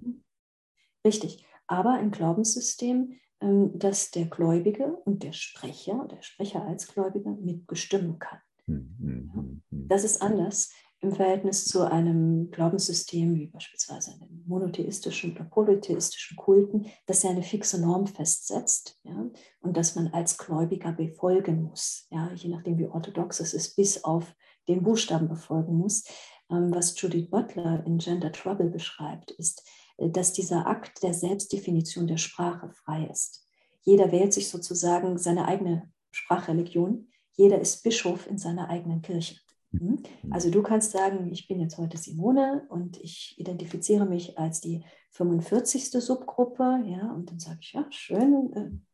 Richtig. 1.06 1.45
Aber 1.68 1.94
ein 1.94 2.11
Glaubenssystem, 2.11 3.14
ähm, 3.41 3.77
dass 3.77 4.11
der 4.11 4.26
Gläubige 4.26 4.95
und 5.06 5.23
der 5.23 5.34
Sprecher, 5.34 6.07
der 6.10 6.22
Sprecher 6.22 6.65
als 6.65 6.88
Gläubiger 6.88 7.31
mitbestimmen 7.31 8.19
kann. 8.19 8.40
Hm, 8.65 8.95
hm, 8.99 9.61
hm, 9.69 9.88
das 9.90 10.03
ist 10.03 10.22
anders 10.22 10.72
im 11.03 11.11
Verhältnis 11.11 11.65
zu 11.65 11.81
einem 11.81 12.49
Glaubenssystem 12.49 13.35
wie 13.35 13.48
beispielsweise 13.48 14.14
einem 14.14 14.44
monotheistischen 14.45 15.34
oder 15.34 15.44
polytheistischen 15.44 16.38
Kulten, 16.38 16.85
das 17.06 17.23
ja 17.23 17.31
eine 17.31 17.44
fixe 17.44 17.81
Norm 17.81 18.07
festsetzt 18.07 18.98
ja, 19.03 19.30
und 19.60 19.76
dass 19.76 19.95
man 19.95 20.07
als 20.07 20.38
Gläubiger 20.38 20.94
befolgen 20.94 21.64
muss, 21.64 22.07
ja, 22.10 22.31
je 22.34 22.49
nachdem 22.49 22.77
wie 22.77 22.88
orthodox 22.88 23.41
es 23.41 23.53
ist, 23.53 23.76
bis 23.76 24.06
auf 24.06 24.34
den 24.68 24.84
Buchstaben 24.84 25.27
befolgen 25.27 25.77
muss. 25.77 26.03
Ähm, 26.49 26.73
was 26.73 26.99
Judith 26.99 27.30
Butler 27.30 27.84
in 27.85 27.98
Gender 27.98 28.31
Trouble 28.31 28.69
beschreibt, 28.69 29.31
ist, 29.31 29.68
äh, 29.98 30.10
dass 30.10 30.34
dieser 30.34 30.68
Akt 30.68 31.03
der 31.03 31.14
Selbstdefinition 31.14 32.07
der 32.07 32.18
Sprache 32.18 32.69
frei 32.69 33.07
ist. 33.11 33.48
Jeder 33.81 34.11
wählt 34.11 34.34
sich 34.34 34.49
sozusagen 34.49 35.18
seine 35.18 35.45
eigene 35.45 35.91
Sprachreligion. 36.11 37.10
Jeder 37.34 37.60
ist 37.60 37.84
Bischof 37.84 38.27
in 38.27 38.38
seiner 38.38 38.69
eigenen 38.69 39.02
Kirche. 39.02 39.35
Hm? 39.72 40.03
Also 40.30 40.49
du 40.52 40.61
kannst 40.61 40.91
sagen, 40.91 41.31
ich 41.31 41.48
bin 41.48 41.60
jetzt 41.60 41.77
heute 41.77 41.98
Simone 41.98 42.65
und 42.69 42.98
ich 43.02 43.35
identifiziere 43.38 44.06
mich 44.06 44.38
als 44.38 44.61
die 44.61 44.84
45. 45.11 45.91
Subgruppe, 45.91 46.84
ja, 46.85 47.11
und 47.11 47.30
dann 47.30 47.40
sage 47.40 47.60
ich, 47.61 47.73
ja, 47.73 47.85
schön, 47.90 48.85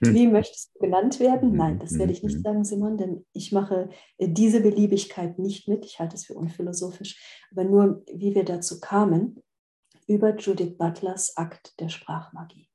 äh, 0.00 0.12
wie 0.12 0.26
möchtest 0.26 0.74
du 0.74 0.80
genannt 0.80 1.20
werden? 1.20 1.56
Nein, 1.56 1.78
das 1.78 1.98
werde 1.98 2.12
ich 2.12 2.22
nicht 2.22 2.42
sagen, 2.42 2.64
Simon, 2.64 2.96
denn 2.96 3.26
ich 3.32 3.52
mache 3.52 3.90
äh, 4.18 4.28
diese 4.28 4.60
Beliebigkeit 4.60 5.38
nicht 5.38 5.68
mit. 5.68 5.84
Ich 5.84 5.98
halte 5.98 6.16
es 6.16 6.26
für 6.26 6.34
unphilosophisch. 6.34 7.46
Aber 7.52 7.64
nur, 7.64 8.02
wie 8.12 8.34
wir 8.34 8.44
dazu 8.44 8.80
kamen, 8.80 9.42
über 10.06 10.36
Judith 10.36 10.76
Butlers 10.78 11.36
Akt 11.36 11.78
der 11.80 11.88
Sprachmagie. 11.88 12.68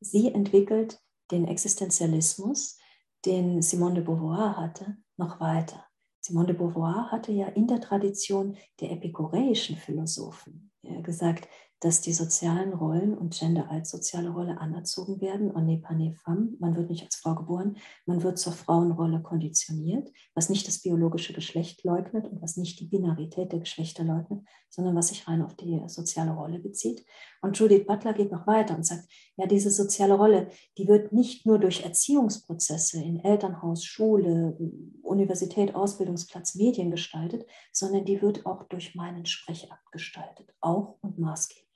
Sie 0.00 0.32
entwickelt 0.32 1.00
den 1.30 1.48
Existenzialismus, 1.48 2.78
den 3.24 3.62
Simone 3.62 3.96
de 3.96 4.04
Beauvoir 4.04 4.56
hatte, 4.56 4.96
noch 5.16 5.40
weiter. 5.40 5.84
Simone 6.20 6.48
de 6.48 6.56
Beauvoir 6.56 7.10
hatte 7.10 7.32
ja 7.32 7.48
in 7.48 7.66
der 7.66 7.80
Tradition 7.80 8.56
der 8.80 8.92
epikureischen 8.92 9.76
Philosophen 9.76 10.70
gesagt, 11.02 11.48
dass 11.84 12.00
die 12.00 12.14
sozialen 12.14 12.72
Rollen 12.72 13.12
und 13.12 13.38
Gender 13.38 13.70
als 13.70 13.90
soziale 13.90 14.30
Rolle 14.30 14.58
anerzogen 14.58 15.20
werden. 15.20 15.54
On 15.54 15.66
n'est 15.66 15.82
pas 15.82 15.94
né 15.94 16.14
femme. 16.24 16.56
Man 16.58 16.76
wird 16.76 16.88
nicht 16.88 17.04
als 17.04 17.16
Frau 17.16 17.34
geboren, 17.34 17.76
man 18.06 18.22
wird 18.22 18.38
zur 18.38 18.54
Frauenrolle 18.54 19.20
konditioniert, 19.20 20.10
was 20.34 20.48
nicht 20.48 20.66
das 20.66 20.78
biologische 20.78 21.34
Geschlecht 21.34 21.84
leugnet 21.84 22.26
und 22.26 22.40
was 22.40 22.56
nicht 22.56 22.80
die 22.80 22.86
Binarität 22.86 23.52
der 23.52 23.58
Geschlechter 23.58 24.02
leugnet, 24.02 24.40
sondern 24.70 24.96
was 24.96 25.08
sich 25.08 25.28
rein 25.28 25.42
auf 25.42 25.56
die 25.56 25.78
soziale 25.86 26.30
Rolle 26.32 26.58
bezieht. 26.58 27.04
Und 27.42 27.58
Judith 27.58 27.84
Butler 27.86 28.14
geht 28.14 28.32
noch 28.32 28.46
weiter 28.46 28.74
und 28.74 28.86
sagt, 28.86 29.04
ja, 29.36 29.46
diese 29.46 29.70
soziale 29.70 30.14
Rolle, 30.14 30.48
die 30.78 30.88
wird 30.88 31.12
nicht 31.12 31.44
nur 31.44 31.58
durch 31.58 31.84
Erziehungsprozesse 31.84 33.02
in 33.02 33.20
Elternhaus, 33.20 33.84
Schule, 33.84 34.56
Universität, 35.02 35.74
Ausbildungsplatz, 35.74 36.54
Medien 36.54 36.90
gestaltet, 36.90 37.44
sondern 37.72 38.06
die 38.06 38.22
wird 38.22 38.46
auch 38.46 38.62
durch 38.68 38.94
meinen 38.94 39.26
Sprechakt 39.26 39.92
gestaltet, 39.92 40.48
auch 40.62 40.96
und 41.02 41.18
maßgeblich. 41.18 41.73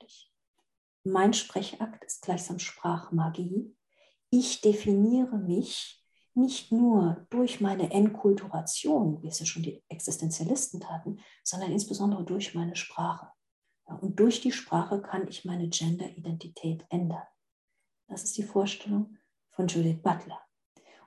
Mein 1.03 1.33
Sprechakt 1.33 2.03
ist 2.03 2.21
gleichsam 2.21 2.59
Sprachmagie. 2.59 3.75
Ich 4.29 4.61
definiere 4.61 5.37
mich 5.37 6.03
nicht 6.33 6.71
nur 6.71 7.25
durch 7.29 7.61
meine 7.61 7.91
Enkulturation, 7.91 9.21
wie 9.21 9.27
es 9.27 9.39
ja 9.39 9.45
schon 9.45 9.63
die 9.63 9.83
Existenzialisten 9.89 10.79
taten, 10.79 11.19
sondern 11.43 11.71
insbesondere 11.71 12.23
durch 12.23 12.53
meine 12.53 12.75
Sprache. 12.75 13.31
und 14.01 14.19
durch 14.19 14.39
die 14.39 14.51
Sprache 14.51 15.01
kann 15.01 15.27
ich 15.27 15.45
meine 15.45 15.67
Gender-Identität 15.67 16.85
ändern. 16.89 17.23
Das 18.07 18.23
ist 18.23 18.37
die 18.37 18.43
Vorstellung 18.43 19.17
von 19.49 19.67
Judith 19.67 20.01
Butler. 20.03 20.39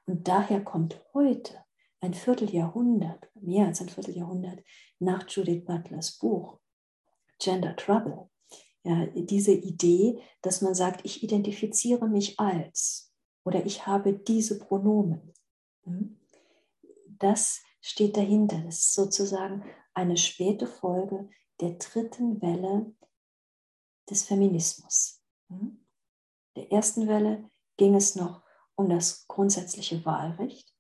Und 0.04 0.26
daher 0.26 0.64
kommt 0.64 1.00
heute, 1.14 1.64
ein 2.00 2.14
Vierteljahrhundert, 2.14 3.30
mehr 3.36 3.68
als 3.68 3.80
ein 3.80 3.88
Vierteljahrhundert 3.88 4.64
nach 4.98 5.28
Judith 5.28 5.64
Butlers 5.64 6.18
Buch 6.18 6.58
Gender 7.38 7.76
Trouble, 7.76 8.28
ja, 8.84 9.06
diese 9.06 9.52
Idee, 9.52 10.20
dass 10.40 10.60
man 10.60 10.74
sagt, 10.74 11.04
ich 11.04 11.22
identifiziere 11.22 12.08
mich 12.08 12.38
als 12.40 13.12
oder 13.44 13.64
ich 13.64 13.86
habe 13.86 14.12
diese 14.12 14.58
Pronomen. 14.58 15.32
Hm? 15.84 16.18
Das 17.06 17.62
steht 17.80 18.16
dahinter. 18.16 18.60
Das 18.64 18.78
ist 18.78 18.94
sozusagen 18.94 19.64
eine 19.94 20.16
späte 20.16 20.66
Folge 20.66 21.28
der 21.60 21.72
dritten 21.74 22.40
Welle 22.42 22.94
des 24.10 24.24
Feminismus. 24.24 25.22
Hm? 25.48 25.84
Der 26.56 26.70
ersten 26.72 27.06
Welle 27.06 27.48
ging 27.76 27.94
es 27.94 28.16
noch 28.16 28.42
um 28.74 28.88
das 28.88 29.26
grundsätzliche 29.28 30.04
Wahlrecht, 30.04 30.74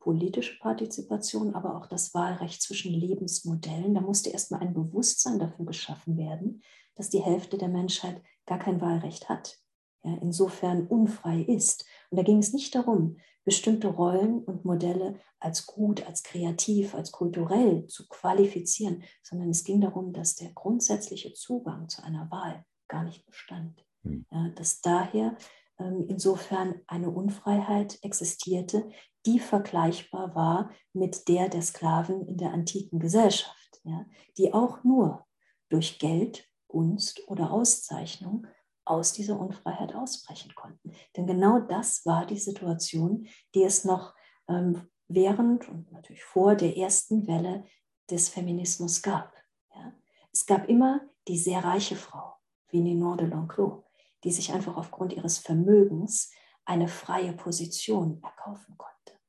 politische 0.00 0.58
Partizipation, 0.58 1.54
aber 1.54 1.76
auch 1.76 1.86
das 1.86 2.14
Wahlrecht 2.14 2.62
zwischen 2.62 2.92
Lebensmodellen. 2.92 3.94
Da 3.94 4.00
musste 4.00 4.30
erstmal 4.30 4.60
ein 4.60 4.74
Bewusstsein 4.74 5.38
dafür 5.38 5.66
geschaffen 5.66 6.16
werden, 6.16 6.62
dass 6.94 7.10
die 7.10 7.22
Hälfte 7.22 7.58
der 7.58 7.68
Menschheit 7.68 8.22
gar 8.46 8.58
kein 8.58 8.80
Wahlrecht 8.80 9.28
hat, 9.28 9.58
ja, 10.02 10.16
insofern 10.20 10.86
unfrei 10.86 11.40
ist. 11.40 11.86
Und 12.10 12.18
da 12.18 12.22
ging 12.22 12.38
es 12.38 12.52
nicht 12.52 12.74
darum, 12.74 13.18
bestimmte 13.44 13.88
Rollen 13.88 14.42
und 14.44 14.64
Modelle 14.64 15.20
als 15.38 15.66
gut, 15.66 16.06
als 16.06 16.22
kreativ, 16.22 16.94
als 16.94 17.12
kulturell 17.12 17.86
zu 17.86 18.08
qualifizieren, 18.08 19.02
sondern 19.22 19.50
es 19.50 19.64
ging 19.64 19.80
darum, 19.80 20.12
dass 20.12 20.34
der 20.34 20.52
grundsätzliche 20.52 21.32
Zugang 21.34 21.88
zu 21.88 22.02
einer 22.02 22.30
Wahl 22.30 22.64
gar 22.88 23.04
nicht 23.04 23.26
bestand. 23.26 23.84
Hm. 24.02 24.26
Ja, 24.30 24.48
dass 24.50 24.80
daher 24.80 25.36
ähm, 25.78 26.06
insofern 26.08 26.80
eine 26.86 27.10
Unfreiheit 27.10 27.98
existierte, 28.02 28.88
die 29.26 29.38
vergleichbar 29.38 30.34
war 30.34 30.70
mit 30.92 31.28
der 31.28 31.48
der 31.48 31.62
Sklaven 31.62 32.26
in 32.26 32.36
der 32.36 32.52
antiken 32.52 32.98
Gesellschaft, 32.98 33.80
ja, 33.84 34.06
die 34.38 34.52
auch 34.52 34.84
nur 34.84 35.26
durch 35.68 35.98
Geld 35.98 36.48
Gunst 36.74 37.22
oder 37.28 37.52
Auszeichnung 37.52 38.48
aus 38.84 39.12
dieser 39.12 39.38
Unfreiheit 39.38 39.94
ausbrechen 39.94 40.52
konnten. 40.56 40.92
Denn 41.16 41.24
genau 41.24 41.60
das 41.60 42.04
war 42.04 42.26
die 42.26 42.36
Situation, 42.36 43.28
die 43.54 43.62
es 43.62 43.84
noch 43.84 44.12
ähm, 44.48 44.88
während 45.06 45.68
und 45.68 45.92
natürlich 45.92 46.24
vor 46.24 46.56
der 46.56 46.76
ersten 46.76 47.28
Welle 47.28 47.64
des 48.10 48.28
Feminismus 48.28 49.02
gab. 49.02 49.32
Ja. 49.72 49.92
Es 50.32 50.46
gab 50.46 50.68
immer 50.68 51.00
die 51.28 51.38
sehr 51.38 51.62
reiche 51.62 51.94
Frau, 51.94 52.34
wie 52.70 52.80
Ninon 52.80 53.18
de 53.18 53.28
L'Enclos, 53.28 53.84
die 54.24 54.32
sich 54.32 54.52
einfach 54.52 54.76
aufgrund 54.76 55.12
ihres 55.12 55.38
Vermögens 55.38 56.32
eine 56.64 56.88
freie 56.88 57.34
Position 57.34 58.20
erkaufen 58.20 58.76
konnte. 58.76 59.20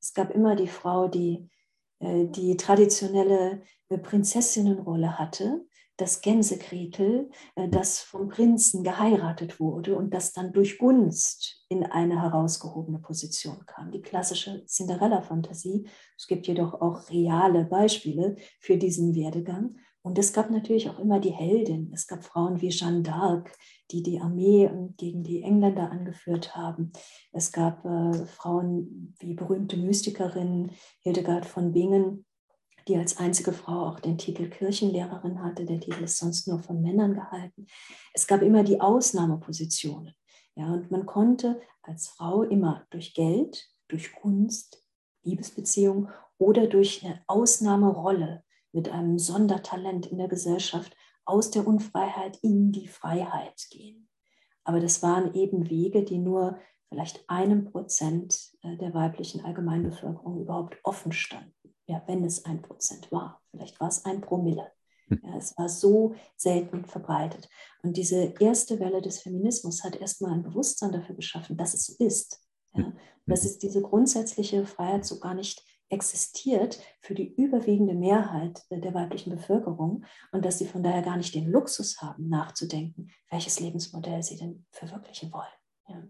Es 0.00 0.14
gab 0.14 0.30
immer 0.30 0.56
die 0.56 0.68
Frau, 0.68 1.06
die 1.06 1.50
äh, 2.00 2.26
die 2.26 2.56
traditionelle 2.56 3.62
äh, 3.88 3.98
Prinzessinnenrolle 3.98 5.18
hatte, 5.18 5.66
das 6.00 6.20
Gänsegretel, 6.20 7.30
äh, 7.56 7.68
das 7.68 8.00
vom 8.00 8.28
Prinzen 8.28 8.82
geheiratet 8.82 9.60
wurde 9.60 9.96
und 9.96 10.14
das 10.14 10.32
dann 10.32 10.52
durch 10.52 10.78
Gunst 10.78 11.64
in 11.68 11.84
eine 11.84 12.22
herausgehobene 12.22 12.98
Position 12.98 13.64
kam. 13.66 13.90
Die 13.92 14.02
klassische 14.02 14.64
Cinderella-Fantasie. 14.66 15.86
Es 16.16 16.26
gibt 16.26 16.46
jedoch 16.46 16.80
auch 16.80 17.10
reale 17.10 17.64
Beispiele 17.64 18.36
für 18.60 18.76
diesen 18.76 19.14
Werdegang. 19.14 19.76
Und 20.02 20.18
es 20.18 20.32
gab 20.32 20.50
natürlich 20.50 20.88
auch 20.88 20.98
immer 20.98 21.20
die 21.20 21.32
Heldin. 21.32 21.90
Es 21.92 22.06
gab 22.06 22.24
Frauen 22.24 22.62
wie 22.62 22.70
Jeanne 22.70 23.02
d'Arc, 23.02 23.50
die 23.90 24.02
die 24.02 24.18
Armee 24.18 24.64
ähm, 24.64 24.94
gegen 24.96 25.22
die 25.22 25.42
Engländer 25.42 25.90
angeführt 25.90 26.56
haben. 26.56 26.92
Es 27.32 27.52
gab 27.52 27.84
äh, 27.84 28.24
Frauen 28.24 29.14
wie 29.18 29.34
berühmte 29.34 29.76
Mystikerinnen, 29.76 30.72
Hildegard 31.00 31.44
von 31.44 31.72
Bingen, 31.72 32.24
die 32.90 32.96
als 32.96 33.18
einzige 33.18 33.52
Frau 33.52 33.86
auch 33.86 34.00
den 34.00 34.18
Titel 34.18 34.50
Kirchenlehrerin 34.50 35.44
hatte. 35.44 35.64
Der 35.64 35.78
Titel 35.78 36.02
ist 36.02 36.18
sonst 36.18 36.48
nur 36.48 36.58
von 36.58 36.82
Männern 36.82 37.14
gehalten. 37.14 37.66
Es 38.12 38.26
gab 38.26 38.42
immer 38.42 38.64
die 38.64 38.80
Ausnahmepositionen. 38.80 40.12
Ja, 40.56 40.72
und 40.72 40.90
man 40.90 41.06
konnte 41.06 41.60
als 41.82 42.08
Frau 42.08 42.42
immer 42.42 42.84
durch 42.90 43.14
Geld, 43.14 43.70
durch 43.86 44.12
Kunst, 44.12 44.84
Liebesbeziehung 45.22 46.08
oder 46.36 46.66
durch 46.66 47.04
eine 47.04 47.22
Ausnahmerolle 47.28 48.42
mit 48.72 48.88
einem 48.88 49.20
Sondertalent 49.20 50.06
in 50.06 50.18
der 50.18 50.28
Gesellschaft 50.28 50.96
aus 51.24 51.52
der 51.52 51.68
Unfreiheit 51.68 52.38
in 52.42 52.72
die 52.72 52.88
Freiheit 52.88 53.68
gehen. 53.70 54.08
Aber 54.64 54.80
das 54.80 55.00
waren 55.00 55.32
eben 55.34 55.70
Wege, 55.70 56.02
die 56.02 56.18
nur 56.18 56.58
vielleicht 56.88 57.30
einem 57.30 57.66
Prozent 57.66 58.50
äh, 58.62 58.76
der 58.78 58.94
weiblichen 58.94 59.44
Allgemeinbevölkerung 59.44 60.40
überhaupt 60.40 60.76
offen 60.82 61.12
standen 61.12 61.59
ja, 61.90 62.02
wenn 62.06 62.24
es 62.24 62.44
ein 62.44 62.62
Prozent 62.62 63.10
war. 63.10 63.42
Vielleicht 63.50 63.80
war 63.80 63.88
es 63.88 64.04
ein 64.04 64.20
Promille. 64.20 64.70
Hm. 65.08 65.20
Ja, 65.24 65.36
es 65.36 65.58
war 65.58 65.68
so 65.68 66.14
selten 66.36 66.84
verbreitet. 66.84 67.48
Und 67.82 67.96
diese 67.96 68.34
erste 68.38 68.78
Welle 68.78 69.02
des 69.02 69.20
Feminismus 69.20 69.82
hat 69.82 69.96
erstmal 69.96 70.32
ein 70.32 70.42
Bewusstsein 70.42 70.92
dafür 70.92 71.16
geschaffen, 71.16 71.56
dass 71.56 71.74
es 71.74 71.86
so 71.86 72.04
ist. 72.04 72.40
Ja, 72.74 72.84
hm. 72.84 72.92
dass 73.26 73.44
es 73.44 73.58
diese 73.58 73.82
grundsätzliche 73.82 74.64
Freiheit 74.64 75.04
so 75.04 75.18
gar 75.18 75.34
nicht 75.34 75.64
existiert 75.88 76.80
für 77.00 77.14
die 77.14 77.34
überwiegende 77.34 77.94
Mehrheit 77.94 78.64
der 78.70 78.94
weiblichen 78.94 79.34
Bevölkerung 79.34 80.04
und 80.30 80.44
dass 80.44 80.58
sie 80.58 80.66
von 80.66 80.84
daher 80.84 81.02
gar 81.02 81.16
nicht 81.16 81.34
den 81.34 81.50
Luxus 81.50 82.00
haben, 82.00 82.28
nachzudenken, 82.28 83.10
welches 83.28 83.58
Lebensmodell 83.58 84.22
sie 84.22 84.36
denn 84.36 84.64
verwirklichen 84.70 85.32
wollen. 85.32 85.48
Ja. 85.88 86.04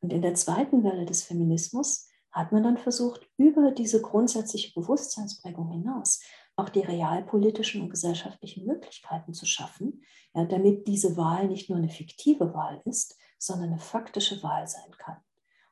Und 0.00 0.12
in 0.12 0.20
der 0.20 0.34
zweiten 0.34 0.82
Welle 0.82 1.06
des 1.06 1.22
Feminismus 1.22 2.08
hat 2.34 2.52
man 2.52 2.62
dann 2.62 2.78
versucht, 2.78 3.28
über 3.36 3.70
diese 3.70 4.02
grundsätzliche 4.02 4.72
Bewusstseinsprägung 4.74 5.70
hinaus 5.70 6.20
auch 6.56 6.68
die 6.68 6.80
realpolitischen 6.80 7.82
und 7.82 7.90
gesellschaftlichen 7.90 8.66
Möglichkeiten 8.66 9.34
zu 9.34 9.46
schaffen, 9.46 10.04
ja, 10.34 10.44
damit 10.44 10.86
diese 10.86 11.16
Wahl 11.16 11.48
nicht 11.48 11.68
nur 11.68 11.78
eine 11.78 11.88
fiktive 11.88 12.54
Wahl 12.54 12.80
ist, 12.84 13.16
sondern 13.38 13.70
eine 13.70 13.78
faktische 13.78 14.42
Wahl 14.42 14.66
sein 14.66 14.90
kann. 14.98 15.16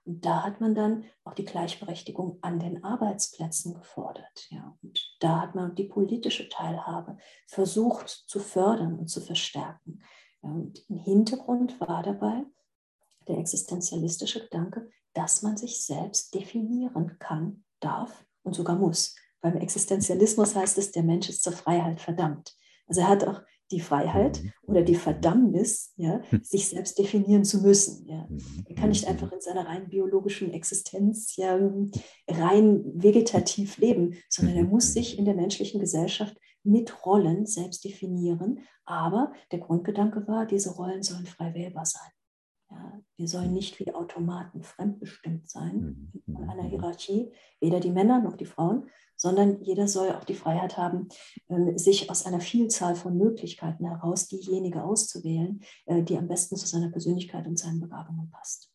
Und 0.05 0.24
da 0.24 0.43
hat 0.43 0.60
man 0.60 0.74
dann 0.74 1.05
auch 1.24 1.34
die 1.34 1.44
Gleichberechtigung 1.44 2.39
an 2.43 2.59
den 2.59 2.82
Arbeitsplätzen 2.82 3.74
gefordert. 3.74 4.48
Ja. 4.51 4.76
Und 4.82 5.16
da 5.20 5.40
hat 5.40 5.55
man 5.55 5.76
die 5.76 5.84
politische 5.84 6.48
Teilhabe 6.48 7.18
versucht 7.47 8.09
zu 8.09 8.40
fördern 8.40 8.98
und 8.98 9.09
zu 9.09 9.20
verstärken. 9.20 10.02
Und 10.40 10.84
im 10.89 10.98
Hintergrund 10.98 11.80
war 11.80 12.02
dabei 12.02 12.44
der 13.28 13.39
existenzialistische 13.39 14.43
Gedanke, 14.43 14.90
dass 15.14 15.43
man 15.43 15.56
sich 15.56 15.84
selbst 15.84 16.34
definieren 16.34 17.18
kann, 17.18 17.64
darf 17.80 18.24
und 18.43 18.55
sogar 18.55 18.76
muss. 18.76 19.14
Beim 19.40 19.56
Existenzialismus 19.56 20.55
heißt 20.55 20.78
es, 20.78 20.93
der 20.93 21.02
Mensch 21.02 21.28
ist 21.28 21.43
zur 21.43 21.52
Freiheit 21.52 22.01
verdammt. 22.01 22.55
Also 22.86 23.01
er 23.01 23.09
hat 23.09 23.24
auch 23.24 23.43
die 23.72 23.80
Freiheit 23.80 24.43
mhm. 24.43 24.52
oder 24.62 24.82
die 24.82 24.94
Verdammnis, 24.94 25.93
ja, 25.97 26.20
hm. 26.28 26.44
sich 26.44 26.68
selbst 26.68 26.98
definieren 26.98 27.44
zu 27.44 27.62
müssen. 27.62 28.06
Ja. 28.06 28.26
Mhm. 28.28 28.64
Er 28.66 28.74
kann 28.74 28.90
nicht 28.90 29.05
mhm. 29.05 29.12
einfach 29.12 29.32
in 29.32 29.40
seiner 29.40 29.66
rein 29.66 29.89
biologischen 29.89 30.52
Existenz 30.52 31.36
ja, 31.36 31.59
rein 32.28 32.82
vegetativ 32.94 33.78
leben, 33.78 34.14
sondern 34.28 34.56
er 34.56 34.64
muss 34.64 34.93
sich 34.93 35.18
in 35.18 35.24
der 35.24 35.34
menschlichen 35.34 35.80
Gesellschaft 35.80 36.36
mit 36.62 37.05
Rollen 37.05 37.47
selbst 37.47 37.84
definieren. 37.84 38.60
Aber 38.84 39.32
der 39.51 39.59
Grundgedanke 39.59 40.26
war, 40.28 40.47
diese 40.47 40.74
Rollen 40.74 41.02
sollen 41.02 41.26
frei 41.26 41.55
wählbar 41.55 41.86
sein. 41.86 42.10
Ja, 42.72 43.00
wir 43.16 43.28
sollen 43.28 43.52
nicht 43.52 43.78
wie 43.78 43.94
Automaten 43.94 44.62
fremdbestimmt 44.62 45.48
sein 45.48 46.10
mhm. 46.26 46.36
in 46.36 46.48
einer 46.48 46.62
Hierarchie, 46.62 47.30
weder 47.60 47.80
die 47.80 47.90
Männer 47.90 48.20
noch 48.22 48.36
die 48.36 48.46
Frauen, 48.46 48.88
sondern 49.14 49.62
jeder 49.62 49.88
soll 49.88 50.10
auch 50.10 50.24
die 50.24 50.34
Freiheit 50.34 50.78
haben, 50.78 51.08
ähm, 51.48 51.76
sich 51.76 52.10
aus 52.10 52.24
einer 52.24 52.40
Vielzahl 52.40 52.94
von 52.94 53.16
Möglichkeiten 53.18 53.84
heraus 53.84 54.26
diejenige 54.28 54.82
auszuwählen, 54.82 55.60
äh, 55.84 56.02
die 56.02 56.16
am 56.16 56.28
besten 56.28 56.56
zu 56.56 56.66
seiner 56.66 56.88
Persönlichkeit 56.88 57.46
und 57.46 57.58
seinen 57.58 57.80
Begabungen 57.80 58.30
passt. 58.30 58.72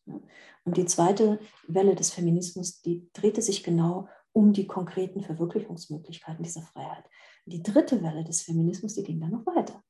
Und 0.64 0.76
die 0.76 0.86
zweite 0.86 1.40
Welle 1.66 1.96
des 1.96 2.10
Feminismus, 2.10 2.80
die 2.80 3.10
drehte 3.12 3.42
sich 3.42 3.64
genau 3.64 4.08
um 4.32 4.52
die 4.52 4.66
konkreten 4.66 5.22
Verwirklichungsmöglichkeiten 5.22 6.44
dieser 6.44 6.62
Freiheit. 6.62 7.04
Die 7.46 7.62
dritte 7.62 8.02
Welle 8.02 8.22
des 8.22 8.42
Feminismus, 8.42 8.94
die 8.94 9.02
ging 9.02 9.20
dann 9.20 9.32
noch 9.32 9.46
weiter. 9.46 9.82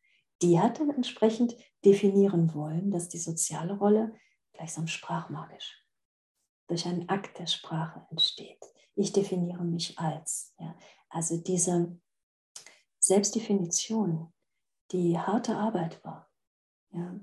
Die 0.43 0.61
hat 0.61 0.79
dann 0.79 0.91
entsprechend 0.91 1.57
definieren 1.85 2.55
wollen, 2.55 2.91
dass 2.91 3.09
die 3.09 3.19
soziale 3.19 3.77
Rolle 3.77 4.15
gleichsam 4.53 4.87
sprachmagisch 4.87 5.85
durch 6.69 6.87
einen 6.87 7.09
Akt 7.09 7.39
der 7.39 7.47
Sprache 7.47 8.07
entsteht. 8.11 8.63
Ich 8.95 9.13
definiere 9.13 9.65
mich 9.65 9.99
als. 9.99 10.55
Ja. 10.59 10.77
Also 11.09 11.39
diese 11.39 11.99
Selbstdefinition, 12.99 14.33
die 14.93 15.19
harte 15.19 15.57
Arbeit 15.57 16.05
war, 16.05 16.31
ja. 16.91 17.19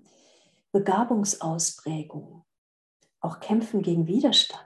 Begabungsausprägung, 0.71 2.45
auch 3.21 3.39
Kämpfen 3.39 3.81
gegen 3.81 4.07
Widerstand, 4.07 4.61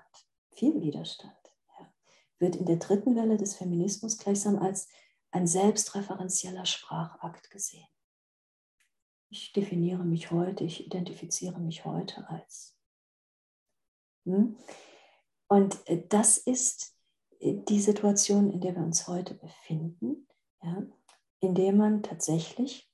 viel 0.51 0.81
Widerstand, 0.81 1.37
ja, 1.77 1.93
wird 2.39 2.55
in 2.55 2.65
der 2.65 2.77
dritten 2.77 3.15
Welle 3.15 3.37
des 3.37 3.55
Feminismus 3.55 4.17
gleichsam 4.17 4.57
als 4.57 4.87
ein 5.31 5.45
selbstreferenzieller 5.45 6.65
Sprachakt 6.65 7.51
gesehen. 7.51 7.87
Ich 9.29 9.53
definiere 9.53 10.03
mich 10.03 10.31
heute, 10.31 10.63
ich 10.63 10.85
identifiziere 10.85 11.59
mich 11.59 11.85
heute 11.85 12.27
als. 12.29 12.75
Hm? 14.25 14.57
Und 15.47 15.87
äh, 15.87 16.03
das 16.07 16.37
ist 16.37 16.95
äh, 17.39 17.55
die 17.67 17.79
Situation, 17.79 18.51
in 18.51 18.61
der 18.61 18.75
wir 18.75 18.83
uns 18.83 19.07
heute 19.07 19.35
befinden, 19.35 20.27
ja, 20.63 20.83
in 21.41 21.55
der 21.55 21.73
man 21.73 22.03
tatsächlich 22.03 22.91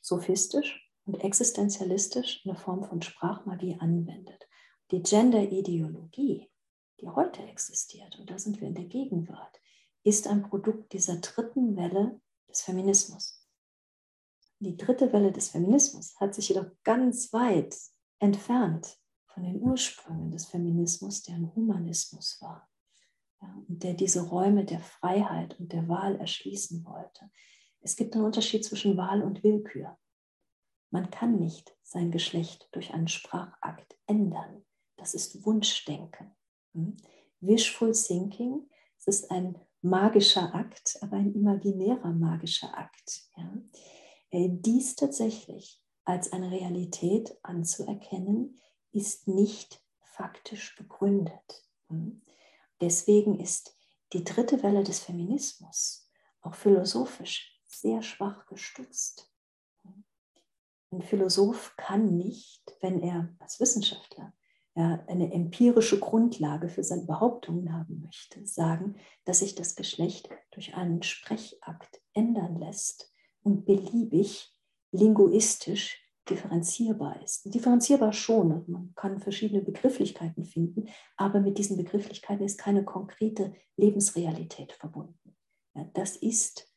sophistisch 0.00 0.88
und 1.04 1.22
existenzialistisch 1.22 2.44
eine 2.44 2.56
Form 2.56 2.84
von 2.84 3.02
Sprachmagie 3.02 3.76
anwendet. 3.80 4.48
Die 4.90 5.02
Gender-Ideologie, 5.02 6.50
die 7.00 7.08
heute 7.08 7.42
existiert, 7.42 8.18
und 8.18 8.30
da 8.30 8.38
sind 8.38 8.60
wir 8.60 8.68
in 8.68 8.74
der 8.74 8.84
Gegenwart, 8.84 9.60
ist 10.04 10.26
ein 10.26 10.42
Produkt 10.42 10.92
dieser 10.92 11.16
dritten 11.16 11.76
Welle 11.76 12.20
des 12.48 12.62
Feminismus. 12.62 13.41
Die 14.62 14.76
dritte 14.76 15.12
Welle 15.12 15.32
des 15.32 15.48
Feminismus 15.48 16.14
hat 16.20 16.36
sich 16.36 16.48
jedoch 16.48 16.66
ganz 16.84 17.32
weit 17.32 17.76
entfernt 18.20 18.96
von 19.26 19.42
den 19.42 19.60
Ursprüngen 19.60 20.30
des 20.30 20.46
Feminismus, 20.46 21.24
der 21.24 21.34
ein 21.34 21.52
Humanismus 21.56 22.40
war 22.40 22.70
ja, 23.40 23.52
und 23.68 23.82
der 23.82 23.94
diese 23.94 24.28
Räume 24.28 24.64
der 24.64 24.78
Freiheit 24.78 25.58
und 25.58 25.72
der 25.72 25.88
Wahl 25.88 26.14
erschließen 26.14 26.84
wollte. 26.84 27.28
Es 27.80 27.96
gibt 27.96 28.14
einen 28.14 28.24
Unterschied 28.24 28.64
zwischen 28.64 28.96
Wahl 28.96 29.22
und 29.22 29.42
Willkür. 29.42 29.98
Man 30.90 31.10
kann 31.10 31.40
nicht 31.40 31.76
sein 31.82 32.12
Geschlecht 32.12 32.68
durch 32.70 32.94
einen 32.94 33.08
Sprachakt 33.08 33.98
ändern. 34.06 34.64
Das 34.96 35.12
ist 35.12 35.44
Wunschdenken. 35.44 36.36
Hm? 36.74 36.96
Wishful 37.40 37.90
Thinking, 37.90 38.70
es 38.96 39.08
ist 39.08 39.30
ein 39.32 39.58
magischer 39.80 40.54
Akt, 40.54 40.98
aber 41.00 41.16
ein 41.16 41.34
imaginärer 41.34 42.12
magischer 42.12 42.78
Akt. 42.78 43.24
Ja? 43.36 43.52
Äh, 44.32 44.48
dies 44.50 44.96
tatsächlich 44.96 45.80
als 46.04 46.32
eine 46.32 46.50
Realität 46.50 47.38
anzuerkennen, 47.42 48.58
ist 48.90 49.28
nicht 49.28 49.80
faktisch 50.00 50.74
begründet. 50.74 51.64
Hm? 51.88 52.22
Deswegen 52.80 53.38
ist 53.38 53.76
die 54.12 54.24
dritte 54.24 54.62
Welle 54.62 54.82
des 54.82 55.00
Feminismus 55.00 56.10
auch 56.40 56.54
philosophisch 56.54 57.60
sehr 57.64 58.02
schwach 58.02 58.46
gestützt. 58.46 59.30
Ein 60.90 61.02
Philosoph 61.02 61.74
kann 61.76 62.16
nicht, 62.16 62.76
wenn 62.80 63.00
er 63.00 63.34
als 63.38 63.60
Wissenschaftler 63.60 64.34
ja, 64.74 65.04
eine 65.06 65.32
empirische 65.32 65.98
Grundlage 65.98 66.68
für 66.68 66.82
seine 66.82 67.06
Behauptungen 67.06 67.72
haben 67.72 68.00
möchte, 68.00 68.44
sagen, 68.46 68.96
dass 69.24 69.38
sich 69.38 69.54
das 69.54 69.74
Geschlecht 69.74 70.28
durch 70.50 70.74
einen 70.74 71.02
Sprechakt 71.02 72.02
ändern 72.12 72.58
lässt 72.58 73.11
und 73.42 73.64
beliebig 73.64 74.52
linguistisch 74.92 75.98
differenzierbar 76.28 77.20
ist. 77.22 77.52
Differenzierbar 77.52 78.12
schon, 78.12 78.52
also 78.52 78.70
man 78.70 78.92
kann 78.94 79.18
verschiedene 79.18 79.62
Begrifflichkeiten 79.62 80.44
finden, 80.44 80.88
aber 81.16 81.40
mit 81.40 81.58
diesen 81.58 81.76
Begrifflichkeiten 81.76 82.44
ist 82.44 82.58
keine 82.58 82.84
konkrete 82.84 83.52
Lebensrealität 83.76 84.72
verbunden. 84.72 85.36
Ja, 85.74 85.84
das 85.94 86.16
ist 86.16 86.70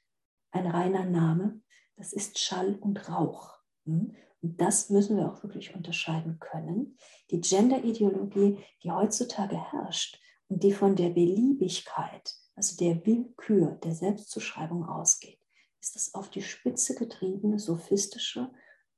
ein 0.51 0.67
reiner 0.67 1.05
Name, 1.05 1.61
das 1.95 2.13
ist 2.13 2.39
Schall 2.39 2.75
und 2.75 3.09
Rauch. 3.09 3.59
Hm? 3.85 4.15
Und 4.41 4.61
das 4.61 4.89
müssen 4.89 5.17
wir 5.17 5.31
auch 5.31 5.43
wirklich 5.43 5.75
unterscheiden 5.75 6.39
können. 6.39 6.97
Die 7.31 7.41
Gender-Ideologie, 7.41 8.59
die 8.83 8.91
heutzutage 8.91 9.57
herrscht 9.71 10.19
und 10.47 10.63
die 10.63 10.71
von 10.71 10.95
der 10.95 11.09
Beliebigkeit, 11.09 12.35
also 12.55 12.77
der 12.77 13.05
Willkür 13.05 13.71
der 13.83 13.95
Selbstzuschreibung 13.95 14.85
ausgeht, 14.85 15.39
ist 15.85 15.95
das 15.95 16.15
auf 16.15 16.31
die 16.31 16.41
Spitze 16.41 16.95
getriebene, 16.95 17.59
sophistische 17.59 18.49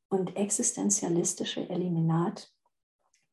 und 0.07 0.37
existenzialistische 0.37 1.69
Eliminat 1.69 2.49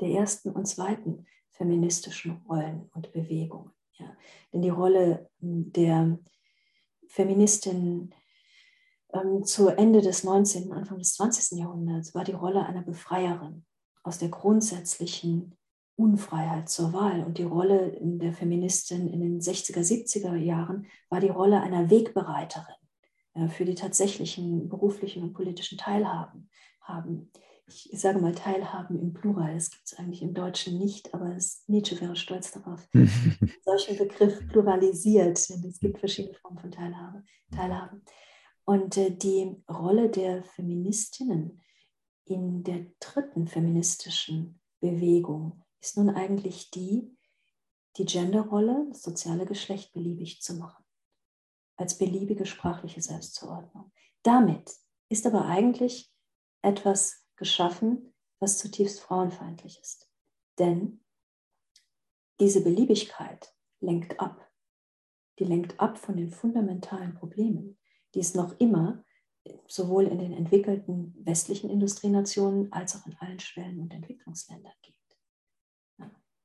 der 0.00 0.08
ersten 0.08 0.50
und 0.50 0.66
zweiten 0.66 1.26
feministischen 1.52 2.42
Rollen 2.48 2.90
und 2.94 3.12
Bewegungen. 3.12 3.70
Ja. 3.92 4.16
Denn 4.52 4.62
die 4.62 4.70
Rolle 4.70 5.30
der 5.38 6.18
Feministin 7.06 8.12
ähm, 9.12 9.44
zu 9.44 9.68
Ende 9.68 10.00
des 10.00 10.24
19., 10.24 10.72
Anfang 10.72 10.98
des 10.98 11.14
20. 11.14 11.56
Jahrhunderts 11.56 12.12
war 12.12 12.24
die 12.24 12.32
Rolle 12.32 12.66
einer 12.66 12.82
Befreierin 12.82 13.64
aus 14.02 14.18
der 14.18 14.30
grundsätzlichen 14.30 15.56
Unfreiheit 15.94 16.68
zur 16.68 16.92
Wahl. 16.92 17.22
Und 17.22 17.38
die 17.38 17.44
Rolle 17.44 17.96
der 18.00 18.32
Feministin 18.32 19.06
in 19.06 19.20
den 19.20 19.40
60er, 19.40 19.78
70er 19.78 20.34
Jahren 20.34 20.88
war 21.08 21.20
die 21.20 21.28
Rolle 21.28 21.60
einer 21.60 21.88
Wegbereiterin 21.88 22.74
für 23.48 23.64
die 23.64 23.74
tatsächlichen 23.74 24.68
beruflichen 24.68 25.22
und 25.22 25.32
politischen 25.34 25.78
Teilhaben. 25.78 26.48
Haben. 26.80 27.32
Ich 27.66 27.88
sage 27.94 28.18
mal 28.18 28.34
Teilhaben 28.34 29.00
im 29.00 29.14
Plural, 29.14 29.54
das 29.54 29.70
gibt 29.70 29.86
es 29.86 29.94
eigentlich 29.94 30.20
im 30.20 30.34
Deutschen 30.34 30.78
nicht, 30.78 31.14
aber 31.14 31.34
es, 31.34 31.64
Nietzsche 31.66 31.98
wäre 31.98 32.14
stolz 32.14 32.52
darauf, 32.52 32.86
solchen 33.64 33.96
Begriff 33.96 34.46
pluralisiert, 34.48 35.48
denn 35.48 35.64
es 35.64 35.80
gibt 35.80 35.98
verschiedene 35.98 36.34
Formen 36.34 36.58
von 36.58 36.70
Teilhabe. 36.70 37.24
Teilhaben. 37.50 38.02
Und 38.64 38.96
äh, 38.96 39.10
die 39.10 39.56
Rolle 39.70 40.10
der 40.10 40.42
Feministinnen 40.44 41.62
in 42.26 42.62
der 42.64 42.86
dritten 43.00 43.46
feministischen 43.46 44.60
Bewegung 44.80 45.62
ist 45.80 45.96
nun 45.96 46.10
eigentlich 46.10 46.70
die, 46.70 47.16
die 47.96 48.04
Genderrolle, 48.04 48.86
das 48.90 49.02
soziale 49.02 49.46
Geschlecht 49.46 49.92
beliebig 49.92 50.40
zu 50.40 50.54
machen, 50.54 50.83
als 51.76 51.98
beliebige 51.98 52.46
sprachliche 52.46 53.02
Selbstzuordnung. 53.02 53.92
Damit 54.22 54.72
ist 55.08 55.26
aber 55.26 55.46
eigentlich 55.46 56.12
etwas 56.62 57.26
geschaffen, 57.36 58.14
was 58.38 58.58
zutiefst 58.58 59.00
frauenfeindlich 59.00 59.78
ist. 59.80 60.10
Denn 60.58 61.04
diese 62.40 62.62
Beliebigkeit 62.62 63.54
lenkt 63.80 64.18
ab. 64.20 64.50
Die 65.38 65.44
lenkt 65.44 65.80
ab 65.80 65.98
von 65.98 66.16
den 66.16 66.30
fundamentalen 66.30 67.14
Problemen, 67.14 67.78
die 68.14 68.20
es 68.20 68.34
noch 68.34 68.58
immer 68.60 69.04
sowohl 69.68 70.06
in 70.06 70.18
den 70.18 70.32
entwickelten 70.32 71.14
westlichen 71.18 71.68
Industrienationen 71.70 72.72
als 72.72 72.96
auch 72.96 73.06
in 73.06 73.16
allen 73.18 73.40
Schwellen- 73.40 73.80
und 73.80 73.92
Entwicklungsländern 73.92 74.72
gibt. 74.82 74.98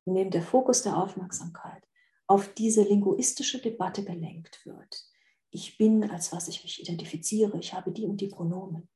Indem 0.06 0.32
der 0.32 0.42
Fokus 0.42 0.82
der 0.84 0.98
Aufmerksamkeit 0.98 1.84
auf 2.28 2.54
diese 2.54 2.84
linguistische 2.84 3.62
Debatte 3.62 4.04
gelenkt 4.04 4.66
wird. 4.66 5.06
Ich 5.52 5.78
bin, 5.78 6.10
als 6.10 6.32
was 6.32 6.48
ich 6.48 6.64
mich 6.64 6.82
identifiziere, 6.82 7.58
ich 7.58 7.74
habe 7.74 7.92
die 7.92 8.06
und 8.06 8.22
die 8.22 8.28
Pronomen. 8.28 8.90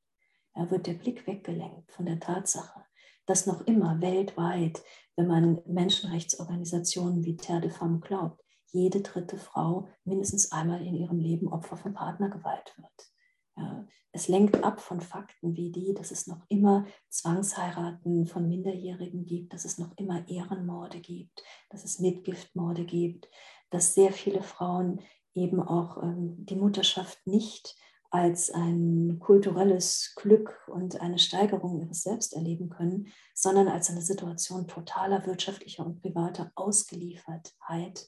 Da 0.53 0.69
wird 0.69 0.87
der 0.87 0.93
Blick 0.93 1.25
weggelenkt 1.25 1.91
von 1.91 2.05
der 2.05 2.19
Tatsache, 2.19 2.83
dass 3.25 3.47
noch 3.47 3.61
immer 3.61 4.01
weltweit, 4.01 4.83
wenn 5.15 5.27
man 5.27 5.61
Menschenrechtsorganisationen 5.65 7.23
wie 7.23 7.37
Terre 7.37 7.61
de 7.61 7.69
Femme 7.69 7.99
glaubt, 7.99 8.43
jede 8.71 9.01
dritte 9.01 9.37
Frau 9.37 9.87
mindestens 10.03 10.51
einmal 10.51 10.85
in 10.85 10.95
ihrem 10.95 11.19
Leben 11.19 11.47
Opfer 11.47 11.77
von 11.77 11.93
Partnergewalt 11.93 12.75
wird. 12.77 13.13
Ja, 13.55 13.87
es 14.11 14.27
lenkt 14.27 14.63
ab 14.63 14.81
von 14.81 14.99
Fakten 14.99 15.55
wie 15.55 15.71
die, 15.71 15.93
dass 15.93 16.09
es 16.09 16.25
noch 16.25 16.43
immer 16.49 16.87
Zwangsheiraten 17.09 18.25
von 18.25 18.47
Minderjährigen 18.47 19.25
gibt, 19.25 19.53
dass 19.53 19.65
es 19.65 19.77
noch 19.77 19.95
immer 19.97 20.27
Ehrenmorde 20.27 20.99
gibt, 20.99 21.43
dass 21.69 21.83
es 21.83 21.99
Mitgiftmorde 21.99 22.85
gibt, 22.85 23.29
dass 23.69 23.93
sehr 23.93 24.11
viele 24.11 24.41
Frauen 24.41 25.01
eben 25.33 25.61
auch 25.61 26.01
ähm, 26.01 26.35
die 26.45 26.55
Mutterschaft 26.55 27.25
nicht 27.25 27.75
als 28.09 28.51
ein 28.51 29.17
kulturelles 29.19 30.13
Glück 30.15 30.67
und 30.67 31.01
eine 31.01 31.17
Steigerung 31.17 31.81
ihres 31.81 32.03
Selbst 32.03 32.33
erleben 32.33 32.69
können, 32.69 33.07
sondern 33.33 33.67
als 33.67 33.89
eine 33.89 34.03
Situation 34.03 34.67
totaler 34.67 35.25
wirtschaftlicher 35.25 35.83
und 35.83 35.99
privater 35.99 36.51
Ausgeliefertheit 36.53 38.07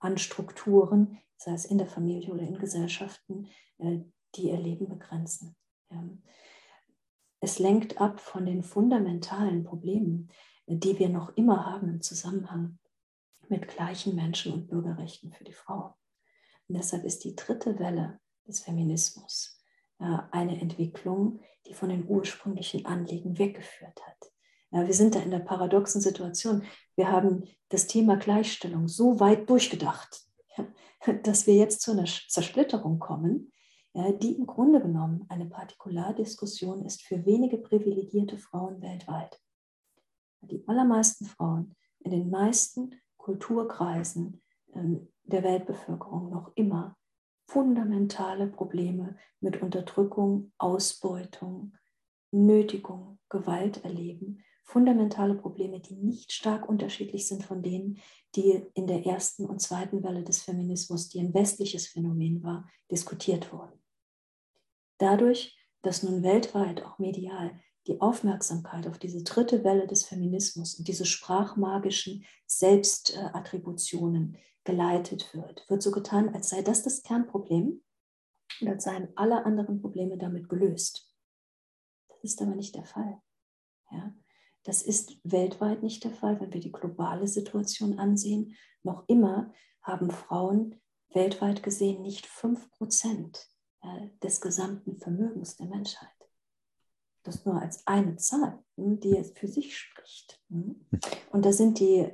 an 0.00 0.18
Strukturen, 0.18 1.18
sei 1.36 1.52
es 1.52 1.66
in 1.66 1.78
der 1.78 1.86
Familie 1.86 2.32
oder 2.32 2.42
in 2.42 2.58
Gesellschaften, 2.58 3.46
äh, 3.78 4.00
die 4.34 4.48
ihr 4.48 4.58
Leben 4.58 4.88
begrenzen. 4.88 5.56
Es 7.40 7.58
lenkt 7.58 8.00
ab 8.00 8.20
von 8.20 8.44
den 8.44 8.62
fundamentalen 8.62 9.64
Problemen, 9.64 10.30
die 10.66 10.98
wir 10.98 11.08
noch 11.08 11.36
immer 11.36 11.64
haben 11.64 11.88
im 11.88 12.00
Zusammenhang 12.02 12.78
mit 13.48 13.68
gleichen 13.68 14.14
Menschen- 14.14 14.52
und 14.52 14.68
Bürgerrechten 14.68 15.32
für 15.32 15.44
die 15.44 15.52
Frau. 15.52 15.96
Und 16.68 16.76
deshalb 16.76 17.04
ist 17.04 17.24
die 17.24 17.34
dritte 17.34 17.78
Welle 17.78 18.20
des 18.46 18.60
Feminismus 18.60 19.60
äh, 19.98 20.18
eine 20.30 20.60
Entwicklung, 20.60 21.40
die 21.66 21.74
von 21.74 21.88
den 21.88 22.06
ursprünglichen 22.08 22.86
Anliegen 22.86 23.38
weggeführt 23.38 24.00
hat. 24.06 24.32
Wir 24.70 24.92
sind 24.92 25.14
da 25.14 25.20
in 25.20 25.30
der 25.30 25.38
paradoxen 25.38 26.02
Situation. 26.02 26.62
Wir 26.94 27.10
haben 27.10 27.44
das 27.70 27.86
Thema 27.86 28.16
Gleichstellung 28.16 28.86
so 28.86 29.18
weit 29.18 29.48
durchgedacht, 29.48 30.26
dass 31.22 31.46
wir 31.46 31.54
jetzt 31.54 31.80
zu 31.80 31.92
einer 31.92 32.04
Zersplitterung 32.04 32.98
kommen, 32.98 33.50
die 33.94 34.34
im 34.34 34.46
Grunde 34.46 34.82
genommen 34.82 35.24
eine 35.30 35.46
Partikulardiskussion 35.46 36.84
ist 36.84 37.02
für 37.02 37.24
wenige 37.24 37.56
privilegierte 37.56 38.36
Frauen 38.36 38.82
weltweit. 38.82 39.40
Die 40.42 40.62
allermeisten 40.68 41.24
Frauen 41.24 41.74
in 42.00 42.10
den 42.10 42.30
meisten 42.30 42.94
Kulturkreisen 43.16 44.42
ähm, 44.74 45.08
der 45.28 45.44
Weltbevölkerung 45.44 46.30
noch 46.30 46.52
immer 46.56 46.96
fundamentale 47.46 48.46
Probleme 48.46 49.16
mit 49.40 49.62
Unterdrückung, 49.62 50.52
Ausbeutung, 50.58 51.74
Nötigung, 52.30 53.18
Gewalt 53.28 53.84
erleben. 53.84 54.44
Fundamentale 54.64 55.34
Probleme, 55.34 55.80
die 55.80 55.94
nicht 55.94 56.32
stark 56.32 56.68
unterschiedlich 56.68 57.26
sind 57.26 57.42
von 57.42 57.62
denen, 57.62 57.98
die 58.34 58.66
in 58.74 58.86
der 58.86 59.06
ersten 59.06 59.46
und 59.46 59.62
zweiten 59.62 60.02
Welle 60.04 60.22
des 60.22 60.42
Feminismus, 60.42 61.08
die 61.08 61.20
ein 61.20 61.32
westliches 61.32 61.86
Phänomen 61.86 62.42
war, 62.42 62.68
diskutiert 62.90 63.50
wurden. 63.50 63.82
Dadurch, 64.98 65.56
dass 65.80 66.02
nun 66.02 66.22
weltweit, 66.22 66.84
auch 66.84 66.98
medial, 66.98 67.58
die 67.88 68.00
Aufmerksamkeit 68.00 68.86
auf 68.86 68.98
diese 68.98 69.24
dritte 69.24 69.64
Welle 69.64 69.86
des 69.86 70.04
Feminismus 70.04 70.74
und 70.74 70.86
diese 70.86 71.06
sprachmagischen 71.06 72.24
Selbstattributionen 72.46 74.36
geleitet 74.64 75.34
wird, 75.34 75.68
wird 75.68 75.82
so 75.82 75.90
getan, 75.90 76.34
als 76.34 76.50
sei 76.50 76.62
das 76.62 76.82
das 76.82 77.02
Kernproblem 77.02 77.82
und 78.60 78.68
als 78.68 78.84
seien 78.84 79.08
alle 79.16 79.44
anderen 79.46 79.80
Probleme 79.80 80.18
damit 80.18 80.48
gelöst. 80.48 81.12
Das 82.08 82.18
ist 82.22 82.42
aber 82.42 82.54
nicht 82.54 82.74
der 82.74 82.84
Fall. 82.84 83.20
Ja? 83.90 84.14
Das 84.64 84.82
ist 84.82 85.18
weltweit 85.24 85.82
nicht 85.82 86.04
der 86.04 86.12
Fall, 86.12 86.40
wenn 86.40 86.52
wir 86.52 86.60
die 86.60 86.72
globale 86.72 87.26
Situation 87.26 87.98
ansehen. 87.98 88.54
Noch 88.82 89.08
immer 89.08 89.52
haben 89.80 90.10
Frauen 90.10 90.78
weltweit 91.14 91.62
gesehen 91.62 92.02
nicht 92.02 92.26
5% 92.26 93.46
des 94.22 94.40
gesamten 94.40 94.98
Vermögens 94.98 95.56
der 95.56 95.66
Menschheit. 95.66 96.17
Das 97.22 97.44
nur 97.44 97.60
als 97.60 97.86
eine 97.86 98.16
Zahl, 98.16 98.58
hm, 98.76 99.00
die 99.00 99.10
jetzt 99.10 99.38
für 99.38 99.48
sich 99.48 99.76
spricht. 99.76 100.40
Hm. 100.50 100.86
Und 101.30 101.44
da 101.44 101.52
sind 101.52 101.78
die 101.80 102.08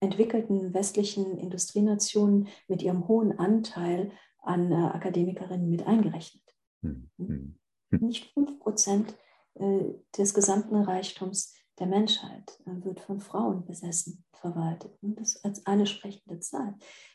entwickelten 0.00 0.74
westlichen 0.74 1.38
Industrienationen 1.38 2.48
mit 2.68 2.82
ihrem 2.82 3.08
hohen 3.08 3.38
Anteil 3.38 4.12
an 4.42 4.70
äh, 4.70 4.74
Akademikerinnen 4.74 5.68
mit 5.68 5.86
eingerechnet. 5.86 6.42
Hm. 6.82 7.10
hm. 7.18 7.58
Nicht 7.90 8.32
5 8.34 8.58
Prozent 8.58 9.14
äh, 9.54 9.94
des 10.16 10.34
gesamten 10.34 10.76
Reichtums 10.76 11.54
der 11.78 11.86
Menschheit 11.86 12.60
äh, 12.66 12.84
wird 12.84 13.00
von 13.00 13.20
Frauen 13.20 13.64
besessen, 13.64 14.24
verwaltet. 14.32 14.96
Und 15.02 15.20
das 15.20 15.42
als 15.44 15.66
eine 15.66 15.86
sprechende 15.86 16.40
Zahl. 16.40 16.74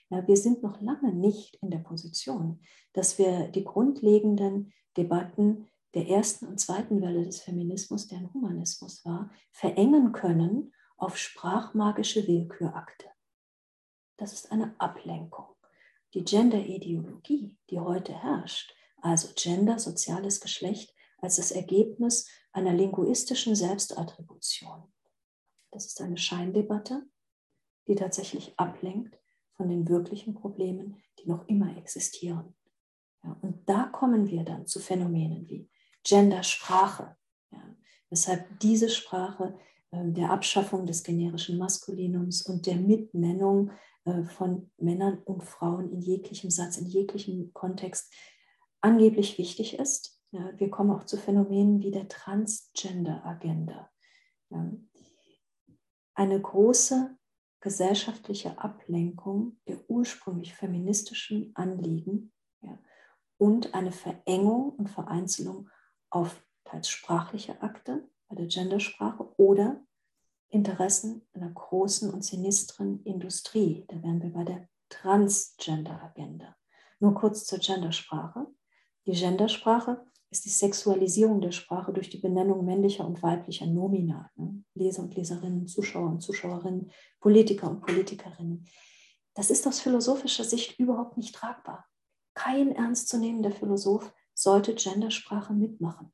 Ja, 0.10 0.28
wir 0.28 0.38
sind 0.38 0.62
noch 0.62 0.82
lange 0.82 1.14
nicht 1.14 1.58
in 1.62 1.72
der 1.72 1.80
Position, 1.80 2.62
dass 2.94 3.18
wir 3.18 3.48
die 3.48 3.64
grundlegenden 3.64 4.74
Debatten 4.98 5.68
der 5.94 6.08
ersten 6.08 6.48
und 6.48 6.60
zweiten 6.60 7.02
Welle 7.02 7.26
des 7.26 7.42
Feminismus, 7.42 8.08
der 8.08 8.20
ein 8.20 8.34
Humanismus 8.34 9.04
war, 9.06 9.32
verengen 9.52 10.12
können 10.12 10.74
auf 10.98 11.18
sprachmagische 11.18 12.28
Willkürakte. 12.28 13.08
Das 14.18 14.34
ist 14.34 14.52
eine 14.52 14.76
Ablenkung. 14.80 15.56
Die 16.14 16.24
Gender-Ideologie, 16.24 17.58
die 17.70 17.80
heute 17.80 18.14
herrscht, 18.14 18.76
also 19.02 19.30
Gender, 19.36 19.80
soziales 19.80 20.40
Geschlecht, 20.42 20.94
als 21.18 21.38
das 21.38 21.52
Ergebnis 21.52 22.30
einer 22.52 22.74
linguistischen 22.74 23.56
Selbstattribution. 23.56 24.92
Das 25.72 25.86
ist 25.86 26.02
eine 26.02 26.18
Scheindebatte, 26.18 27.08
die 27.88 27.96
tatsächlich 27.96 28.54
ablenkt 28.60 29.18
von 29.54 29.70
den 29.70 29.88
wirklichen 29.88 30.36
Problemen, 30.36 31.02
die 31.20 31.30
noch 31.30 31.48
immer 31.48 31.76
existieren. 31.78 32.56
Ja, 33.24 33.38
und 33.42 33.68
da 33.70 33.86
kommen 33.86 34.28
wir 34.28 34.44
dann 34.44 34.68
zu 34.68 34.80
Phänomenen 34.80 35.48
wie 35.48 35.70
Gendersprache, 36.04 37.16
ja, 37.52 37.76
weshalb 38.10 38.60
diese 38.60 38.90
Sprache 38.90 39.58
ähm, 39.92 40.14
der 40.14 40.32
Abschaffung 40.32 40.86
des 40.86 41.04
generischen 41.04 41.58
Maskulinums 41.58 42.42
und 42.44 42.66
der 42.66 42.78
Mitnennung 42.78 43.72
äh, 44.06 44.24
von 44.24 44.72
Männern 44.78 45.20
und 45.20 45.44
Frauen 45.44 45.92
in 45.92 46.02
jeglichem 46.02 46.50
Satz, 46.50 46.78
in 46.78 46.88
jeglichem 46.88 47.54
Kontext 47.54 48.14
angeblich 48.82 49.38
wichtig 49.38 49.78
ist. 49.78 50.20
wir 50.32 50.72
kommen 50.72 50.90
auch 50.90 51.04
zu 51.04 51.18
Phänomenen 51.18 51.82
wie 51.82 51.92
der 51.92 52.08
Transgender-Agenda. 52.08 53.92
Eine 56.16 56.42
große 56.42 57.16
gesellschaftliche 57.60 58.58
Ablenkung 58.58 59.60
der 59.68 59.78
ursprünglich 59.88 60.56
feministischen 60.56 61.52
Anliegen 61.56 62.34
und 63.38 63.74
eine 63.74 63.92
Verengung 63.92 64.72
und 64.72 64.90
Vereinzelung 64.90 65.70
auf 66.12 66.44
teils 66.64 66.90
sprachliche 66.90 67.62
Akte, 67.62 68.08
bei 68.30 68.36
der 68.36 68.48
Gendersprache 68.48 69.28
oder 69.38 69.84
Interessen 70.50 71.28
einer 71.34 71.50
großen 71.50 72.10
und 72.12 72.24
sinistren 72.24 73.04
Industrie. 73.04 73.86
Da 73.88 74.02
wären 74.04 74.22
wir 74.22 74.32
bei 74.32 74.44
der 74.44 74.70
Transgender-Agenda. 74.90 76.56
Nur 77.00 77.16
kurz 77.16 77.46
zur 77.46 77.60
Gendersprache. 77.60 78.48
Die 79.06 79.14
Gendersprache 79.14 80.06
ist 80.30 80.46
die 80.46 80.50
Sexualisierung 80.50 81.42
der 81.42 81.52
Sprache 81.52 81.92
durch 81.92 82.10
die 82.10 82.20
Benennung 82.20 82.64
männlicher 82.64 83.06
und 83.06 83.22
weiblicher 83.22 83.66
Nomina. 83.66 84.30
Ne? 84.36 84.64
Leser 84.76 85.04
und 85.04 85.16
Leserinnen, 85.16 85.68
Zuschauer 85.68 86.10
und 86.10 86.22
Zuschauerinnen, 86.22 86.92
Politiker 87.20 87.70
und 87.70 87.82
Politikerinnen. 87.82 88.66
Das 89.34 89.50
ist 89.50 89.66
aus 89.68 89.80
philosophischer 89.80 90.44
Sicht 90.44 90.80
überhaupt 90.80 91.18
nicht 91.18 91.36
tragbar. 91.36 91.86
Kein 92.34 92.74
ernstzunehmender 92.74 93.52
Philosoph 93.52 94.14
sollte 94.34 94.76
Gendersprache 94.76 95.54
mitmachen. 95.54 96.14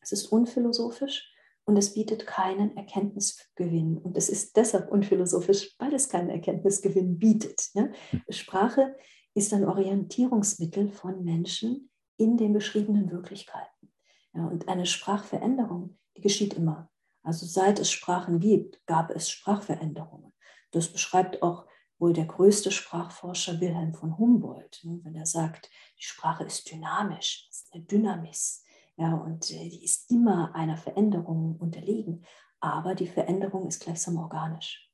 Es 0.00 0.12
ist 0.12 0.26
unphilosophisch 0.26 1.32
und 1.64 1.76
es 1.76 1.94
bietet 1.94 2.26
keinen 2.26 2.76
Erkenntnisgewinn. 2.76 3.98
Und 3.98 4.16
es 4.16 4.28
ist 4.28 4.56
deshalb 4.56 4.90
unphilosophisch, 4.90 5.74
weil 5.78 5.94
es 5.94 6.08
keinen 6.08 6.30
Erkenntnisgewinn 6.30 7.18
bietet. 7.18 7.70
Ja? 7.74 7.88
Sprache 8.30 8.96
ist 9.34 9.52
ein 9.52 9.64
Orientierungsmittel 9.64 10.90
von 10.90 11.24
Menschen 11.24 11.90
in 12.16 12.36
den 12.36 12.52
beschriebenen 12.52 13.10
Wirklichkeiten. 13.10 13.92
Ja, 14.32 14.46
und 14.46 14.68
eine 14.68 14.86
Sprachveränderung, 14.86 15.98
die 16.16 16.22
geschieht 16.22 16.54
immer. 16.54 16.90
Also 17.22 17.46
seit 17.46 17.80
es 17.80 17.90
Sprachen 17.90 18.38
gibt, 18.38 18.84
gab 18.86 19.10
es 19.10 19.28
Sprachveränderungen. 19.28 20.32
Das 20.70 20.88
beschreibt 20.88 21.42
auch 21.42 21.66
wohl 21.98 22.12
der 22.12 22.26
größte 22.26 22.70
Sprachforscher 22.70 23.60
Wilhelm 23.60 23.94
von 23.94 24.18
Humboldt, 24.18 24.80
ne, 24.84 25.00
wenn 25.02 25.14
er 25.14 25.26
sagt, 25.26 25.70
die 25.98 26.04
Sprache 26.04 26.44
ist 26.44 26.70
dynamisch, 26.70 27.48
ist 27.50 27.72
eine 27.72 27.84
Dynamis. 27.84 28.64
Ja, 28.96 29.14
und 29.14 29.50
äh, 29.50 29.68
die 29.68 29.84
ist 29.84 30.10
immer 30.10 30.54
einer 30.54 30.76
Veränderung 30.76 31.56
unterlegen. 31.56 32.24
Aber 32.60 32.94
die 32.94 33.06
Veränderung 33.06 33.68
ist 33.68 33.80
gleichsam 33.80 34.16
organisch. 34.16 34.90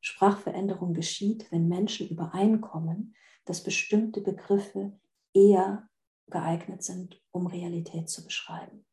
Sprachveränderung 0.00 0.94
geschieht, 0.94 1.50
wenn 1.50 1.68
Menschen 1.68 2.08
übereinkommen, 2.08 3.14
dass 3.44 3.62
bestimmte 3.62 4.20
Begriffe 4.20 4.98
eher 5.34 5.88
geeignet 6.28 6.82
sind, 6.82 7.20
um 7.32 7.46
Realität 7.46 8.08
zu 8.08 8.24
beschreiben. 8.24 8.86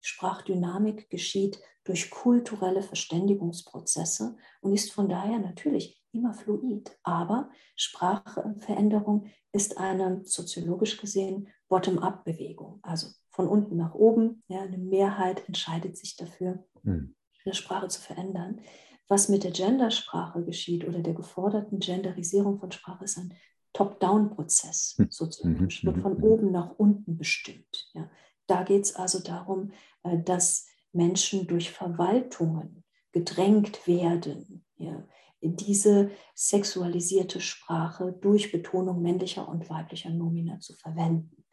Sprachdynamik 0.00 1.10
geschieht 1.10 1.60
durch 1.84 2.10
kulturelle 2.10 2.82
Verständigungsprozesse 2.82 4.36
und 4.60 4.72
ist 4.72 4.92
von 4.92 5.08
daher 5.08 5.38
natürlich 5.38 5.97
immer 6.12 6.34
fluid. 6.34 6.98
Aber 7.02 7.50
Sprachveränderung 7.76 9.26
ist 9.52 9.78
eine 9.78 10.24
soziologisch 10.24 10.98
gesehen 10.98 11.48
Bottom-up-Bewegung, 11.68 12.80
also 12.82 13.08
von 13.30 13.48
unten 13.48 13.76
nach 13.76 13.94
oben. 13.94 14.42
Ja, 14.48 14.62
eine 14.62 14.78
Mehrheit 14.78 15.46
entscheidet 15.46 15.96
sich 15.96 16.16
dafür, 16.16 16.64
mhm. 16.82 17.14
eine 17.44 17.54
Sprache 17.54 17.88
zu 17.88 18.00
verändern. 18.00 18.60
Was 19.08 19.28
mit 19.28 19.44
der 19.44 19.52
Gendersprache 19.52 20.44
geschieht 20.44 20.86
oder 20.86 21.00
der 21.00 21.14
geforderten 21.14 21.78
Genderisierung 21.78 22.58
von 22.58 22.72
Sprache 22.72 23.04
ist 23.04 23.18
ein 23.18 23.34
Top-Down-Prozess 23.72 24.94
Hm. 24.98 25.10
soziologisch, 25.10 25.82
Mhm, 25.82 25.86
wird 25.86 25.96
mhm, 25.98 26.02
von 26.02 26.18
mhm. 26.18 26.24
oben 26.24 26.50
nach 26.50 26.78
unten 26.78 27.16
bestimmt. 27.16 27.90
Ja. 27.94 28.10
Da 28.46 28.64
geht 28.64 28.84
es 28.84 28.96
also 28.96 29.20
darum, 29.20 29.72
äh, 30.02 30.18
dass 30.22 30.66
Menschen 30.92 31.46
durch 31.46 31.70
Verwaltungen 31.70 32.84
gedrängt 33.12 33.86
werden, 33.86 34.64
ja, 34.76 35.06
diese 35.40 36.10
sexualisierte 36.34 37.40
Sprache 37.40 38.12
durch 38.20 38.52
Betonung 38.52 39.02
männlicher 39.02 39.48
und 39.48 39.70
weiblicher 39.70 40.10
Nomina 40.10 40.58
zu 40.60 40.74
verwenden. 40.74 41.44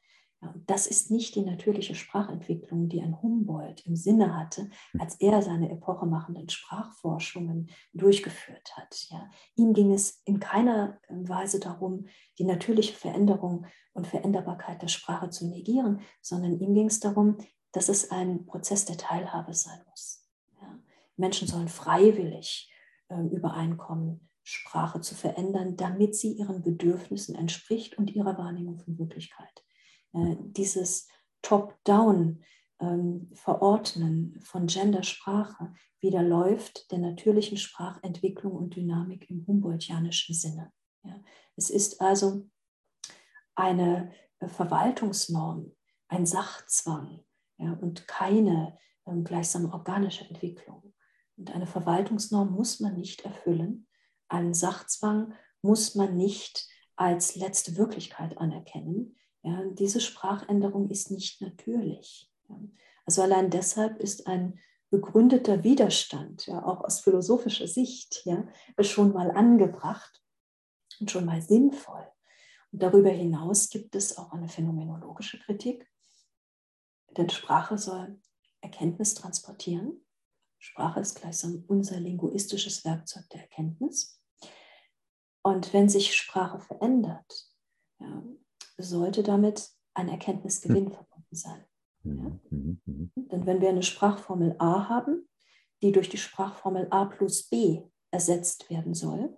Ja, 0.41 0.53
das 0.68 0.86
ist 0.88 1.12
nicht 1.12 1.36
die 1.36 1.44
natürliche 1.44 1.95
Sprachentwicklung, 1.95 2.90
die 2.90 3.02
ein 3.02 3.22
Humboldt 3.22 3.86
im 3.86 3.95
Sinne 3.95 4.38
hatte, 4.38 4.70
als 4.99 5.16
er 5.16 5.41
seine 5.41 5.72
epochemachenden 5.72 6.49
Sprachforschungen 6.49 7.70
durchgeführt 7.94 8.76
hat. 8.76 9.07
Ja. 9.10 9.30
Ihm 9.56 9.74
ging 9.74 9.94
es 9.94 10.22
in 10.26 10.40
keiner 10.40 10.99
Weise 11.10 11.60
darum, 11.60 12.07
die 12.38 12.44
natürliche 12.44 12.94
Veränderung 12.94 13.66
und 13.94 14.07
Veränderbarkeit 14.07 14.82
der 14.82 14.90
Sprache 14.90 15.30
zu 15.30 15.48
negieren, 15.48 16.02
sondern 16.22 16.60
ihm 16.60 16.74
ging 16.74 16.88
es 16.88 16.99
darum, 16.99 17.38
dass 17.72 17.88
es 17.88 18.12
ein 18.12 18.45
Prozess 18.45 18.86
der 18.86 18.98
Teilhabe 18.98 19.53
sein 19.53 19.80
muss. 19.90 20.28
Ja. 20.62 20.80
Menschen 21.18 21.48
sollen 21.48 21.70
freiwillig 21.70 22.70
äh, 22.72 22.74
übereinkommen, 23.10 24.30
Sprache 24.45 25.02
zu 25.02 25.15
verändern, 25.15 25.76
damit 25.76 26.15
sie 26.15 26.34
ihren 26.34 26.61
Bedürfnissen 26.61 27.36
entspricht 27.36 27.98
und 27.98 28.11
ihrer 28.15 28.38
Wahrnehmung 28.38 28.77
von 28.77 28.98
Wirklichkeit. 28.99 29.65
Äh, 30.14 30.36
dieses 30.40 31.07
Top-Down 31.41 32.44
ähm, 32.80 33.32
Verordnen 33.34 34.40
von 34.41 34.68
Gendersprache 34.68 35.73
widerläuft 35.99 36.91
der 36.91 36.99
natürlichen 36.99 37.57
Sprachentwicklung 37.57 38.53
und 38.53 38.76
Dynamik 38.76 39.30
im 39.32 39.45
Humboldtianischen 39.48 40.36
Sinne. 40.36 40.72
Es 41.56 41.69
ist 41.72 41.99
also 42.02 42.48
eine 43.56 44.14
äh, 44.40 44.48
Verwaltungsnorm, 44.48 45.72
ein 46.07 46.26
Sachzwang 46.26 47.23
und 47.57 48.07
keine 48.07 48.77
ähm, 49.07 49.23
gleichsam 49.23 49.72
organische 49.72 50.26
Entwicklung. 50.26 50.94
Und 51.38 51.53
eine 51.53 51.68
Verwaltungsnorm 51.68 52.52
muss 52.52 52.80
man 52.80 52.95
nicht 52.95 53.26
erfüllen. 53.26 53.88
Einen 54.28 54.53
Sachzwang 54.53 55.34
muss 55.62 55.95
man 55.95 56.16
nicht 56.16 56.68
als 56.95 57.36
letzte 57.36 57.76
Wirklichkeit 57.76 58.38
anerkennen. 58.38 59.18
Ja, 59.44 59.64
diese 59.74 59.99
Sprachänderung 59.99 60.90
ist 60.90 61.12
nicht 61.12 61.41
natürlich. 61.41 62.32
Also 63.06 63.22
allein 63.22 63.49
deshalb 63.49 63.99
ist 63.99 64.28
ein 64.28 64.60
begründeter 64.90 65.64
Widerstand, 65.64 66.48
ja, 66.48 66.64
auch 66.64 66.84
aus 66.84 67.02
philosophischer 67.02 67.68
Sicht, 67.68 68.22
ja, 68.26 68.48
schon 68.80 69.12
mal 69.14 69.32
angebracht 69.32 70.24
und 70.99 71.12
schon 71.12 71.26
mal 71.26 71.41
sinnvoll. 71.41 72.07
Und 72.72 72.82
darüber 72.82 73.10
hinaus 73.10 73.70
gibt 73.70 73.95
es 73.95 74.18
auch 74.18 74.32
eine 74.32 74.48
phänomenologische 74.48 75.40
Kritik, 75.40 75.90
denn 77.18 77.30
Sprache 77.30 77.78
soll 77.78 78.20
Erkenntnis 78.62 79.14
transportieren. 79.14 80.05
Sprache 80.60 80.99
ist 80.99 81.19
gleichsam 81.19 81.64
unser 81.68 81.99
linguistisches 81.99 82.86
Werkzeug 82.86 83.30
der 83.30 83.41
Erkenntnis. 83.41 84.22
Und 85.44 85.73
wenn 85.73 85.90
sich 85.90 86.15
Sprache 86.15 86.60
verändert, 86.60 87.52
ja, 87.99 88.23
sollte 88.77 89.23
damit 89.23 89.69
ein 89.94 90.10
Erkenntnisgewinn 90.10 90.91
verbunden 90.91 91.36
sein. 91.36 91.64
Ja? 92.03 92.11
Mhm, 92.11 92.41
mhm, 92.49 92.82
mhm. 92.86 93.11
Denn 93.15 93.45
wenn 93.45 93.61
wir 93.61 93.69
eine 93.69 93.84
Sprachformel 93.84 94.56
A 94.60 94.90
haben, 94.90 95.27
die 95.82 95.91
durch 95.91 96.10
die 96.10 96.18
Sprachformel 96.18 96.88
A 96.90 97.06
plus 97.06 97.48
B 97.48 97.84
ersetzt 98.11 98.69
werden 98.69 98.94
soll, 98.94 99.38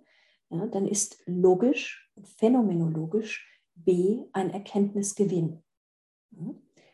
ja, 0.50 0.66
dann 0.66 0.86
ist 0.86 1.22
logisch, 1.26 2.10
phänomenologisch 2.38 3.46
B 3.74 4.24
ein 4.32 4.50
Erkenntnisgewinn. 4.50 5.62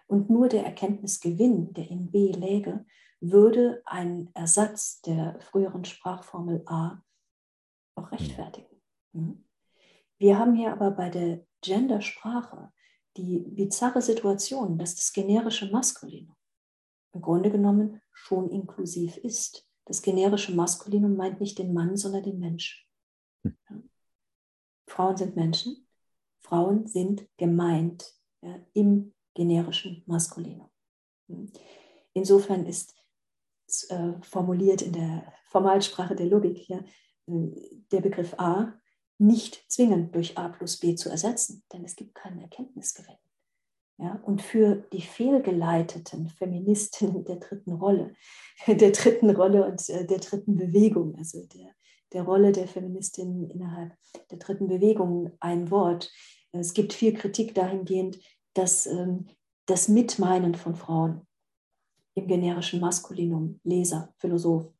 Und 0.06 0.30
nur 0.30 0.48
der 0.48 0.64
Erkenntnisgewinn, 0.64 1.72
der 1.72 1.88
in 1.88 2.10
B 2.10 2.32
läge, 2.32 2.84
würde 3.32 3.82
einen 3.84 4.30
Ersatz 4.34 5.00
der 5.02 5.40
früheren 5.40 5.84
Sprachformel 5.84 6.62
A 6.66 7.02
auch 7.96 8.10
rechtfertigen. 8.12 8.80
Mhm. 9.12 9.44
Wir 10.18 10.38
haben 10.38 10.54
hier 10.54 10.72
aber 10.72 10.90
bei 10.90 11.10
der 11.10 11.44
Gendersprache 11.60 12.72
die 13.16 13.38
bizarre 13.40 14.02
Situation, 14.02 14.78
dass 14.78 14.94
das 14.94 15.12
generische 15.12 15.70
Maskulinum 15.70 16.36
im 17.12 17.20
Grunde 17.20 17.50
genommen 17.50 18.00
schon 18.12 18.50
inklusiv 18.50 19.16
ist. 19.18 19.68
Das 19.84 20.02
generische 20.02 20.54
Maskulinum 20.54 21.16
meint 21.16 21.40
nicht 21.40 21.58
den 21.58 21.72
Mann, 21.72 21.96
sondern 21.96 22.24
den 22.24 22.38
Mensch. 22.38 22.88
Ja. 23.44 23.52
Frauen 24.88 25.16
sind 25.16 25.36
Menschen, 25.36 25.86
Frauen 26.40 26.86
sind 26.86 27.28
gemeint 27.36 28.14
ja, 28.42 28.58
im 28.72 29.14
generischen 29.34 30.02
Maskulinum. 30.06 30.70
Insofern 32.12 32.66
ist 32.66 32.94
äh, 33.84 34.14
formuliert 34.22 34.82
in 34.82 34.92
der 34.92 35.32
Formalsprache 35.50 36.14
der 36.14 36.26
Logik 36.26 36.68
ja, 36.68 36.80
der 37.26 38.00
Begriff 38.00 38.34
A 38.38 38.74
nicht 39.18 39.64
zwingend 39.68 40.14
durch 40.14 40.36
A 40.36 40.48
plus 40.48 40.78
B 40.78 40.94
zu 40.94 41.08
ersetzen, 41.08 41.62
denn 41.72 41.84
es 41.84 41.96
gibt 41.96 42.14
keinen 42.14 42.40
Erkenntnisgewinn. 42.40 43.16
Ja, 43.96 44.20
und 44.24 44.42
für 44.42 44.84
die 44.92 45.02
fehlgeleiteten 45.02 46.28
Feministinnen 46.28 47.24
der 47.24 47.36
dritten 47.36 47.72
Rolle, 47.72 48.14
der 48.66 48.90
dritten 48.90 49.30
Rolle 49.30 49.66
und 49.66 49.88
äh, 49.88 50.04
der 50.04 50.18
dritten 50.18 50.56
Bewegung, 50.56 51.14
also 51.16 51.46
der, 51.46 51.70
der 52.12 52.24
Rolle 52.24 52.50
der 52.50 52.66
Feministinnen 52.66 53.48
innerhalb 53.50 53.92
der 54.30 54.38
dritten 54.38 54.66
Bewegung 54.66 55.32
ein 55.38 55.70
Wort. 55.70 56.10
Es 56.50 56.74
gibt 56.74 56.92
viel 56.92 57.14
Kritik 57.14 57.54
dahingehend, 57.54 58.18
dass 58.54 58.86
ähm, 58.86 59.28
das 59.66 59.88
Mitmeinen 59.88 60.56
von 60.56 60.74
Frauen 60.74 61.26
im 62.14 62.26
generischen 62.26 62.80
Maskulinum, 62.80 63.60
Leser, 63.64 64.14
Philosoph, 64.18 64.72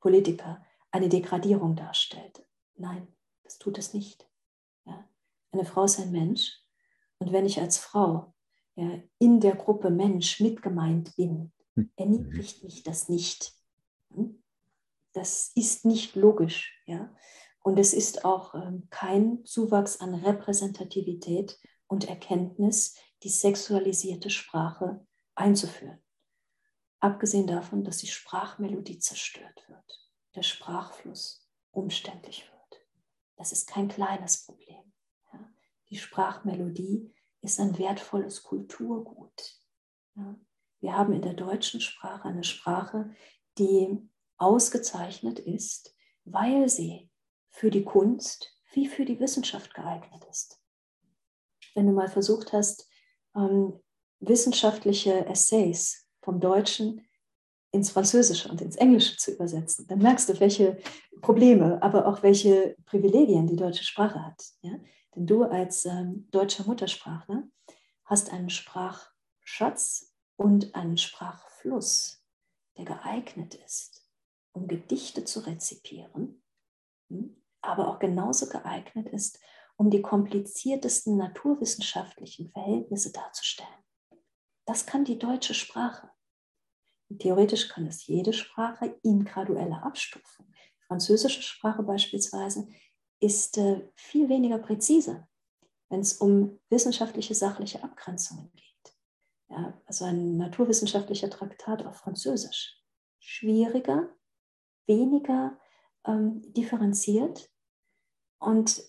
Politiker, 0.00 0.64
eine 0.90 1.08
Degradierung 1.08 1.76
darstellt. 1.76 2.46
Nein, 2.76 3.08
das 3.42 3.58
tut 3.58 3.78
es 3.78 3.94
nicht. 3.94 4.28
Ja? 4.84 5.08
Eine 5.52 5.64
Frau 5.64 5.84
ist 5.84 6.00
ein 6.00 6.12
Mensch 6.12 6.60
und 7.18 7.32
wenn 7.32 7.46
ich 7.46 7.60
als 7.60 7.78
Frau 7.78 8.34
ja, 8.76 9.00
in 9.18 9.40
der 9.40 9.56
Gruppe 9.56 9.90
Mensch 9.90 10.40
mitgemeint 10.40 11.14
bin, 11.16 11.52
erniedrigt 11.96 12.62
mich 12.64 12.82
das 12.82 13.08
nicht. 13.08 13.52
Hm? 14.14 14.42
Das 15.12 15.52
ist 15.54 15.84
nicht 15.84 16.16
logisch. 16.16 16.82
Ja? 16.86 17.14
Und 17.62 17.78
es 17.78 17.94
ist 17.94 18.24
auch 18.24 18.54
ähm, 18.54 18.88
kein 18.90 19.44
Zuwachs 19.44 20.00
an 20.00 20.14
Repräsentativität 20.14 21.58
und 21.86 22.08
Erkenntnis, 22.08 22.96
die 23.22 23.28
sexualisierte 23.28 24.30
Sprache 24.30 25.06
einzuführen. 25.34 26.03
Abgesehen 27.04 27.46
davon, 27.46 27.84
dass 27.84 27.98
die 27.98 28.06
Sprachmelodie 28.06 28.98
zerstört 28.98 29.62
wird, 29.68 30.10
der 30.34 30.42
Sprachfluss 30.42 31.46
umständlich 31.70 32.50
wird. 32.50 32.86
Das 33.36 33.52
ist 33.52 33.68
kein 33.68 33.88
kleines 33.88 34.46
Problem. 34.46 34.90
Ja? 35.30 35.52
Die 35.90 35.98
Sprachmelodie 35.98 37.12
ist 37.42 37.60
ein 37.60 37.76
wertvolles 37.76 38.42
Kulturgut. 38.42 39.60
Ja? 40.16 40.34
Wir 40.80 40.96
haben 40.96 41.12
in 41.12 41.20
der 41.20 41.34
deutschen 41.34 41.82
Sprache 41.82 42.26
eine 42.26 42.42
Sprache, 42.42 43.14
die 43.58 43.98
ausgezeichnet 44.38 45.38
ist, 45.38 45.94
weil 46.24 46.70
sie 46.70 47.10
für 47.50 47.70
die 47.70 47.84
Kunst 47.84 48.58
wie 48.72 48.88
für 48.88 49.04
die 49.04 49.20
Wissenschaft 49.20 49.74
geeignet 49.74 50.24
ist. 50.30 50.58
Wenn 51.74 51.86
du 51.86 51.92
mal 51.92 52.08
versucht 52.08 52.54
hast, 52.54 52.88
ähm, 53.36 53.78
wissenschaftliche 54.20 55.26
Essays 55.26 56.03
vom 56.24 56.40
Deutschen 56.40 57.06
ins 57.70 57.90
Französische 57.90 58.48
und 58.48 58.60
ins 58.60 58.76
Englische 58.76 59.16
zu 59.16 59.32
übersetzen, 59.32 59.86
dann 59.88 59.98
merkst 59.98 60.28
du, 60.28 60.40
welche 60.40 60.78
Probleme, 61.20 61.82
aber 61.82 62.06
auch 62.06 62.22
welche 62.22 62.76
Privilegien 62.86 63.46
die 63.46 63.56
deutsche 63.56 63.84
Sprache 63.84 64.24
hat. 64.24 64.42
Ja? 64.62 64.78
Denn 65.14 65.26
du 65.26 65.42
als 65.42 65.84
ähm, 65.84 66.28
deutscher 66.30 66.64
Muttersprachler 66.64 67.44
hast 68.04 68.32
einen 68.32 68.50
Sprachschatz 68.50 70.14
und 70.36 70.74
einen 70.74 70.96
Sprachfluss, 70.96 72.22
der 72.76 72.84
geeignet 72.84 73.54
ist, 73.54 74.08
um 74.52 74.68
Gedichte 74.68 75.24
zu 75.24 75.40
rezipieren, 75.40 76.42
hm, 77.08 77.36
aber 77.60 77.88
auch 77.88 77.98
genauso 77.98 78.48
geeignet 78.48 79.08
ist, 79.08 79.40
um 79.76 79.90
die 79.90 80.02
kompliziertesten 80.02 81.16
naturwissenschaftlichen 81.16 82.50
Verhältnisse 82.50 83.12
darzustellen. 83.12 83.68
Das 84.64 84.86
kann 84.86 85.04
die 85.04 85.18
deutsche 85.18 85.54
Sprache. 85.54 86.10
Theoretisch 87.18 87.68
kann 87.68 87.86
es 87.86 88.06
jede 88.06 88.32
Sprache 88.32 88.98
in 89.02 89.24
gradueller 89.24 89.82
Abstufung. 89.84 90.46
Die 90.52 90.86
französische 90.86 91.42
Sprache 91.42 91.82
beispielsweise 91.82 92.68
ist 93.20 93.58
äh, 93.58 93.88
viel 93.94 94.28
weniger 94.28 94.58
präzise, 94.58 95.26
wenn 95.88 96.00
es 96.00 96.14
um 96.14 96.60
wissenschaftliche 96.68 97.34
sachliche 97.34 97.82
Abgrenzungen 97.82 98.50
geht. 98.54 98.96
Ja, 99.48 99.80
also 99.86 100.04
ein 100.04 100.36
naturwissenschaftlicher 100.36 101.30
Traktat 101.30 101.84
auf 101.86 101.96
Französisch. 101.96 102.80
Schwieriger, 103.18 104.08
weniger 104.86 105.58
ähm, 106.06 106.42
differenziert 106.52 107.50
und 108.38 108.82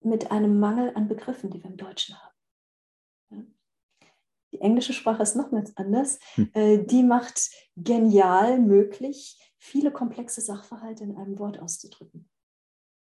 mit 0.00 0.30
einem 0.30 0.58
Mangel 0.58 0.94
an 0.94 1.08
Begriffen, 1.08 1.50
die 1.50 1.62
wir 1.62 1.70
im 1.70 1.76
Deutschen 1.76 2.20
haben. 2.20 2.31
Die 4.62 4.66
englische 4.66 4.92
Sprache 4.92 5.24
ist 5.24 5.34
nochmals 5.34 5.76
anders. 5.76 6.20
Hm. 6.34 6.50
Äh, 6.54 6.78
die 6.78 7.02
macht 7.02 7.50
genial 7.76 8.60
möglich, 8.60 9.52
viele 9.58 9.90
komplexe 9.90 10.40
Sachverhalte 10.40 11.02
in 11.02 11.16
einem 11.16 11.36
Wort 11.40 11.58
auszudrücken. 11.58 12.30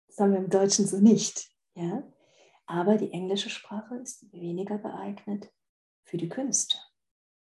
Das 0.07 0.19
haben 0.19 0.31
wir 0.31 0.39
im 0.39 0.49
Deutschen 0.49 0.87
so 0.87 0.99
nicht. 0.99 1.49
Ja? 1.75 2.03
Aber 2.65 2.95
die 2.95 3.11
englische 3.11 3.49
Sprache 3.49 3.95
ist 3.95 4.31
weniger 4.31 4.77
geeignet 4.77 5.51
für 6.05 6.15
die 6.15 6.29
Künste. 6.29 6.77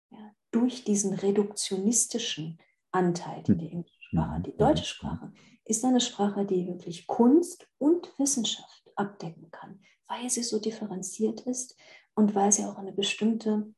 Ja? 0.09 0.35
Durch 0.51 0.83
diesen 0.83 1.13
reduktionistischen 1.13 2.59
Anteil 2.91 3.43
in 3.47 3.59
der 3.59 3.71
englischen 3.71 4.01
Sprache. 4.01 4.41
Die 4.41 4.57
deutsche 4.57 4.85
Sprache 4.85 5.31
ist 5.63 5.85
eine 5.85 6.01
Sprache, 6.01 6.45
die 6.45 6.67
wirklich 6.67 7.07
Kunst 7.07 7.67
und 7.77 8.11
Wissenschaft 8.19 8.91
abdecken 8.95 9.51
kann, 9.51 9.81
weil 10.07 10.29
sie 10.29 10.43
so 10.43 10.59
differenziert 10.59 11.41
ist 11.41 11.77
und 12.13 12.35
weil 12.35 12.51
sie 12.51 12.65
auch 12.65 12.77
eine 12.77 12.93
bestimmte 12.93 13.73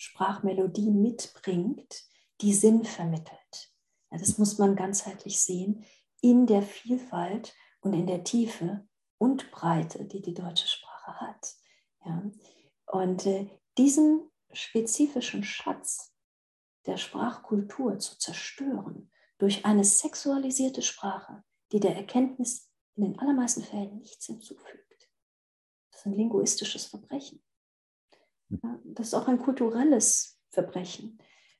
Sprachmelodie 0.00 0.90
mitbringt, 0.90 2.04
die 2.40 2.54
Sinn 2.54 2.84
vermittelt. 2.84 3.74
Ja, 4.10 4.16
das 4.16 4.38
muss 4.38 4.56
man 4.56 4.74
ganzheitlich 4.74 5.42
sehen 5.42 5.84
in 6.22 6.46
der 6.46 6.62
Vielfalt 6.62 7.54
und 7.82 7.92
in 7.92 8.06
der 8.06 8.24
Tiefe 8.24 8.88
und 9.18 9.50
Breite, 9.50 10.06
die 10.06 10.22
die 10.22 10.32
deutsche 10.32 10.66
Sprache 10.66 11.20
hat. 11.20 11.54
Ja. 12.06 12.30
Und 12.86 13.26
äh, 13.26 13.50
diesen 13.76 14.30
spezifischen 14.52 15.44
Schatz 15.44 16.14
der 16.86 16.96
Sprachkultur 16.96 17.98
zu 17.98 18.18
zerstören 18.18 19.12
durch 19.36 19.66
eine 19.66 19.84
sexualisierte 19.84 20.80
Sprache, 20.80 21.44
die 21.72 21.80
der 21.80 21.94
Erkenntnis 21.94 22.70
in 22.94 23.04
den 23.04 23.18
allermeisten 23.18 23.62
Fällen 23.62 23.98
nichts 23.98 24.24
hinzufügt. 24.24 25.10
Das 25.90 26.00
ist 26.00 26.06
ein 26.06 26.14
linguistisches 26.14 26.86
Verbrechen. 26.86 27.42
Ja, 28.50 28.80
das 28.84 29.08
ist 29.08 29.14
auch 29.14 29.28
ein 29.28 29.38
kulturelles 29.38 30.40
Verbrechen. 30.48 31.18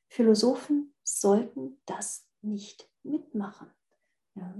Philosophen 0.08 0.94
sollten 1.04 1.80
das 1.86 2.26
nicht 2.42 2.90
mitmachen. 3.02 3.70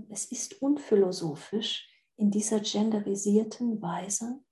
Es 0.09 0.27
ist 0.27 0.63
unphilosophisch, 0.63 1.89
in 2.17 2.31
dieser 2.31 2.61
genderisierten 2.61 3.81
Weise 3.81 4.43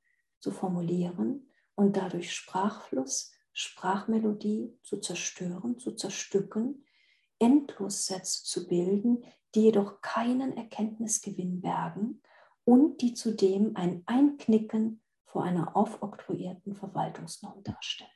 zu 0.40 0.50
formulieren 0.50 1.50
und 1.74 1.96
dadurch 1.96 2.32
Sprachfluss, 2.32 3.32
Sprachmelodie 3.52 4.78
zu 4.82 4.98
zerstören, 5.00 5.78
zu 5.78 5.92
zerstücken, 5.92 6.84
Endlossätze 7.38 8.44
zu 8.44 8.66
bilden, 8.66 9.24
die 9.54 9.62
jedoch 9.62 10.00
keinen 10.00 10.56
Erkenntnisgewinn 10.56 11.60
bergen 11.60 12.22
und 12.64 13.02
die 13.02 13.14
zudem 13.14 13.76
ein 13.76 14.02
Einknicken 14.06 15.02
vor 15.28 15.44
einer 15.44 15.76
aufoktroyierten 15.76 16.74
Verwaltungsnorm 16.74 17.62
darstellen. 17.62 18.10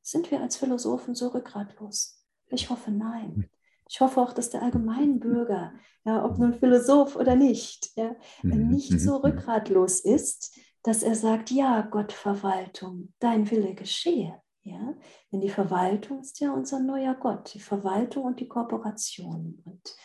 Sind 0.00 0.30
wir 0.30 0.40
als 0.40 0.56
Philosophen 0.56 1.14
so 1.14 1.28
rückgratlos? 1.28 2.24
Ich 2.48 2.70
hoffe 2.70 2.90
nein. 2.90 3.48
Ich 3.88 4.00
hoffe 4.00 4.20
auch, 4.20 4.32
dass 4.32 4.50
der 4.50 4.62
Allgemeinbürger, 4.62 5.74
ja, 6.04 6.24
ob 6.24 6.38
nun 6.38 6.54
Philosoph 6.54 7.16
oder 7.16 7.36
nicht, 7.36 7.90
ja, 7.96 8.16
mhm, 8.42 8.68
nicht 8.68 8.98
so 9.00 9.12
mhm, 9.12 9.18
mhm. 9.18 9.24
rückgratlos 9.24 10.00
ist, 10.00 10.56
dass 10.82 11.02
er 11.02 11.14
sagt, 11.14 11.50
ja, 11.50 11.82
Gottverwaltung, 11.82 13.12
dein 13.18 13.50
Wille 13.50 13.74
geschehe. 13.74 14.40
Ja? 14.62 14.94
Denn 15.30 15.40
die 15.40 15.50
Verwaltung 15.50 16.20
ist 16.20 16.40
ja 16.40 16.52
unser 16.52 16.80
neuer 16.80 17.14
Gott, 17.14 17.54
die 17.54 17.60
Verwaltung 17.60 18.24
und 18.24 18.40
die 18.40 18.48
Kooperation. 18.48 19.60
Und 19.64 19.96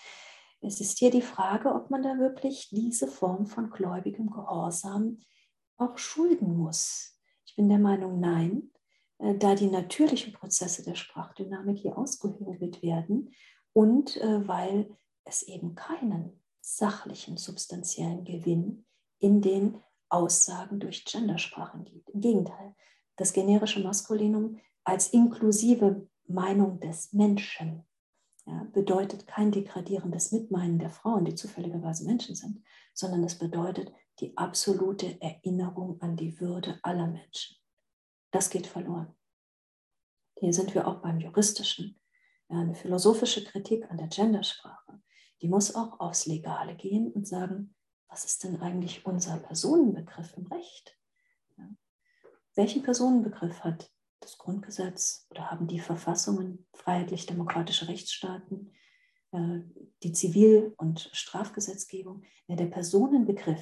es 0.62 0.82
ist 0.82 0.98
hier 1.00 1.12
die 1.12 1.22
Frage, 1.22 1.74
ob 1.74 1.90
man 1.90 2.04
da 2.04 2.18
wirklich 2.18 2.70
diese 2.72 3.08
Form 3.08 3.46
von 3.46 3.70
gläubigem 3.70 4.30
Gehorsam 4.30 5.20
auch 5.78 5.98
schulden 5.98 6.58
muss. 6.58 7.18
Ich 7.46 7.56
bin 7.56 7.70
der 7.70 7.80
Meinung, 7.80 8.20
nein, 8.20 8.72
äh, 9.20 9.36
da 9.36 9.56
die 9.56 9.68
natürlichen 9.68 10.34
Prozesse 10.34 10.84
der 10.84 10.96
Sprachdynamik 10.96 11.78
hier 11.78 11.98
ausgehöhlt 11.98 12.82
werden 12.82 13.34
und 13.74 14.18
äh, 14.18 14.48
weil 14.48 14.90
es 15.24 15.44
eben 15.44 15.76
keinen 15.76 16.42
sachlichen, 16.62 17.38
substanziellen 17.38 18.24
Gewinn 18.24 18.86
in 19.20 19.42
den 19.42 19.82
Aussagen 20.10 20.80
durch 20.80 21.06
Gendersprachen 21.06 21.86
gibt. 21.86 22.10
Im 22.10 22.22
Gegenteil, 22.22 22.76
das 23.16 23.34
generische 23.34 23.82
Maskulinum 23.82 24.60
als 24.84 25.10
inklusive 25.10 26.08
Meinung 26.28 26.80
des 26.80 27.14
Menschen 27.14 27.84
ja, 28.46 28.66
bedeutet 28.72 29.28
kein 29.28 29.52
degradierendes 29.52 30.32
Mitmeinen 30.32 30.80
der 30.80 30.90
Frauen, 30.90 31.26
die 31.26 31.36
zufälligerweise 31.36 32.06
Menschen 32.06 32.36
sind, 32.36 32.64
sondern 32.94 33.24
es 33.24 33.38
bedeutet 33.38 33.92
die 34.20 34.36
absolute 34.38 35.22
Erinnerung 35.22 36.02
an 36.02 36.16
die 36.16 36.40
Würde 36.40 36.80
aller 36.84 37.08
Menschen. 37.08 37.58
Das 38.32 38.50
geht 38.50 38.68
verloren. 38.68 39.16
Hier 40.40 40.54
sind 40.54 40.74
wir 40.76 40.88
auch 40.88 41.02
beim 41.02 41.20
juristischen. 41.20 42.00
Eine 42.50 42.76
philosophische 42.76 43.44
Kritik 43.44 43.90
an 43.90 43.98
der 43.98 44.08
Gendersprache, 44.08 45.02
die 45.42 45.50
muss 45.50 45.76
auch 45.76 46.00
aufs 46.00 46.26
Legale 46.26 46.76
gehen 46.76 47.12
und 47.12 47.28
sagen, 47.28 47.76
was 48.08 48.26
ist 48.26 48.44
denn 48.44 48.62
eigentlich 48.62 49.06
unser 49.06 49.38
Personenbegriff 49.38 50.36
im 50.38 50.48
Recht? 50.48 50.98
Ja. 51.58 51.70
Welchen 52.56 52.84
Personenbegriff 52.84 53.64
hat 53.64 53.92
das 54.22 54.38
Grundgesetz 54.38 55.28
oder 55.30 55.52
haben 55.52 55.68
die 55.68 55.80
Verfassungen 55.80 56.66
freiheitlich-demokratische 56.74 57.88
Rechtsstaaten, 57.88 58.72
äh, 59.32 59.60
die 60.04 60.14
Zivil- 60.14 60.74
und 60.78 61.10
Strafgesetzgebung? 61.12 62.24
Ja, 62.48 62.56
der 62.56 62.68
Personenbegriff 62.68 63.62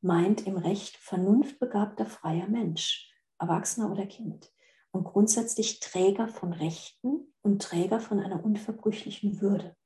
meint 0.00 0.46
im 0.46 0.56
Recht 0.56 0.96
vernunftbegabter 0.96 2.06
freier 2.06 2.48
Mensch, 2.48 3.12
Erwachsener 3.38 3.90
oder 3.90 4.06
Kind 4.06 4.52
und 4.90 5.04
grundsätzlich 5.04 5.80
Träger 5.80 6.28
von 6.28 6.52
Rechten 6.52 7.32
und 7.42 7.62
Träger 7.62 8.00
von 8.00 8.20
einer 8.20 8.44
unverbrüchlichen 8.44 9.40
Würde. 9.40 9.76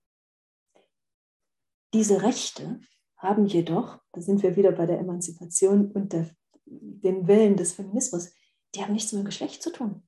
Diese 1.94 2.22
Rechte 2.22 2.80
haben 3.16 3.46
jedoch, 3.46 4.00
da 4.12 4.20
sind 4.20 4.42
wir 4.42 4.56
wieder 4.56 4.72
bei 4.72 4.86
der 4.86 4.98
Emanzipation 4.98 5.92
und 5.92 6.12
der 6.12 6.30
den 6.64 7.26
Willen 7.26 7.56
des 7.56 7.74
Feminismus, 7.74 8.34
die 8.74 8.82
haben 8.82 8.92
nichts 8.92 9.12
mit 9.12 9.22
dem 9.22 9.26
Geschlecht 9.26 9.62
zu 9.62 9.70
tun. 9.70 10.06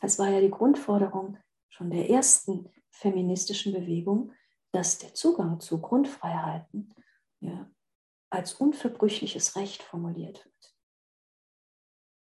Es 0.00 0.18
war 0.18 0.28
ja 0.30 0.40
die 0.40 0.50
Grundforderung 0.50 1.38
schon 1.68 1.90
der 1.90 2.10
ersten 2.10 2.68
feministischen 2.90 3.72
Bewegung, 3.72 4.32
dass 4.72 4.98
der 4.98 5.14
Zugang 5.14 5.60
zu 5.60 5.80
Grundfreiheiten 5.80 6.94
ja, 7.40 7.70
als 8.32 8.54
unverbrüchliches 8.54 9.56
Recht 9.56 9.82
formuliert 9.82 10.44
wird. 10.44 10.76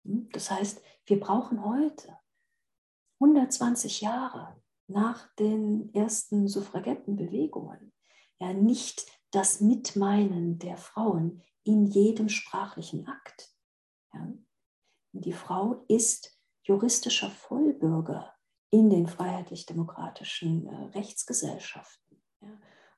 Hm? 0.05 0.29
Das 0.31 0.51
heißt, 0.51 0.81
wir 1.05 1.19
brauchen 1.19 1.63
heute, 1.63 2.17
120 3.19 4.01
Jahre 4.01 4.61
nach 4.87 5.33
den 5.35 5.93
ersten 5.93 6.47
Suffragettenbewegungen, 6.47 7.93
ja 8.39 8.51
nicht 8.53 9.09
das 9.31 9.61
Mitmeinen 9.61 10.59
der 10.59 10.77
Frauen 10.77 11.41
in 11.63 11.85
jedem 11.85 12.27
sprachlichen 12.27 13.07
Akt. 13.07 13.55
Ja. 14.13 14.33
Die 15.13 15.33
Frau 15.33 15.85
ist 15.87 16.37
juristischer 16.63 17.31
Vollbürger 17.31 18.33
in 18.69 18.89
den 18.89 19.07
freiheitlich-demokratischen 19.07 20.67
äh, 20.67 20.75
Rechtsgesellschaften. 20.97 22.21
Ja. 22.41 22.49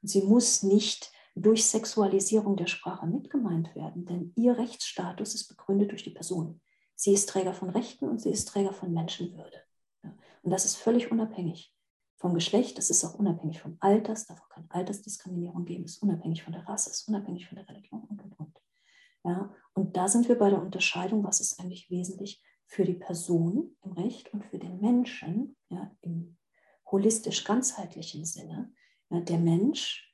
Und 0.02 0.08
sie 0.08 0.24
muss 0.24 0.64
nicht 0.64 1.12
durch 1.42 1.66
Sexualisierung 1.66 2.56
der 2.56 2.68
Sprache 2.68 3.06
mitgemeint 3.06 3.76
werden, 3.76 4.06
denn 4.06 4.34
ihr 4.36 4.58
Rechtsstatus 4.58 5.36
ist 5.36 5.48
begründet 5.48 5.92
durch 5.92 6.04
die 6.04 6.12
Person. 6.12 6.62
Sie 6.96 7.14
ist 7.14 7.30
Träger 7.30 7.54
von 7.54 7.70
Rechten 7.70 8.08
und 8.08 8.22
sie 8.22 8.32
ist 8.32 8.48
Träger 8.48 8.74
von 8.74 8.94
Menschenwürde. 8.94 9.62
Und 10.04 10.52
das 10.52 10.66
ist 10.66 10.76
völlig 10.76 11.12
unabhängig 11.12 11.74
vom 12.18 12.34
Geschlecht, 12.34 12.78
das 12.78 12.90
ist 12.90 13.06
auch 13.06 13.14
unabhängig 13.14 13.62
vom 13.62 13.78
Alter, 13.80 14.14
es 14.14 14.26
darf 14.26 14.42
auch 14.42 14.50
keine 14.50 14.72
Altersdiskriminierung 14.72 15.66
geben, 15.66 15.84
es 15.84 15.98
ist 15.98 16.04
unabhängig 16.04 16.44
von 16.44 16.54
der 16.54 16.68
Rasse, 16.68 16.90
es 16.90 17.02
ist 17.02 17.08
unabhängig 17.08 17.48
von 17.48 17.58
der 17.58 17.70
Religion 17.70 18.02
und, 18.06 18.24
und, 18.24 18.40
und. 18.40 18.58
Ja, 19.24 19.54
und 19.74 19.96
da 19.96 20.08
sind 20.08 20.28
wir 20.28 20.38
bei 20.38 20.50
der 20.50 20.62
Unterscheidung, 20.62 21.24
was 21.24 21.42
ist 21.42 21.60
eigentlich 21.60 21.92
wesentlich 21.92 22.42
für 22.66 22.86
die 22.86 22.96
Person 22.96 23.76
im 23.84 23.92
Recht 23.92 24.34
und 24.34 24.44
für 24.46 24.58
den 24.58 24.80
Menschen 24.80 25.56
ja, 25.70 25.96
im 26.02 26.38
holistisch 26.90 27.44
ganzheitlichen 27.44 28.26
Sinne. 28.26 28.74
Ja, 29.10 29.20
der 29.22 29.38
Mensch 29.38 30.07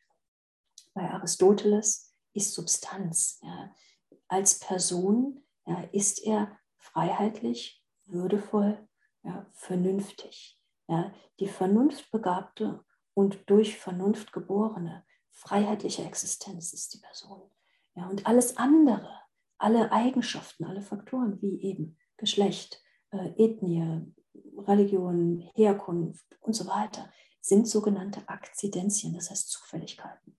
bei 0.93 1.09
Aristoteles 1.09 2.13
ist 2.33 2.53
Substanz. 2.53 3.39
Ja. 3.41 3.73
Als 4.27 4.59
Person 4.59 5.43
ja, 5.65 5.81
ist 5.91 6.23
er 6.23 6.57
freiheitlich, 6.77 7.83
würdevoll, 8.05 8.87
ja, 9.23 9.45
vernünftig. 9.53 10.59
Die 11.39 11.47
vernunftbegabte 11.47 12.83
und 13.13 13.49
durch 13.49 13.77
Vernunft 13.77 14.33
geborene 14.33 15.05
freiheitliche 15.29 16.03
Existenz 16.03 16.73
ist 16.73 16.93
die 16.93 16.99
Person. 16.99 17.49
Und 17.95 18.25
alles 18.27 18.57
andere, 18.57 19.09
alle 19.57 19.91
Eigenschaften, 19.91 20.65
alle 20.65 20.81
Faktoren 20.81 21.41
wie 21.41 21.61
eben 21.61 21.97
Geschlecht, 22.17 22.83
äh, 23.11 23.29
Ethnie, 23.37 24.13
Religion, 24.57 25.49
Herkunft 25.55 26.25
und 26.41 26.53
so 26.53 26.67
weiter, 26.67 27.11
sind 27.41 27.67
sogenannte 27.67 28.27
Akzidenzien, 28.27 29.13
das 29.13 29.29
heißt 29.29 29.49
Zufälligkeiten. 29.49 30.37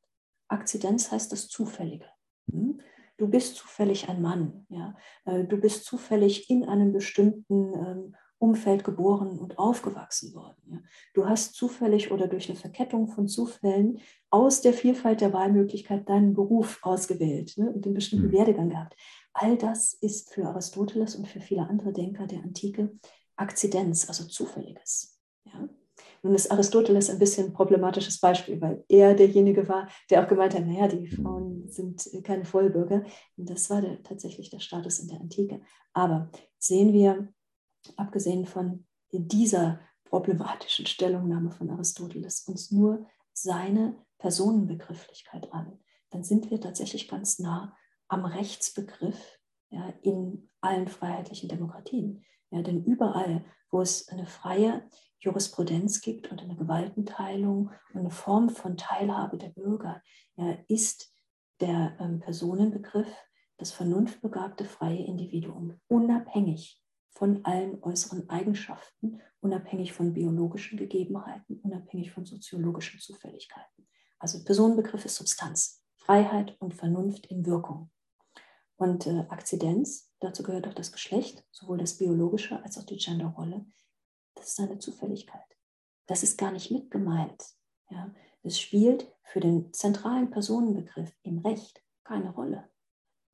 Akzidenz 0.54 1.10
heißt 1.10 1.30
das 1.32 1.48
Zufällige. 1.48 2.06
Hm? 2.50 2.80
Du 3.16 3.28
bist 3.28 3.56
zufällig 3.56 4.08
ein 4.08 4.22
Mann. 4.22 4.66
Ja? 4.68 4.96
Äh, 5.24 5.44
du 5.44 5.56
bist 5.58 5.84
zufällig 5.84 6.50
in 6.50 6.64
einem 6.64 6.92
bestimmten 6.92 7.74
ähm, 7.74 8.16
Umfeld 8.38 8.82
geboren 8.84 9.38
und 9.38 9.58
aufgewachsen 9.58 10.34
worden. 10.34 10.62
Ja? 10.66 10.78
Du 11.14 11.26
hast 11.26 11.54
zufällig 11.54 12.10
oder 12.10 12.26
durch 12.26 12.48
eine 12.48 12.58
Verkettung 12.58 13.08
von 13.08 13.28
Zufällen 13.28 14.00
aus 14.30 14.60
der 14.60 14.72
Vielfalt 14.72 15.20
der 15.20 15.32
Wahlmöglichkeit 15.32 16.08
deinen 16.08 16.34
Beruf 16.34 16.80
ausgewählt 16.82 17.54
ne? 17.56 17.70
und 17.70 17.84
den 17.84 17.94
bestimmten 17.94 18.28
mhm. 18.28 18.32
Werdegang 18.32 18.70
gehabt. 18.70 18.96
All 19.32 19.56
das 19.56 19.94
ist 19.94 20.32
für 20.32 20.46
Aristoteles 20.46 21.14
und 21.16 21.28
für 21.28 21.40
viele 21.40 21.68
andere 21.68 21.92
Denker 21.92 22.26
der 22.26 22.42
Antike 22.42 22.92
Akzidenz, 23.36 24.08
also 24.08 24.24
Zufälliges. 24.24 25.13
Nun 26.24 26.34
ist 26.34 26.50
Aristoteles 26.50 27.10
ein 27.10 27.18
bisschen 27.18 27.48
ein 27.48 27.52
problematisches 27.52 28.18
Beispiel, 28.18 28.58
weil 28.58 28.82
er 28.88 29.14
derjenige 29.14 29.68
war, 29.68 29.88
der 30.08 30.24
auch 30.24 30.28
gemeint 30.28 30.54
hat, 30.54 30.64
naja, 30.66 30.88
die 30.88 31.06
Frauen 31.06 31.68
sind 31.68 32.02
keine 32.24 32.46
Vollbürger. 32.46 33.04
Und 33.36 33.50
das 33.50 33.68
war 33.68 33.82
der, 33.82 34.02
tatsächlich 34.02 34.48
der 34.48 34.60
Status 34.60 35.00
in 35.00 35.08
der 35.08 35.20
Antike. 35.20 35.60
Aber 35.92 36.30
sehen 36.58 36.94
wir, 36.94 37.28
abgesehen 37.96 38.46
von 38.46 38.86
dieser 39.12 39.80
problematischen 40.04 40.86
Stellungnahme 40.86 41.50
von 41.50 41.68
Aristoteles, 41.68 42.40
uns 42.48 42.70
nur 42.70 43.06
seine 43.34 43.94
Personenbegrifflichkeit 44.16 45.52
an, 45.52 45.78
dann 46.08 46.24
sind 46.24 46.50
wir 46.50 46.58
tatsächlich 46.58 47.06
ganz 47.06 47.38
nah 47.38 47.76
am 48.08 48.24
Rechtsbegriff 48.24 49.38
ja, 49.68 49.92
in 50.00 50.48
allen 50.62 50.88
freiheitlichen 50.88 51.50
Demokratien. 51.50 52.24
Ja, 52.50 52.62
denn 52.62 52.82
überall, 52.82 53.44
wo 53.74 53.82
es 53.82 54.08
eine 54.08 54.24
freie 54.24 54.88
Jurisprudenz 55.18 56.00
gibt 56.00 56.30
und 56.30 56.40
eine 56.40 56.54
Gewaltenteilung 56.54 57.72
und 57.92 58.00
eine 58.00 58.10
Form 58.10 58.48
von 58.48 58.76
Teilhabe 58.76 59.36
der 59.36 59.48
Bürger, 59.48 60.00
ja, 60.36 60.56
ist 60.68 61.12
der 61.60 61.96
ähm, 61.98 62.20
Personenbegriff 62.20 63.08
das 63.56 63.72
vernunftbegabte 63.72 64.64
freie 64.64 65.04
Individuum, 65.04 65.80
unabhängig 65.88 66.80
von 67.10 67.44
allen 67.44 67.82
äußeren 67.82 68.30
Eigenschaften, 68.30 69.20
unabhängig 69.40 69.92
von 69.92 70.14
biologischen 70.14 70.78
Gegebenheiten, 70.78 71.58
unabhängig 71.64 72.12
von 72.12 72.24
soziologischen 72.26 73.00
Zufälligkeiten. 73.00 73.88
Also 74.20 74.44
Personenbegriff 74.44 75.04
ist 75.04 75.16
Substanz, 75.16 75.84
Freiheit 75.96 76.56
und 76.60 76.74
Vernunft 76.74 77.26
in 77.26 77.44
Wirkung. 77.44 77.90
Und 78.76 79.08
äh, 79.08 79.26
Akzidenz, 79.30 80.12
dazu 80.24 80.42
gehört 80.42 80.66
auch 80.66 80.74
das 80.74 80.92
Geschlecht, 80.92 81.44
sowohl 81.50 81.78
das 81.78 81.98
biologische 81.98 82.62
als 82.62 82.78
auch 82.78 82.84
die 82.84 82.96
Genderrolle, 82.96 83.66
das 84.34 84.48
ist 84.48 84.60
eine 84.60 84.78
Zufälligkeit. 84.78 85.44
Das 86.06 86.22
ist 86.22 86.38
gar 86.38 86.52
nicht 86.52 86.70
mit 86.70 86.90
gemeint. 86.90 87.42
Ja. 87.90 88.12
Es 88.42 88.60
spielt 88.60 89.10
für 89.22 89.40
den 89.40 89.72
zentralen 89.72 90.30
Personenbegriff 90.30 91.14
im 91.22 91.38
Recht 91.38 91.82
keine 92.02 92.30
Rolle. 92.30 92.70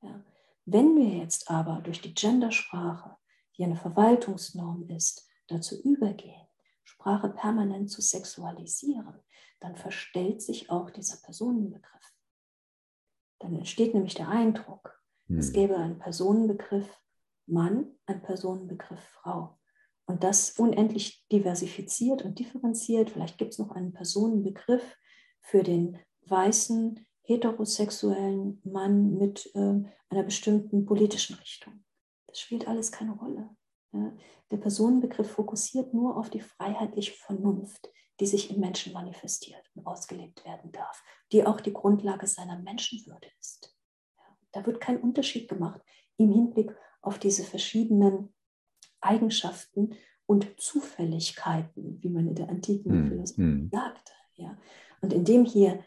Ja. 0.03 0.25
Wenn 0.67 0.97
wir 0.97 1.09
jetzt 1.17 1.51
aber 1.51 1.81
durch 1.81 2.01
die 2.01 2.15
Gendersprache, 2.15 3.17
die 3.57 3.65
eine 3.65 3.77
Verwaltungsnorm 3.77 4.89
ist, 4.89 5.29
dazu 5.49 5.81
übergehen, 5.83 6.47
Sprache 6.85 7.31
permanent 7.31 7.91
zu 7.91 8.03
sexualisieren, 8.03 9.21
dann 9.59 9.77
verstellt 9.77 10.43
sich 10.43 10.71
auch 10.71 10.91
dieser 10.91 11.17
Personenbegriff. 11.19 12.15
Dann 13.41 13.57
entsteht 13.57 13.95
nämlich 13.95 14.15
der 14.15 14.29
Eindruck, 14.29 14.99
hm. 15.31 15.39
es 15.39 15.52
gäbe 15.52 15.77
einen 15.77 15.98
Personenbegriff 15.98 17.01
Mann, 17.47 17.86
einen 18.07 18.23
Personenbegriff 18.23 19.01
Frau. 19.01 19.59
Und 20.07 20.24
das 20.24 20.59
unendlich 20.59 21.24
diversifiziert 21.31 22.23
und 22.23 22.39
differenziert. 22.39 23.11
Vielleicht 23.11 23.39
gibt 23.39 23.52
es 23.52 23.59
noch 23.59 23.70
einen 23.70 23.93
Personenbegriff 23.93 24.97
für 25.40 25.62
den 25.62 25.98
weißen, 26.27 27.07
heterosexuellen 27.23 28.61
Mann 28.65 29.16
mit 29.16 29.51
äh, 29.55 29.82
einer 30.09 30.23
bestimmten 30.24 30.85
politischen 30.85 31.36
Richtung. 31.36 31.85
Das 32.27 32.40
spielt 32.40 32.66
alles 32.66 32.90
keine 32.90 33.12
Rolle. 33.12 33.51
Ja. 33.93 34.16
Der 34.51 34.57
Personenbegriff 34.57 35.31
fokussiert 35.31 35.94
nur 35.94 36.16
auf 36.16 36.28
die 36.31 36.40
freiheitliche 36.40 37.12
Vernunft, 37.12 37.90
die 38.19 38.27
sich 38.27 38.51
im 38.51 38.61
Menschen 38.61 38.93
manifestiert 38.93 39.70
und 39.74 39.86
ausgelebt 39.86 40.44
werden 40.44 40.73
darf, 40.73 41.02
die 41.32 41.47
auch 41.47 41.61
die 41.61 41.73
Grundlage 41.73 42.27
seiner 42.27 42.59
Menschenwürde 42.59 43.28
ist. 43.39 43.77
Ja. 44.55 44.60
Da 44.60 44.66
wird 44.66 44.81
kein 44.81 45.01
Unterschied 45.01 45.48
gemacht 45.48 45.81
im 46.16 46.31
Hinblick 46.31 46.74
auf 47.02 47.18
diese 47.18 47.44
verschiedenen 47.44 48.35
Eigenschaften 49.01 49.94
und 50.27 50.60
Zufälligkeiten, 50.60 52.02
wie 52.02 52.09
man 52.09 52.28
in 52.28 52.35
der 52.35 52.48
antiken 52.48 53.05
mm, 53.05 53.09
Philosophie 53.09 53.43
mm. 53.43 53.70
sagte. 53.72 54.12
Ja. 54.35 54.56
Und 55.01 55.12
indem 55.12 55.44
hier 55.44 55.85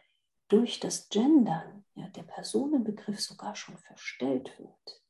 durch 0.48 0.80
das 0.80 1.10
Gendern 1.10 1.86
ja, 1.96 2.10
der 2.10 2.24
Personenbegriff 2.24 3.20
sogar 3.20 3.56
schon 3.56 3.78
verstellt 3.78 4.58
wird, 4.60 5.04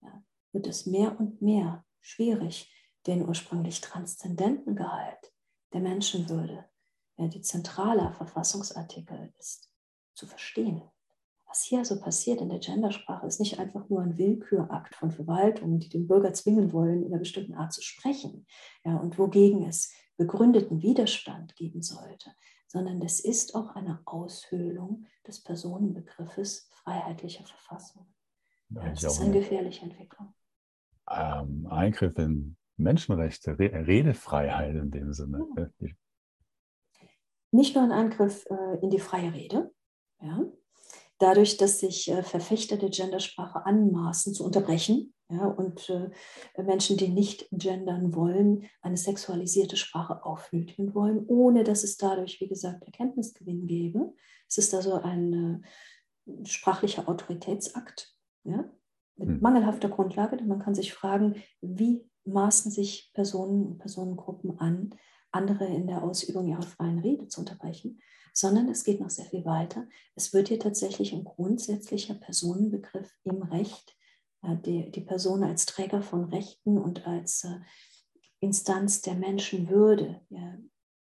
ja, 0.00 0.22
wird 0.52 0.66
es 0.66 0.86
mehr 0.86 1.18
und 1.18 1.42
mehr 1.42 1.84
schwierig, 2.00 2.72
den 3.06 3.26
ursprünglich 3.28 3.80
transzendenten 3.80 4.76
Gehalt 4.76 5.32
der 5.72 5.80
Menschenwürde, 5.80 6.64
der 7.18 7.28
die 7.28 7.42
zentraler 7.42 8.12
Verfassungsartikel 8.12 9.32
ist, 9.38 9.70
zu 10.14 10.26
verstehen. 10.26 10.82
Was 11.48 11.62
hier 11.62 11.78
also 11.78 11.98
passiert 11.98 12.42
in 12.42 12.50
der 12.50 12.58
Gendersprache, 12.58 13.26
ist 13.26 13.40
nicht 13.40 13.58
einfach 13.58 13.88
nur 13.88 14.02
ein 14.02 14.18
Willkürakt 14.18 14.94
von 14.94 15.10
Verwaltungen, 15.10 15.80
die 15.80 15.88
den 15.88 16.06
Bürger 16.06 16.34
zwingen 16.34 16.74
wollen, 16.74 17.02
in 17.02 17.08
einer 17.08 17.18
bestimmten 17.18 17.54
Art 17.54 17.72
zu 17.72 17.80
sprechen 17.82 18.46
ja, 18.84 18.96
und 18.96 19.18
wogegen 19.18 19.66
es 19.66 19.92
begründeten 20.18 20.82
Widerstand 20.82 21.56
geben 21.56 21.80
sollte, 21.80 22.34
sondern 22.66 23.00
es 23.00 23.20
ist 23.20 23.54
auch 23.54 23.74
eine 23.76 24.00
Aushöhlung 24.04 25.06
des 25.26 25.42
Personenbegriffes 25.42 26.68
freiheitlicher 26.70 27.46
Verfassung. 27.46 28.12
Ja, 28.68 28.90
das 28.90 29.04
ist 29.04 29.20
eine 29.22 29.32
gefährliche 29.32 29.86
Entwicklung. 29.86 30.34
Ähm, 31.10 31.66
Eingriff 31.70 32.18
in 32.18 32.58
Menschenrechte, 32.76 33.58
Redefreiheit 33.58 34.76
in 34.76 34.90
dem 34.90 35.14
Sinne. 35.14 35.46
Ja. 35.56 35.88
Nicht 37.50 37.74
nur 37.74 37.84
ein 37.84 37.92
Eingriff 37.92 38.44
äh, 38.50 38.78
in 38.82 38.90
die 38.90 39.00
freie 39.00 39.32
Rede, 39.32 39.72
ja, 40.20 40.44
dadurch, 41.18 41.56
dass 41.56 41.80
sich 41.80 42.10
äh, 42.10 42.22
Verfechter 42.22 42.76
der 42.76 42.90
Gendersprache 42.90 43.66
anmaßen 43.66 44.34
zu 44.34 44.44
unterbrechen 44.44 45.14
ja, 45.30 45.46
und 45.46 45.90
äh, 45.90 46.10
Menschen, 46.62 46.96
die 46.96 47.08
nicht 47.08 47.48
gendern 47.50 48.14
wollen, 48.14 48.66
eine 48.80 48.96
sexualisierte 48.96 49.76
Sprache 49.76 50.24
aufnötigen 50.24 50.94
wollen, 50.94 51.24
ohne 51.26 51.64
dass 51.64 51.84
es 51.84 51.96
dadurch, 51.96 52.40
wie 52.40 52.48
gesagt, 52.48 52.84
Erkenntnisgewinn 52.84 53.66
gäbe. 53.66 54.14
Es 54.48 54.58
ist 54.58 54.74
also 54.74 54.94
ein 54.94 55.64
äh, 56.26 56.46
sprachlicher 56.46 57.08
Autoritätsakt 57.08 58.14
ja, 58.44 58.70
mit 59.16 59.28
hm. 59.28 59.40
mangelhafter 59.40 59.88
Grundlage, 59.88 60.36
denn 60.36 60.48
man 60.48 60.60
kann 60.60 60.74
sich 60.74 60.94
fragen, 60.94 61.42
wie 61.60 62.08
maßen 62.24 62.70
sich 62.70 63.10
Personen 63.14 63.66
und 63.66 63.78
Personengruppen 63.78 64.58
an, 64.58 64.94
andere 65.30 65.66
in 65.66 65.86
der 65.86 66.02
Ausübung 66.02 66.48
ihrer 66.48 66.62
freien 66.62 67.00
Rede 67.00 67.28
zu 67.28 67.40
unterbrechen 67.40 68.00
sondern 68.32 68.68
es 68.68 68.84
geht 68.84 69.00
noch 69.00 69.10
sehr 69.10 69.26
viel 69.26 69.44
weiter. 69.44 69.86
Es 70.14 70.32
wird 70.32 70.48
hier 70.48 70.58
tatsächlich 70.58 71.12
ein 71.12 71.24
grundsätzlicher 71.24 72.14
Personenbegriff 72.14 73.10
im 73.24 73.42
Recht, 73.42 73.96
äh, 74.42 74.56
die, 74.56 74.90
die 74.90 75.00
Person 75.00 75.42
als 75.42 75.66
Träger 75.66 76.02
von 76.02 76.24
Rechten 76.24 76.78
und 76.78 77.06
als 77.06 77.44
äh, 77.44 77.58
Instanz 78.40 79.02
der 79.02 79.14
Menschenwürde, 79.14 80.20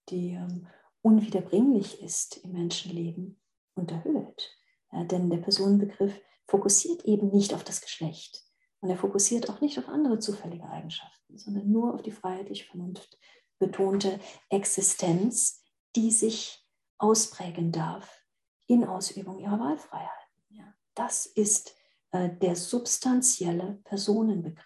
die 0.07 0.31
ähm, 0.31 0.67
unwiederbringlich 1.01 2.01
ist 2.01 2.37
im 2.37 2.53
Menschenleben, 2.53 3.41
unterhöhlt. 3.75 4.57
Ja, 4.93 5.03
denn 5.03 5.29
der 5.29 5.39
Personenbegriff 5.39 6.13
fokussiert 6.47 7.03
eben 7.03 7.31
nicht 7.31 7.53
auf 7.53 7.65
das 7.65 7.81
Geschlecht 7.81 8.45
und 8.85 8.89
er 8.89 8.97
fokussiert 8.97 9.49
auch 9.49 9.61
nicht 9.61 9.77
auf 9.79 9.89
andere 9.89 10.19
zufällige 10.19 10.69
Eigenschaften, 10.69 11.37
sondern 11.37 11.71
nur 11.71 11.93
auf 11.93 12.01
die 12.01 12.11
freiheitlich 12.11 12.65
Vernunft 12.65 13.17
betonte 13.59 14.19
Existenz, 14.49 15.63
die 15.95 16.11
sich 16.11 16.64
ausprägen 16.97 17.71
darf 17.71 18.25
in 18.67 18.83
Ausübung 18.83 19.39
ihrer 19.39 19.59
Wahlfreiheiten. 19.59 20.35
Ja, 20.49 20.73
das 20.95 21.25
ist 21.25 21.75
äh, 22.11 22.29
der 22.29 22.55
substanzielle 22.55 23.79
Personenbegriff. 23.83 24.65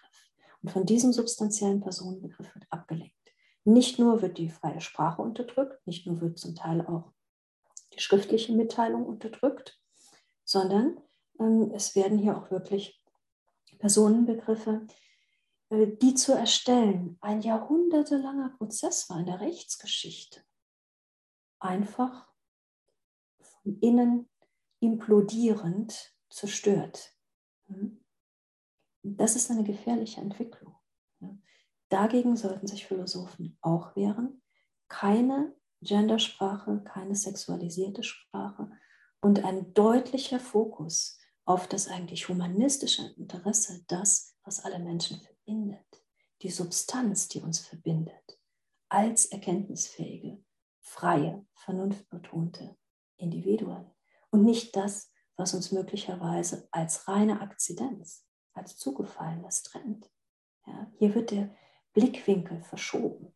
Und 0.62 0.70
von 0.70 0.86
diesem 0.86 1.12
substanziellen 1.12 1.80
Personenbegriff 1.80 2.54
wird 2.54 2.66
abgelenkt. 2.70 3.14
Nicht 3.64 3.98
nur 3.98 4.22
wird 4.22 4.38
die 4.38 4.48
freie 4.48 4.80
Sprache 4.80 5.22
unterdrückt, 5.22 5.86
nicht 5.86 6.06
nur 6.06 6.20
wird 6.20 6.38
zum 6.38 6.54
Teil 6.54 6.86
auch 6.86 7.12
die 7.94 8.00
schriftliche 8.00 8.52
Mitteilung 8.52 9.04
unterdrückt, 9.04 9.78
sondern 10.44 10.98
ähm, 11.38 11.72
es 11.74 11.94
werden 11.94 12.18
hier 12.18 12.36
auch 12.36 12.50
wirklich 12.50 13.02
Personenbegriffe, 13.78 14.86
äh, 15.70 15.86
die 16.00 16.14
zu 16.14 16.32
erstellen, 16.32 17.18
ein 17.20 17.42
jahrhundertelanger 17.42 18.54
Prozess 18.56 19.08
war 19.10 19.20
in 19.20 19.26
der 19.26 19.40
Rechtsgeschichte 19.40 20.42
einfach 21.60 22.28
von 23.40 23.78
innen 23.80 24.28
implodierend 24.80 26.14
zerstört. 26.30 27.14
Das 29.02 29.36
ist 29.36 29.50
eine 29.50 29.64
gefährliche 29.64 30.20
Entwicklung. 30.20 30.76
Dagegen 31.88 32.36
sollten 32.36 32.66
sich 32.66 32.86
Philosophen 32.86 33.58
auch 33.60 33.96
wehren. 33.96 34.42
Keine 34.88 35.54
Gendersprache, 35.82 36.82
keine 36.84 37.14
sexualisierte 37.14 38.02
Sprache 38.02 38.70
und 39.20 39.44
ein 39.44 39.72
deutlicher 39.74 40.40
Fokus 40.40 41.18
auf 41.44 41.66
das 41.66 41.88
eigentlich 41.88 42.28
humanistische 42.28 43.14
Interesse, 43.16 43.84
das, 43.88 44.36
was 44.44 44.64
alle 44.64 44.78
Menschen 44.78 45.20
verbindet, 45.20 46.04
die 46.42 46.50
Substanz, 46.50 47.28
die 47.28 47.40
uns 47.40 47.58
verbindet, 47.58 48.38
als 48.88 49.26
erkenntnisfähige, 49.26 50.42
freie, 50.80 51.46
vernunftbetonte 51.54 52.76
Individuen 53.16 53.90
und 54.30 54.44
nicht 54.44 54.76
das, 54.76 55.12
was 55.36 55.54
uns 55.54 55.72
möglicherweise 55.72 56.68
als 56.70 57.08
reine 57.08 57.40
Akzidenz, 57.40 58.26
als 58.52 58.76
Zugefallenes 58.76 59.62
trennt. 59.62 60.10
Ja, 60.66 60.90
hier 60.98 61.14
wird 61.14 61.30
der 61.30 61.54
Blickwinkel 61.92 62.62
verschoben. 62.62 63.34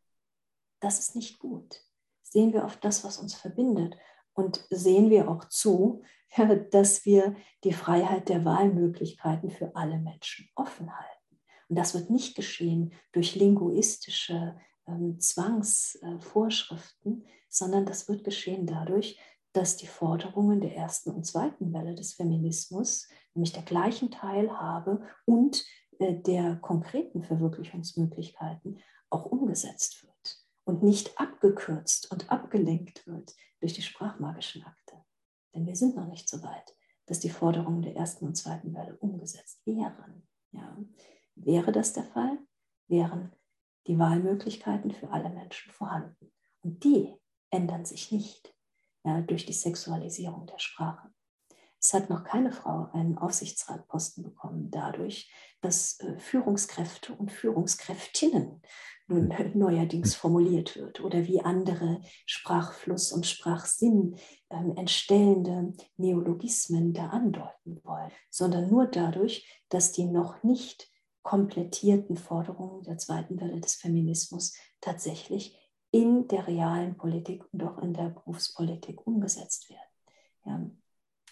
Das 0.81 0.99
ist 0.99 1.17
nicht 1.17 1.39
gut. 1.39 1.83
Sehen 2.23 2.53
wir 2.53 2.65
auf 2.65 2.77
das, 2.77 3.05
was 3.05 3.19
uns 3.19 3.35
verbindet 3.35 3.97
und 4.35 4.67
sehen 4.71 5.11
wir 5.11 5.29
auch 5.31 5.47
zu, 5.47 6.03
dass 6.71 7.05
wir 7.05 7.37
die 7.63 7.73
Freiheit 7.73 8.29
der 8.29 8.45
Wahlmöglichkeiten 8.45 9.51
für 9.51 9.75
alle 9.75 9.99
Menschen 9.99 10.49
offen 10.55 10.95
halten. 10.95 11.41
Und 11.69 11.77
das 11.77 11.95
wird 11.95 12.11
nicht 12.11 12.37
geschehen 12.37 12.93
durch 13.13 13.35
linguistische 13.35 14.59
ähm, 14.87 15.21
Zwangsvorschriften, 15.21 17.25
sondern 17.49 17.87
das 17.87 18.09
wird 18.09 18.25
geschehen 18.25 18.67
dadurch, 18.67 19.19
dass 19.53 19.77
die 19.77 19.87
Forderungen 19.87 20.61
der 20.61 20.77
ersten 20.77 21.11
und 21.11 21.25
zweiten 21.25 21.73
Welle 21.73 21.95
des 21.95 22.15
Feminismus, 22.15 23.09
nämlich 23.35 23.53
der 23.53 23.63
gleichen 23.63 24.11
Teilhabe 24.11 25.03
und 25.25 25.65
äh, 25.99 26.15
der 26.15 26.57
konkreten 26.57 27.23
Verwirklichungsmöglichkeiten, 27.23 28.81
auch 29.11 29.27
umgesetzt 29.27 30.03
wird 30.03 30.45
und 30.65 30.83
nicht 30.83 31.21
abgekürzt 31.21 32.11
und 32.11 32.31
abgelenkt 32.31 33.07
wird 33.07 33.35
durch 33.61 33.75
die 33.75 33.83
sprachmagischen 33.83 34.65
Akte. 34.65 35.05
Denn 35.55 35.67
wir 35.67 35.77
sind 35.77 35.95
noch 35.95 36.09
nicht 36.09 36.29
so 36.29 36.43
weit, 36.43 36.77
dass 37.07 37.21
die 37.21 37.31
Forderungen 37.31 37.83
der 37.83 37.95
ersten 37.95 38.27
und 38.27 38.35
zweiten 38.35 38.75
Welle 38.75 38.97
umgesetzt 38.97 39.65
wären. 39.67 40.27
Ja. 40.51 40.77
Wäre 41.37 41.71
das 41.71 41.93
der 41.93 42.05
Fall, 42.05 42.39
wären 42.89 43.33
die 43.87 43.99
Wahlmöglichkeiten 43.99 44.91
für 44.91 45.11
alle 45.11 45.31
Menschen 45.31 45.73
vorhanden. 45.73 46.33
Und 46.63 46.85
die 46.85 47.15
ändern 47.51 47.85
sich 47.85 48.11
nicht 48.11 48.55
ja, 49.05 49.21
durch 49.21 49.47
die 49.47 49.53
Sexualisierung 49.53 50.47
der 50.47 50.59
Sprache. 50.59 51.11
Es 51.79 51.93
hat 51.93 52.09
noch 52.09 52.25
keine 52.25 52.51
Frau 52.51 52.89
einen 52.93 53.19
Aufsichtsratposten 53.19 54.25
bekommen, 54.25 54.71
dadurch, 54.71 55.31
dass 55.61 56.01
äh, 56.01 56.19
Führungskräfte 56.19 57.13
und 57.13 57.31
Führungskräftinnen 57.31 58.63
nun 59.07 59.37
hm. 59.37 59.51
neuerdings 59.59 60.15
formuliert 60.15 60.77
wird 60.77 61.01
oder 61.01 61.27
wie 61.27 61.43
andere 61.43 62.01
Sprachfluss 62.25 63.13
und 63.13 63.27
Sprachsinn 63.27 64.17
ähm, 64.49 64.75
entstellende 64.77 65.75
Neologismen 65.99 66.95
da 66.95 67.09
andeuten 67.09 67.81
wollen, 67.85 68.11
sondern 68.31 68.71
nur 68.71 68.87
dadurch, 68.87 69.63
dass 69.69 69.93
die 69.93 70.07
noch 70.07 70.43
nicht 70.43 70.91
komplettierten 71.25 72.17
Forderungen 72.17 72.85
der 72.85 72.99
zweiten 72.99 73.41
Welle 73.41 73.61
des 73.61 73.75
Feminismus 73.75 74.55
tatsächlich 74.81 75.59
in 75.91 76.29
der 76.29 76.47
realen 76.47 76.97
Politik 76.97 77.45
und 77.53 77.63
auch 77.65 77.79
in 77.79 77.95
der 77.95 78.11
Berufspolitik 78.11 79.05
umgesetzt 79.07 79.71
werden. 79.71 79.81
Ja. 80.45 80.71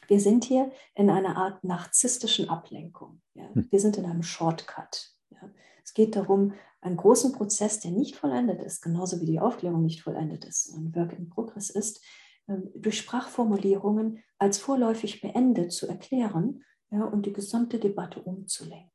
Wir 0.09 0.19
sind 0.19 0.45
hier 0.45 0.73
in 0.95 1.11
einer 1.11 1.37
Art 1.37 1.63
narzisstischen 1.63 2.49
Ablenkung. 2.49 3.21
Ja. 3.35 3.55
Hm. 3.55 3.69
Wir 3.71 3.81
sind 3.81 3.97
in 3.99 4.07
einem 4.07 4.23
Shortcut. 4.23 5.15
Ja. 5.31 5.51
Es 5.85 5.95
geht 5.95 6.17
darum, 6.17 6.55
einen 6.81 6.97
großen 6.97 7.33
Prozess, 7.33 7.81
der 7.81 7.93
nicht 7.93 8.17
vollendet 8.17 8.63
ist, 8.63 8.83
genauso 8.83 9.21
wie 9.21 9.27
die 9.27 9.41
Aufklärung 9.41 9.85
nicht 9.85 10.03
vollendet 10.03 10.45
ist, 10.45 10.75
ein 10.75 10.95
Work 10.95 11.13
in 11.13 11.29
Progress 11.29 11.71
ist, 11.71 12.03
ähm, 12.49 12.71
durch 12.75 12.99
Sprachformulierungen 12.99 14.23
als 14.39 14.59
vorläufig 14.59 15.21
beendet 15.21 15.73
zu 15.73 15.87
erklären 15.87 16.65
ja, 16.91 17.05
und 17.05 17.27
die 17.27 17.33
gesamte 17.33 17.79
Debatte 17.79 18.23
umzulenken. 18.23 18.91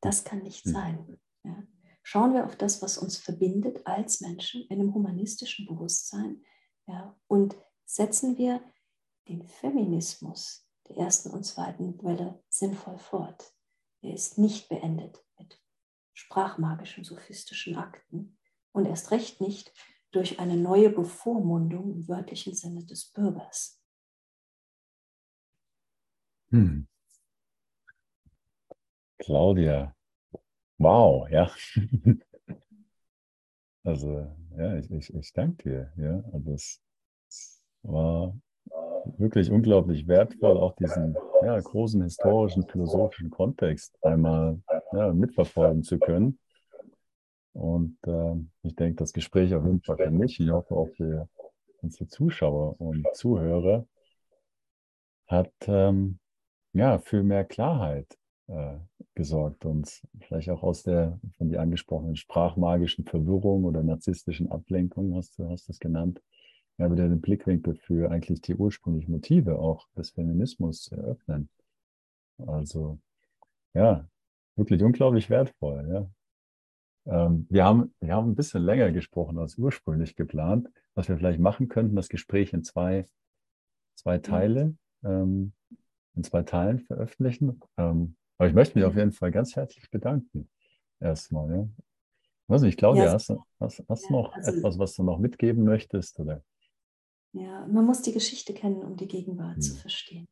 Das 0.00 0.24
kann 0.24 0.42
nicht 0.42 0.64
hm. 0.64 0.72
sein. 0.72 1.20
Ja 1.44 1.62
schauen 2.02 2.34
wir 2.34 2.44
auf 2.44 2.56
das, 2.56 2.82
was 2.82 2.98
uns 2.98 3.16
verbindet 3.16 3.86
als 3.86 4.20
Menschen 4.20 4.62
in 4.68 4.80
einem 4.80 4.94
humanistischen 4.94 5.66
Bewusstsein 5.66 6.44
ja, 6.86 7.16
und 7.28 7.56
setzen 7.84 8.36
wir 8.36 8.60
den 9.28 9.46
Feminismus 9.46 10.68
der 10.88 10.96
ersten 10.96 11.30
und 11.30 11.44
zweiten 11.44 12.02
Welle 12.02 12.42
sinnvoll 12.48 12.98
fort. 12.98 13.54
Er 14.02 14.14
ist 14.14 14.38
nicht 14.38 14.68
beendet 14.68 15.24
mit 15.38 15.62
sprachmagischen, 16.14 17.04
sophistischen 17.04 17.76
Akten 17.76 18.38
und 18.72 18.86
erst 18.86 19.10
recht 19.10 19.40
nicht 19.40 19.72
durch 20.10 20.40
eine 20.40 20.56
neue 20.56 20.90
Bevormundung 20.90 21.92
im 21.92 22.08
wörtlichen 22.08 22.54
Sinne 22.54 22.84
des 22.84 23.12
Bürgers. 23.12 23.80
Hm. 26.50 26.88
Claudia, 29.20 29.94
Wow, 30.80 31.28
ja. 31.30 31.50
Also, 33.82 34.26
ja, 34.58 34.76
ich, 34.76 34.90
ich, 34.90 35.14
ich 35.14 35.32
danke 35.32 35.62
dir. 35.62 35.92
Ja, 35.96 36.22
also 36.32 36.52
es 36.52 36.82
war 37.82 38.34
wirklich 39.16 39.50
unglaublich 39.50 40.06
wertvoll, 40.06 40.58
auch 40.58 40.74
diesen 40.76 41.16
ja, 41.42 41.58
großen 41.58 42.02
historischen, 42.02 42.66
philosophischen 42.66 43.30
Kontext 43.30 43.96
einmal 44.04 44.60
ja, 44.92 45.12
mitverfolgen 45.12 45.82
zu 45.82 45.98
können. 45.98 46.38
Und 47.54 47.96
äh, 48.06 48.34
ich 48.62 48.74
denke, 48.76 48.96
das 48.96 49.12
Gespräch 49.12 49.54
auf 49.54 49.64
jeden 49.64 49.82
Fall 49.82 49.96
für 49.96 50.10
mich, 50.10 50.38
ich 50.40 50.50
hoffe 50.50 50.74
auch 50.74 50.88
für 50.96 51.28
unsere 51.80 52.06
Zuschauer 52.06 52.80
und 52.80 53.06
Zuhörer, 53.14 53.86
hat 55.26 55.52
ähm, 55.66 56.18
ja 56.74 56.98
für 56.98 57.22
mehr 57.22 57.44
Klarheit 57.44 58.18
äh, 58.48 58.76
gesorgt 59.20 59.66
und 59.66 60.00
vielleicht 60.20 60.48
auch 60.48 60.62
aus 60.62 60.82
der 60.82 61.20
von 61.36 61.50
dir 61.50 61.60
angesprochenen 61.60 62.16
sprachmagischen 62.16 63.04
Verwirrung 63.04 63.64
oder 63.64 63.82
narzisstischen 63.82 64.50
Ablenkung, 64.50 65.14
hast 65.14 65.38
du 65.38 65.46
hast 65.50 65.68
das 65.68 65.78
genannt, 65.78 66.22
ja, 66.78 66.90
wieder 66.90 67.06
den 67.06 67.20
Blickwinkel 67.20 67.74
für 67.74 68.10
eigentlich 68.10 68.40
die 68.40 68.54
ursprünglichen 68.54 69.12
Motive 69.12 69.58
auch 69.58 69.86
des 69.94 70.08
Feminismus 70.12 70.90
eröffnen. 70.90 71.50
Also 72.46 72.98
ja, 73.74 74.08
wirklich 74.56 74.82
unglaublich 74.82 75.28
wertvoll. 75.28 76.10
Ja. 77.06 77.26
Ähm, 77.26 77.46
wir, 77.50 77.64
haben, 77.64 77.94
wir 78.00 78.14
haben 78.14 78.30
ein 78.30 78.36
bisschen 78.36 78.62
länger 78.62 78.90
gesprochen 78.90 79.36
als 79.36 79.58
ursprünglich 79.58 80.16
geplant. 80.16 80.70
Was 80.94 81.10
wir 81.10 81.18
vielleicht 81.18 81.40
machen 81.40 81.68
könnten, 81.68 81.94
das 81.94 82.08
Gespräch 82.08 82.54
in 82.54 82.64
zwei, 82.64 83.06
zwei 83.96 84.16
Teile, 84.16 84.74
ähm, 85.04 85.52
in 86.14 86.24
zwei 86.24 86.42
Teilen 86.42 86.78
veröffentlichen. 86.78 87.60
Ähm, 87.76 88.16
aber 88.40 88.48
ich 88.48 88.54
möchte 88.54 88.78
mich 88.78 88.86
auf 88.86 88.96
jeden 88.96 89.12
Fall 89.12 89.30
ganz 89.30 89.54
herzlich 89.54 89.90
bedanken. 89.90 90.48
Erstmal, 90.98 91.50
ja. 91.50 91.68
weiß 92.46 92.62
nicht, 92.62 92.78
Claudia, 92.78 93.04
ja, 93.04 93.12
hast, 93.12 93.34
hast, 93.60 93.84
hast 93.86 94.04
ja, 94.04 94.12
noch 94.12 94.32
also, 94.32 94.52
etwas, 94.52 94.78
was 94.78 94.94
du 94.94 95.02
noch 95.02 95.18
mitgeben 95.18 95.62
möchtest? 95.64 96.18
Oder? 96.18 96.42
Ja, 97.32 97.66
man 97.66 97.84
muss 97.84 98.00
die 98.00 98.14
Geschichte 98.14 98.54
kennen, 98.54 98.82
um 98.82 98.96
die 98.96 99.08
Gegenwart 99.08 99.56
hm. 99.56 99.60
zu 99.60 99.74
verstehen. 99.76 100.26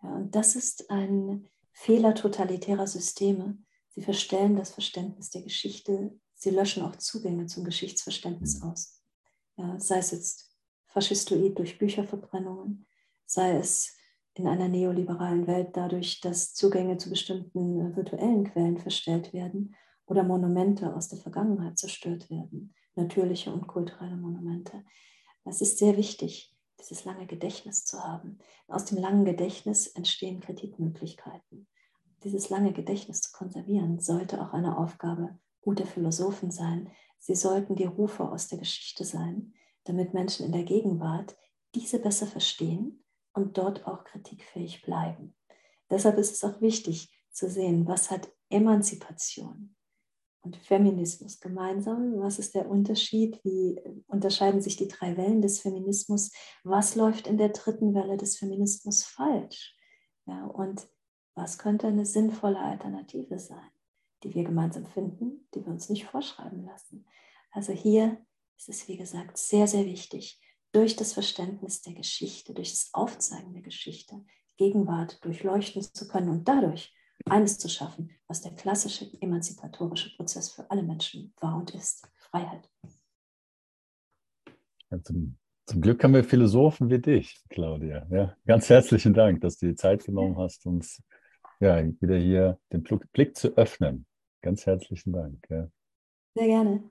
Ja, 0.00 0.14
und 0.14 0.36
das 0.36 0.54
ist 0.54 0.92
ein 0.92 1.48
Fehler 1.72 2.14
totalitärer 2.14 2.86
Systeme. 2.86 3.58
Sie 3.88 4.02
verstellen 4.02 4.54
das 4.54 4.70
Verständnis 4.70 5.30
der 5.30 5.42
Geschichte, 5.42 6.16
sie 6.34 6.50
löschen 6.50 6.84
auch 6.84 6.94
Zugänge 6.94 7.46
zum 7.46 7.64
Geschichtsverständnis 7.64 8.62
hm. 8.62 8.70
aus. 8.70 9.02
Ja, 9.56 9.80
sei 9.80 9.98
es 9.98 10.12
jetzt 10.12 10.56
faschistoid 10.86 11.58
durch 11.58 11.78
Bücherverbrennungen, 11.78 12.86
sei 13.26 13.56
es 13.56 13.96
in 14.40 14.48
einer 14.48 14.68
neoliberalen 14.68 15.46
Welt 15.46 15.76
dadurch, 15.76 16.20
dass 16.20 16.54
Zugänge 16.54 16.96
zu 16.96 17.10
bestimmten 17.10 17.92
äh, 17.92 17.96
virtuellen 17.96 18.44
Quellen 18.44 18.78
verstellt 18.78 19.32
werden 19.34 19.74
oder 20.06 20.22
Monumente 20.22 20.94
aus 20.94 21.08
der 21.08 21.18
Vergangenheit 21.18 21.78
zerstört 21.78 22.30
werden, 22.30 22.74
natürliche 22.94 23.52
und 23.52 23.66
kulturelle 23.66 24.16
Monumente. 24.16 24.82
Es 25.44 25.60
ist 25.60 25.78
sehr 25.78 25.96
wichtig, 25.96 26.56
dieses 26.80 27.04
lange 27.04 27.26
Gedächtnis 27.26 27.84
zu 27.84 28.02
haben. 28.02 28.38
Aus 28.66 28.86
dem 28.86 28.98
langen 28.98 29.26
Gedächtnis 29.26 29.86
entstehen 29.88 30.40
Kritikmöglichkeiten. 30.40 31.66
Dieses 32.24 32.48
lange 32.48 32.72
Gedächtnis 32.72 33.20
zu 33.20 33.32
konservieren, 33.32 34.00
sollte 34.00 34.40
auch 34.40 34.54
eine 34.54 34.78
Aufgabe 34.78 35.38
guter 35.60 35.86
Philosophen 35.86 36.50
sein. 36.50 36.90
Sie 37.18 37.34
sollten 37.34 37.76
die 37.76 37.84
Rufe 37.84 38.26
aus 38.26 38.48
der 38.48 38.58
Geschichte 38.58 39.04
sein, 39.04 39.52
damit 39.84 40.14
Menschen 40.14 40.46
in 40.46 40.52
der 40.52 40.64
Gegenwart 40.64 41.36
diese 41.74 41.98
besser 41.98 42.26
verstehen 42.26 43.04
und 43.32 43.58
dort 43.58 43.86
auch 43.86 44.04
kritikfähig 44.04 44.82
bleiben. 44.82 45.34
Deshalb 45.90 46.18
ist 46.18 46.32
es 46.32 46.44
auch 46.44 46.60
wichtig 46.60 47.12
zu 47.30 47.48
sehen, 47.48 47.86
was 47.86 48.10
hat 48.10 48.28
Emanzipation 48.48 49.74
und 50.42 50.56
Feminismus 50.56 51.40
gemeinsam? 51.40 52.18
Was 52.20 52.38
ist 52.38 52.54
der 52.54 52.68
Unterschied? 52.68 53.40
Wie 53.44 53.80
unterscheiden 54.06 54.60
sich 54.60 54.76
die 54.76 54.88
drei 54.88 55.16
Wellen 55.16 55.42
des 55.42 55.60
Feminismus? 55.60 56.32
Was 56.64 56.94
läuft 56.94 57.26
in 57.26 57.38
der 57.38 57.50
dritten 57.50 57.94
Welle 57.94 58.16
des 58.16 58.38
Feminismus 58.38 59.04
falsch? 59.04 59.76
Ja, 60.26 60.46
und 60.46 60.86
was 61.34 61.58
könnte 61.58 61.86
eine 61.86 62.06
sinnvolle 62.06 62.58
Alternative 62.58 63.38
sein, 63.38 63.70
die 64.22 64.34
wir 64.34 64.44
gemeinsam 64.44 64.86
finden, 64.86 65.48
die 65.54 65.64
wir 65.64 65.72
uns 65.72 65.88
nicht 65.88 66.06
vorschreiben 66.06 66.64
lassen? 66.64 67.06
Also 67.52 67.72
hier 67.72 68.24
ist 68.56 68.68
es, 68.68 68.88
wie 68.88 68.96
gesagt, 68.96 69.38
sehr, 69.38 69.66
sehr 69.66 69.84
wichtig, 69.86 70.40
durch 70.72 70.96
das 70.96 71.12
Verständnis 71.12 71.82
der 71.82 71.94
Geschichte, 71.94 72.54
durch 72.54 72.70
das 72.70 72.90
Aufzeigen 72.92 73.52
der 73.52 73.62
Geschichte, 73.62 74.14
die 74.52 74.64
Gegenwart 74.64 75.24
durchleuchten 75.24 75.82
zu 75.82 76.06
können 76.08 76.28
und 76.28 76.48
dadurch 76.48 76.94
eines 77.26 77.58
zu 77.58 77.68
schaffen, 77.68 78.10
was 78.28 78.40
der 78.40 78.52
klassische 78.52 79.06
emanzipatorische 79.20 80.14
Prozess 80.16 80.52
für 80.52 80.70
alle 80.70 80.82
Menschen 80.82 81.34
war 81.40 81.56
und 81.56 81.74
ist, 81.74 82.08
Freiheit. 82.16 82.70
Ja, 84.90 85.02
zum, 85.02 85.36
zum, 85.66 85.80
Glück 85.80 86.02
haben 86.02 86.14
wir 86.14 86.24
Philosophen 86.24 86.90
wie 86.90 86.98
dich, 86.98 87.42
Claudia. 87.48 88.06
Ja, 88.10 88.36
ganz 88.46 88.68
herzlichen 88.68 89.14
Dank, 89.14 89.40
dass 89.40 89.58
du 89.58 89.66
die 89.66 89.74
Zeit 89.74 90.04
genommen 90.04 90.36
hast, 90.38 90.66
uns 90.66 91.02
ja, 91.60 91.82
wieder 92.00 92.16
hier 92.16 92.58
den 92.72 92.82
Blick 92.82 93.36
zu 93.36 93.56
öffnen. 93.56 94.06
Ganz 94.40 94.66
herzlichen 94.66 95.12
Dank. 95.12 95.46
Ja. 95.50 95.68
Sehr 96.34 96.46
gerne. 96.46 96.90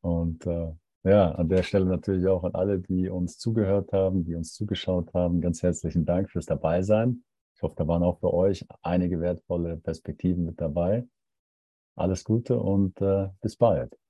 Und 0.00 0.46
äh, 0.46 0.72
ja, 1.08 1.32
an 1.32 1.48
der 1.48 1.62
Stelle 1.62 1.86
natürlich 1.86 2.26
auch 2.28 2.44
an 2.44 2.54
alle, 2.54 2.78
die 2.78 3.08
uns 3.08 3.38
zugehört 3.38 3.92
haben, 3.92 4.24
die 4.24 4.34
uns 4.34 4.52
zugeschaut 4.52 5.12
haben. 5.14 5.40
Ganz 5.40 5.62
herzlichen 5.62 6.04
Dank 6.04 6.30
fürs 6.30 6.46
Dabeisein. 6.46 7.24
Ich 7.54 7.62
hoffe, 7.62 7.74
da 7.76 7.88
waren 7.88 8.02
auch 8.02 8.20
für 8.20 8.32
euch 8.32 8.64
einige 8.82 9.20
wertvolle 9.20 9.76
Perspektiven 9.78 10.44
mit 10.44 10.60
dabei. 10.60 11.06
Alles 11.96 12.22
Gute 12.22 12.58
und 12.60 13.00
äh, 13.00 13.28
bis 13.40 13.56
bald. 13.56 13.98